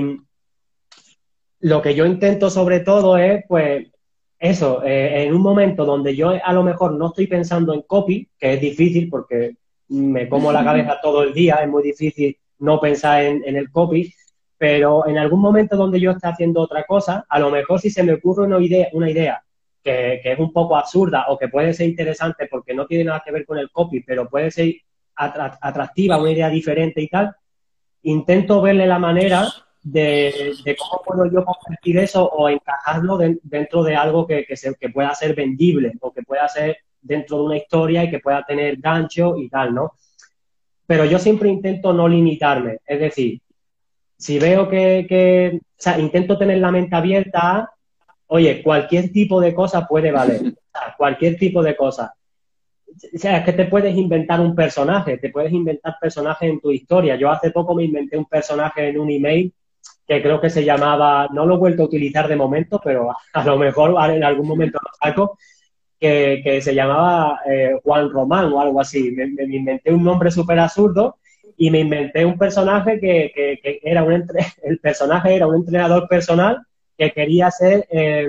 lo 1.61 1.83
que 1.83 1.95
yo 1.95 2.07
intento 2.07 2.49
sobre 2.49 2.81
todo 2.81 3.19
es, 3.19 3.45
pues, 3.47 3.89
eso, 4.39 4.83
eh, 4.85 5.25
en 5.25 5.35
un 5.35 5.43
momento 5.43 5.85
donde 5.85 6.17
yo 6.17 6.31
a 6.31 6.53
lo 6.55 6.63
mejor 6.63 6.95
no 6.95 7.09
estoy 7.09 7.27
pensando 7.27 7.75
en 7.75 7.83
copy, 7.83 8.27
que 8.39 8.55
es 8.55 8.61
difícil 8.63 9.11
porque 9.11 9.59
me 9.89 10.31
como 10.31 10.51
la 10.51 10.65
cabeza 10.65 10.99
todo 11.03 11.25
el 11.25 11.35
día, 11.35 11.57
es 11.57 11.69
muy 11.69 11.83
difícil 11.83 12.35
no 12.59 12.81
pensar 12.81 13.25
en, 13.25 13.57
el 13.57 13.71
copy, 13.71 14.13
pero 14.57 15.07
en 15.07 15.19
algún 15.19 15.41
momento 15.41 15.77
donde 15.77 16.01
yo 16.01 16.13
esté 16.13 16.29
haciendo 16.29 16.61
otra 16.61 16.85
cosa, 16.85 17.25
a 17.29 17.39
lo 17.39 17.51
mejor 17.51 17.81
si 17.81 17.91
se 17.91 18.03
me 18.03 18.15
ocurre 18.15 18.47
una 18.47 18.61
idea, 18.61 18.89
una 18.93 19.11
idea 19.11 19.43
que, 19.83 20.21
que, 20.23 20.33
es 20.33 20.39
un 20.39 20.53
poco 20.53 20.77
absurda 20.77 21.27
o 21.29 21.39
que 21.39 21.49
puede 21.49 21.75
ser 21.75 21.89
interesante 21.89 22.47
porque 22.51 22.75
no 22.75 22.87
tiene 22.87 23.05
nada 23.05 23.23
que 23.25 23.33
ver 23.33 23.45
con 23.45 23.59
el 23.59 23.71
copy, 23.71 24.01
pero 24.01 24.29
puede 24.29 24.51
ser 24.51 24.75
atractiva, 25.17 26.19
una 26.19 26.33
idea 26.33 26.49
diferente 26.49 27.01
y 27.01 27.09
tal, 27.09 27.35
intento 28.03 28.61
verle 28.61 28.87
la 28.87 28.99
manera 28.99 29.47
de, 29.83 30.55
cómo 30.79 31.03
puedo 31.05 31.27
yo 31.31 31.45
convertir 31.45 31.99
eso 31.99 32.27
o 32.27 32.49
encajarlo 32.49 33.19
dentro 33.43 33.83
de 33.85 33.95
algo 33.95 34.27
que, 34.27 34.47
que, 34.47 34.89
pueda 34.89 35.15
ser 35.15 35.35
vendible 35.35 35.93
o 36.01 36.13
que 36.13 36.23
pueda 36.23 36.49
ser 36.49 36.79
dentro 37.01 37.39
de 37.39 37.43
una 37.45 37.57
historia 37.59 38.05
y 38.05 38.11
que 38.11 38.19
pueda 38.19 38.43
tener 38.45 38.79
gancho 38.79 39.37
y 39.37 39.49
tal, 39.49 39.75
¿no? 39.75 39.93
Pero 40.87 41.05
yo 41.05 41.19
siempre 41.19 41.49
intento 41.49 41.93
no 41.93 42.09
limitarme, 42.09 42.79
es 42.87 43.01
decir, 43.01 43.41
si 44.17 44.39
veo 44.39 44.69
que, 44.69 45.07
que 45.09 45.59
o 45.61 45.61
sea, 45.77 45.99
intento 45.99 46.39
tener 46.39 46.59
la 46.59 46.71
mente 46.71 46.95
abierta 46.95 47.71
oye, 48.27 48.63
cualquier 48.63 49.13
tipo 49.13 49.41
de 49.41 49.55
cosa 49.55 49.87
puede 49.87 50.11
valer, 50.11 50.55
cualquier 50.97 51.37
tipo 51.37 51.63
de 51.63 51.77
cosa. 51.77 52.15
O 52.89 53.19
sea, 53.19 53.39
es 53.39 53.45
que 53.45 53.53
te 53.53 53.67
puedes 53.67 53.97
inventar 53.97 54.41
un 54.41 54.55
personaje, 54.55 55.19
te 55.19 55.31
puedes 55.31 55.53
inventar 55.53 55.97
personajes 56.01 56.49
en 56.49 56.61
tu 56.61 56.71
historia. 56.71 57.17
Yo 57.17 57.31
hace 57.31 57.51
poco 57.51 57.75
me 57.75 57.85
inventé 57.85 58.17
un 58.17 58.27
personaje 58.27 58.89
en 58.89 58.99
un 58.99 59.11
email 59.11 59.53
que 60.07 60.23
creo 60.23 60.41
que 60.41 60.51
se 60.51 60.65
llamaba, 60.65 61.29
no 61.33 61.47
lo 61.47 61.55
he 61.55 61.59
vuelto 61.59 61.83
a 61.83 61.87
utilizar 61.87 62.29
de 62.29 62.37
momento, 62.37 62.81
pero 62.83 63.11
a 63.33 63.45
lo 63.45 63.57
mejor 63.57 63.97
en 64.11 64.23
algún 64.23 64.47
momento 64.47 64.79
lo 64.83 64.91
saco, 65.01 65.39
que, 66.43 66.61
se 66.61 66.75
llamaba 66.75 67.41
eh, 67.47 67.73
Juan 67.83 68.11
Román 68.11 68.53
o 68.53 68.61
algo 68.61 68.81
así. 68.81 69.11
Me, 69.13 69.25
inventé 69.25 69.93
un 69.93 70.05
nombre 70.05 70.31
súper 70.31 70.59
absurdo 70.59 71.17
y 71.57 71.71
me 71.71 71.81
inventé 71.81 72.25
un 72.25 72.37
personaje 72.37 73.01
que, 73.01 73.33
que, 73.35 73.81
era 73.83 74.03
un 74.03 74.13
entre, 74.13 74.47
el 74.63 74.79
personaje 74.79 75.35
era 75.35 75.47
un 75.47 75.57
entrenador 75.57 76.07
personal 76.09 76.59
que 76.97 77.13
quería 77.13 77.51
ser, 77.51 77.87
eh, 77.91 78.29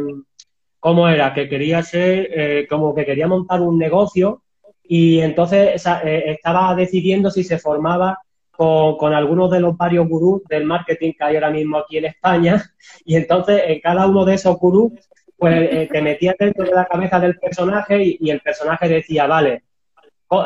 ¿cómo 0.79 1.07
era? 1.07 1.33
Que 1.33 1.49
quería 1.49 1.83
ser, 1.83 2.29
eh, 2.31 2.67
como 2.69 2.95
que 2.95 3.05
quería 3.05 3.27
montar 3.27 3.61
un 3.61 3.77
negocio 3.77 4.41
y 4.83 5.19
entonces 5.19 5.85
eh, 6.03 6.23
estaba 6.27 6.75
decidiendo 6.75 7.29
si 7.29 7.43
se 7.43 7.57
formaba 7.57 8.19
con, 8.51 9.13
algunos 9.13 9.51
de 9.51 9.59
los 9.59 9.75
varios 9.75 10.07
gurús 10.07 10.43
del 10.47 10.63
marketing 10.63 11.11
que 11.17 11.23
hay 11.25 11.35
ahora 11.35 11.49
mismo 11.49 11.77
aquí 11.77 11.97
en 11.97 12.05
España 12.05 12.63
y 13.05 13.15
entonces 13.15 13.61
en 13.67 13.81
cada 13.81 14.07
uno 14.07 14.23
de 14.23 14.35
esos 14.35 14.57
gurús 14.57 14.93
pues 15.37 15.69
eh, 15.71 15.89
te 15.91 16.01
metías 16.01 16.35
dentro 16.39 16.63
de 16.63 16.71
la 16.71 16.85
cabeza 16.85 17.19
del 17.19 17.37
personaje 17.37 18.17
y, 18.19 18.29
el 18.29 18.39
personaje 18.41 18.87
decía, 18.87 19.27
vale, 19.27 19.63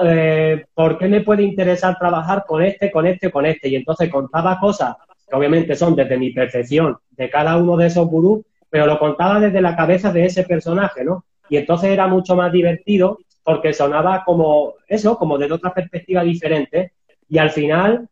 eh, 0.04 0.66
¿por 0.74 0.98
qué 0.98 1.08
me 1.08 1.22
puede 1.22 1.44
interesar 1.44 1.98
trabajar 1.98 2.44
con 2.48 2.64
este, 2.64 2.92
con 2.92 3.06
este, 3.06 3.32
con 3.32 3.46
este? 3.46 3.70
Y 3.70 3.76
entonces 3.76 4.10
contaba 4.10 4.60
cosas 4.60 4.96
que 5.28 5.36
obviamente 5.36 5.76
son 5.76 5.96
desde 5.96 6.18
mi 6.18 6.32
percepción 6.32 6.98
de 7.12 7.30
cada 7.30 7.58
uno 7.58 7.78
de 7.78 7.88
esos 7.88 8.08
gurús, 8.08 8.42
pero 8.70 8.86
lo 8.86 8.98
contaba 9.00 9.40
desde 9.40 9.62
la 9.62 9.76
cabeza 9.76 10.12
de 10.12 10.26
ese 10.26 10.44
personaje, 10.44 11.04
¿no? 11.04 11.26
Y 11.50 11.58
entonces 11.58 11.90
era 11.90 12.08
mucho 12.08 12.36
más 12.36 12.52
divertido 12.52 13.20
porque 13.44 13.74
sonaba 13.74 14.24
como 14.24 14.76
eso, 14.88 15.18
como 15.18 15.38
desde 15.38 15.54
otra 15.54 15.74
perspectiva 15.74 16.24
diferente. 16.24 16.94
Y 17.28 17.38
al 17.38 17.52
final 17.52 18.08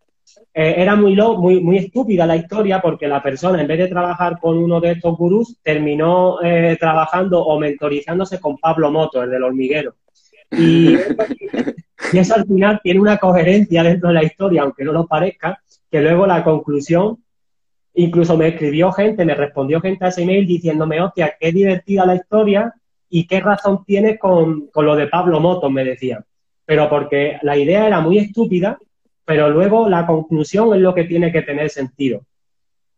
eh, 0.54 0.76
era 0.78 0.96
muy, 0.96 1.16
muy, 1.16 1.60
muy 1.62 1.78
estúpida 1.78 2.26
la 2.26 2.36
historia 2.36 2.82
porque 2.82 3.08
la 3.08 3.22
persona, 3.22 3.62
en 3.62 3.68
vez 3.68 3.80
de 3.80 3.88
trabajar 3.88 4.40
con 4.40 4.58
uno 4.58 4.80
de 4.80 4.92
estos 4.92 5.18
gurús, 5.18 5.58
terminó 5.62 6.42
eh, 6.42 6.78
trabajando 6.80 7.44
o 7.44 7.60
mentorizándose 7.60 8.40
con 8.40 8.58
Pablo 8.58 8.92
Moto, 8.92 9.24
el 9.24 9.30
del 9.30 9.44
hormiguero. 9.44 9.96
Y, 10.52 10.96
y 12.14 12.18
eso 12.18 12.36
al 12.36 12.46
final 12.46 12.80
tiene 12.84 13.00
una 13.00 13.18
coherencia 13.18 13.84
dentro 13.84 14.10
de 14.10 14.16
la 14.16 14.24
historia, 14.24 14.64
aunque 14.64 14.84
no 14.84 14.92
lo 14.92 15.08
parezca, 15.08 15.62
que 15.90 16.02
luego 16.02 16.26
la 16.26 16.44
conclusión 16.44 17.20
Incluso 18.00 18.38
me 18.38 18.50
escribió 18.50 18.92
gente, 18.92 19.26
me 19.26 19.34
respondió 19.34 19.82
gente 19.82 20.06
a 20.06 20.10
ese 20.10 20.22
email 20.22 20.46
diciéndome, 20.46 21.02
hostia, 21.02 21.34
qué 21.40 21.52
divertida 21.52 22.06
la 22.06 22.14
historia 22.14 22.72
y 23.10 23.26
qué 23.26 23.40
razón 23.40 23.84
tienes 23.86 24.20
con, 24.20 24.70
lo 24.76 24.96
de 24.96 25.08
Pablo 25.08 25.40
Motos, 25.40 25.72
me 25.72 25.84
decían. 25.84 26.24
Pero 26.64 26.88
porque 26.92 27.40
la 27.42 27.58
idea 27.58 27.88
era 27.88 28.00
muy 28.00 28.20
estúpida, 28.20 28.78
pero 29.28 29.50
luego 29.50 29.90
la 29.90 30.08
conclusión 30.08 30.74
es 30.74 30.80
lo 30.80 30.96
que 30.96 31.04
tiene 31.04 31.34
que 31.34 31.42
tener 31.42 31.70
sentido. 31.70 32.22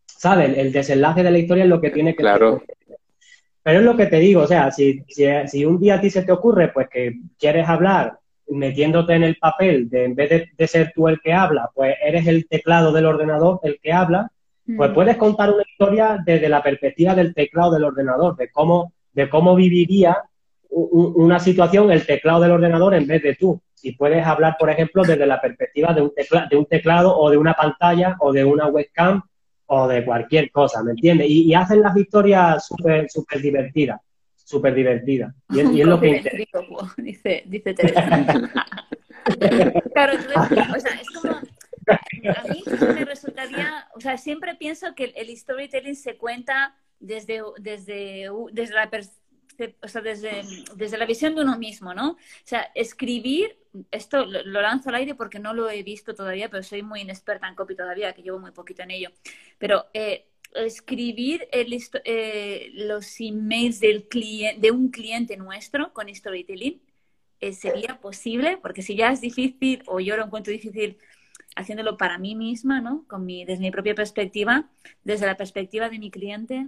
¿Sabes? 0.06 0.56
El 0.56 0.72
desenlace 0.72 1.24
de 1.24 1.32
la 1.32 1.40
historia 1.40 1.64
es 1.64 1.70
lo 1.72 1.82
que 1.82 1.90
tiene 1.90 2.12
que 2.12 2.22
claro. 2.22 2.62
Pero 3.64 3.80
es 3.80 3.86
lo 3.86 3.98
que 3.98 4.06
te 4.06 4.20
digo, 4.20 4.44
o 4.44 4.48
sea, 4.48 4.70
si, 4.70 5.04
si, 5.08 5.66
un 5.66 5.80
día 5.80 5.96
a 5.96 6.02
ti 6.02 6.12
se 6.12 6.22
te 6.22 6.32
ocurre, 6.32 6.68
pues 6.68 6.88
que 6.88 7.16
quieres 7.40 7.68
hablar 7.68 8.20
metiéndote 8.48 9.14
en 9.14 9.24
el 9.24 9.38
papel 9.38 9.90
de 9.90 10.06
en 10.06 10.14
vez 10.14 10.30
de, 10.30 10.50
de 10.56 10.68
ser 10.68 10.92
tú 10.94 11.08
el 11.08 11.20
que 11.20 11.34
habla, 11.34 11.72
pues 11.74 11.96
eres 12.00 12.28
el 12.28 12.48
teclado 12.48 12.92
del 12.92 13.08
ordenador 13.08 13.60
el 13.64 13.80
que 13.82 13.92
habla, 13.92 14.32
pues 14.78 14.92
puedes 14.92 15.18
contar 15.18 15.50
una 15.50 15.64
historia 15.64 16.20
desde 16.24 16.48
la 16.48 16.62
perspectiva 16.62 17.16
del 17.16 17.34
teclado 17.34 17.72
del 17.72 17.86
ordenador, 17.86 18.36
de 18.36 18.52
cómo, 18.52 18.94
de 19.14 19.28
cómo 19.28 19.56
viviría 19.56 20.16
una 20.70 21.40
situación 21.40 21.92
el 21.92 22.06
teclado 22.06 22.42
del 22.42 22.52
ordenador 22.52 22.94
en 22.94 23.08
vez 23.08 23.24
de 23.24 23.34
tú. 23.34 23.60
Y 23.82 23.94
puedes 23.94 24.26
hablar, 24.26 24.56
por 24.60 24.70
ejemplo, 24.70 25.04
desde 25.04 25.26
la 25.26 25.40
perspectiva 25.40 25.94
de 25.94 26.02
un, 26.02 26.12
de 26.50 26.58
un 26.58 26.66
teclado 26.66 27.18
o 27.18 27.30
de 27.30 27.38
una 27.38 27.54
pantalla 27.54 28.18
o 28.20 28.32
de 28.34 28.44
una 28.44 28.68
webcam 28.68 29.22
o 29.68 29.88
de 29.88 30.04
cualquier 30.04 30.52
cosa, 30.52 30.84
¿me 30.84 30.92
entiendes? 30.92 31.28
Y, 31.30 31.54
hacen 31.54 31.82
las 31.82 31.96
historias 31.96 32.66
súper 32.66 33.10
super 33.10 33.40
divertidas, 33.40 34.02
súper 34.36 34.74
divertidas. 34.74 35.34
Y, 35.50 35.60
es, 35.60 35.88
lo 35.88 36.00
que 36.00 36.24
Dice, 36.98 37.44
dice 37.46 37.74
Teresa. 37.74 38.52
claro, 39.94 40.18
o 40.76 40.80
sea, 40.80 41.00
es 41.00 41.10
como 41.12 41.36
a 41.90 42.44
mí 42.48 42.64
me 42.94 43.06
resultaría, 43.06 43.88
o 43.96 44.02
sea, 44.02 44.18
siempre 44.18 44.56
pienso 44.56 44.94
que 44.96 45.14
el 45.16 45.36
storytelling 45.36 45.96
se 45.96 46.18
cuenta 46.18 46.76
desde, 47.00 47.42
desde, 47.60 48.28
desde 48.52 48.74
la 48.74 48.90
o 49.81 49.88
sea, 49.88 50.02
desde, 50.02 50.44
desde, 50.76 50.98
la 50.98 51.06
visión 51.06 51.36
de 51.36 51.41
uno 51.41 51.57
mismo, 51.57 51.94
¿no? 51.94 52.11
O 52.11 52.18
sea, 52.44 52.72
escribir, 52.76 53.57
esto 53.91 54.26
lo, 54.26 54.61
lanzo 54.61 54.90
al 54.90 54.95
aire 54.95 55.15
porque 55.15 55.40
no 55.40 55.53
lo 55.53 55.69
he 55.69 55.84
visto 55.84 56.15
todavía, 56.15 56.49
pero 56.49 56.64
soy 56.64 56.84
muy 56.84 57.02
inexperta 57.02 57.48
en 57.48 57.56
copy 57.56 57.76
todavía, 57.76 58.14
que 58.14 58.23
llevo 58.23 58.40
muy 58.40 58.52
poquito 58.52 58.84
en 58.84 58.91
ello. 58.91 59.10
Pero 59.57 59.88
eh, 59.94 60.27
escribir 60.56 61.48
el, 61.52 61.77
eh, 62.06 62.69
los 62.73 63.19
emails 63.19 63.80
del 63.80 64.07
cliente, 64.07 64.60
de 64.60 64.72
un 64.72 64.90
cliente 64.90 65.38
nuestro 65.38 65.94
con 65.94 66.14
storytelling 66.14 66.81
eh, 67.41 67.53
sería 67.53 67.99
posible, 67.99 68.57
porque 68.57 68.81
si 68.81 68.95
ya 68.95 69.11
es 69.11 69.22
difícil 69.22 69.84
o 69.86 69.99
yo 69.99 70.18
lo 70.18 70.26
encuentro 70.26 70.52
difícil 70.52 70.98
haciéndolo 71.56 71.98
para 71.98 72.18
mí 72.18 72.36
misma, 72.36 72.81
¿no? 72.81 73.06
Con 73.07 73.26
mi, 73.26 73.45
desde 73.45 73.61
mi 73.61 73.72
propia 73.72 73.95
perspectiva, 73.95 74.69
desde 75.03 75.26
la 75.26 75.38
perspectiva 75.38 75.90
de 75.90 75.99
mi 75.99 76.11
cliente. 76.11 76.68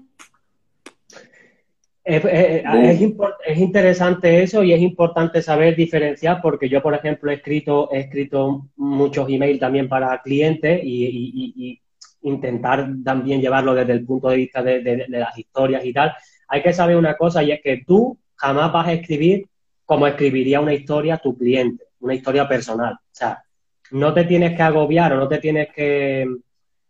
Es, 2.04 2.26
es, 2.26 3.58
interesante 3.60 4.42
eso 4.42 4.64
y 4.64 4.74
es 4.74 4.82
importante 4.82 5.42
saber 5.42 5.76
diferenciar 5.76 6.42
porque 6.42 6.68
yo, 6.68 6.82
por 6.82 6.96
ejemplo, 6.96 7.30
he 7.30 7.36
escrito, 7.36 7.92
he 7.92 8.00
escrito 8.00 8.68
muchos 8.76 9.30
emails 9.30 9.60
también 9.60 9.88
para 9.88 10.20
clientes 10.22 10.82
y, 10.84 11.80
intentar 12.24 12.88
también 13.04 13.42
llevarlo 13.42 13.74
desde 13.74 13.94
el 13.94 14.06
punto 14.06 14.30
de 14.30 14.38
vista 14.38 14.62
de, 14.62 14.82
de, 14.82 15.08
las 15.10 15.36
historias 15.36 15.84
y 15.84 15.92
tal. 15.92 16.14
Hay 16.48 16.62
que 16.62 16.72
saber 16.72 16.96
una 16.96 17.18
cosa 17.18 17.42
y 17.42 17.52
es 17.52 17.62
que 17.64 17.84
tú 17.86 18.20
jamás 18.36 18.72
vas 18.72 18.88
a 18.88 18.94
escribir 18.94 19.48
como 19.86 20.06
escribiría 20.06 20.62
una 20.62 20.74
historia 20.74 21.18
tu 21.18 21.36
cliente, 21.36 21.86
una 22.00 22.14
historia 22.14 22.48
personal. 22.48 22.94
O 22.94 23.10
sea, 23.12 23.44
no 23.92 24.14
te 24.14 24.26
tienes 24.26 24.56
que 24.56 24.62
agobiar 24.62 25.14
o 25.14 25.18
no 25.18 25.28
te 25.28 25.40
tienes 25.40 25.70
que 25.74 26.28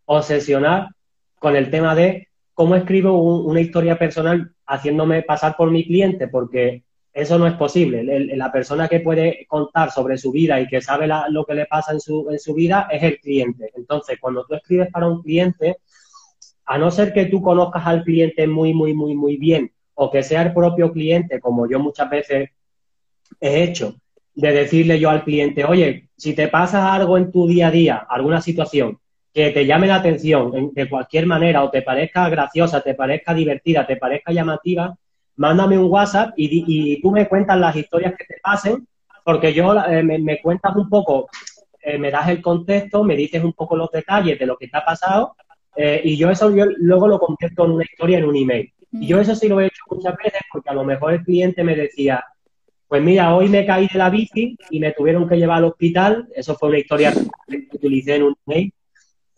obsesionar 0.04 0.88
con 1.38 1.56
el 1.56 1.70
tema 1.70 1.94
de 1.94 2.28
cómo 2.54 2.76
escribo 2.76 3.42
una 3.42 3.60
historia 3.60 3.98
personal 3.98 4.51
haciéndome 4.72 5.22
pasar 5.22 5.54
por 5.56 5.70
mi 5.70 5.84
cliente, 5.84 6.28
porque 6.28 6.82
eso 7.12 7.38
no 7.38 7.46
es 7.46 7.54
posible. 7.54 8.02
la 8.36 8.50
persona 8.50 8.88
que 8.88 9.00
puede 9.00 9.44
contar 9.46 9.90
sobre 9.90 10.16
su 10.16 10.32
vida 10.32 10.60
y 10.60 10.66
que 10.66 10.80
sabe 10.80 11.06
lo 11.28 11.44
que 11.44 11.54
le 11.54 11.66
pasa 11.66 11.92
en 11.92 12.00
su, 12.00 12.26
en 12.30 12.38
su 12.38 12.54
vida 12.54 12.88
es 12.90 13.02
el 13.02 13.18
cliente. 13.20 13.70
Entonces, 13.76 14.18
cuando 14.18 14.44
tú 14.46 14.54
escribes 14.54 14.90
para 14.90 15.08
un 15.08 15.22
cliente, 15.22 15.76
a 16.64 16.78
no 16.78 16.90
ser 16.90 17.12
que 17.12 17.26
tú 17.26 17.42
conozcas 17.42 17.86
al 17.86 18.02
cliente 18.02 18.46
muy, 18.46 18.72
muy, 18.72 18.94
muy, 18.94 19.14
muy 19.14 19.36
bien, 19.36 19.70
o 19.94 20.10
que 20.10 20.22
sea 20.22 20.42
el 20.42 20.54
propio 20.54 20.90
cliente, 20.90 21.38
como 21.38 21.68
yo 21.68 21.78
muchas 21.78 22.08
veces 22.08 22.48
he 23.40 23.62
hecho, 23.62 23.96
de 24.34 24.52
decirle 24.52 24.98
yo 24.98 25.10
al 25.10 25.24
cliente, 25.24 25.66
oye, 25.66 26.08
si 26.16 26.34
te 26.34 26.48
pasa 26.48 26.94
algo 26.94 27.18
en 27.18 27.30
tu 27.30 27.46
día 27.46 27.68
a 27.68 27.70
día, 27.70 28.06
alguna 28.08 28.40
situación 28.40 28.98
que 29.32 29.50
te 29.50 29.64
llame 29.64 29.86
la 29.86 29.96
atención 29.96 30.72
de 30.72 30.88
cualquier 30.88 31.26
manera 31.26 31.64
o 31.64 31.70
te 31.70 31.82
parezca 31.82 32.28
graciosa, 32.28 32.80
te 32.82 32.94
parezca 32.94 33.32
divertida, 33.32 33.86
te 33.86 33.96
parezca 33.96 34.32
llamativa, 34.32 34.94
mándame 35.36 35.78
un 35.78 35.90
WhatsApp 35.90 36.34
y, 36.36 37.00
tú 37.00 37.10
me 37.10 37.28
cuentas 37.28 37.58
las 37.58 37.74
historias 37.74 38.14
que 38.16 38.24
te 38.24 38.36
pasen, 38.42 38.86
porque 39.24 39.54
yo 39.54 39.74
eh, 39.84 40.02
me, 40.02 40.40
cuentas 40.40 40.76
un 40.76 40.88
poco, 40.88 41.28
eh, 41.80 41.98
me 41.98 42.10
das 42.10 42.28
el 42.28 42.42
contexto, 42.42 43.04
me 43.04 43.16
dices 43.16 43.42
un 43.42 43.54
poco 43.54 43.76
los 43.76 43.90
detalles 43.90 44.38
de 44.38 44.46
lo 44.46 44.56
que 44.56 44.68
te 44.68 44.76
ha 44.76 44.84
pasado 44.84 45.34
eh, 45.76 46.02
y 46.04 46.16
yo 46.16 46.30
eso 46.30 46.54
yo 46.54 46.66
luego 46.78 47.08
lo 47.08 47.18
convierto 47.18 47.64
en 47.64 47.72
una 47.72 47.84
historia, 47.84 48.18
en 48.18 48.24
un 48.24 48.36
email. 48.36 48.72
Y 48.92 49.06
yo 49.06 49.20
eso 49.20 49.34
sí 49.34 49.48
lo 49.48 49.60
he 49.60 49.66
hecho 49.66 49.82
muchas 49.90 50.14
veces 50.16 50.40
porque 50.52 50.68
a 50.68 50.74
lo 50.74 50.84
mejor 50.84 51.14
el 51.14 51.24
cliente 51.24 51.64
me 51.64 51.74
decía, 51.74 52.22
pues 52.88 53.02
mira, 53.02 53.34
hoy 53.34 53.48
me 53.48 53.64
caí 53.64 53.88
de 53.90 53.98
la 53.98 54.10
bici 54.10 54.56
y 54.68 54.78
me 54.78 54.92
tuvieron 54.92 55.26
que 55.26 55.36
llevar 55.36 55.58
al 55.58 55.64
hospital. 55.64 56.28
Eso 56.34 56.54
fue 56.56 56.68
una 56.68 56.78
historia 56.78 57.12
que 57.48 57.68
utilicé 57.72 58.16
en 58.16 58.24
un 58.24 58.36
mail. 58.44 58.72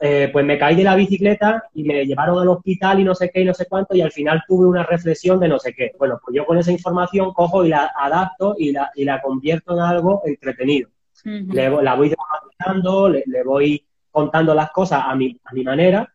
Eh, 0.01 0.29
pues 0.33 0.45
me 0.45 0.59
caí 0.59 0.75
de 0.75 0.83
la 0.83 0.97
bicicleta 0.97 1.65
y 1.73 1.85
me 1.85 2.05
llevaron 2.05 2.39
al 2.41 2.49
hospital 2.49 2.99
y 2.99 3.05
no 3.05 3.15
sé 3.15 3.31
qué 3.31 3.43
y 3.43 3.45
no 3.45 3.55
sé 3.55 3.67
cuánto 3.67 3.95
y 3.95 4.01
al 4.01 4.11
final 4.11 4.43
tuve 4.47 4.67
una 4.67 4.83
reflexión 4.83 5.39
de 5.39 5.49
no 5.49 5.59
sé 5.59 5.73
qué. 5.73 5.93
Bueno, 5.99 6.19
pues 6.23 6.37
yo 6.37 6.45
con 6.45 6.59
esa 6.59 6.73
información 6.73 7.33
cojo 7.33 7.65
y 7.65 7.69
la 7.69 7.93
adapto 7.97 8.57
y 8.59 8.73
la, 8.73 8.91
y 8.95 9.05
la 9.05 9.23
convierto 9.23 9.75
en 9.75 9.81
algo 9.81 10.23
entretenido. 10.25 10.91
la 11.25 11.95
voy 11.95 12.11
dramatizando, 12.11 13.09
le, 13.09 13.23
le, 13.27 13.45
voy 13.45 13.87
contando 14.11 14.53
las 14.55 14.71
cosas 14.73 15.05
a 15.07 15.15
mi, 15.15 15.41
a 15.45 15.55
mi 15.55 15.63
manera, 15.63 16.13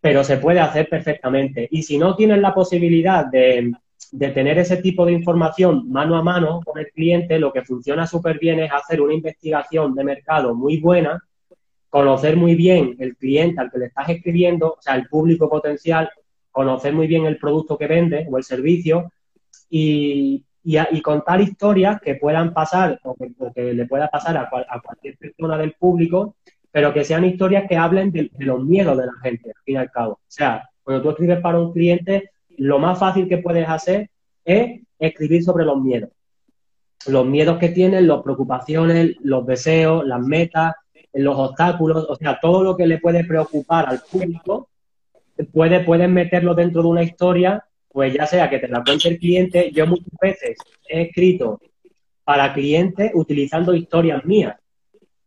pero 0.00 0.24
se 0.24 0.38
puede 0.38 0.60
hacer 0.60 0.88
perfectamente. 0.88 1.68
Y 1.70 1.82
si 1.82 1.98
no 1.98 2.16
tienes 2.16 2.38
la 2.38 2.54
posibilidad 2.54 3.26
de, 3.26 3.70
de 4.12 4.28
tener 4.30 4.58
ese 4.58 4.78
tipo 4.78 5.04
de 5.04 5.12
información 5.12 5.90
mano 5.90 6.16
a 6.16 6.22
mano 6.22 6.60
con 6.64 6.78
el 6.78 6.86
cliente, 6.90 7.38
lo 7.38 7.52
que 7.52 7.62
funciona 7.62 8.06
súper 8.06 8.38
bien 8.38 8.60
es 8.60 8.72
hacer 8.72 9.00
una 9.00 9.14
investigación 9.14 9.94
de 9.94 10.04
mercado 10.04 10.54
muy 10.54 10.78
buena, 10.78 11.22
conocer 11.94 12.36
muy 12.36 12.56
bien 12.56 12.96
el 12.98 13.16
cliente 13.16 13.60
al 13.60 13.70
que 13.70 13.78
le 13.78 13.86
estás 13.86 14.08
escribiendo, 14.08 14.72
o 14.72 14.82
sea, 14.82 14.96
el 14.96 15.06
público 15.06 15.48
potencial, 15.48 16.10
conocer 16.50 16.92
muy 16.92 17.06
bien 17.06 17.24
el 17.24 17.38
producto 17.38 17.78
que 17.78 17.86
vende 17.86 18.26
o 18.28 18.36
el 18.36 18.42
servicio 18.42 19.12
y, 19.70 20.44
contar 21.04 21.40
historias 21.40 22.00
que 22.00 22.16
puedan 22.16 22.52
pasar 22.52 22.98
o 23.04 23.14
que, 23.54 23.74
le 23.74 23.86
pueda 23.86 24.08
pasar 24.08 24.36
a, 24.36 24.50
cualquier 24.80 25.16
persona 25.18 25.56
del 25.56 25.74
público, 25.74 26.34
pero 26.72 26.92
que 26.92 27.04
sean 27.04 27.26
historias 27.26 27.68
que 27.68 27.76
hablen 27.76 28.10
de, 28.10 28.28
de 28.32 28.44
los 28.44 28.64
miedos 28.64 28.98
de 28.98 29.06
la 29.06 29.14
gente, 29.22 29.50
al 29.50 29.62
fin 29.64 29.74
y 29.74 29.78
al 29.78 29.92
cabo. 29.92 30.14
O 30.14 30.20
sea, 30.26 30.68
cuando 30.82 31.00
tú 31.00 31.10
escribes 31.10 31.40
para 31.40 31.60
un 31.60 31.72
cliente, 31.72 32.32
lo 32.56 32.80
más 32.80 32.98
fácil 32.98 33.28
que 33.28 33.38
puedes 33.38 33.68
hacer 33.68 34.10
es 34.44 34.80
escribir 34.98 35.44
sobre 35.44 35.64
los 35.64 35.80
miedos. 35.80 36.10
Los 37.06 37.24
miedos 37.24 37.58
que 37.58 37.68
tienen, 37.68 38.08
las 38.08 38.22
preocupaciones, 38.22 39.14
los 39.20 39.46
deseos, 39.46 40.04
las 40.04 40.20
metas, 40.20 40.74
los 41.14 41.36
obstáculos, 41.36 42.06
o 42.08 42.16
sea, 42.16 42.38
todo 42.40 42.62
lo 42.62 42.76
que 42.76 42.86
le 42.86 42.98
puede 42.98 43.24
preocupar 43.24 43.88
al 43.88 44.00
público, 44.10 44.68
puede, 45.52 45.80
puedes 45.80 46.08
meterlo 46.08 46.54
dentro 46.54 46.82
de 46.82 46.88
una 46.88 47.02
historia, 47.02 47.64
pues 47.88 48.12
ya 48.12 48.26
sea 48.26 48.50
que 48.50 48.58
te 48.58 48.68
la 48.68 48.82
cuente 48.82 49.08
el 49.08 49.18
cliente, 49.18 49.70
yo 49.72 49.86
muchas 49.86 50.12
veces 50.20 50.58
he 50.88 51.02
escrito 51.02 51.60
para 52.24 52.52
clientes 52.52 53.12
utilizando 53.14 53.74
historias 53.74 54.24
mías, 54.24 54.56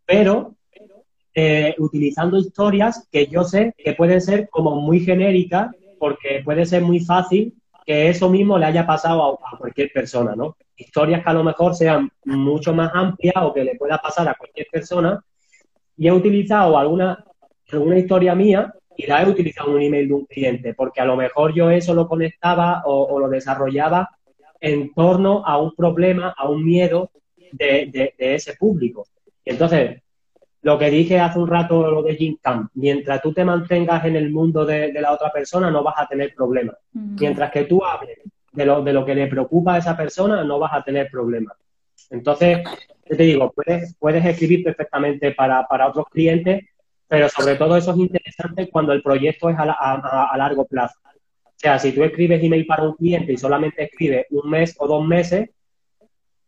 pero 0.06 0.56
eh, 1.34 1.76
utilizando 1.78 2.38
historias 2.38 3.08
que 3.12 3.28
yo 3.28 3.44
sé 3.44 3.74
que 3.78 3.94
pueden 3.94 4.22
ser 4.22 4.50
como 4.50 4.76
muy 4.82 5.02
genéricas 5.02 5.70
porque 6.00 6.42
puede 6.44 6.66
ser 6.66 6.82
muy 6.82 7.00
fácil 7.00 7.54
que 7.86 8.10
eso 8.10 8.30
mismo 8.30 8.58
le 8.58 8.66
haya 8.66 8.86
pasado 8.86 9.40
a, 9.46 9.58
cualquier 9.58 9.92
persona, 9.94 10.36
¿no? 10.36 10.58
Historias 10.76 11.24
que 11.24 11.30
a 11.30 11.34
lo 11.34 11.44
mejor 11.44 11.74
sean 11.74 12.10
mucho 12.26 12.74
más 12.74 12.92
amplias 12.94 13.36
o 13.42 13.54
que 13.54 13.64
le 13.64 13.76
pueda 13.76 13.98
pasar 14.00 14.28
a 14.28 14.34
cualquier 14.34 14.68
persona. 14.70 15.24
Y 15.98 16.08
he 16.08 16.12
utilizado 16.12 16.78
alguna, 16.78 17.26
alguna 17.72 17.98
historia 17.98 18.36
mía 18.36 18.74
y 18.96 19.06
la 19.06 19.22
he 19.22 19.30
utilizado 19.30 19.70
en 19.70 19.76
un 19.76 19.82
email 19.82 20.08
de 20.08 20.14
un 20.14 20.26
cliente, 20.26 20.74
porque 20.74 21.02
a 21.02 21.06
lo 21.06 21.16
mejor 21.16 21.54
yo 21.54 21.70
eso 21.70 21.94
lo 21.94 22.08
conectaba 22.08 22.84
o, 22.86 23.20
lo 23.20 23.30
desarrollaba 23.30 24.10
en 24.60 24.94
torno 24.94 25.46
a 25.46 25.60
un 25.60 25.76
problema, 25.76 26.34
a 26.36 26.50
un 26.50 26.66
miedo 26.66 27.12
de, 27.52 28.14
ese 28.18 28.56
público. 28.56 29.06
entonces, 29.46 30.02
lo 30.64 30.78
que 30.78 30.90
dije 30.90 31.20
hace 31.20 31.40
un 31.40 31.48
rato, 31.48 31.90
lo 31.90 32.02
de 32.02 32.16
Jim 32.16 32.38
Camp, 32.42 32.72
mientras 32.74 33.22
tú 33.22 33.32
te 33.32 33.46
mantengas 33.46 34.04
en 34.06 34.16
el 34.16 34.32
mundo 34.32 34.66
de, 34.66 34.92
la 34.94 35.14
otra 35.14 35.32
persona, 35.32 35.70
no 35.70 35.84
vas 35.84 35.96
a 35.98 36.08
tener 36.08 36.34
problemas. 36.34 36.76
Mientras 36.92 37.52
que 37.52 37.64
tú 37.66 37.86
hables 37.86 38.18
de 38.52 38.66
lo, 38.66 38.82
de 38.84 38.92
lo 38.92 39.06
que 39.06 39.16
le 39.16 39.28
preocupa 39.28 39.76
a 39.76 39.78
esa 39.78 39.96
persona, 39.96 40.44
no 40.44 40.60
vas 40.60 40.74
a 40.74 40.84
tener 40.84 41.10
problemas. 41.10 41.56
Entonces, 42.10 42.60
te 43.16 43.24
digo, 43.24 43.52
puedes, 43.52 43.96
puedes 43.98 44.26
escribir 44.26 44.64
perfectamente 44.64 45.32
para, 45.32 45.66
otros 45.88 46.06
clientes, 46.12 46.66
pero 47.08 47.30
sobre 47.30 47.56
todo 47.56 47.78
eso 47.78 47.92
es 47.92 47.98
interesante 47.98 48.70
cuando 48.70 48.94
el 48.94 49.02
proyecto 49.02 49.50
es 49.50 49.58
a, 49.58 50.32
a 50.32 50.38
largo 50.38 50.66
plazo. 50.66 51.00
O 51.06 51.60
sea, 51.60 51.80
si 51.80 51.92
tú 51.92 52.04
escribes 52.04 52.44
email 52.44 52.66
para 52.68 52.84
un 52.84 52.96
cliente 52.96 53.34
y 53.34 53.38
solamente 53.38 53.84
escribes 53.84 54.28
un 54.30 54.50
mes 54.50 54.76
o 54.78 54.88
dos 54.88 55.06
meses, 55.06 55.50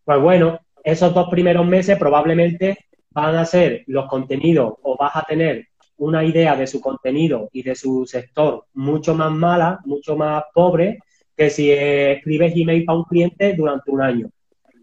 pues 0.04 0.22
bueno, 0.22 0.60
esos 0.84 1.14
dos 1.14 1.30
primeros 1.30 1.66
meses 1.66 1.98
probablemente 1.98 2.78
van 3.12 3.36
a 3.36 3.46
ser 3.46 3.84
los 3.88 4.08
contenidos 4.08 4.74
o 4.84 4.96
vas 4.98 5.16
a 5.16 5.24
tener 5.24 5.68
una 5.98 6.24
idea 6.24 6.56
de 6.56 6.68
su 6.68 6.80
contenido 6.80 7.50
y 7.52 7.64
de 7.64 7.76
su 7.76 8.06
sector 8.06 8.66
mucho 8.74 9.16
más 9.16 9.32
mala, 9.32 9.80
mucho 9.86 10.16
más 10.16 10.44
pobre, 10.54 11.00
que 11.36 11.50
si 11.50 11.72
escribes 11.72 12.54
email 12.56 12.86
para 12.86 13.00
un 13.00 13.04
cliente 13.06 13.54
durante 13.54 13.92
un 13.92 14.02
año. 14.02 14.30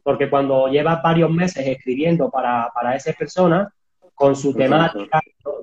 Porque 0.07 0.31
cuando 0.31 0.69
llevas 0.69 1.03
varios 1.03 1.33
meses 1.33 1.67
escribiendo 1.67 2.31
para, 2.31 2.71
para 2.73 2.95
esa 2.95 3.13
persona, 3.13 3.69
con 4.15 4.37
su 4.37 4.55
temática, 4.55 5.21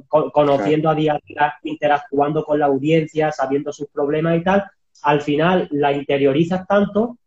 conociendo 0.10 0.90
a 0.90 0.96
día 0.96 1.14
a 1.14 1.20
día, 1.26 1.54
interactuando 1.64 2.44
con 2.44 2.60
la 2.60 2.66
audiencia, 2.66 3.32
sabiendo 3.32 3.72
sus 3.72 3.88
problemas 3.88 4.36
y 4.36 4.44
tal, 4.44 4.70
al 5.04 5.22
final 5.22 5.70
la 5.72 5.94
interiorizas 5.94 6.68
tanto 6.68 7.20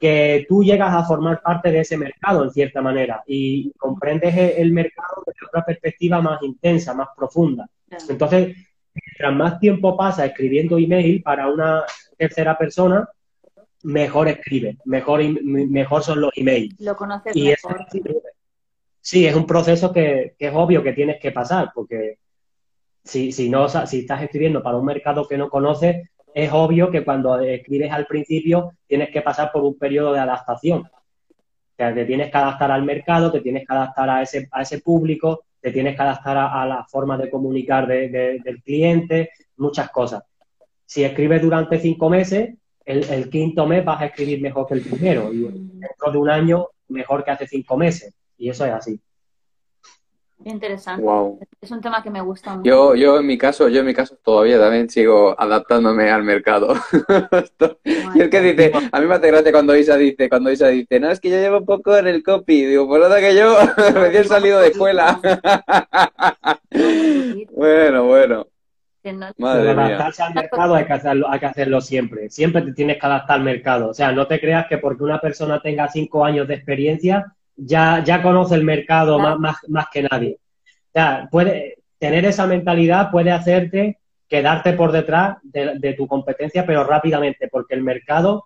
que 0.00 0.46
tú 0.48 0.64
llegas 0.64 0.94
a 0.94 1.04
formar 1.04 1.42
parte 1.42 1.70
de 1.70 1.80
ese 1.80 1.98
mercado 1.98 2.42
en 2.42 2.50
cierta 2.50 2.80
manera 2.80 3.22
y 3.26 3.70
comprendes 3.76 4.34
el 4.56 4.72
mercado 4.72 5.24
desde 5.26 5.46
otra 5.46 5.62
perspectiva 5.62 6.22
más 6.22 6.42
intensa, 6.42 6.94
más 6.94 7.08
profunda. 7.14 7.68
Entonces, 8.08 8.56
mientras 8.94 9.34
más 9.34 9.60
tiempo 9.60 9.94
pasa 9.94 10.24
escribiendo 10.24 10.78
email 10.78 11.22
para 11.22 11.48
una 11.48 11.84
tercera 12.16 12.56
persona, 12.56 13.06
mejor 13.86 14.28
escribe, 14.28 14.78
mejor, 14.84 15.22
mejor 15.42 16.02
son 16.02 16.20
los 16.20 16.32
emails. 16.34 16.74
Lo 16.80 16.96
conoces 16.96 17.36
mejor. 17.36 17.86
sí, 19.00 19.26
es 19.26 19.34
un 19.36 19.46
proceso 19.46 19.92
que, 19.92 20.34
que, 20.36 20.48
es 20.48 20.52
obvio 20.54 20.82
que 20.82 20.92
tienes 20.92 21.20
que 21.20 21.30
pasar, 21.30 21.70
porque 21.72 22.18
si, 23.04 23.30
si, 23.30 23.48
no, 23.48 23.68
si 23.68 24.00
estás 24.00 24.22
escribiendo 24.22 24.60
para 24.60 24.76
un 24.76 24.84
mercado 24.84 25.28
que 25.28 25.38
no 25.38 25.48
conoces, 25.48 26.08
es 26.34 26.50
obvio 26.52 26.90
que 26.90 27.04
cuando 27.04 27.38
escribes 27.38 27.92
al 27.92 28.06
principio 28.06 28.72
tienes 28.88 29.10
que 29.10 29.22
pasar 29.22 29.52
por 29.52 29.62
un 29.62 29.78
periodo 29.78 30.12
de 30.12 30.18
adaptación. 30.18 30.80
O 30.80 31.76
sea, 31.76 31.94
te 31.94 32.04
tienes 32.04 32.32
que 32.32 32.38
adaptar 32.38 32.72
al 32.72 32.82
mercado, 32.82 33.30
te 33.30 33.40
tienes 33.40 33.66
que 33.66 33.72
adaptar 33.72 34.10
a 34.10 34.22
ese, 34.22 34.48
a 34.50 34.62
ese 34.62 34.80
público, 34.80 35.44
te 35.60 35.70
tienes 35.70 35.94
que 35.94 36.02
adaptar 36.02 36.36
a, 36.36 36.66
la 36.66 36.84
forma 36.84 37.16
de 37.16 37.30
comunicar 37.30 37.86
del 37.86 38.62
cliente, 38.64 39.30
muchas 39.58 39.90
cosas. 39.90 40.24
Si 40.84 41.04
escribes 41.04 41.40
durante 41.40 41.78
cinco 41.78 42.10
meses, 42.10 42.54
el, 42.86 43.28
quinto 43.28 43.66
mes 43.66 43.84
vas 43.84 44.00
a 44.00 44.06
escribir 44.06 44.40
mejor 44.40 44.66
que 44.66 44.74
el 44.74 44.82
primero 44.82 45.32
y 45.32 45.42
dentro 45.42 46.12
de 46.12 46.18
un 46.18 46.30
año 46.30 46.68
mejor 46.88 47.24
que 47.24 47.32
hace 47.32 47.46
cinco 47.46 47.76
meses. 47.76 48.14
Y 48.38 48.48
eso 48.48 48.64
es 48.64 48.72
así. 48.72 49.00
Interesante. 50.44 51.04
Es 51.60 51.70
un 51.70 51.80
tema 51.80 52.02
que 52.02 52.10
me 52.10 52.20
gusta 52.20 52.54
mucho. 52.54 52.68
Yo, 52.68 52.94
yo 52.94 53.18
en 53.18 53.26
mi 53.26 53.36
caso, 53.36 53.68
yo 53.68 53.80
en 53.80 53.86
mi 53.86 53.94
caso 53.94 54.16
todavía 54.22 54.60
también 54.60 54.88
sigo 54.88 55.34
adaptándome 55.36 56.10
al 56.10 56.22
mercado. 56.22 56.74
y 58.14 58.20
es 58.20 58.28
que 58.28 58.40
dice, 58.40 58.72
a 58.92 59.00
mí 59.00 59.06
me 59.06 59.14
hace 59.14 59.26
gracia 59.28 59.50
cuando 59.50 59.74
Isa 59.74 59.96
dice, 59.96 60.28
cuando 60.28 60.52
Isa 60.52 60.68
dice, 60.68 61.00
no, 61.00 61.10
es 61.10 61.18
que 61.18 61.30
yo 61.30 61.36
llevo 61.36 61.58
un 61.58 61.66
poco 61.66 61.96
en 61.96 62.06
el 62.06 62.22
copy. 62.22 62.66
Digo, 62.66 62.86
por 62.86 63.00
nada 63.00 63.18
que 63.18 63.34
yo 63.34 63.56
recién 63.94 64.24
salido 64.26 64.60
de 64.60 64.68
escuela. 64.68 65.20
bueno, 67.50 68.04
bueno. 68.04 68.46
Madre 69.12 69.70
adaptarse 69.70 70.22
al 70.22 70.34
mercado 70.34 70.74
hay 70.74 70.84
que, 70.84 70.92
hacerlo, 70.92 71.30
hay 71.30 71.40
que 71.40 71.46
hacerlo 71.46 71.80
siempre. 71.80 72.30
Siempre 72.30 72.62
te 72.62 72.72
tienes 72.72 72.98
que 72.98 73.06
adaptar 73.06 73.38
al 73.38 73.44
mercado. 73.44 73.90
O 73.90 73.94
sea, 73.94 74.12
no 74.12 74.26
te 74.26 74.40
creas 74.40 74.66
que 74.68 74.78
porque 74.78 75.02
una 75.02 75.20
persona 75.20 75.60
tenga 75.60 75.88
cinco 75.88 76.24
años 76.24 76.48
de 76.48 76.54
experiencia 76.54 77.34
ya, 77.56 78.02
ya 78.04 78.22
conoce 78.22 78.54
el 78.54 78.64
mercado 78.64 79.18
más, 79.18 79.56
más, 79.68 79.86
que 79.92 80.02
nadie. 80.02 80.38
O 80.64 80.92
sea, 80.92 81.28
puede, 81.30 81.76
tener 81.98 82.24
esa 82.24 82.46
mentalidad 82.46 83.10
puede 83.10 83.30
hacerte 83.30 83.98
quedarte 84.28 84.72
por 84.72 84.92
detrás 84.92 85.38
de, 85.42 85.94
tu 85.96 86.06
competencia, 86.06 86.66
pero 86.66 86.84
rápidamente, 86.84 87.48
porque 87.48 87.74
el 87.74 87.82
mercado 87.82 88.44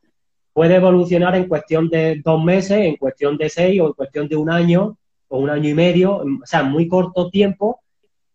puede 0.52 0.76
evolucionar 0.76 1.34
en 1.36 1.48
cuestión 1.48 1.88
de 1.88 2.20
dos 2.22 2.42
meses, 2.42 2.78
en 2.78 2.96
cuestión 2.96 3.36
de 3.38 3.48
seis 3.48 3.80
o 3.80 3.86
en 3.86 3.92
cuestión 3.94 4.28
de 4.28 4.36
un 4.36 4.50
año 4.50 4.98
o 5.28 5.38
un 5.38 5.48
año 5.48 5.68
y 5.68 5.74
medio, 5.74 6.16
o 6.16 6.26
sea, 6.44 6.60
en 6.60 6.70
muy 6.70 6.86
corto 6.86 7.30
tiempo, 7.30 7.80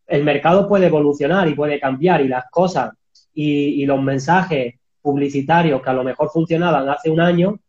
el 0.08 0.24
mercado 0.24 0.68
puede 0.68 0.88
evolucionar 0.88 1.48
y 1.48 1.56
puede 1.56 1.80
cambiar 1.80 2.22
y 2.22 2.28
las 2.28 2.46
cosas 2.50 2.92
y, 3.34 3.86
los 3.86 4.02
mensajes 4.02 4.76
publicitarios 5.02 5.82
que 5.82 5.90
a 5.90 5.94
lo 5.94 6.04
mejor 6.04 6.30
funcionaban 6.30 6.88
hace 6.90 7.10
un 7.10 7.20
año, 7.20 7.60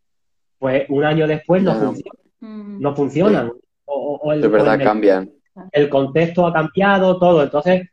pues 0.58 0.84
un 0.88 1.04
año 1.04 1.26
después 1.26 1.62
no 1.62 1.74
funcionan. 1.74 2.22
Mm. 2.40 2.80
no 2.80 2.94
funcionan. 2.94 3.52
O, 3.84 4.32
el, 4.32 4.40
de 4.40 4.48
verdad 4.48 4.82
cambian. 4.82 5.30
El 5.72 5.88
contexto 5.88 6.46
ha 6.46 6.52
cambiado, 6.52 7.18
todo. 7.18 7.42
Entonces, 7.42 7.88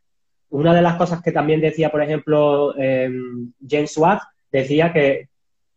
una 0.49 0.73
de 0.73 0.81
las 0.81 0.95
cosas 0.95 1.21
que 1.21 1.31
también 1.31 1.61
decía, 1.61 1.89
por 1.89 2.01
ejemplo, 2.01 2.75
eh, 2.77 3.09
James 3.67 3.93
Swat, 3.93 4.21
decía 4.51 4.91
que 4.93 5.29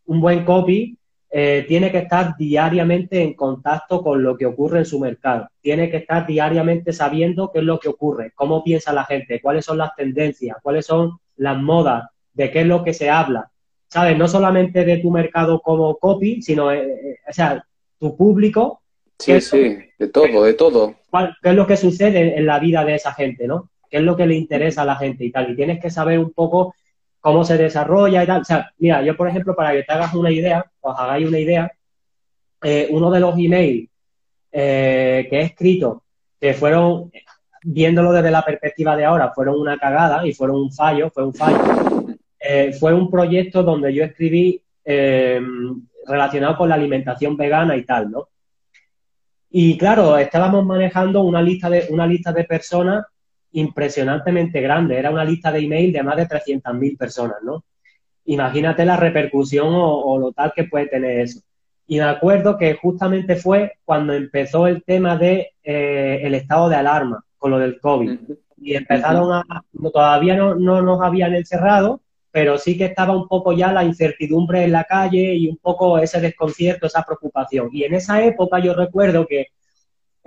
un 0.07 0.21
buen 0.21 0.45
copy 0.45 0.99
eh, 1.31 1.65
tiene 1.67 1.91
que 1.91 1.99
estar 1.99 2.37
diariamente 2.37 3.21
en 3.21 3.35
contacto 3.35 4.03
con 4.03 4.23
lo 4.23 4.37
que 4.37 4.47
ocurre 4.47 4.81
en 4.81 4.87
su 4.87 5.01
mercado. 5.01 5.49
Tiene 5.61 5.91
que 5.91 5.99
estar 5.99 6.27
diariamente 6.27 6.93
sabiendo 6.93 7.51
qué 7.53 7.59
es 7.59 7.65
lo 7.65 7.79
que 7.81 7.89
ocurre, 7.89 8.33
cómo 8.35 8.63
piensa 8.63 8.93
la 8.93 9.05
gente, 9.05 9.41
cuáles 9.41 9.65
son 9.65 9.79
las 9.79 9.95
tendencias, 9.97 10.57
cuáles 10.63 10.87
son 10.87 11.19
las 11.37 11.59
modas, 11.59 12.09
de 12.33 12.51
qué 12.51 12.61
es 12.61 12.67
lo 12.67 12.85
que 12.85 12.95
se 12.95 13.11
habla. 13.11 13.51
¿Sabes? 13.89 14.17
No 14.17 14.29
solamente 14.29 14.85
de 14.85 14.99
tu 14.99 15.11
mercado 15.11 15.61
como 15.61 15.97
copy, 15.97 16.43
sino, 16.43 16.73
eh, 16.73 17.19
o 17.29 17.33
sea, 17.33 17.65
tu 17.99 18.17
público. 18.17 18.83
Sí, 19.19 19.41
sí, 19.41 19.79
de 19.99 20.09
todo, 20.09 20.45
de 20.45 20.55
todo. 20.55 20.95
¿Qué 21.43 21.49
es 21.49 21.55
lo 21.55 21.67
que 21.67 21.77
sucede 21.77 22.37
en 22.37 22.47
la 22.47 22.59
vida 22.59 22.85
de 22.85 22.95
esa 22.95 23.13
gente, 23.13 23.47
no? 23.47 23.71
¿Qué 23.91 23.99
es 23.99 24.03
lo 24.03 24.17
que 24.17 24.27
le 24.27 24.35
interesa 24.35 24.83
a 24.83 24.87
la 24.87 24.97
gente 24.97 25.25
y 25.25 25.31
tal? 25.31 25.51
Y 25.51 25.57
tienes 25.57 25.81
que 25.81 25.91
saber 25.91 26.19
un 26.19 26.33
poco 26.33 26.75
cómo 27.27 27.45
se 27.45 27.59
desarrolla 27.59 28.23
y 28.23 28.27
tal. 28.29 28.43
O 28.43 28.45
sea, 28.45 28.71
mira, 28.79 29.03
yo, 29.03 29.17
por 29.17 29.29
ejemplo, 29.29 29.57
para 29.57 29.73
que 29.73 29.83
te 29.83 29.93
hagas 29.93 30.15
una 30.15 30.31
idea, 30.31 30.65
os 30.81 30.97
hagáis 30.97 31.27
una 31.27 31.41
idea, 31.41 31.73
eh, 32.63 32.87
uno 32.91 33.11
de 33.11 33.19
los 33.19 33.37
emails 33.37 33.91
eh, 34.53 35.27
que 35.29 35.37
he 35.37 35.43
escrito, 35.43 36.05
que 36.41 36.55
fueron, 36.55 37.11
viéndolo 37.65 38.13
desde 38.13 38.31
la 38.31 38.45
perspectiva 38.45 38.97
de 38.97 39.07
ahora, 39.07 39.33
fueron 39.35 39.61
una 39.61 39.77
cagada 39.77 40.25
y 40.25 40.35
fueron 40.35 40.55
un 40.55 40.73
fallo, 40.73 41.11
fue 41.11 41.25
un 41.25 41.35
fallo, 41.35 41.59
eh, 42.39 42.73
fue 42.79 42.95
un 42.95 43.11
proyecto 43.11 43.65
donde 43.65 43.93
yo 43.93 44.05
escribí 44.05 44.63
relacionado 46.07 46.57
con 46.57 46.69
la 46.69 46.77
alimentación 46.77 47.37
vegana 47.37 47.77
y 47.77 47.85
tal, 47.85 48.09
¿no? 48.09 48.29
Y 49.51 49.77
claro, 49.77 50.17
estábamos 50.17 50.65
manejando 50.65 51.23
una 51.23 51.43
lista 51.43 51.69
de, 51.69 51.89
una 51.91 52.07
lista 52.07 52.33
de 52.33 52.45
personas 52.45 53.05
impresionantemente 53.57 54.61
grande, 54.61 54.99
era 54.99 55.11
una 55.11 55.25
lista 55.25 55.51
de 55.51 55.61
email 55.61 55.91
de 55.91 56.03
más 56.03 56.17
de 56.17 56.29
300.000 56.29 56.99
personas, 56.99 57.39
¿no? 57.43 57.65
Imagínate 58.27 58.85
la 58.85 58.97
repercusión 58.97 59.69
o, 59.71 60.19
lo 60.19 60.33
tal 60.33 60.53
que 60.55 60.65
puede 60.65 60.89
tener 60.89 61.21
eso. 61.21 61.41
Y 61.87 61.99
me 61.99 62.05
acuerdo 62.05 62.59
que 62.59 62.75
justamente 62.75 63.37
fue 63.37 63.75
cuando 63.85 64.13
empezó 64.13 64.67
el 64.67 64.83
tema 64.83 65.17
de 65.17 65.53
eh, 65.63 66.21
el 66.23 66.35
estado 66.35 66.69
de 66.69 66.77
alarma 66.77 67.25
con 67.39 67.53
lo 67.53 67.59
del 67.59 67.81
COVID. 67.81 68.19
Y 68.59 68.75
empezaron 68.75 69.33
a, 69.33 69.45
todavía 69.93 70.37
no, 70.37 70.55
no 70.57 70.83
nos 70.83 71.01
habían 71.01 71.35
encerrado, 71.35 72.03
pero 72.31 72.59
sí 72.59 72.77
que 72.77 72.87
estaba 72.87 73.17
un 73.17 73.29
poco 73.29 73.53
ya 73.53 73.73
la 73.73 73.85
incertidumbre 73.85 74.65
en 74.65 74.73
la 74.73 74.85
calle 74.85 75.35
y 75.35 75.49
un 75.49 75.57
poco 75.57 75.99
ese 75.99 76.21
desconcierto, 76.21 76.89
esa 76.89 77.05
preocupación. 77.05 77.71
Y 77.73 77.85
en 77.85 77.95
esa 77.95 78.23
época 78.23 78.59
yo 78.59 78.75
recuerdo 78.75 79.27
que 79.27 79.47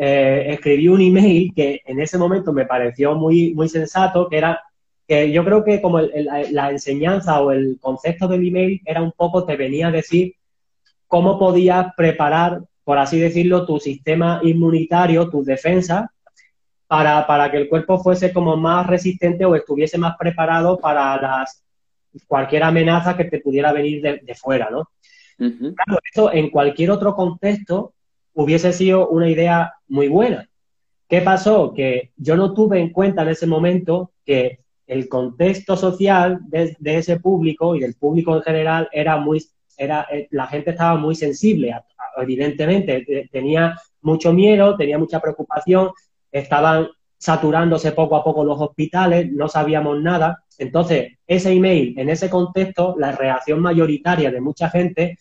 eh, 0.02 0.54
escribí 0.54 0.88
un 0.88 1.02
email 1.02 1.52
que 1.54 1.82
en 1.86 2.00
ese 2.00 2.18
momento 2.18 2.54
me 2.54 2.66
pareció 2.66 3.16
muy, 3.16 3.54
muy 3.54 3.68
sensato, 3.68 4.30
que 4.30 4.38
era 4.38 4.64
que 5.06 5.30
yo 5.30 5.44
creo 5.44 5.66
que 5.66 5.82
como 5.82 6.00
la 6.00 6.72
enseñanza 6.72 7.42
o 7.42 7.52
el 7.52 7.78
concepto 7.82 8.28
del 8.30 8.48
email 8.48 8.82
era 8.86 9.02
un 9.02 9.12
poco, 9.12 9.44
te 9.44 9.58
venía 9.58 9.88
a 9.88 9.92
decir 9.92 10.36
cómo 11.06 11.38
podías 11.38 11.88
preparar, 11.98 12.62
por 12.86 12.98
así 12.98 13.20
decirlo, 13.20 13.66
tu 13.66 13.78
sistema 13.80 14.40
inmunitario, 14.42 15.30
tus 15.30 15.46
defensas, 15.46 16.06
para, 16.88 17.28
para 17.28 17.52
que 17.52 17.58
el 17.58 17.68
cuerpo 17.68 18.02
fuese 18.02 18.32
como 18.32 18.56
más 18.56 18.88
resistente 18.88 19.44
o 19.44 19.56
estuviese 19.56 19.98
más 19.98 20.16
preparado 20.18 20.78
para 20.78 21.20
las 21.22 21.62
cualquier 22.26 22.64
amenaza 22.64 23.18
que 23.18 23.26
te 23.26 23.42
pudiera 23.42 23.74
venir 23.74 24.02
de, 24.02 24.36
fuera, 24.36 24.70
¿no? 24.72 24.90
Claro, 25.38 26.00
esto 26.04 26.32
en 26.32 26.50
cualquier 26.50 26.92
otro 26.92 27.14
contexto 27.16 27.94
hubiese 28.34 28.74
sido 28.74 29.10
una 29.10 29.30
idea 29.30 29.74
muy 29.88 30.08
buena. 30.08 30.50
¿Qué 31.08 31.22
pasó? 31.22 31.74
Que 31.74 32.12
yo 32.18 32.36
no 32.36 32.54
tuve 32.54 32.80
en 32.80 32.92
cuenta 32.92 33.24
en 33.24 33.30
ese 33.30 33.48
momento 33.48 34.12
que 34.26 34.60
el 34.86 35.08
contexto 35.08 35.76
social 35.76 36.40
de, 36.48 36.76
ese 36.80 37.20
público 37.20 37.76
y 37.76 37.80
del 37.80 37.96
público 37.96 38.36
en 38.36 38.42
general 38.42 38.90
era 38.92 39.18
muy, 39.18 39.44
era, 39.78 40.08
eh, 40.12 40.28
la 40.32 40.48
gente 40.48 40.72
estaba 40.72 40.98
muy 40.98 41.16
sensible, 41.16 41.76
evidentemente, 42.18 43.28
tenía 43.32 43.80
mucho 44.02 44.34
miedo, 44.34 44.76
tenía 44.76 44.98
mucha 44.98 45.20
preocupación, 45.20 45.92
estaban 46.32 46.88
saturándose 47.20 47.92
poco 47.92 48.16
a 48.16 48.24
poco 48.24 48.44
los 48.44 48.60
hospitales, 48.60 49.32
no 49.32 49.48
sabíamos 49.48 50.02
nada. 50.02 50.44
Entonces, 50.58 51.14
ese 51.28 51.52
email, 51.52 51.94
en 51.98 52.10
ese 52.10 52.30
contexto, 52.30 52.96
la 52.98 53.12
reacción 53.12 53.60
mayoritaria 53.60 54.32
de 54.32 54.42
mucha 54.42 54.70
gente, 54.70 55.18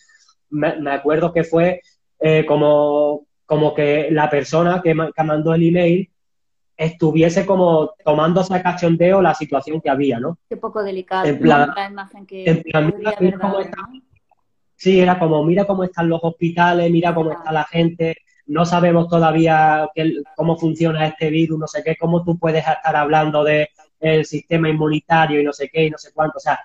me, 0.51 0.90
acuerdo 0.90 1.32
que 1.32 1.44
fue 1.44 1.82
eh, 2.20 2.45
como, 2.47 3.27
como 3.47 3.74
que 3.74 4.09
la 4.11 4.28
persona 4.28 4.81
que, 4.82 4.95
que 5.15 5.23
mandó 5.23 5.55
el 5.55 5.69
email 5.69 6.11
estuviese 6.77 7.45
como 7.45 7.95
tomándose 8.05 8.55
a 8.55 8.62
cachondeo 8.62 9.20
la 9.20 9.35
situación 9.35 9.81
que 9.81 9.90
había, 9.90 10.20
¿no? 10.20 10.39
Qué 10.49 10.57
poco 10.57 10.82
delicado. 10.82 11.27
En 11.27 11.40
plan, 11.40 11.73
la 11.74 11.86
imagen 11.86 12.24
que 12.24 12.62
Sí, 14.77 15.01
era 15.01 15.19
como, 15.19 15.45
mira 15.45 15.65
cómo 15.66 15.82
están 15.82 16.09
los 16.09 16.20
hospitales, 16.23 16.89
mira 16.89 17.12
cómo 17.12 17.32
está 17.32 17.51
la 17.51 17.65
gente, 17.65 18.16
no 18.47 18.65
sabemos 18.65 19.09
todavía 19.09 19.90
cómo 20.36 20.57
funciona 20.57 21.05
este 21.05 21.31
virus, 21.31 21.59
no 21.59 21.66
sé 21.66 21.82
qué, 21.82 21.97
cómo 21.97 22.23
tú 22.23 22.39
puedes 22.39 22.65
estar 22.65 22.95
hablando 22.95 23.43
de 23.43 23.70
el 23.99 24.24
sistema 24.24 24.69
inmunitario 24.69 25.40
y 25.40 25.45
no 25.45 25.53
sé 25.53 25.69
qué 25.69 25.86
y 25.86 25.90
no 25.90 25.99
sé 25.99 26.12
cuánto. 26.15 26.39
O 26.39 26.40
sea, 26.40 26.61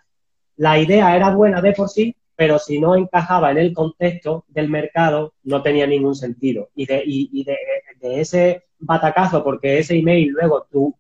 la 0.57 0.77
idea 0.77 1.15
era 1.15 1.31
buena 1.31 1.59
de 1.59 1.73
por 1.73 1.89
sí, 1.89 2.15
pero 2.35 2.59
si 2.59 2.79
no 2.79 2.95
encajaba 2.95 3.51
en 3.51 3.57
el 3.57 3.73
contexto 3.73 4.45
del 4.47 4.69
mercado, 4.69 5.33
no 5.43 5.61
tenía 5.61 5.87
ningún 5.87 6.15
sentido. 6.15 6.69
Y 6.75 6.85
de, 6.85 7.03
y, 7.05 7.43
de, 7.43 7.57
de 7.99 8.21
ese 8.21 8.63
batacazo, 8.79 9.43
porque 9.43 9.79
ese 9.79 9.95
email 9.95 10.29
luego 10.29 10.65
tu, 10.71 10.95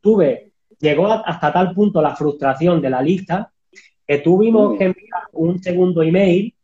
tuve, 0.00 0.52
llegó 0.78 1.12
hasta 1.12 1.52
tal 1.52 1.74
punto 1.74 2.00
la 2.00 2.16
frustración 2.16 2.80
de 2.80 2.90
la 2.90 3.02
lista 3.02 3.52
que 4.06 4.18
tuvimos 4.18 4.78
que 4.78 4.84
enviar 4.84 5.22
un 5.32 5.62
segundo 5.62 6.02
email 6.02 6.54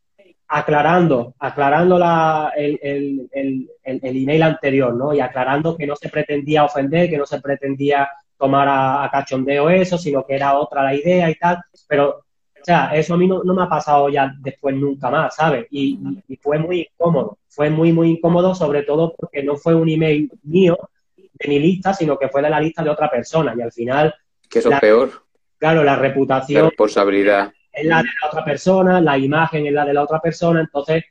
aclarando, 0.48 1.34
aclarando 1.38 1.98
la, 1.98 2.52
el, 2.56 2.78
el, 2.82 3.28
el, 3.32 3.68
el, 3.82 4.16
email 4.22 4.42
anterior, 4.42 4.94
¿no? 4.94 5.12
Y 5.14 5.20
aclarando 5.20 5.76
que 5.76 5.86
no 5.86 5.96
se 5.96 6.08
pretendía 6.08 6.64
ofender, 6.64 7.10
que 7.10 7.18
no 7.18 7.26
se 7.26 7.40
pretendía 7.40 8.08
tomar 8.38 8.68
a, 8.68 9.08
cachondeo 9.10 9.70
eso, 9.70 9.98
sino 9.98 10.24
que 10.24 10.34
era 10.34 10.56
otra 10.56 10.82
la 10.82 10.94
idea 10.94 11.30
y 11.30 11.34
tal. 11.34 11.58
Pero, 11.88 12.23
o 12.64 12.66
sea, 12.66 12.94
eso 12.94 13.12
a 13.12 13.18
mí 13.18 13.26
no, 13.26 13.44
no 13.44 13.52
me 13.52 13.62
ha 13.62 13.68
pasado 13.68 14.08
ya 14.08 14.34
después 14.40 14.74
nunca 14.74 15.10
más, 15.10 15.36
¿sabes? 15.36 15.66
Y, 15.70 15.98
y, 16.26 16.36
fue 16.38 16.58
muy 16.58 16.88
incómodo, 16.90 17.36
fue 17.46 17.68
muy, 17.68 17.92
muy 17.92 18.12
incómodo, 18.12 18.54
sobre 18.54 18.84
todo 18.84 19.14
porque 19.14 19.42
no 19.42 19.56
fue 19.56 19.74
un 19.74 19.86
email 19.86 20.32
mío 20.44 20.78
de 21.14 21.46
mi 21.46 21.58
lista, 21.58 21.92
sino 21.92 22.18
que 22.18 22.30
fue 22.30 22.40
de 22.40 22.48
la 22.48 22.58
lista 22.58 22.82
de 22.82 22.88
otra 22.88 23.10
persona. 23.10 23.54
Y 23.54 23.60
al 23.60 23.70
final. 23.70 24.14
Que 24.48 24.60
eso 24.60 24.70
es 24.72 24.80
peor. 24.80 25.10
Claro, 25.58 25.84
la 25.84 25.96
reputación. 25.96 26.62
La 26.62 26.68
responsabilidad 26.70 27.52
es 27.70 27.84
la 27.84 27.98
de 27.98 28.08
la 28.22 28.28
otra 28.28 28.44
persona, 28.46 29.00
la 29.02 29.18
imagen 29.18 29.66
es 29.66 29.72
la 29.74 29.84
de 29.84 29.92
la 29.92 30.02
otra 30.02 30.20
persona, 30.20 30.60
entonces 30.60 31.04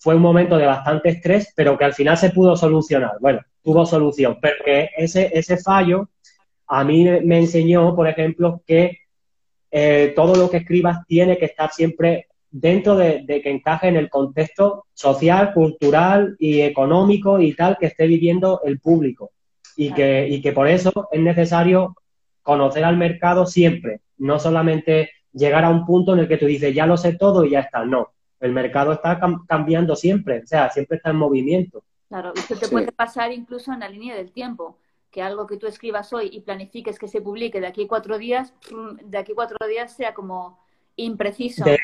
fue 0.00 0.16
un 0.16 0.22
momento 0.22 0.56
de 0.56 0.66
bastante 0.66 1.10
estrés, 1.10 1.52
pero 1.54 1.78
que 1.78 1.84
al 1.84 1.94
final 1.94 2.16
se 2.16 2.30
pudo 2.30 2.56
solucionar. 2.56 3.18
Bueno, 3.20 3.40
tuvo 3.62 3.86
solución, 3.86 4.38
pero 4.42 4.64
que 4.64 4.90
ese, 4.96 5.30
ese 5.32 5.58
fallo 5.58 6.08
a 6.66 6.82
mí 6.82 7.04
me 7.22 7.38
enseñó, 7.38 7.94
por 7.94 8.08
ejemplo, 8.08 8.62
que 8.66 8.98
eh, 9.70 10.12
todo 10.16 10.34
lo 10.34 10.50
que 10.50 10.58
escribas 10.58 11.06
tiene 11.06 11.38
que 11.38 11.46
estar 11.46 11.70
siempre 11.70 12.28
dentro 12.50 12.96
de, 12.96 13.24
que 13.26 13.50
encaje 13.50 13.88
en 13.88 13.96
el 13.96 14.08
contexto 14.08 14.86
social, 14.94 15.52
cultural 15.52 16.36
y 16.38 16.60
económico 16.60 17.40
y 17.40 17.54
tal 17.54 17.76
que 17.78 17.86
esté 17.86 18.06
viviendo 18.06 18.62
el 18.64 18.80
público. 18.80 19.30
Y 19.76 19.92
que, 19.92 20.26
y 20.28 20.40
que 20.40 20.52
por 20.52 20.66
eso 20.66 21.08
es 21.12 21.20
necesario 21.20 21.94
conocer 22.42 22.84
al 22.84 22.96
mercado 22.96 23.46
siempre, 23.46 24.00
no 24.16 24.40
solamente 24.40 25.10
llegar 25.32 25.64
a 25.64 25.70
un 25.70 25.86
punto 25.86 26.14
en 26.14 26.20
el 26.20 26.28
que 26.28 26.36
tú 26.36 26.46
dices, 26.46 26.74
ya 26.74 26.86
lo 26.86 26.96
sé 26.96 27.14
todo 27.14 27.44
y 27.44 27.50
ya 27.50 27.60
está. 27.60 27.84
No, 27.84 28.08
el 28.40 28.52
mercado 28.52 28.92
está 28.92 29.20
cambiando 29.46 29.94
siempre, 29.94 30.42
o 30.42 30.46
sea, 30.46 30.70
siempre 30.70 30.96
está 30.96 31.10
en 31.10 31.16
movimiento. 31.16 31.84
Claro, 32.08 32.32
esto 32.34 32.56
te 32.56 32.68
puede 32.68 32.90
pasar 32.90 33.32
incluso 33.32 33.72
en 33.72 33.80
la 33.80 33.88
línea 33.88 34.16
del 34.16 34.32
tiempo, 34.32 34.78
que 35.10 35.22
algo 35.22 35.46
que 35.46 35.56
tú 35.56 35.66
escribas 35.66 36.12
hoy 36.12 36.28
y 36.32 36.40
planifiques 36.40 36.98
que 36.98 37.08
se 37.08 37.20
publique 37.20 37.60
de 37.60 37.66
aquí 37.66 37.84
a 37.84 37.88
cuatro 37.88 38.18
días, 38.18 38.52
mm, 38.70 39.08
de 39.08 39.18
aquí 39.18 39.32
a 39.32 39.34
cuatro 39.34 39.56
días 39.66 39.94
sea 39.94 40.14
como 40.14 40.58
impreciso. 40.96 41.64
De, 41.64 41.78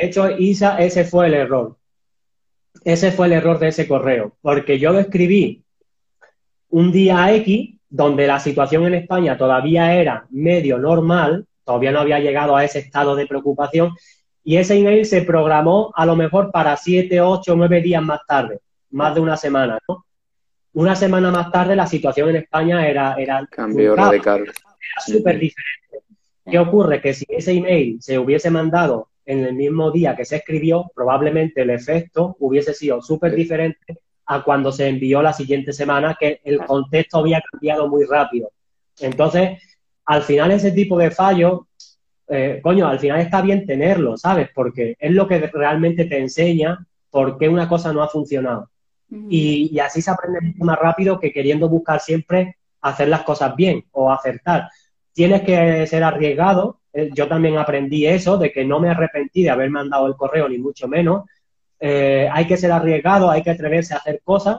hecho, 0.00 0.30
Isa, 0.30 0.78
ese 0.78 1.04
fue 1.04 1.26
el 1.26 1.34
error. 1.34 1.76
Ese 2.84 3.12
fue 3.12 3.26
el 3.26 3.32
error 3.32 3.58
de 3.58 3.68
ese 3.68 3.86
correo, 3.86 4.36
porque 4.40 4.78
yo 4.78 4.92
lo 4.92 5.00
escribí 5.00 5.64
un 6.70 6.92
día 6.92 7.34
X, 7.34 7.76
donde 7.88 8.26
la 8.26 8.38
situación 8.38 8.86
en 8.86 8.94
España 8.94 9.36
todavía 9.36 9.94
era 9.94 10.26
medio 10.30 10.78
normal, 10.78 11.46
todavía 11.64 11.90
no 11.90 12.00
había 12.00 12.20
llegado 12.20 12.56
a 12.56 12.64
ese 12.64 12.78
estado 12.78 13.16
de 13.16 13.26
preocupación 13.26 13.92
y 14.44 14.56
ese 14.56 14.78
email 14.78 15.04
se 15.04 15.22
programó 15.22 15.92
a 15.94 16.06
lo 16.06 16.16
mejor 16.16 16.50
para 16.52 16.76
siete, 16.76 17.20
ocho, 17.20 17.56
nueve 17.56 17.82
días 17.82 18.02
más 18.02 18.20
tarde, 18.26 18.60
más 18.90 19.14
de 19.14 19.20
una 19.20 19.36
semana, 19.36 19.78
¿no? 19.88 20.06
Una 20.72 20.94
semana 20.94 21.30
más 21.30 21.50
tarde 21.50 21.74
la 21.74 21.86
situación 21.86 22.30
en 22.30 22.36
España 22.36 22.86
era... 22.86 23.14
era 23.14 23.46
Cambio 23.50 23.96
radical. 23.96 24.42
Era 24.42 24.54
súper 25.06 25.38
diferente. 25.38 25.80
¿Qué 26.48 26.58
ocurre? 26.58 27.00
Que 27.00 27.14
si 27.14 27.26
ese 27.28 27.52
email 27.52 28.00
se 28.00 28.18
hubiese 28.18 28.50
mandado 28.50 29.08
en 29.26 29.44
el 29.44 29.54
mismo 29.54 29.90
día 29.90 30.16
que 30.16 30.24
se 30.24 30.36
escribió, 30.36 30.90
probablemente 30.94 31.62
el 31.62 31.70
efecto 31.70 32.36
hubiese 32.40 32.74
sido 32.74 33.00
súper 33.02 33.34
diferente 33.34 33.98
a 34.26 34.42
cuando 34.42 34.70
se 34.72 34.88
envió 34.88 35.22
la 35.22 35.32
siguiente 35.32 35.72
semana, 35.72 36.16
que 36.18 36.40
el 36.44 36.64
contexto 36.64 37.18
había 37.18 37.42
cambiado 37.50 37.88
muy 37.88 38.04
rápido. 38.04 38.50
Entonces, 39.00 39.58
al 40.04 40.22
final 40.22 40.52
ese 40.52 40.70
tipo 40.72 40.96
de 40.98 41.10
fallos, 41.10 41.60
eh, 42.28 42.60
coño, 42.62 42.86
al 42.86 43.00
final 43.00 43.20
está 43.20 43.42
bien 43.42 43.66
tenerlo, 43.66 44.16
¿sabes? 44.16 44.48
Porque 44.54 44.96
es 44.98 45.10
lo 45.12 45.26
que 45.26 45.38
realmente 45.52 46.04
te 46.04 46.18
enseña 46.18 46.86
por 47.10 47.38
qué 47.38 47.48
una 47.48 47.68
cosa 47.68 47.92
no 47.92 48.02
ha 48.02 48.08
funcionado. 48.08 48.69
Y, 49.10 49.78
así 49.78 50.02
se 50.02 50.10
aprende 50.10 50.40
mucho 50.40 50.64
más 50.64 50.78
rápido 50.78 51.18
que 51.18 51.32
queriendo 51.32 51.68
buscar 51.68 52.00
siempre 52.00 52.56
hacer 52.80 53.08
las 53.08 53.22
cosas 53.22 53.54
bien 53.56 53.84
o 53.92 54.10
acertar. 54.10 54.68
Tienes 55.12 55.42
que 55.42 55.86
ser 55.86 56.04
arriesgado. 56.04 56.80
Eh, 56.92 57.10
yo 57.14 57.28
también 57.28 57.58
aprendí 57.58 58.06
eso, 58.06 58.38
de 58.38 58.52
que 58.52 58.64
no 58.64 58.80
me 58.80 58.90
arrepentí 58.90 59.42
de 59.42 59.50
haber 59.50 59.70
mandado 59.70 60.06
el 60.06 60.14
correo, 60.14 60.48
ni 60.48 60.58
mucho 60.58 60.88
menos. 60.88 61.24
Eh, 61.78 62.28
hay 62.30 62.46
que 62.46 62.56
ser 62.56 62.72
arriesgado, 62.72 63.30
hay 63.30 63.42
que 63.42 63.50
atreverse 63.50 63.94
a 63.94 63.98
hacer 63.98 64.20
cosas 64.22 64.58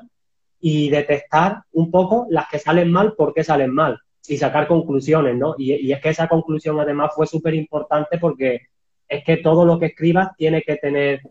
y 0.59 0.89
detectar 0.89 1.63
un 1.71 1.89
poco 1.89 2.27
las 2.29 2.47
que 2.47 2.59
salen 2.59 2.91
mal, 2.91 3.13
por 3.13 3.33
qué 3.33 3.43
salen 3.43 3.73
mal 3.73 3.99
y 4.27 4.37
sacar 4.37 4.67
conclusiones, 4.67 5.35
¿no? 5.35 5.55
Y, 5.57 5.91
es 5.91 5.99
que 5.99 6.09
esa 6.09 6.27
conclusión 6.27 6.79
además 6.79 7.11
fue 7.15 7.27
súper 7.27 7.55
importante 7.55 8.17
porque 8.17 8.61
es 9.07 9.23
que 9.23 9.37
todo 9.37 9.65
lo 9.65 9.79
que 9.79 9.87
escribas 9.87 10.29
tiene 10.37 10.61
que 10.61 10.77
tener, 10.77 11.21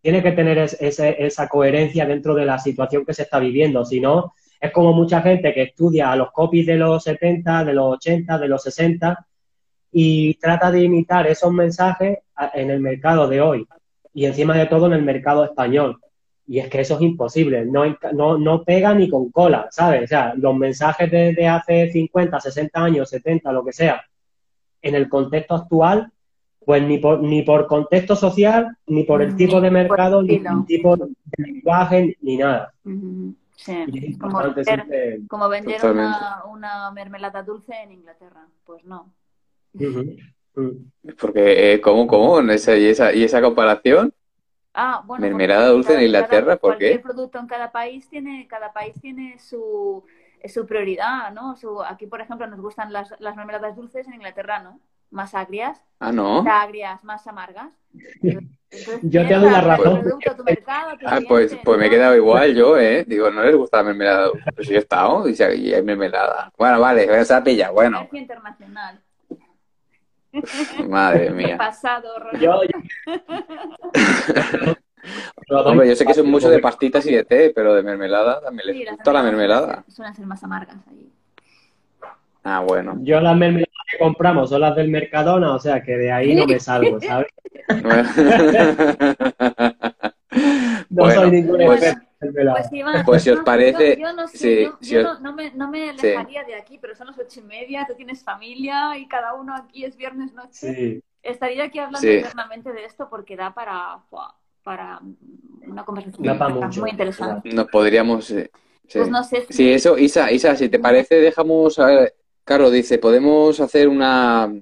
tiene 0.00 0.22
que 0.22 0.32
tener 0.32 0.58
esa 0.58 1.48
coherencia 1.48 2.06
dentro 2.06 2.34
de 2.34 2.46
la 2.46 2.58
situación 2.58 3.04
que 3.04 3.14
se 3.14 3.22
está 3.22 3.38
viviendo. 3.38 3.84
Si 3.84 4.00
no, 4.00 4.34
es 4.60 4.72
como 4.72 4.92
mucha 4.92 5.22
gente 5.22 5.54
que 5.54 5.62
estudia 5.62 6.12
a 6.12 6.16
los 6.16 6.32
copies 6.32 6.66
de 6.66 6.76
los 6.76 7.02
70, 7.02 7.64
de 7.64 7.72
los 7.72 7.94
80, 7.94 8.38
de 8.38 8.48
los 8.48 8.62
60 8.62 9.26
y 9.92 10.34
trata 10.34 10.70
de 10.70 10.82
imitar 10.82 11.26
esos 11.26 11.52
mensajes 11.52 12.18
en 12.54 12.70
el 12.70 12.80
mercado 12.80 13.26
de 13.26 13.40
hoy 13.40 13.66
y 14.12 14.26
encima 14.26 14.56
de 14.56 14.66
todo 14.66 14.86
en 14.86 14.92
el 14.92 15.02
mercado 15.02 15.44
español. 15.44 15.98
Y 16.46 16.58
es 16.58 16.68
que 16.68 16.80
eso 16.80 16.96
es 16.96 17.02
imposible, 17.02 17.64
no, 17.64 17.84
no, 18.12 18.36
no 18.36 18.64
pega 18.64 18.92
ni 18.92 19.08
con 19.08 19.30
cola, 19.30 19.68
¿sabes? 19.70 20.02
O 20.04 20.06
sea, 20.08 20.34
los 20.34 20.54
mensajes 20.56 21.08
de, 21.10 21.46
hace 21.46 21.90
50, 21.92 22.40
60 22.40 22.82
años, 22.82 23.08
70, 23.08 23.52
lo 23.52 23.64
que 23.64 23.72
sea, 23.72 24.02
en 24.82 24.96
el 24.96 25.08
contexto 25.08 25.54
actual, 25.54 26.10
pues 26.64 26.82
ni 26.82 26.98
por, 26.98 27.20
ni 27.20 27.42
por 27.42 27.66
contexto 27.66 28.14
social, 28.14 28.76
ni 28.86 29.04
por 29.04 29.22
el 29.22 29.34
tipo 29.36 29.60
de 29.60 29.70
mercado, 29.70 30.22
ni 30.22 30.38
por 30.38 30.52
el 30.52 30.66
tipo 30.66 30.96
de 30.96 31.08
lenguaje, 31.38 32.16
ni 32.20 32.36
nada. 32.36 32.72
Sí, 33.56 34.18
como, 34.18 34.38
vender, 35.48 35.80
una, 36.46 36.90
mermelada 36.92 37.42
dulce 37.42 37.74
en 37.82 37.92
Inglaterra, 37.92 38.46
pues 38.64 38.84
no. 38.84 39.12
Porque, 41.20 41.74
eh, 41.74 41.80
¿cómo, 41.80 42.06
cómo? 42.06 42.40
y, 42.42 42.54
esa, 42.54 43.12
¿Y 43.12 43.24
esa 43.24 43.40
comparación? 43.40 44.12
Ah, 44.74 45.02
bueno, 45.04 45.22
mermelada 45.22 45.68
dulce 45.68 45.94
en 45.94 46.02
Inglaterra, 46.02 46.56
¿por 46.56 46.78
qué? 46.78 46.90
Cualquier 46.90 47.02
producto 47.02 47.38
en 47.38 47.46
cada 47.46 47.72
país 47.72 48.08
tiene, 48.08 48.46
cada 48.48 48.72
país 48.72 48.94
tiene 49.00 49.38
su, 49.38 50.04
su 50.46 50.66
prioridad, 50.66 51.32
¿no? 51.32 51.56
Su, 51.56 51.82
aquí, 51.82 52.06
por 52.06 52.20
ejemplo, 52.20 52.46
nos 52.46 52.60
gustan 52.60 52.92
las, 52.92 53.14
las 53.18 53.36
mermeladas 53.36 53.76
dulces, 53.76 54.06
en 54.06 54.14
Inglaterra, 54.14 54.62
¿no? 54.62 54.80
Más 55.10 55.34
agrias. 55.34 55.82
Ah, 55.98 56.12
¿no? 56.12 56.44
Agrias, 56.48 57.04
más 57.04 57.26
amargas. 57.26 57.70
yo 59.02 59.26
te 59.26 59.34
doy 59.34 59.50
la 59.50 59.60
razón. 59.60 60.02
ah, 61.04 61.18
pues, 61.28 61.56
pues 61.64 61.78
me 61.78 61.86
he 61.86 61.90
quedado 61.90 62.16
igual 62.16 62.54
yo, 62.54 62.78
¿eh? 62.78 63.04
Digo, 63.06 63.30
no 63.30 63.42
les 63.42 63.56
gusta 63.56 63.78
la 63.78 63.82
mermelada. 63.84 64.30
Pues 64.54 64.68
sí 64.68 64.74
he 64.74 64.78
estado 64.78 65.28
y, 65.28 65.34
hay 65.74 65.82
mermelada. 65.82 66.52
Bueno, 66.56 66.80
vale, 66.80 67.06
voy 67.06 67.16
a 67.28 67.44
pilla, 67.44 67.70
bueno. 67.70 68.08
internacional. 68.12 69.00
Madre 70.88 71.30
mía. 71.30 71.56
Pasado, 71.58 72.14
yo, 72.38 72.60
Hombre, 75.64 75.88
yo 75.88 75.96
sé 75.96 76.06
que 76.06 76.14
son 76.14 76.30
mucho 76.30 76.48
de 76.48 76.60
pastitas 76.60 77.04
y 77.06 77.14
de 77.14 77.24
té, 77.24 77.50
pero 77.54 77.74
de 77.74 77.82
mermelada 77.82 78.40
también 78.40 78.66
les 78.68 78.90
gusta 78.90 79.12
la 79.12 79.22
mermelada. 79.22 79.84
Suelen 79.88 80.14
ser 80.14 80.26
más 80.26 80.44
amargas 80.44 80.76
ahí. 80.88 81.10
Ah, 82.42 82.60
bueno. 82.60 82.96
Yo 83.02 83.20
las 83.20 83.36
mermeladas 83.36 83.68
que 83.90 83.98
compramos 83.98 84.48
son 84.50 84.60
las 84.62 84.74
del 84.76 84.88
Mercadona, 84.88 85.54
o 85.54 85.58
sea 85.58 85.82
que 85.82 85.96
de 85.96 86.12
ahí 86.12 86.34
no 86.34 86.46
me 86.46 86.58
salgo, 86.60 86.98
¿sabes? 87.00 87.26
no 90.90 91.10
soy 91.10 91.30
ningún 91.30 91.58
pues, 91.64 91.82
experto. 91.82 92.52
Pues, 92.52 92.72
Iván, 92.72 93.04
Pues, 93.04 93.22
si 93.22 93.30
os 93.30 93.38
no, 93.38 93.44
parece- 93.44 93.96
Yo, 93.96 94.02
yo 94.08 94.12
no 94.12 94.28
sé, 94.28 94.38
sí, 94.38 94.62
yo, 94.64 94.78
si 94.80 94.94
yo 94.94 95.12
os- 95.12 95.20
no, 95.20 95.30
no 95.30 95.36
me, 95.36 95.50
no 95.52 95.70
me 95.70 95.90
alejaría 95.90 96.44
de 96.44 96.54
aquí, 96.54 96.78
pero 96.80 96.94
son 96.94 97.06
las 97.08 97.18
ocho 97.18 97.40
y 97.40 97.44
media, 97.44 97.86
tú 97.88 97.94
tienes 97.94 98.22
familia 98.22 98.96
y 98.98 99.08
cada 99.08 99.34
uno 99.34 99.54
aquí 99.56 99.84
es 99.84 99.96
viernes 99.96 100.32
noche. 100.34 100.50
Sí. 100.52 101.02
Estaría 101.22 101.64
aquí 101.64 101.78
hablando 101.78 102.00
Sí. 102.00 102.10
eternamente 102.10 102.72
de 102.72 102.84
esto 102.84 103.08
porque 103.10 103.36
da 103.36 103.52
para, 103.54 103.98
para 104.62 105.00
una 105.66 105.84
conversación 105.84 106.24
Da 106.26 106.38
para 106.38 106.54
muy 106.54 106.90
interesante. 106.90 107.50
Nos 107.52 107.66
podríamos... 107.68 108.30
eh, 108.30 108.50
sí. 108.86 108.98
Pues 108.98 109.10
no 109.10 109.22
sé 109.24 109.42
si... 109.48 109.52
Sí, 109.52 109.72
eso, 109.72 109.98
Isa, 109.98 110.30
Isa, 110.32 110.54
si 110.56 110.68
te 110.68 110.78
parece, 110.78 111.16
dejamos, 111.16 111.78
a 111.78 111.86
ver, 111.86 112.14
Caro 112.50 112.68
dice, 112.68 112.98
podemos 112.98 113.60
hacer 113.60 113.86
una, 113.86 114.52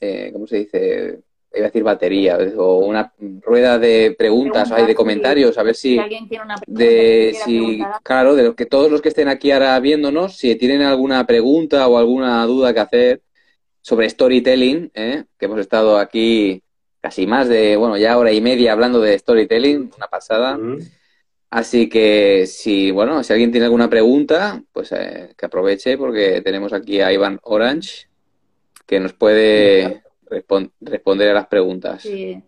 eh, 0.00 0.30
¿cómo 0.32 0.48
se 0.48 0.56
dice? 0.56 1.20
Iba 1.54 1.66
a 1.66 1.68
decir 1.68 1.84
batería, 1.84 2.36
o 2.56 2.78
una 2.78 3.12
rueda 3.40 3.78
de 3.78 4.16
preguntas, 4.18 4.72
hay 4.72 4.84
de 4.84 4.96
comentarios, 4.96 5.56
a 5.56 5.62
ver 5.62 5.76
si 5.76 5.90
si, 5.90 5.98
alguien 6.00 6.28
tiene 6.28 6.44
una 6.44 6.56
pregunta 6.56 6.82
de, 6.84 7.36
si, 7.44 7.80
claro, 8.02 8.34
de 8.34 8.42
los 8.42 8.56
que 8.56 8.66
todos 8.66 8.90
los 8.90 9.00
que 9.00 9.10
estén 9.10 9.28
aquí 9.28 9.52
ahora 9.52 9.78
viéndonos, 9.78 10.36
si 10.36 10.56
tienen 10.56 10.82
alguna 10.82 11.24
pregunta 11.24 11.86
o 11.86 11.98
alguna 11.98 12.44
duda 12.46 12.74
que 12.74 12.80
hacer 12.80 13.22
sobre 13.80 14.10
storytelling, 14.10 14.90
¿eh? 14.92 15.22
que 15.38 15.46
hemos 15.46 15.60
estado 15.60 15.98
aquí 15.98 16.60
casi 17.00 17.28
más 17.28 17.48
de, 17.48 17.76
bueno, 17.76 17.96
ya 17.96 18.18
hora 18.18 18.32
y 18.32 18.40
media 18.40 18.72
hablando 18.72 19.00
de 19.00 19.16
storytelling, 19.16 19.92
una 19.96 20.08
pasada. 20.08 20.58
Así 21.50 21.88
que 21.88 22.46
si, 22.46 22.90
bueno, 22.90 23.22
si 23.22 23.32
alguien 23.32 23.50
tiene 23.52 23.66
alguna 23.66 23.88
pregunta, 23.88 24.62
pues 24.72 24.92
eh, 24.92 25.34
que 25.36 25.46
aproveche 25.46 25.96
porque 25.96 26.42
tenemos 26.42 26.72
aquí 26.72 27.00
a 27.00 27.12
Iván 27.12 27.38
Orange 27.42 28.08
que 28.86 29.00
nos 29.00 29.12
puede 29.12 30.02
respon- 30.30 30.72
responder 30.80 31.30
a 31.30 31.34
las 31.34 31.46
preguntas. 31.46 32.02
sí. 32.02 32.42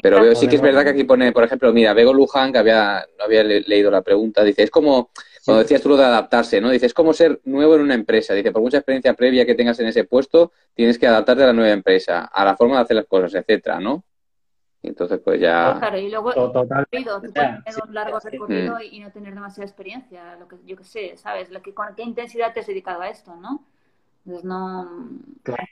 Pero 0.00 0.20
veo, 0.20 0.34
sí 0.34 0.46
que 0.48 0.56
es 0.56 0.62
verdad 0.62 0.84
que 0.84 0.90
aquí 0.90 1.04
pone, 1.04 1.32
por 1.32 1.44
ejemplo, 1.44 1.72
mira, 1.72 1.92
Bego 1.94 2.12
Luján, 2.12 2.52
que 2.52 2.58
había, 2.58 3.04
no 3.18 3.24
había 3.24 3.42
le- 3.44 3.60
leído 3.62 3.90
la 3.90 4.02
pregunta, 4.02 4.42
dice, 4.44 4.62
es 4.62 4.70
como, 4.70 5.10
cuando 5.44 5.62
decías 5.62 5.80
tú 5.82 5.88
lo 5.90 5.96
de 5.96 6.04
adaptarse, 6.04 6.60
¿no? 6.60 6.70
Dice, 6.70 6.86
es 6.86 6.94
como 6.94 7.12
ser 7.12 7.40
nuevo 7.44 7.74
en 7.76 7.82
una 7.82 7.94
empresa. 7.94 8.34
Dice, 8.34 8.52
por 8.52 8.62
mucha 8.62 8.78
experiencia 8.78 9.14
previa 9.14 9.44
que 9.46 9.54
tengas 9.54 9.78
en 9.80 9.86
ese 9.88 10.04
puesto, 10.04 10.52
tienes 10.74 10.98
que 10.98 11.06
adaptarte 11.06 11.42
a 11.42 11.46
la 11.48 11.52
nueva 11.52 11.72
empresa, 11.72 12.24
a 12.26 12.44
la 12.44 12.56
forma 12.56 12.76
de 12.76 12.82
hacer 12.82 12.96
las 12.96 13.06
cosas, 13.06 13.34
etcétera, 13.34 13.80
¿no? 13.80 14.04
Y 14.82 14.88
entonces, 14.88 15.20
pues 15.24 15.40
ya... 15.40 15.76
Claro, 15.78 15.98
y 15.98 16.10
luego 16.10 16.32
To- 16.32 16.50
Total. 16.50 16.86
tú 16.90 17.04
puedes 17.04 17.32
tener 17.32 17.62
sí, 17.68 17.80
un 17.86 17.94
largo 17.94 18.18
recorrido 18.18 18.74
Mm. 18.76 18.82
y 18.90 19.00
no 19.00 19.10
tener 19.12 19.32
demasiada 19.34 19.64
experiencia, 19.66 20.36
lo 20.36 20.48
que 20.48 20.56
yo 20.66 20.76
que 20.76 20.84
sé, 20.84 21.16
¿sabes? 21.16 21.50
Lo 21.50 21.62
que, 21.62 21.72
con 21.72 21.94
qué 21.94 22.02
intensidad 22.02 22.52
te 22.52 22.60
has 22.60 22.66
dedicado 22.66 23.02
a 23.02 23.08
esto, 23.08 23.34
¿no? 23.36 23.64
Entonces 24.24 24.44
no... 24.44 25.08
Claro. 25.44 25.62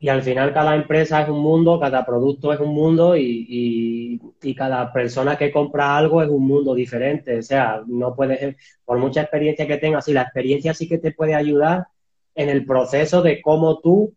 Y 0.00 0.08
al 0.08 0.22
final 0.22 0.52
cada 0.52 0.74
empresa 0.74 1.22
es 1.22 1.28
un 1.30 1.38
mundo, 1.40 1.80
cada 1.80 2.04
producto 2.04 2.52
es 2.52 2.60
un 2.60 2.74
mundo 2.74 3.16
y, 3.16 3.46
y- 3.48 4.20
y 4.42 4.54
cada 4.54 4.92
persona 4.92 5.36
que 5.38 5.50
compra 5.50 5.96
algo 5.96 6.20
es 6.20 6.28
un 6.28 6.46
mundo 6.46 6.74
diferente. 6.74 7.38
O 7.38 7.42
sea, 7.42 7.82
no 7.86 8.14
puedes, 8.14 8.56
por 8.84 8.98
mucha 8.98 9.22
experiencia 9.22 9.66
que 9.66 9.78
tengas, 9.78 10.04
sí, 10.04 10.12
la 10.12 10.22
experiencia 10.22 10.74
sí 10.74 10.88
que 10.88 10.98
te 10.98 11.12
puede 11.12 11.34
ayudar 11.34 11.86
en 12.34 12.50
el 12.50 12.66
proceso 12.66 13.22
de 13.22 13.40
cómo 13.40 13.78
tú 13.78 14.12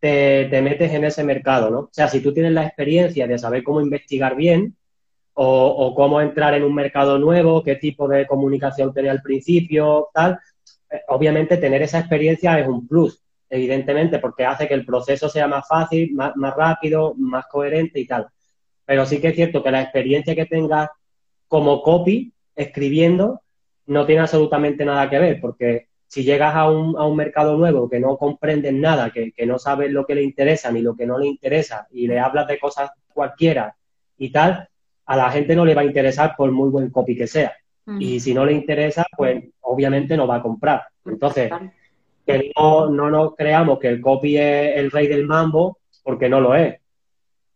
te, 0.00 0.46
te 0.46 0.62
metes 0.62 0.92
en 0.92 1.04
ese 1.04 1.24
mercado, 1.24 1.70
¿no? 1.70 1.78
O 1.80 1.90
sea, 1.92 2.08
si 2.08 2.20
tú 2.20 2.32
tienes 2.32 2.52
la 2.52 2.64
experiencia 2.64 3.26
de 3.26 3.38
saber 3.38 3.62
cómo 3.62 3.80
investigar 3.80 4.36
bien 4.36 4.76
o, 5.34 5.66
o 5.66 5.94
cómo 5.94 6.20
entrar 6.20 6.54
en 6.54 6.64
un 6.64 6.74
mercado 6.74 7.18
nuevo, 7.18 7.62
qué 7.62 7.76
tipo 7.76 8.08
de 8.08 8.26
comunicación 8.26 8.92
tener 8.92 9.10
al 9.10 9.22
principio, 9.22 10.08
tal, 10.14 10.38
eh, 10.90 11.00
obviamente 11.08 11.56
tener 11.56 11.82
esa 11.82 12.00
experiencia 12.00 12.58
es 12.58 12.68
un 12.68 12.86
plus 12.86 13.22
evidentemente, 13.50 14.18
porque 14.18 14.44
hace 14.44 14.68
que 14.68 14.74
el 14.74 14.84
proceso 14.84 15.28
sea 15.28 15.46
más 15.48 15.66
fácil, 15.66 16.12
más, 16.14 16.36
más 16.36 16.54
rápido, 16.54 17.14
más 17.16 17.46
coherente 17.46 18.00
y 18.00 18.06
tal. 18.06 18.28
Pero 18.84 19.06
sí 19.06 19.20
que 19.20 19.28
es 19.28 19.34
cierto 19.34 19.62
que 19.62 19.70
la 19.70 19.82
experiencia 19.82 20.34
que 20.34 20.46
tengas 20.46 20.90
como 21.46 21.82
copy, 21.82 22.32
escribiendo, 22.54 23.40
no 23.86 24.04
tiene 24.04 24.22
absolutamente 24.22 24.84
nada 24.84 25.08
que 25.08 25.18
ver, 25.18 25.40
porque 25.40 25.87
si 26.08 26.24
llegas 26.24 26.54
a 26.56 26.70
un, 26.70 26.96
a 26.96 27.04
un 27.04 27.16
mercado 27.16 27.56
nuevo 27.56 27.88
que 27.88 28.00
no 28.00 28.16
comprendes 28.16 28.72
nada, 28.72 29.10
que, 29.10 29.30
que 29.32 29.46
no 29.46 29.58
sabes 29.58 29.92
lo 29.92 30.06
que 30.06 30.14
le 30.14 30.22
interesa 30.22 30.72
ni 30.72 30.80
lo 30.80 30.96
que 30.96 31.06
no 31.06 31.18
le 31.18 31.26
interesa, 31.26 31.86
y 31.92 32.08
le 32.08 32.18
hablas 32.18 32.48
de 32.48 32.58
cosas 32.58 32.90
cualquiera 33.12 33.76
y 34.16 34.30
tal, 34.32 34.68
a 35.04 35.16
la 35.16 35.30
gente 35.30 35.54
no 35.54 35.64
le 35.64 35.74
va 35.74 35.82
a 35.82 35.84
interesar 35.84 36.34
por 36.36 36.50
muy 36.50 36.70
buen 36.70 36.90
copy 36.90 37.14
que 37.14 37.26
sea. 37.26 37.52
Mm. 37.84 38.00
Y 38.00 38.20
si 38.20 38.32
no 38.32 38.44
le 38.44 38.52
interesa, 38.52 39.06
pues 39.16 39.44
obviamente 39.60 40.16
no 40.16 40.26
va 40.26 40.36
a 40.36 40.42
comprar. 40.42 40.84
Entonces, 41.04 41.50
que 42.26 42.52
no, 42.56 42.90
no 42.90 43.10
nos 43.10 43.34
creamos 43.36 43.78
que 43.78 43.88
el 43.88 44.00
copy 44.00 44.38
es 44.38 44.76
el 44.76 44.90
rey 44.90 45.08
del 45.08 45.26
mambo, 45.26 45.78
porque 46.02 46.28
no 46.28 46.40
lo 46.40 46.54
es. 46.54 46.80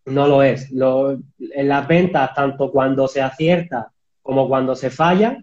No 0.05 0.27
lo 0.27 0.43
es. 0.43 0.71
Lo- 0.73 1.13
en 1.39 1.69
las 1.69 1.89
ventas, 1.89 2.35
tanto 2.35 2.71
cuando 2.71 3.09
se 3.09 3.23
acierta 3.23 3.93
como 4.23 4.47
cuando 4.47 4.75
se 4.75 4.91
falla, 4.91 5.43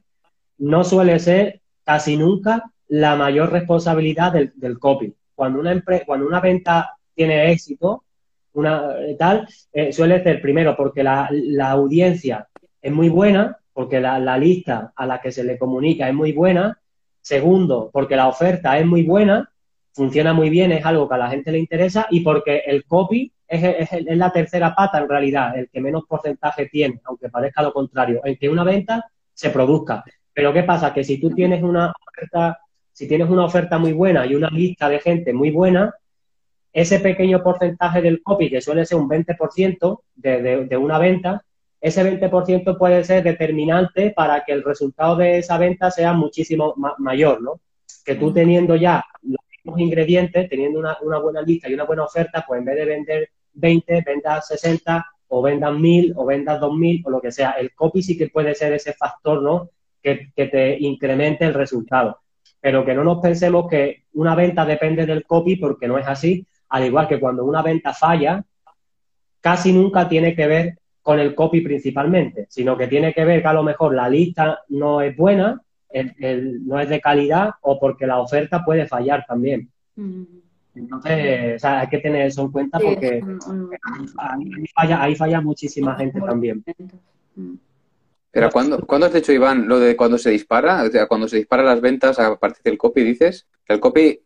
no 0.59 0.83
suele 0.83 1.19
ser 1.19 1.61
casi 1.83 2.17
nunca 2.17 2.71
la 2.89 3.15
mayor 3.15 3.51
responsabilidad 3.51 4.33
del, 4.33 4.51
del 4.55 4.77
copy. 4.79 5.13
Cuando 5.35 5.59
una, 5.59 5.81
cuando 6.05 6.27
una 6.27 6.39
venta 6.39 6.95
tiene 7.15 7.51
éxito, 7.51 8.03
una 8.53 8.97
eh, 8.99 9.15
tal, 9.17 9.47
eh, 9.73 9.93
suele 9.93 10.21
ser 10.23 10.41
primero 10.41 10.75
porque 10.75 11.03
la, 11.03 11.29
la 11.31 11.71
audiencia 11.71 12.47
es 12.81 12.91
muy 12.91 13.09
buena, 13.09 13.57
porque 13.73 13.99
la, 13.99 14.19
la 14.19 14.37
lista 14.37 14.91
a 14.95 15.05
la 15.05 15.21
que 15.21 15.31
se 15.31 15.43
le 15.43 15.57
comunica 15.57 16.07
es 16.07 16.13
muy 16.15 16.31
buena, 16.33 16.77
Segundo, 17.21 17.89
porque 17.93 18.15
la 18.15 18.27
oferta 18.27 18.77
es 18.79 18.85
muy 18.85 19.03
buena, 19.03 19.51
funciona 19.93 20.33
muy 20.33 20.49
bien, 20.49 20.71
es 20.71 20.85
algo 20.85 21.07
que 21.07 21.15
a 21.15 21.17
la 21.17 21.29
gente 21.29 21.51
le 21.51 21.59
interesa 21.59 22.07
y 22.09 22.21
porque 22.21 22.59
el 22.65 22.85
copy 22.85 23.31
es, 23.47 23.63
es- 23.63 23.93
es 24.07 24.17
la 24.17 24.31
tercera 24.31 24.73
pata 24.73 24.99
en 24.99 25.09
realidad, 25.09 25.57
el 25.57 25.69
que 25.69 25.81
menos 25.81 26.05
porcentaje 26.07 26.67
tiene, 26.67 27.01
aunque 27.03 27.29
parezca 27.29 27.61
lo 27.61 27.73
contrario, 27.73 28.21
en 28.23 28.37
que 28.37 28.49
una 28.49 28.63
venta 28.63 29.05
se 29.33 29.49
produzca. 29.49 30.03
Pero 30.33 30.53
¿qué 30.53 30.63
pasa? 30.63 30.93
Que 30.93 31.03
si 31.03 31.19
tú 31.19 31.31
tienes 31.31 31.61
una 31.61 31.93
oferta, 32.07 32.59
si 32.99 33.07
tienes 33.07 33.29
una 33.29 33.45
oferta 33.45 33.77
muy 33.77 33.93
buena 33.93 34.25
y 34.25 34.35
una 34.35 34.49
lista 34.49 34.89
de 34.89 34.99
gente 34.99 35.31
muy 35.31 35.51
buena, 35.51 35.95
ese 36.73 36.99
pequeño 36.99 37.41
porcentaje 37.41 38.01
del 38.01 38.21
copy, 38.21 38.49
que 38.49 38.59
suele 38.59 38.85
ser 38.85 38.97
un 38.97 39.07
20% 39.07 40.01
de, 40.15 40.41
de, 40.41 40.65
de 40.65 40.75
una 40.75 40.99
venta, 40.99 41.41
ese 41.79 42.03
20% 42.03 42.77
puede 42.77 43.05
ser 43.05 43.23
determinante 43.23 44.11
para 44.11 44.43
que 44.43 44.51
el 44.51 44.65
resultado 44.65 45.15
de 45.15 45.37
esa 45.37 45.57
venta 45.57 45.89
sea 45.91 46.11
muchísimo 46.11 46.73
ma- 46.75 46.95
mayor, 46.97 47.41
¿no? 47.41 47.61
Que 48.03 48.15
tú 48.15 48.33
teniendo 48.33 48.75
ya 48.75 49.01
los 49.21 49.39
mismos 49.49 49.79
ingredientes, 49.79 50.49
teniendo 50.49 50.77
una, 50.79 50.97
una 51.01 51.19
buena 51.19 51.41
lista 51.41 51.69
y 51.69 51.75
una 51.75 51.85
buena 51.85 52.03
oferta, 52.03 52.43
pues 52.45 52.59
en 52.59 52.65
vez 52.65 52.75
de 52.75 52.83
vender 52.85 53.29
20, 53.53 54.03
vendas 54.05 54.45
60 54.49 55.05
o 55.29 55.41
vendas 55.41 55.73
1000 55.73 56.13
o 56.17 56.25
vendas 56.25 56.59
2000 56.59 57.01
o 57.05 57.11
lo 57.11 57.21
que 57.21 57.31
sea. 57.31 57.51
El 57.51 57.73
copy 57.73 58.03
sí 58.03 58.17
que 58.17 58.27
puede 58.27 58.53
ser 58.55 58.73
ese 58.73 58.91
factor, 58.91 59.41
¿no? 59.41 59.69
Que, 60.03 60.33
que 60.35 60.47
te 60.47 60.77
incremente 60.79 61.45
el 61.45 61.53
resultado. 61.53 62.19
Pero 62.61 62.85
que 62.85 62.93
no 62.93 63.03
nos 63.03 63.19
pensemos 63.19 63.67
que 63.69 64.03
una 64.13 64.35
venta 64.35 64.65
depende 64.65 65.05
del 65.05 65.25
copy 65.25 65.55
porque 65.55 65.87
no 65.87 65.97
es 65.97 66.07
así. 66.07 66.45
Al 66.69 66.85
igual 66.85 67.07
que 67.07 67.19
cuando 67.19 67.45
una 67.45 67.61
venta 67.61 67.93
falla, 67.93 68.43
casi 69.41 69.71
nunca 69.73 70.07
tiene 70.09 70.35
que 70.35 70.47
ver 70.47 70.77
con 71.01 71.19
el 71.19 71.33
copy 71.33 71.61
principalmente, 71.61 72.45
sino 72.49 72.77
que 72.77 72.87
tiene 72.87 73.13
que 73.13 73.23
ver 73.25 73.41
que 73.41 73.47
a 73.47 73.53
lo 73.53 73.63
mejor 73.63 73.95
la 73.95 74.09
lista 74.09 74.59
no 74.69 75.01
es 75.01 75.15
buena, 75.15 75.61
el- 75.89 76.13
el- 76.19 76.67
no 76.67 76.79
es 76.79 76.89
de 76.89 76.99
calidad 77.01 77.51
o 77.61 77.79
porque 77.79 78.05
la 78.05 78.19
oferta 78.19 78.63
puede 78.63 78.85
fallar 78.87 79.25
también. 79.27 79.69
Mm. 79.95 80.23
Entonces, 80.75 81.55
o 81.55 81.59
sea, 81.59 81.79
hay 81.81 81.87
que 81.87 81.97
tener 81.97 82.27
eso 82.27 82.41
en 82.43 82.51
cuenta 82.51 82.77
Sí, 82.77 82.85
porque 82.85 83.17
es 83.17 83.23
un- 83.23 83.39
un- 83.47 83.69
ahí 83.81 84.67
falla, 84.73 85.01
ahí 85.01 85.15
falla 85.15 85.41
muchísima 85.41 85.95
gente 85.95 86.21
también. 86.21 86.63
Mm. 87.35 87.53
Pero 88.31 88.49
¿cuándo, 88.51 88.79
¿cuándo 88.85 89.07
has 89.07 89.13
dicho, 89.13 89.31
Iván, 89.31 89.67
lo 89.67 89.79
de 89.79 89.95
cuando 89.95 90.17
se 90.17 90.29
dispara? 90.29 90.83
O 90.83 90.91
sea, 90.91 91.07
cuando 91.07 91.27
se 91.27 91.37
disparan 91.37 91.65
las 91.65 91.81
ventas 91.81 92.19
a 92.19 92.35
partir 92.37 92.61
del 92.63 92.77
copy, 92.77 93.03
dices. 93.03 93.47
Que 93.65 93.73
el 93.73 93.79
copy 93.79 94.21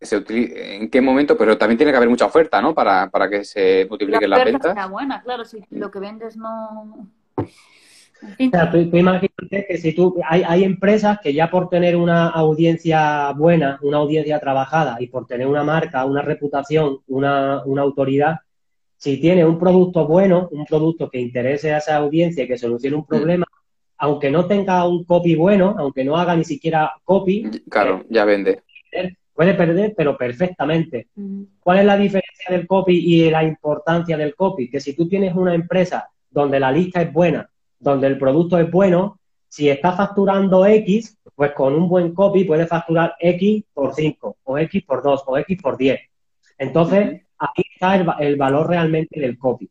se 0.00 0.16
utiliza, 0.16 0.54
¿en 0.56 0.88
qué 0.88 1.00
momento? 1.00 1.36
Pero 1.36 1.58
también 1.58 1.76
tiene 1.76 1.92
que 1.92 1.96
haber 1.96 2.08
mucha 2.08 2.26
oferta, 2.26 2.62
¿no? 2.62 2.74
Para, 2.74 3.10
para 3.10 3.28
que 3.28 3.44
se 3.44 3.86
multipliquen 3.88 4.30
La 4.30 4.38
las 4.38 4.46
oferta 4.46 4.68
ventas. 4.68 4.76
está 4.76 4.86
buena, 4.86 5.22
claro, 5.22 5.44
si 5.44 5.64
lo 5.70 5.90
que 5.90 5.98
vendes 5.98 6.36
no... 6.36 7.08
O 7.36 8.50
sea, 8.50 8.70
tú, 8.70 8.90
tú 8.90 8.96
imagínate 8.98 9.66
que 9.66 9.78
si 9.78 9.94
tú, 9.94 10.20
hay, 10.28 10.42
hay 10.46 10.64
empresas 10.64 11.18
que 11.22 11.32
ya 11.32 11.50
por 11.50 11.70
tener 11.70 11.96
una 11.96 12.28
audiencia 12.28 13.32
buena, 13.32 13.78
una 13.82 13.96
audiencia 13.96 14.38
trabajada 14.38 14.98
y 15.00 15.06
por 15.06 15.26
tener 15.26 15.46
una 15.46 15.64
marca, 15.64 16.04
una 16.04 16.20
reputación, 16.20 16.98
una, 17.08 17.62
una 17.64 17.82
autoridad, 17.82 18.40
si 19.00 19.18
tiene 19.18 19.46
un 19.46 19.58
producto 19.58 20.06
bueno, 20.06 20.48
un 20.52 20.66
producto 20.66 21.08
que 21.08 21.18
interese 21.18 21.72
a 21.72 21.78
esa 21.78 21.96
audiencia 21.96 22.44
y 22.44 22.46
que 22.46 22.58
solucione 22.58 22.96
un 22.96 23.06
problema, 23.06 23.46
aunque 23.96 24.30
no 24.30 24.44
tenga 24.46 24.86
un 24.86 25.04
copy 25.04 25.34
bueno, 25.36 25.74
aunque 25.78 26.04
no 26.04 26.18
haga 26.18 26.36
ni 26.36 26.44
siquiera 26.44 26.92
copy, 27.02 27.44
Claro, 27.70 28.04
ya 28.10 28.26
vende. 28.26 28.62
puede 29.32 29.54
perder, 29.54 29.94
pero 29.96 30.18
perfectamente. 30.18 31.08
mm, 31.16 31.42
¿Cuál 31.60 31.78
es 31.78 31.84
la 31.86 31.96
diferencia 31.96 32.46
del 32.50 32.66
copy 32.66 32.94
y 32.98 33.30
la 33.30 33.42
importancia 33.42 34.18
del 34.18 34.34
copy? 34.34 34.68
Que 34.68 34.80
si 34.80 34.94
tú 34.94 35.08
tienes 35.08 35.34
una 35.34 35.54
empresa 35.54 36.10
donde 36.28 36.60
la 36.60 36.70
lista 36.70 37.00
es 37.00 37.10
buena, 37.10 37.48
donde 37.78 38.06
el 38.06 38.18
producto 38.18 38.58
es 38.58 38.70
bueno, 38.70 39.18
si 39.48 39.70
está 39.70 39.92
facturando 39.92 40.66
X, 40.66 41.16
pues 41.34 41.52
con 41.52 41.72
un 41.72 41.88
buen 41.88 42.12
copy 42.12 42.44
puede 42.44 42.66
facturar 42.66 43.14
X 43.18 43.64
por 43.72 43.94
5, 43.94 44.36
o 44.44 44.58
X 44.58 44.84
por 44.84 45.02
2, 45.02 45.22
o 45.26 45.38
X 45.38 45.62
por 45.62 45.78
10. 45.78 45.98
Entonces, 46.58 47.22
aquí 47.40 47.62
está 47.72 47.96
el, 48.20 48.36
valor 48.36 48.68
realmente 48.68 49.18
del 49.18 49.38
copy. 49.38 49.68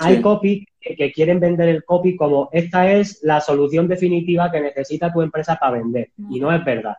Hay 0.00 0.20
copy 0.20 0.66
que, 0.80 1.12
quieren 1.12 1.40
vender 1.40 1.68
el 1.68 1.84
copy 1.84 2.16
como 2.16 2.50
esta 2.52 2.90
es 2.90 3.20
la 3.22 3.40
solución 3.40 3.88
definitiva 3.88 4.50
que 4.50 4.60
necesita 4.60 5.12
tu 5.12 5.22
empresa 5.22 5.56
para 5.56 5.78
vender. 5.78 6.10
Y 6.28 6.40
no 6.40 6.52
es 6.52 6.62
verdad. 6.64 6.96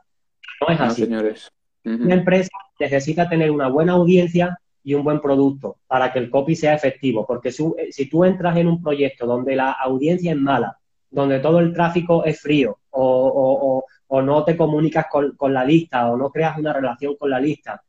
No 0.62 0.74
es 0.74 0.80
así. 0.80 1.04
señores. 1.04 1.52
Una 1.84 2.16
empresa 2.16 2.50
necesita 2.80 3.28
tener 3.28 3.52
una 3.52 3.68
buena 3.68 3.94
audiencia 3.94 4.58
y 4.84 4.94
un 4.94 5.04
buen 5.04 5.20
producto 5.20 5.78
para 5.88 6.12
que 6.12 6.20
el 6.20 6.30
copy 6.30 6.56
sea 6.56 6.74
efectivo. 6.74 7.26
Porque 7.28 7.52
si, 7.52 8.10
tú 8.10 8.24
entras 8.24 8.58
en 8.58 8.68
un 8.68 8.82
proyecto 8.82 9.26
donde 9.26 9.56
la 9.56 9.72
audiencia 9.72 10.32
es 10.32 10.38
mala, 10.38 10.78
donde 11.10 11.40
todo 11.40 11.60
el 11.60 11.74
tráfico 11.74 12.24
es 12.24 12.40
frío 12.40 12.80
o, 12.92 13.84
no 14.24 14.44
te 14.44 14.58
comunicas 14.58 15.06
con, 15.10 15.36
con, 15.38 15.54
la 15.54 15.64
lista 15.64 16.12
o 16.12 16.18
no 16.18 16.30
creas 16.32 16.58
una 16.58 16.74
relación 16.74 17.16
con 17.16 17.30
la 17.30 17.40
lista, 17.40 17.82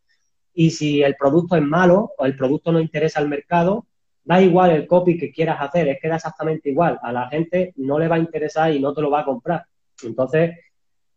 y 0.54 0.70
si 0.70 1.02
el 1.02 1.16
producto 1.16 1.56
es 1.56 1.62
malo 1.62 2.12
o 2.18 2.26
el 2.26 2.36
producto 2.36 2.72
no 2.72 2.80
interesa 2.80 3.20
al 3.20 3.28
mercado, 3.28 3.86
da 4.24 4.40
igual 4.40 4.70
el 4.70 4.86
copy 4.86 5.18
que 5.18 5.32
quieras 5.32 5.60
hacer, 5.60 5.88
es 5.88 5.98
que 6.00 6.08
da 6.08 6.16
exactamente 6.16 6.70
igual. 6.70 6.98
A 7.02 7.12
la 7.12 7.28
gente 7.28 7.72
no 7.76 7.98
le 7.98 8.08
va 8.08 8.16
a 8.16 8.20
interesar 8.20 8.72
y 8.72 8.80
no 8.80 8.92
te 8.92 9.02
lo 9.02 9.10
va 9.10 9.20
a 9.20 9.24
comprar. 9.24 9.64
Entonces, 10.04 10.56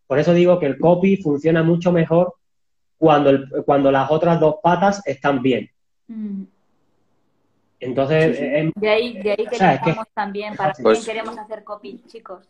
por 0.07 0.20
eso 0.20 0.34
digo 0.34 0.60
que 0.60 0.66
el 0.66 0.80
copy 0.80 1.18
funciona 1.18 1.64
mucho 1.64 1.91
mejor 1.91 2.36
cuando, 2.98 3.64
cuando 3.66 3.91
las 3.91 4.10
otras 4.10 4.40
dos 4.40 4.56
patas 4.64 5.06
están 5.06 5.41
bien. 5.41 5.70
Mm. 6.07 6.44
Entonces, 7.80 8.38
em, 8.40 8.72
de 8.76 8.90
ahí, 8.90 9.22
de 9.22 9.32
ahí 9.32 9.48
que 9.84 9.95
también 10.14 10.56
para 10.56 10.74
pues, 10.82 11.06
queremos 11.06 11.38
hacer 11.38 11.64
copy, 11.64 12.02
chicos. 12.07 12.49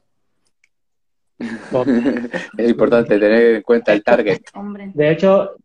es 2.57 2.69
importante 2.69 3.19
tener 3.19 3.55
en 3.55 3.61
cuenta 3.61 3.91
el 3.91 4.03
target. 4.03 4.39
De 4.93 5.11
hecho, 5.11 5.55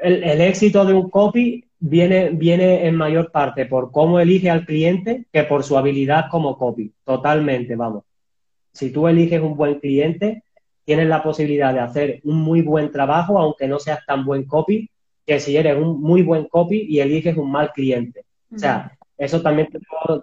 el, 0.00 0.40
éxito 0.40 0.84
de 0.84 0.94
un 0.94 1.10
copy 1.10 1.64
viene, 1.78 2.30
viene 2.30 2.86
en 2.86 2.94
mayor 2.94 3.30
parte 3.30 3.66
por 3.66 3.90
cómo 3.90 4.20
elige 4.20 4.50
al 4.50 4.64
cliente 4.64 5.26
que 5.32 5.44
por 5.44 5.64
su 5.64 5.76
habilidad 5.76 6.26
como 6.30 6.56
copy. 6.56 6.92
Totalmente, 7.04 7.76
vamos. 7.76 8.04
Si 8.72 8.90
tú 8.92 9.08
eliges 9.08 9.40
un 9.40 9.56
buen 9.56 9.80
cliente, 9.80 10.44
tienes 10.84 11.08
la 11.08 11.22
posibilidad 11.22 11.74
de 11.74 11.80
hacer 11.80 12.20
un 12.24 12.36
muy 12.36 12.62
buen 12.62 12.90
trabajo, 12.90 13.38
aunque 13.38 13.68
no 13.68 13.78
seas 13.78 14.04
tan 14.06 14.24
buen 14.24 14.44
copy, 14.44 14.88
que 15.26 15.40
si 15.40 15.56
eres 15.56 15.76
un 15.76 16.00
muy 16.00 16.22
buen 16.22 16.46
copy 16.46 16.86
y 16.88 17.00
eliges 17.00 17.36
un 17.36 17.50
mal 17.50 17.72
cliente. 17.72 18.24
O 18.54 18.58
sea, 18.58 18.96
eso 19.18 19.42
también 19.42 19.68
te 19.68 19.80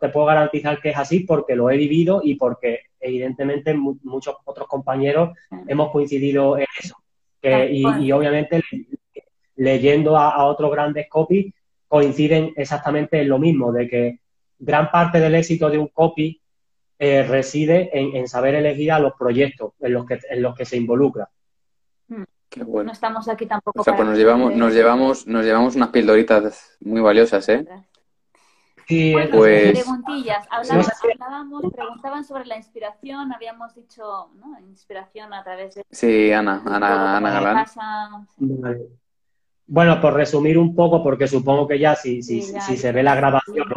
puedo, 0.09 0.25
garantizar 0.25 0.79
que 0.81 0.89
es 0.89 0.97
así 0.97 1.19
porque 1.19 1.55
lo 1.55 1.69
he 1.69 1.77
vivido 1.77 2.21
y 2.23 2.35
porque 2.35 2.79
evidentemente 2.99 3.75
muchos 3.75 4.35
otros 4.45 4.67
compañeros 4.67 5.37
hemos 5.67 5.91
coincidido 5.91 6.57
en 6.57 6.65
eso. 6.79 6.95
y, 7.43 8.11
obviamente 8.11 8.63
leyendo 9.55 10.17
a, 10.17 10.45
otros 10.45 10.71
grandes 10.71 11.07
copy, 11.09 11.53
coinciden 11.87 12.53
exactamente 12.55 13.21
en 13.21 13.29
lo 13.29 13.39
mismo, 13.39 13.71
de 13.71 13.87
que 13.87 14.19
gran 14.59 14.91
parte 14.91 15.19
del 15.19 15.35
éxito 15.35 15.69
de 15.69 15.77
un 15.77 15.87
copy 15.87 16.41
eh, 16.97 17.23
reside 17.23 17.89
en, 17.93 18.27
saber 18.27 18.55
elegir 18.55 18.91
a 18.91 18.99
los 18.99 19.13
proyectos 19.13 19.73
en 19.79 19.93
los 19.93 20.05
que, 20.05 20.19
en 20.29 20.41
los 20.41 20.55
que 20.55 20.65
se 20.65 20.77
involucra. 20.77 21.29
Hmm. 22.07 22.23
Qué 22.49 22.63
bueno. 22.63 22.87
No 22.87 22.93
estamos 22.93 23.27
aquí 23.27 23.45
tampoco. 23.45 23.81
O 23.81 23.83
sea, 23.83 23.95
pues 23.95 24.07
nos 24.07 24.17
llevamos, 24.17 24.55
nos 24.55 24.73
llevamos, 24.73 25.27
nos 25.27 25.43
llevamos 25.43 25.75
unas 25.75 25.89
pildoritas 25.89 26.77
muy 26.79 27.01
valiosas, 27.01 27.47
¿eh? 27.49 27.65
Sí, 28.87 29.15
pues... 29.31 29.71
preguntillas. 29.71 30.47
Hablábamos, 30.49 31.73
preguntaban 31.73 32.23
sobre 32.23 32.45
la 32.45 32.57
inspiración, 32.57 33.33
habíamos 33.33 33.73
dicho, 33.73 34.29
¿no? 34.35 34.59
Inspiración 34.59 35.33
a 35.33 35.43
través 35.43 35.75
de... 35.75 35.83
Sí, 35.89 36.31
Ana, 36.31 36.61
Ana, 36.65 37.17
Ana 37.17 37.31
Galán. 37.31 37.65
Bueno, 39.67 39.99
por 39.99 40.13
resumir 40.13 40.57
un 40.57 40.75
poco, 40.75 41.03
porque 41.03 41.27
supongo 41.27 41.67
que 41.67 41.79
ya 41.79 41.95
si, 41.95 42.21
si, 42.21 42.41
si 42.41 42.77
se 42.77 42.91
ve 42.91 43.01
la 43.01 43.15
grabación. 43.15 43.67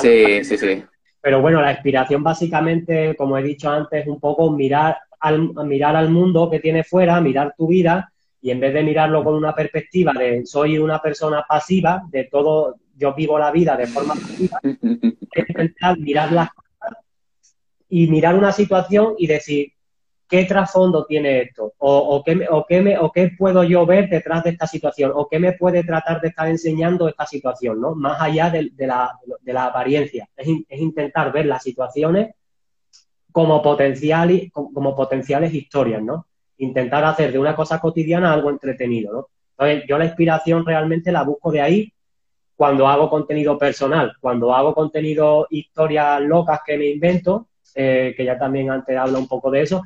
Sí, 0.00 0.44
sí, 0.44 0.56
sí. 0.56 0.82
Pero 1.20 1.40
bueno, 1.40 1.60
la 1.60 1.72
inspiración 1.72 2.22
básicamente, 2.22 3.14
como 3.16 3.38
he 3.38 3.42
dicho 3.42 3.70
antes, 3.70 4.02
es 4.02 4.08
un 4.08 4.20
poco 4.20 4.50
mirar 4.50 4.98
al, 5.20 5.52
mirar 5.64 5.96
al 5.96 6.10
mundo 6.10 6.50
que 6.50 6.60
tiene 6.60 6.84
fuera, 6.84 7.20
mirar 7.20 7.54
tu 7.56 7.68
vida 7.68 8.12
y 8.40 8.50
en 8.50 8.58
vez 8.58 8.74
de 8.74 8.82
mirarlo 8.82 9.22
con 9.22 9.34
una 9.34 9.54
perspectiva 9.54 10.12
de 10.12 10.44
soy 10.44 10.78
una 10.78 11.00
persona 11.00 11.44
pasiva, 11.48 12.02
de 12.10 12.24
todo, 12.24 12.76
yo 12.96 13.14
vivo 13.14 13.38
la 13.38 13.52
vida 13.52 13.76
de 13.76 13.86
forma 13.86 14.14
pasiva, 14.14 14.58
intentar 14.64 15.98
mirar 15.98 16.32
las 16.32 16.52
cosas 16.52 16.98
y 17.88 18.08
mirar 18.08 18.34
una 18.34 18.50
situación 18.50 19.14
y 19.16 19.28
decir, 19.28 19.72
¿qué 20.28 20.44
trasfondo 20.44 21.04
tiene 21.04 21.42
esto? 21.42 21.74
O, 21.78 22.22
qué, 22.24 22.46
o, 22.50 22.64
qué 22.66 22.96
o, 22.98 23.12
qué 23.12 23.30
puedo 23.36 23.64
yo 23.64 23.84
ver 23.84 24.08
detrás 24.08 24.44
de 24.44 24.50
esta 24.50 24.66
situación? 24.66 25.12
¿O 25.14 25.28
qué 25.28 25.38
me 25.38 25.52
puede 25.52 25.84
tratar 25.84 26.20
de 26.20 26.28
estar 26.28 26.48
enseñando 26.48 27.08
esta 27.08 27.26
situación? 27.26 27.80
¿no? 27.80 27.94
Más 27.94 28.20
allá 28.20 28.50
de, 28.50 28.70
la, 28.78 29.64
apariencia. 29.64 30.28
Es, 30.36 30.48
intentar 30.80 31.32
ver 31.32 31.46
las 31.46 31.62
situaciones 31.62 32.34
como, 33.30 33.62
potencial, 33.62 34.50
como 34.52 34.94
potenciales 34.96 35.52
historias, 35.54 36.02
¿no? 36.02 36.26
Intentar 36.58 37.04
hacer 37.04 37.32
de 37.32 37.38
una 37.38 37.56
cosa 37.56 37.80
cotidiana 37.80 38.32
algo 38.32 38.50
entretenido, 38.50 39.12
¿no? 39.12 39.28
Entonces, 39.58 39.88
yo 39.88 39.98
la 39.98 40.06
inspiración 40.06 40.64
realmente 40.64 41.12
la 41.12 41.22
busco 41.22 41.52
de 41.52 41.60
ahí 41.60 41.92
cuando 42.56 42.86
hago 42.86 43.10
contenido 43.10 43.58
personal, 43.58 44.12
cuando 44.20 44.54
hago 44.54 44.74
contenido 44.74 45.46
historias 45.50 46.20
locas 46.20 46.60
que 46.64 46.78
me 46.78 46.86
invento, 46.86 47.48
eh, 47.74 48.14
que 48.16 48.24
ya 48.24 48.38
también 48.38 48.70
antes 48.70 48.96
habla 48.96 49.18
un 49.18 49.26
poco 49.26 49.50
de 49.50 49.62
eso, 49.62 49.82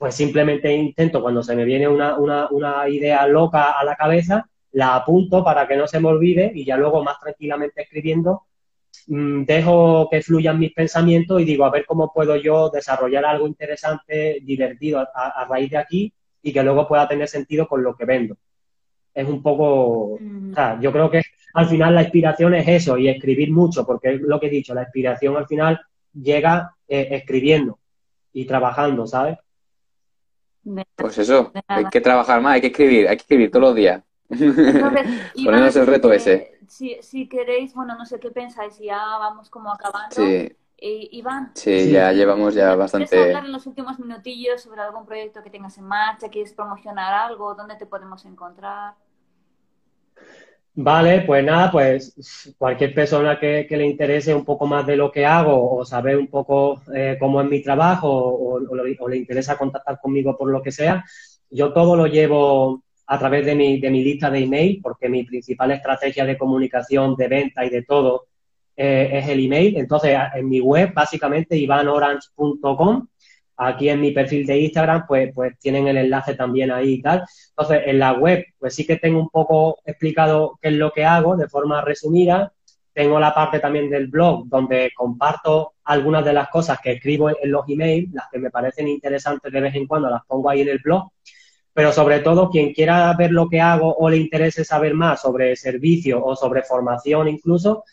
pues 0.00 0.14
simplemente 0.14 0.74
intento, 0.74 1.20
cuando 1.20 1.42
se 1.42 1.54
me 1.54 1.66
viene 1.66 1.86
una, 1.86 2.48
idea 2.88 3.26
loca 3.26 3.72
a 3.72 3.84
la 3.84 3.96
cabeza, 3.96 4.48
la 4.72 4.96
apunto 4.96 5.44
para 5.44 5.68
que 5.68 5.76
no 5.76 5.86
se 5.86 6.00
me 6.00 6.08
olvide 6.08 6.50
y 6.54 6.64
ya 6.64 6.78
luego 6.78 7.04
más 7.04 7.18
tranquilamente 7.20 7.82
escribiendo, 7.82 8.44
mm, 9.08 9.42
dejo 9.44 10.08
que 10.10 10.22
fluyan 10.22 10.58
mis 10.58 10.72
pensamientos 10.72 11.42
y 11.42 11.44
digo, 11.44 11.66
a 11.66 11.70
ver 11.70 11.84
cómo 11.84 12.10
puedo 12.14 12.34
yo 12.36 12.70
desarrollar 12.70 13.26
algo 13.26 13.46
interesante, 13.46 14.38
divertido 14.42 15.00
a, 15.00 15.44
raíz 15.46 15.70
de 15.70 15.76
aquí 15.76 16.14
y 16.42 16.50
que 16.50 16.62
luego 16.62 16.88
pueda 16.88 17.06
tener 17.06 17.28
sentido 17.28 17.68
con 17.68 17.82
lo 17.82 17.94
que 17.94 18.06
vendo. 18.06 18.38
Es 19.12 19.28
un 19.28 19.42
poco, 19.42 20.16
mm. 20.18 20.52
o 20.52 20.54
sea, 20.54 20.80
yo 20.80 20.92
creo 20.92 21.10
que 21.10 21.20
al 21.52 21.66
final 21.66 21.94
la 21.94 22.04
inspiración 22.04 22.54
es 22.54 22.66
eso 22.66 22.96
y 22.96 23.08
escribir 23.08 23.52
mucho, 23.52 23.84
porque 23.84 24.14
es 24.14 24.20
lo 24.22 24.40
que 24.40 24.46
he 24.46 24.50
dicho, 24.50 24.72
la 24.72 24.84
inspiración 24.84 25.36
al 25.36 25.46
final 25.46 25.78
llega 26.14 26.74
eh, 26.88 27.08
escribiendo 27.10 27.78
y 28.32 28.46
trabajando, 28.46 29.06
¿sabes? 29.06 29.36
Pues 30.96 31.18
eso, 31.18 31.52
hay 31.66 31.86
que 31.86 32.00
trabajar 32.00 32.40
más, 32.40 32.54
hay 32.54 32.60
que 32.60 32.68
escribir, 32.68 33.08
hay 33.08 33.16
que 33.16 33.22
escribir 33.22 33.50
todos 33.50 33.62
los 33.62 33.74
días. 33.74 34.02
Ponernos 34.28 35.76
el 35.76 35.86
reto 35.86 36.12
ese. 36.12 36.58
Si, 36.68 37.28
queréis, 37.28 37.74
bueno, 37.74 37.96
no 37.96 38.06
sé 38.06 38.20
qué 38.20 38.30
pensáis, 38.30 38.78
ya 38.78 38.98
vamos 39.18 39.50
como 39.50 39.72
acabando. 39.72 40.14
Sí. 40.14 40.56
Iván. 40.82 41.52
Sí, 41.54 41.90
ya 41.90 42.10
llevamos 42.12 42.54
ya 42.54 42.74
bastante. 42.74 43.08
¿Quieres 43.08 43.26
hablar 43.26 43.44
en 43.44 43.52
los 43.52 43.66
últimos 43.66 43.98
minutillos 43.98 44.62
sobre 44.62 44.80
algún 44.80 45.04
proyecto 45.04 45.42
que 45.42 45.50
tengas 45.50 45.76
en 45.76 45.84
marcha? 45.84 46.30
¿Quieres 46.30 46.54
promocionar 46.54 47.12
algo? 47.12 47.54
¿Dónde 47.54 47.76
te 47.76 47.84
podemos 47.84 48.24
encontrar? 48.24 48.94
Vale, 50.72 51.22
pues 51.22 51.44
nada, 51.44 51.70
pues 51.70 52.54
cualquier 52.56 52.94
persona 52.94 53.38
que, 53.38 53.66
le 53.68 53.86
interese 53.86 54.34
un 54.34 54.44
poco 54.44 54.66
más 54.66 54.86
de 54.86 54.96
lo 54.96 55.10
que 55.10 55.26
hago 55.26 55.76
o 55.76 55.84
saber 55.84 56.16
un 56.16 56.28
poco 56.28 56.80
eh, 56.94 57.16
cómo 57.18 57.40
es 57.40 57.48
mi 57.48 57.60
trabajo 57.62 58.08
o, 58.08 59.08
le 59.08 59.16
interesa 59.16 59.58
contactar 59.58 60.00
conmigo 60.00 60.36
por 60.36 60.50
lo 60.50 60.62
que 60.62 60.70
sea, 60.70 61.04
yo 61.50 61.72
todo 61.72 61.96
lo 61.96 62.06
llevo 62.06 62.82
a 63.06 63.18
través 63.18 63.44
de 63.44 63.54
mi, 63.56 63.80
de 63.80 63.90
mi 63.90 64.04
lista 64.04 64.30
de 64.30 64.38
email 64.44 64.80
porque 64.80 65.08
mi 65.08 65.24
principal 65.24 65.72
estrategia 65.72 66.24
de 66.24 66.38
comunicación, 66.38 67.16
de 67.16 67.28
venta 67.28 67.64
y 67.64 67.70
de 67.70 67.82
todo 67.82 68.28
eh, 68.76 69.10
es 69.12 69.28
el 69.28 69.44
email. 69.44 69.76
Entonces, 69.76 70.16
en 70.34 70.48
mi 70.48 70.60
web, 70.60 70.94
básicamente, 70.94 71.56
ivanorange.com, 71.56 73.06
Aquí 73.62 73.90
en 73.90 74.00
mi 74.00 74.10
perfil 74.10 74.46
de 74.46 74.58
Instagram, 74.58 75.04
pues, 75.06 75.32
pues 75.34 75.58
tienen 75.58 75.86
el 75.86 75.98
enlace 75.98 76.34
también 76.34 76.70
ahí 76.70 76.94
y 76.94 77.02
tal. 77.02 77.24
Entonces, 77.50 77.82
en 77.84 77.98
la 77.98 78.14
web, 78.14 78.42
pues 78.58 78.74
sí 78.74 78.86
que 78.86 78.96
tengo 78.96 79.20
un 79.20 79.28
poco 79.28 79.80
explicado 79.84 80.58
qué 80.62 80.68
es 80.68 80.74
lo 80.74 80.90
que 80.92 81.04
hago 81.04 81.36
de 81.36 81.46
forma 81.46 81.82
resumida. 81.82 82.54
Tengo 82.94 83.20
la 83.20 83.34
parte 83.34 83.60
también 83.60 83.90
del 83.90 84.06
blog 84.06 84.48
donde 84.48 84.90
comparto 84.96 85.74
algunas 85.84 86.24
de 86.24 86.32
las 86.32 86.48
cosas 86.48 86.80
que 86.80 86.92
escribo 86.92 87.28
en 87.28 87.50
los 87.50 87.68
emails, 87.68 88.10
las 88.14 88.30
que 88.32 88.38
me 88.38 88.50
parecen 88.50 88.88
interesantes 88.88 89.52
de 89.52 89.60
vez 89.60 89.74
en 89.74 89.86
cuando 89.86 90.08
las 90.08 90.24
pongo 90.26 90.48
ahí 90.48 90.62
en 90.62 90.70
el 90.70 90.78
blog. 90.78 91.10
Pero 91.74 91.92
sobre 91.92 92.20
todo, 92.20 92.48
quien 92.48 92.72
quiera 92.72 93.12
ver 93.12 93.30
lo 93.30 93.46
que 93.46 93.60
hago 93.60 93.94
o 93.94 94.08
le 94.08 94.16
interese 94.16 94.64
saber 94.64 94.94
más 94.94 95.20
sobre 95.20 95.54
servicio 95.54 96.24
o 96.24 96.34
sobre 96.34 96.62
formación 96.62 97.28
incluso, 97.28 97.84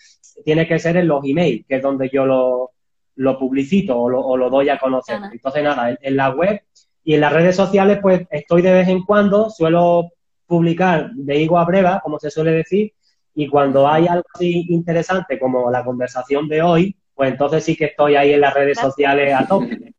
tiene 0.45 0.65
que 0.65 0.79
ser 0.79 0.95
en 0.95 1.09
los 1.09 1.25
emails, 1.25 1.65
que 1.67 1.75
es 1.75 1.81
donde 1.81 2.09
yo 2.09 2.25
lo, 2.25 2.71
lo 3.17 3.37
publicito 3.37 3.99
o 3.99 4.37
lo, 4.37 4.49
doy 4.49 4.69
a 4.69 4.77
conocer. 4.77 5.19
Entonces, 5.31 5.63
nada, 5.63 5.97
en, 5.99 6.15
la 6.15 6.29
web 6.29 6.61
y 7.03 7.15
en 7.15 7.21
las 7.21 7.33
redes 7.33 7.55
sociales, 7.55 7.99
pues 8.01 8.21
estoy 8.29 8.61
de 8.61 8.73
vez 8.73 8.87
en 8.87 9.03
cuando, 9.03 9.49
suelo 9.49 10.11
publicar 10.45 11.11
de 11.13 11.41
higo 11.41 11.57
a 11.57 11.65
breva, 11.65 11.99
como 11.99 12.19
se 12.19 12.31
suele 12.31 12.51
decir, 12.51 12.93
y 13.35 13.47
cuando 13.47 13.87
hay 13.87 14.07
algo 14.07 14.25
así 14.33 14.65
interesante 14.69 15.37
como 15.37 15.69
la 15.69 15.83
conversación 15.83 16.47
de 16.47 16.61
hoy, 16.61 16.95
pues 17.13 17.31
entonces 17.31 17.63
sí 17.63 17.75
que 17.75 17.85
estoy 17.85 18.15
ahí 18.15 18.33
en 18.33 18.41
las 18.41 18.53
redes 18.53 18.79
sociales 18.79 19.33
a 19.33 19.47
tope. 19.47 19.93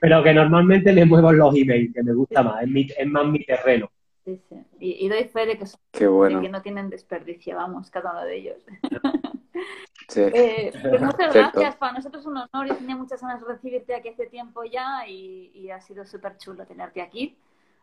Pero 0.00 0.22
que 0.22 0.32
normalmente 0.32 0.92
me 0.92 1.04
muevo 1.04 1.30
en 1.30 1.38
los 1.38 1.54
emails, 1.56 1.92
que 1.92 2.02
me 2.02 2.12
gusta 2.12 2.42
más, 2.42 2.62
es, 2.62 3.06
más 3.06 3.26
mi 3.26 3.44
terreno. 3.44 3.90
Sí, 4.24 4.40
sí. 4.48 4.56
Y, 4.78 5.06
y 5.06 5.08
doy 5.08 5.24
fe 5.24 5.46
de 5.46 5.58
que, 5.58 5.66
son- 5.66 5.80
de 5.98 6.06
bueno. 6.06 6.40
que 6.40 6.48
no 6.48 6.62
tienen 6.62 6.88
desperdicio, 6.88 7.56
vamos, 7.56 7.90
cada 7.90 8.12
uno 8.12 8.24
de 8.24 8.36
ellos. 8.36 8.56
Sí. 10.08 10.22
Eh, 10.22 10.72
pues 10.82 11.02
muchas 11.02 11.16
Cierto. 11.32 11.52
gracias, 11.60 11.76
para 11.76 11.92
nosotros 11.92 12.22
es 12.22 12.26
un 12.26 12.36
honor. 12.38 12.66
Yo 12.66 12.76
tenía 12.76 12.96
muchas 12.96 13.20
ganas 13.20 13.40
de 13.40 13.46
recibirte 13.46 13.94
aquí 13.94 14.08
hace 14.08 14.26
tiempo 14.26 14.64
ya 14.64 15.06
y, 15.06 15.50
y 15.54 15.70
ha 15.70 15.80
sido 15.80 16.06
súper 16.06 16.36
chulo 16.38 16.64
tenerte 16.66 17.02
aquí. 17.02 17.36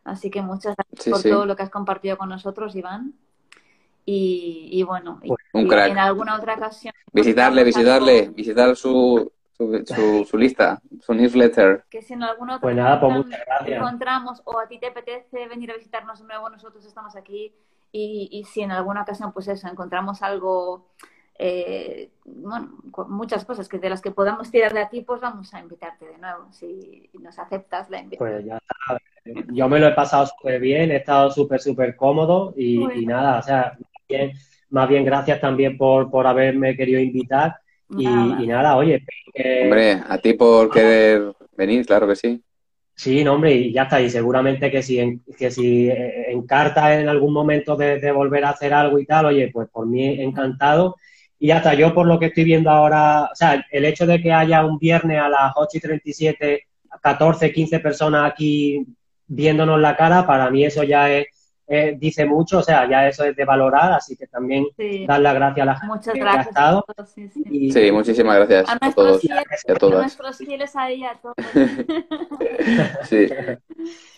Así 0.04 0.30
que 0.30 0.42
muchas 0.42 0.74
gracias 0.76 1.02
Sí, 1.04 1.10
por 1.10 1.20
sí. 1.20 1.30
todo 1.30 1.46
lo 1.46 1.56
que 1.56 1.62
has 1.62 1.70
compartido 1.70 2.16
con 2.18 2.28
nosotros, 2.28 2.74
Iván. 2.76 3.14
Y, 4.04 4.68
y 4.70 4.82
bueno, 4.84 5.18
y, 5.22 5.30
Un 5.52 5.66
y 5.66 5.68
crack. 5.68 5.90
en 5.90 5.98
alguna 5.98 6.36
otra 6.36 6.54
ocasión. 6.54 6.94
pues, 7.12 7.24
Visitarle, 7.26 7.64
visitarle, 7.64 8.20
algo 8.22 8.34
visitar 8.34 8.76
su, 8.76 9.32
su, 9.56 9.84
su, 9.84 10.24
su 10.24 10.38
lista, 10.38 10.80
su 11.00 11.12
newsletter. 11.12 11.84
Que 11.90 12.02
si 12.02 12.12
en 12.12 12.22
alguna 12.22 12.54
otra 12.56 12.62
Pues 12.62 12.76
nada, 12.76 13.00
pues 13.00 13.16
muchas 13.16 13.40
gracias. 13.46 13.76
encontramos 13.78 14.42
o 14.44 14.60
a 14.60 14.68
ti 14.68 14.78
te 14.78 14.86
apetece 14.88 15.48
venir 15.48 15.72
a 15.72 15.74
visitarnos 15.76 16.20
de 16.20 16.26
nuevo, 16.26 16.48
nosotros 16.50 16.84
estamos 16.84 17.16
aquí. 17.16 17.52
Y, 17.90 18.28
y 18.30 18.44
si 18.44 18.60
en 18.62 18.70
alguna 18.70 19.02
ocasión, 19.02 19.32
pues 19.32 19.48
eso, 19.48 19.66
encontramos 19.66 20.22
algo, 20.22 20.86
eh, 21.38 22.10
bueno, 22.24 22.70
muchas 23.08 23.44
cosas 23.44 23.68
que 23.68 23.78
de 23.78 23.90
las 23.90 24.00
que 24.02 24.10
podamos 24.10 24.50
tirar 24.50 24.72
de 24.74 24.86
ti, 24.86 25.02
pues 25.02 25.20
vamos 25.20 25.52
a 25.54 25.60
invitarte 25.60 26.06
de 26.06 26.18
nuevo. 26.18 26.46
Si 26.52 27.08
nos 27.20 27.38
aceptas 27.38 27.88
la 27.90 28.00
invitación. 28.00 28.32
Pues 28.34 28.44
ya 28.46 28.56
está. 28.58 29.44
Yo 29.52 29.68
me 29.68 29.80
lo 29.80 29.88
he 29.88 29.92
pasado 29.92 30.26
súper 30.26 30.60
bien, 30.60 30.90
he 30.92 30.96
estado 30.96 31.30
súper, 31.30 31.60
súper 31.60 31.96
cómodo 31.96 32.54
y, 32.56 32.78
Bueno. 32.78 33.00
y 33.00 33.06
nada, 33.06 33.38
o 33.40 33.42
sea, 33.42 33.76
bien, 34.08 34.32
más 34.70 34.88
bien 34.88 35.04
gracias 35.04 35.40
también 35.40 35.76
por, 35.76 36.10
por 36.10 36.26
haberme 36.28 36.76
querido 36.76 37.00
invitar 37.00 37.56
y 37.90 38.04
Nada. 38.04 38.42
y 38.42 38.46
nada, 38.46 38.76
oye, 38.76 39.04
Hombre, 39.64 40.00
a 40.08 40.18
ti 40.18 40.32
por 40.34 40.70
querer 40.70 41.32
venir, 41.56 41.84
claro 41.86 42.06
que 42.06 42.16
sí. 42.16 42.42
sí, 42.94 43.22
no, 43.24 43.34
hombre, 43.34 43.52
y 43.52 43.72
ya 43.72 43.82
está, 43.84 44.00
y 44.00 44.08
seguramente 44.10 44.70
que 44.70 44.82
si, 44.82 44.98
en, 45.00 45.22
que 45.38 45.50
si 45.50 45.88
eh, 45.88 46.30
encarta 46.32 46.98
en 46.98 47.08
algún 47.08 47.32
momento 47.32 47.76
de, 47.76 47.98
de 48.00 48.12
volver 48.12 48.44
a 48.44 48.50
hacer 48.50 48.72
algo 48.72 48.98
y 48.98 49.06
tal, 49.06 49.26
oye, 49.26 49.50
pues 49.52 49.68
por 49.70 49.86
mí 49.86 50.20
encantado. 50.22 50.96
Y 51.38 51.50
hasta 51.50 51.74
yo 51.74 51.92
por 51.94 52.06
lo 52.06 52.18
que 52.18 52.26
estoy 52.26 52.44
viendo 52.44 52.70
ahora, 52.70 53.24
o 53.24 53.34
sea, 53.34 53.64
el 53.70 53.84
hecho 53.84 54.06
de 54.06 54.20
que 54.22 54.32
haya 54.32 54.64
un 54.64 54.78
viernes 54.78 55.20
a 55.20 55.28
las 55.28 55.52
8 55.56 55.78
y 55.78 55.80
37, 55.80 56.62
14, 57.02 57.52
15 57.52 57.80
personas 57.80 58.30
aquí 58.32 58.86
viéndonos 59.26 59.78
la 59.80 59.96
cara, 59.96 60.26
para 60.26 60.50
mí 60.50 60.64
eso 60.64 60.82
ya 60.82 61.10
es, 61.12 61.26
eh, 61.68 61.96
dice 61.98 62.24
mucho, 62.24 62.58
o 62.58 62.62
sea, 62.62 62.88
ya 62.88 63.08
eso 63.08 63.24
es 63.24 63.34
de 63.34 63.44
valorar, 63.44 63.92
así 63.92 64.16
que 64.16 64.28
también 64.28 64.66
Sí. 64.78 65.04
dar 65.06 65.20
las 65.20 65.34
gracias 65.34 65.62
a 65.62 65.66
la 65.66 65.74
gente 65.74 65.94
Muchas 65.94 66.14
que 66.14 66.20
ha 66.20 66.24
gracias 66.24 66.46
a 66.46 66.48
estado. 66.50 66.84
todos. 66.96 67.10
Sí, 67.10 67.28
sí. 67.28 67.42
Y, 67.50 67.72
Sí, 67.72 67.90
muchísimas 67.92 68.36
gracias 68.36 68.68
A 68.68 68.72
a 68.72 68.78
nuestros 68.80 68.94
todos 68.94 69.20
fieles, 69.20 69.44
y 69.66 69.70
a 69.70 69.74
a 69.74 69.76
todas. 69.78 70.00
nuestros 70.00 70.38
fieles 70.38 70.76
ahí, 70.76 71.04
a 71.04 71.14
todos. 71.20 71.34
Sí, 73.04 73.26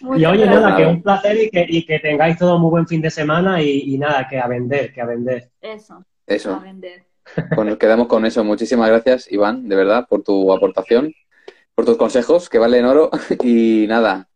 y 0.02 0.24
oye, 0.24 0.44
gracias. 0.44 0.48
nada, 0.62 0.76
que 0.76 0.86
un 0.86 1.02
placer 1.02 1.36
y 1.42 1.50
que, 1.50 1.66
y 1.68 1.84
que 1.86 1.98
tengáis 1.98 2.38
todo 2.38 2.56
un 2.56 2.62
muy 2.62 2.70
buen 2.70 2.86
fin 2.86 3.00
de 3.00 3.10
semana 3.10 3.60
y, 3.62 3.94
y 3.94 3.98
nada, 3.98 4.26
que 4.28 4.38
a 4.38 4.46
vender, 4.46 4.92
que 4.92 5.00
a 5.00 5.06
vender. 5.06 5.50
Eso, 5.60 5.94
a 5.94 6.04
eso. 6.26 6.60
vender. 6.60 7.07
Pues 7.54 7.66
nos 7.66 7.78
quedamos 7.78 8.08
con 8.08 8.24
eso. 8.26 8.44
Muchísimas 8.44 8.88
gracias, 8.88 9.30
Iván, 9.30 9.68
de 9.68 9.76
verdad, 9.76 10.06
por 10.08 10.22
tu 10.22 10.52
aportación, 10.52 11.12
por 11.74 11.84
tus 11.84 11.96
consejos, 11.96 12.48
que 12.48 12.58
valen 12.58 12.84
oro. 12.84 13.10
Y 13.42 13.86
nada. 13.88 14.28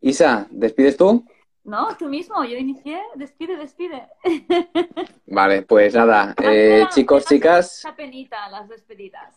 Isa, 0.00 0.46
¿despides 0.50 0.96
tú? 0.96 1.24
No, 1.64 1.88
tú 1.96 2.08
mismo, 2.08 2.44
yo 2.44 2.56
inicié. 2.56 3.00
Despide, 3.16 3.56
despide. 3.56 4.08
Vale, 5.26 5.62
pues 5.62 5.94
nada. 5.94 6.34
Eh, 6.42 6.84
chicos, 6.94 7.24
chicas. 7.24 7.82
Penita, 7.96 8.48
las 8.50 8.68
despedidas. 8.68 9.34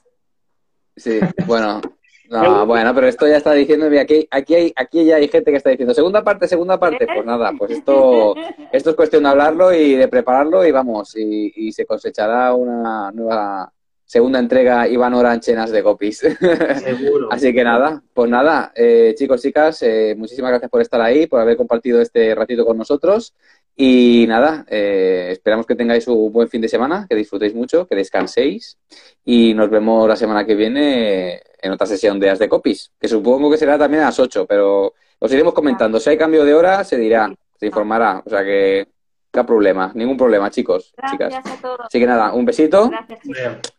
Sí, 0.96 1.20
bueno. 1.48 1.82
No, 2.30 2.66
bueno, 2.66 2.94
pero 2.94 3.08
esto 3.08 3.28
ya 3.28 3.38
está 3.38 3.54
diciendo, 3.54 3.90
mira, 3.90 4.04
aquí, 4.04 4.28
aquí, 4.30 4.56
hay, 4.56 4.74
aquí 4.76 5.04
ya 5.04 5.16
hay 5.16 5.28
gente 5.28 5.50
que 5.50 5.58
está 5.58 5.72
diciendo, 5.72 5.94
segunda 5.94 6.24
parte, 6.24 6.48
segunda 6.48 6.80
parte. 6.80 7.08
Pues 7.08 7.26
nada, 7.26 7.52
pues 7.58 7.72
esto, 7.72 8.36
esto 8.72 8.92
es 8.92 8.96
cuestión 8.96 9.24
de 9.24 9.30
hablarlo 9.30 9.74
y 9.74 9.96
de 9.96 10.08
prepararlo 10.08 10.66
y 10.66 10.72
vamos, 10.72 11.16
y, 11.18 11.52
y 11.56 11.72
se 11.72 11.86
cosechará 11.86 12.54
una 12.54 13.12
nueva 13.12 13.72
segunda 14.10 14.40
entrega 14.40 14.88
Iván 14.88 15.14
Oranchenas 15.14 15.70
de 15.70 15.84
Copies. 15.84 16.18
Seguro. 16.84 17.30
Así 17.32 17.54
que 17.54 17.64
nada, 17.64 18.02
pues 18.12 18.28
nada, 18.28 18.72
eh, 18.76 19.14
chicos, 19.16 19.40
chicas, 19.40 19.84
eh, 19.84 20.16
muchísimas 20.18 20.50
gracias 20.50 20.72
por 20.72 20.82
estar 20.82 21.00
ahí, 21.00 21.28
por 21.28 21.40
haber 21.40 21.56
compartido 21.56 22.02
este 22.02 22.34
ratito 22.34 22.66
con 22.66 22.76
nosotros. 22.76 23.36
Y 23.76 24.26
nada, 24.28 24.66
eh, 24.68 25.30
esperamos 25.32 25.68
que 25.68 25.76
tengáis 25.76 26.08
un 26.08 26.34
buen 26.34 26.50
fin 26.50 26.60
de 26.60 26.68
semana, 26.68 27.06
que 27.08 27.16
disfrutéis 27.16 27.54
mucho, 27.54 27.88
que 27.88 27.96
descanséis. 27.96 28.80
Y 29.24 29.54
nos 29.54 29.70
vemos 29.70 30.08
la 30.08 30.16
semana 30.16 30.44
que 30.44 30.56
viene 30.56 31.42
en 31.62 31.72
otra 31.72 31.88
sesión 31.88 32.20
de 32.20 32.30
As 32.30 32.40
de 32.40 32.50
Copies, 32.50 32.92
que 33.00 33.08
supongo 33.08 33.50
que 33.50 33.58
será 33.58 33.78
también 33.78 34.04
a 34.04 34.08
las 34.08 34.20
8, 34.20 34.46
pero 34.48 34.94
os 35.20 35.32
iremos 35.32 35.54
comentando. 35.54 36.00
Si 36.00 36.10
hay 36.10 36.18
cambio 36.18 36.46
de 36.46 36.54
hora, 36.54 36.84
se 36.84 36.98
dirá, 36.98 37.34
se 37.58 37.66
informará. 37.66 38.22
O 38.26 38.30
sea 38.30 38.44
que, 38.44 38.88
qué 39.32 39.44
problema, 39.44 39.92
ningún 39.94 40.18
problema, 40.18 40.50
chicos, 40.50 40.94
chicas. 41.12 41.30
Gracias 41.34 41.58
a 41.58 41.62
todos. 41.62 41.80
Así 41.82 42.00
que 42.00 42.06
nada, 42.06 42.34
un 42.34 42.46
besito. 42.46 42.90
Gracias, 42.90 43.20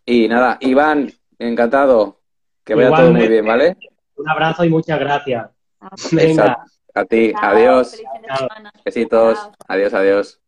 Y 0.05 0.27
nada, 0.27 0.57
Iván, 0.61 1.11
encantado. 1.39 2.19
Que 2.63 2.75
vaya 2.75 2.95
todo 2.95 3.11
muy 3.11 3.27
bien, 3.27 3.45
¿vale? 3.45 3.77
Un 4.15 4.29
abrazo 4.29 4.63
y 4.63 4.69
muchas 4.69 4.99
gracias. 4.99 5.49
Venga. 6.11 6.63
A 6.93 7.05
ti, 7.05 7.31
Chao, 7.31 7.49
adiós. 7.51 8.01
Chao. 8.27 8.47
Besitos. 8.83 9.39
Chao. 9.39 9.51
Adiós, 9.67 9.93
adiós. 9.93 10.40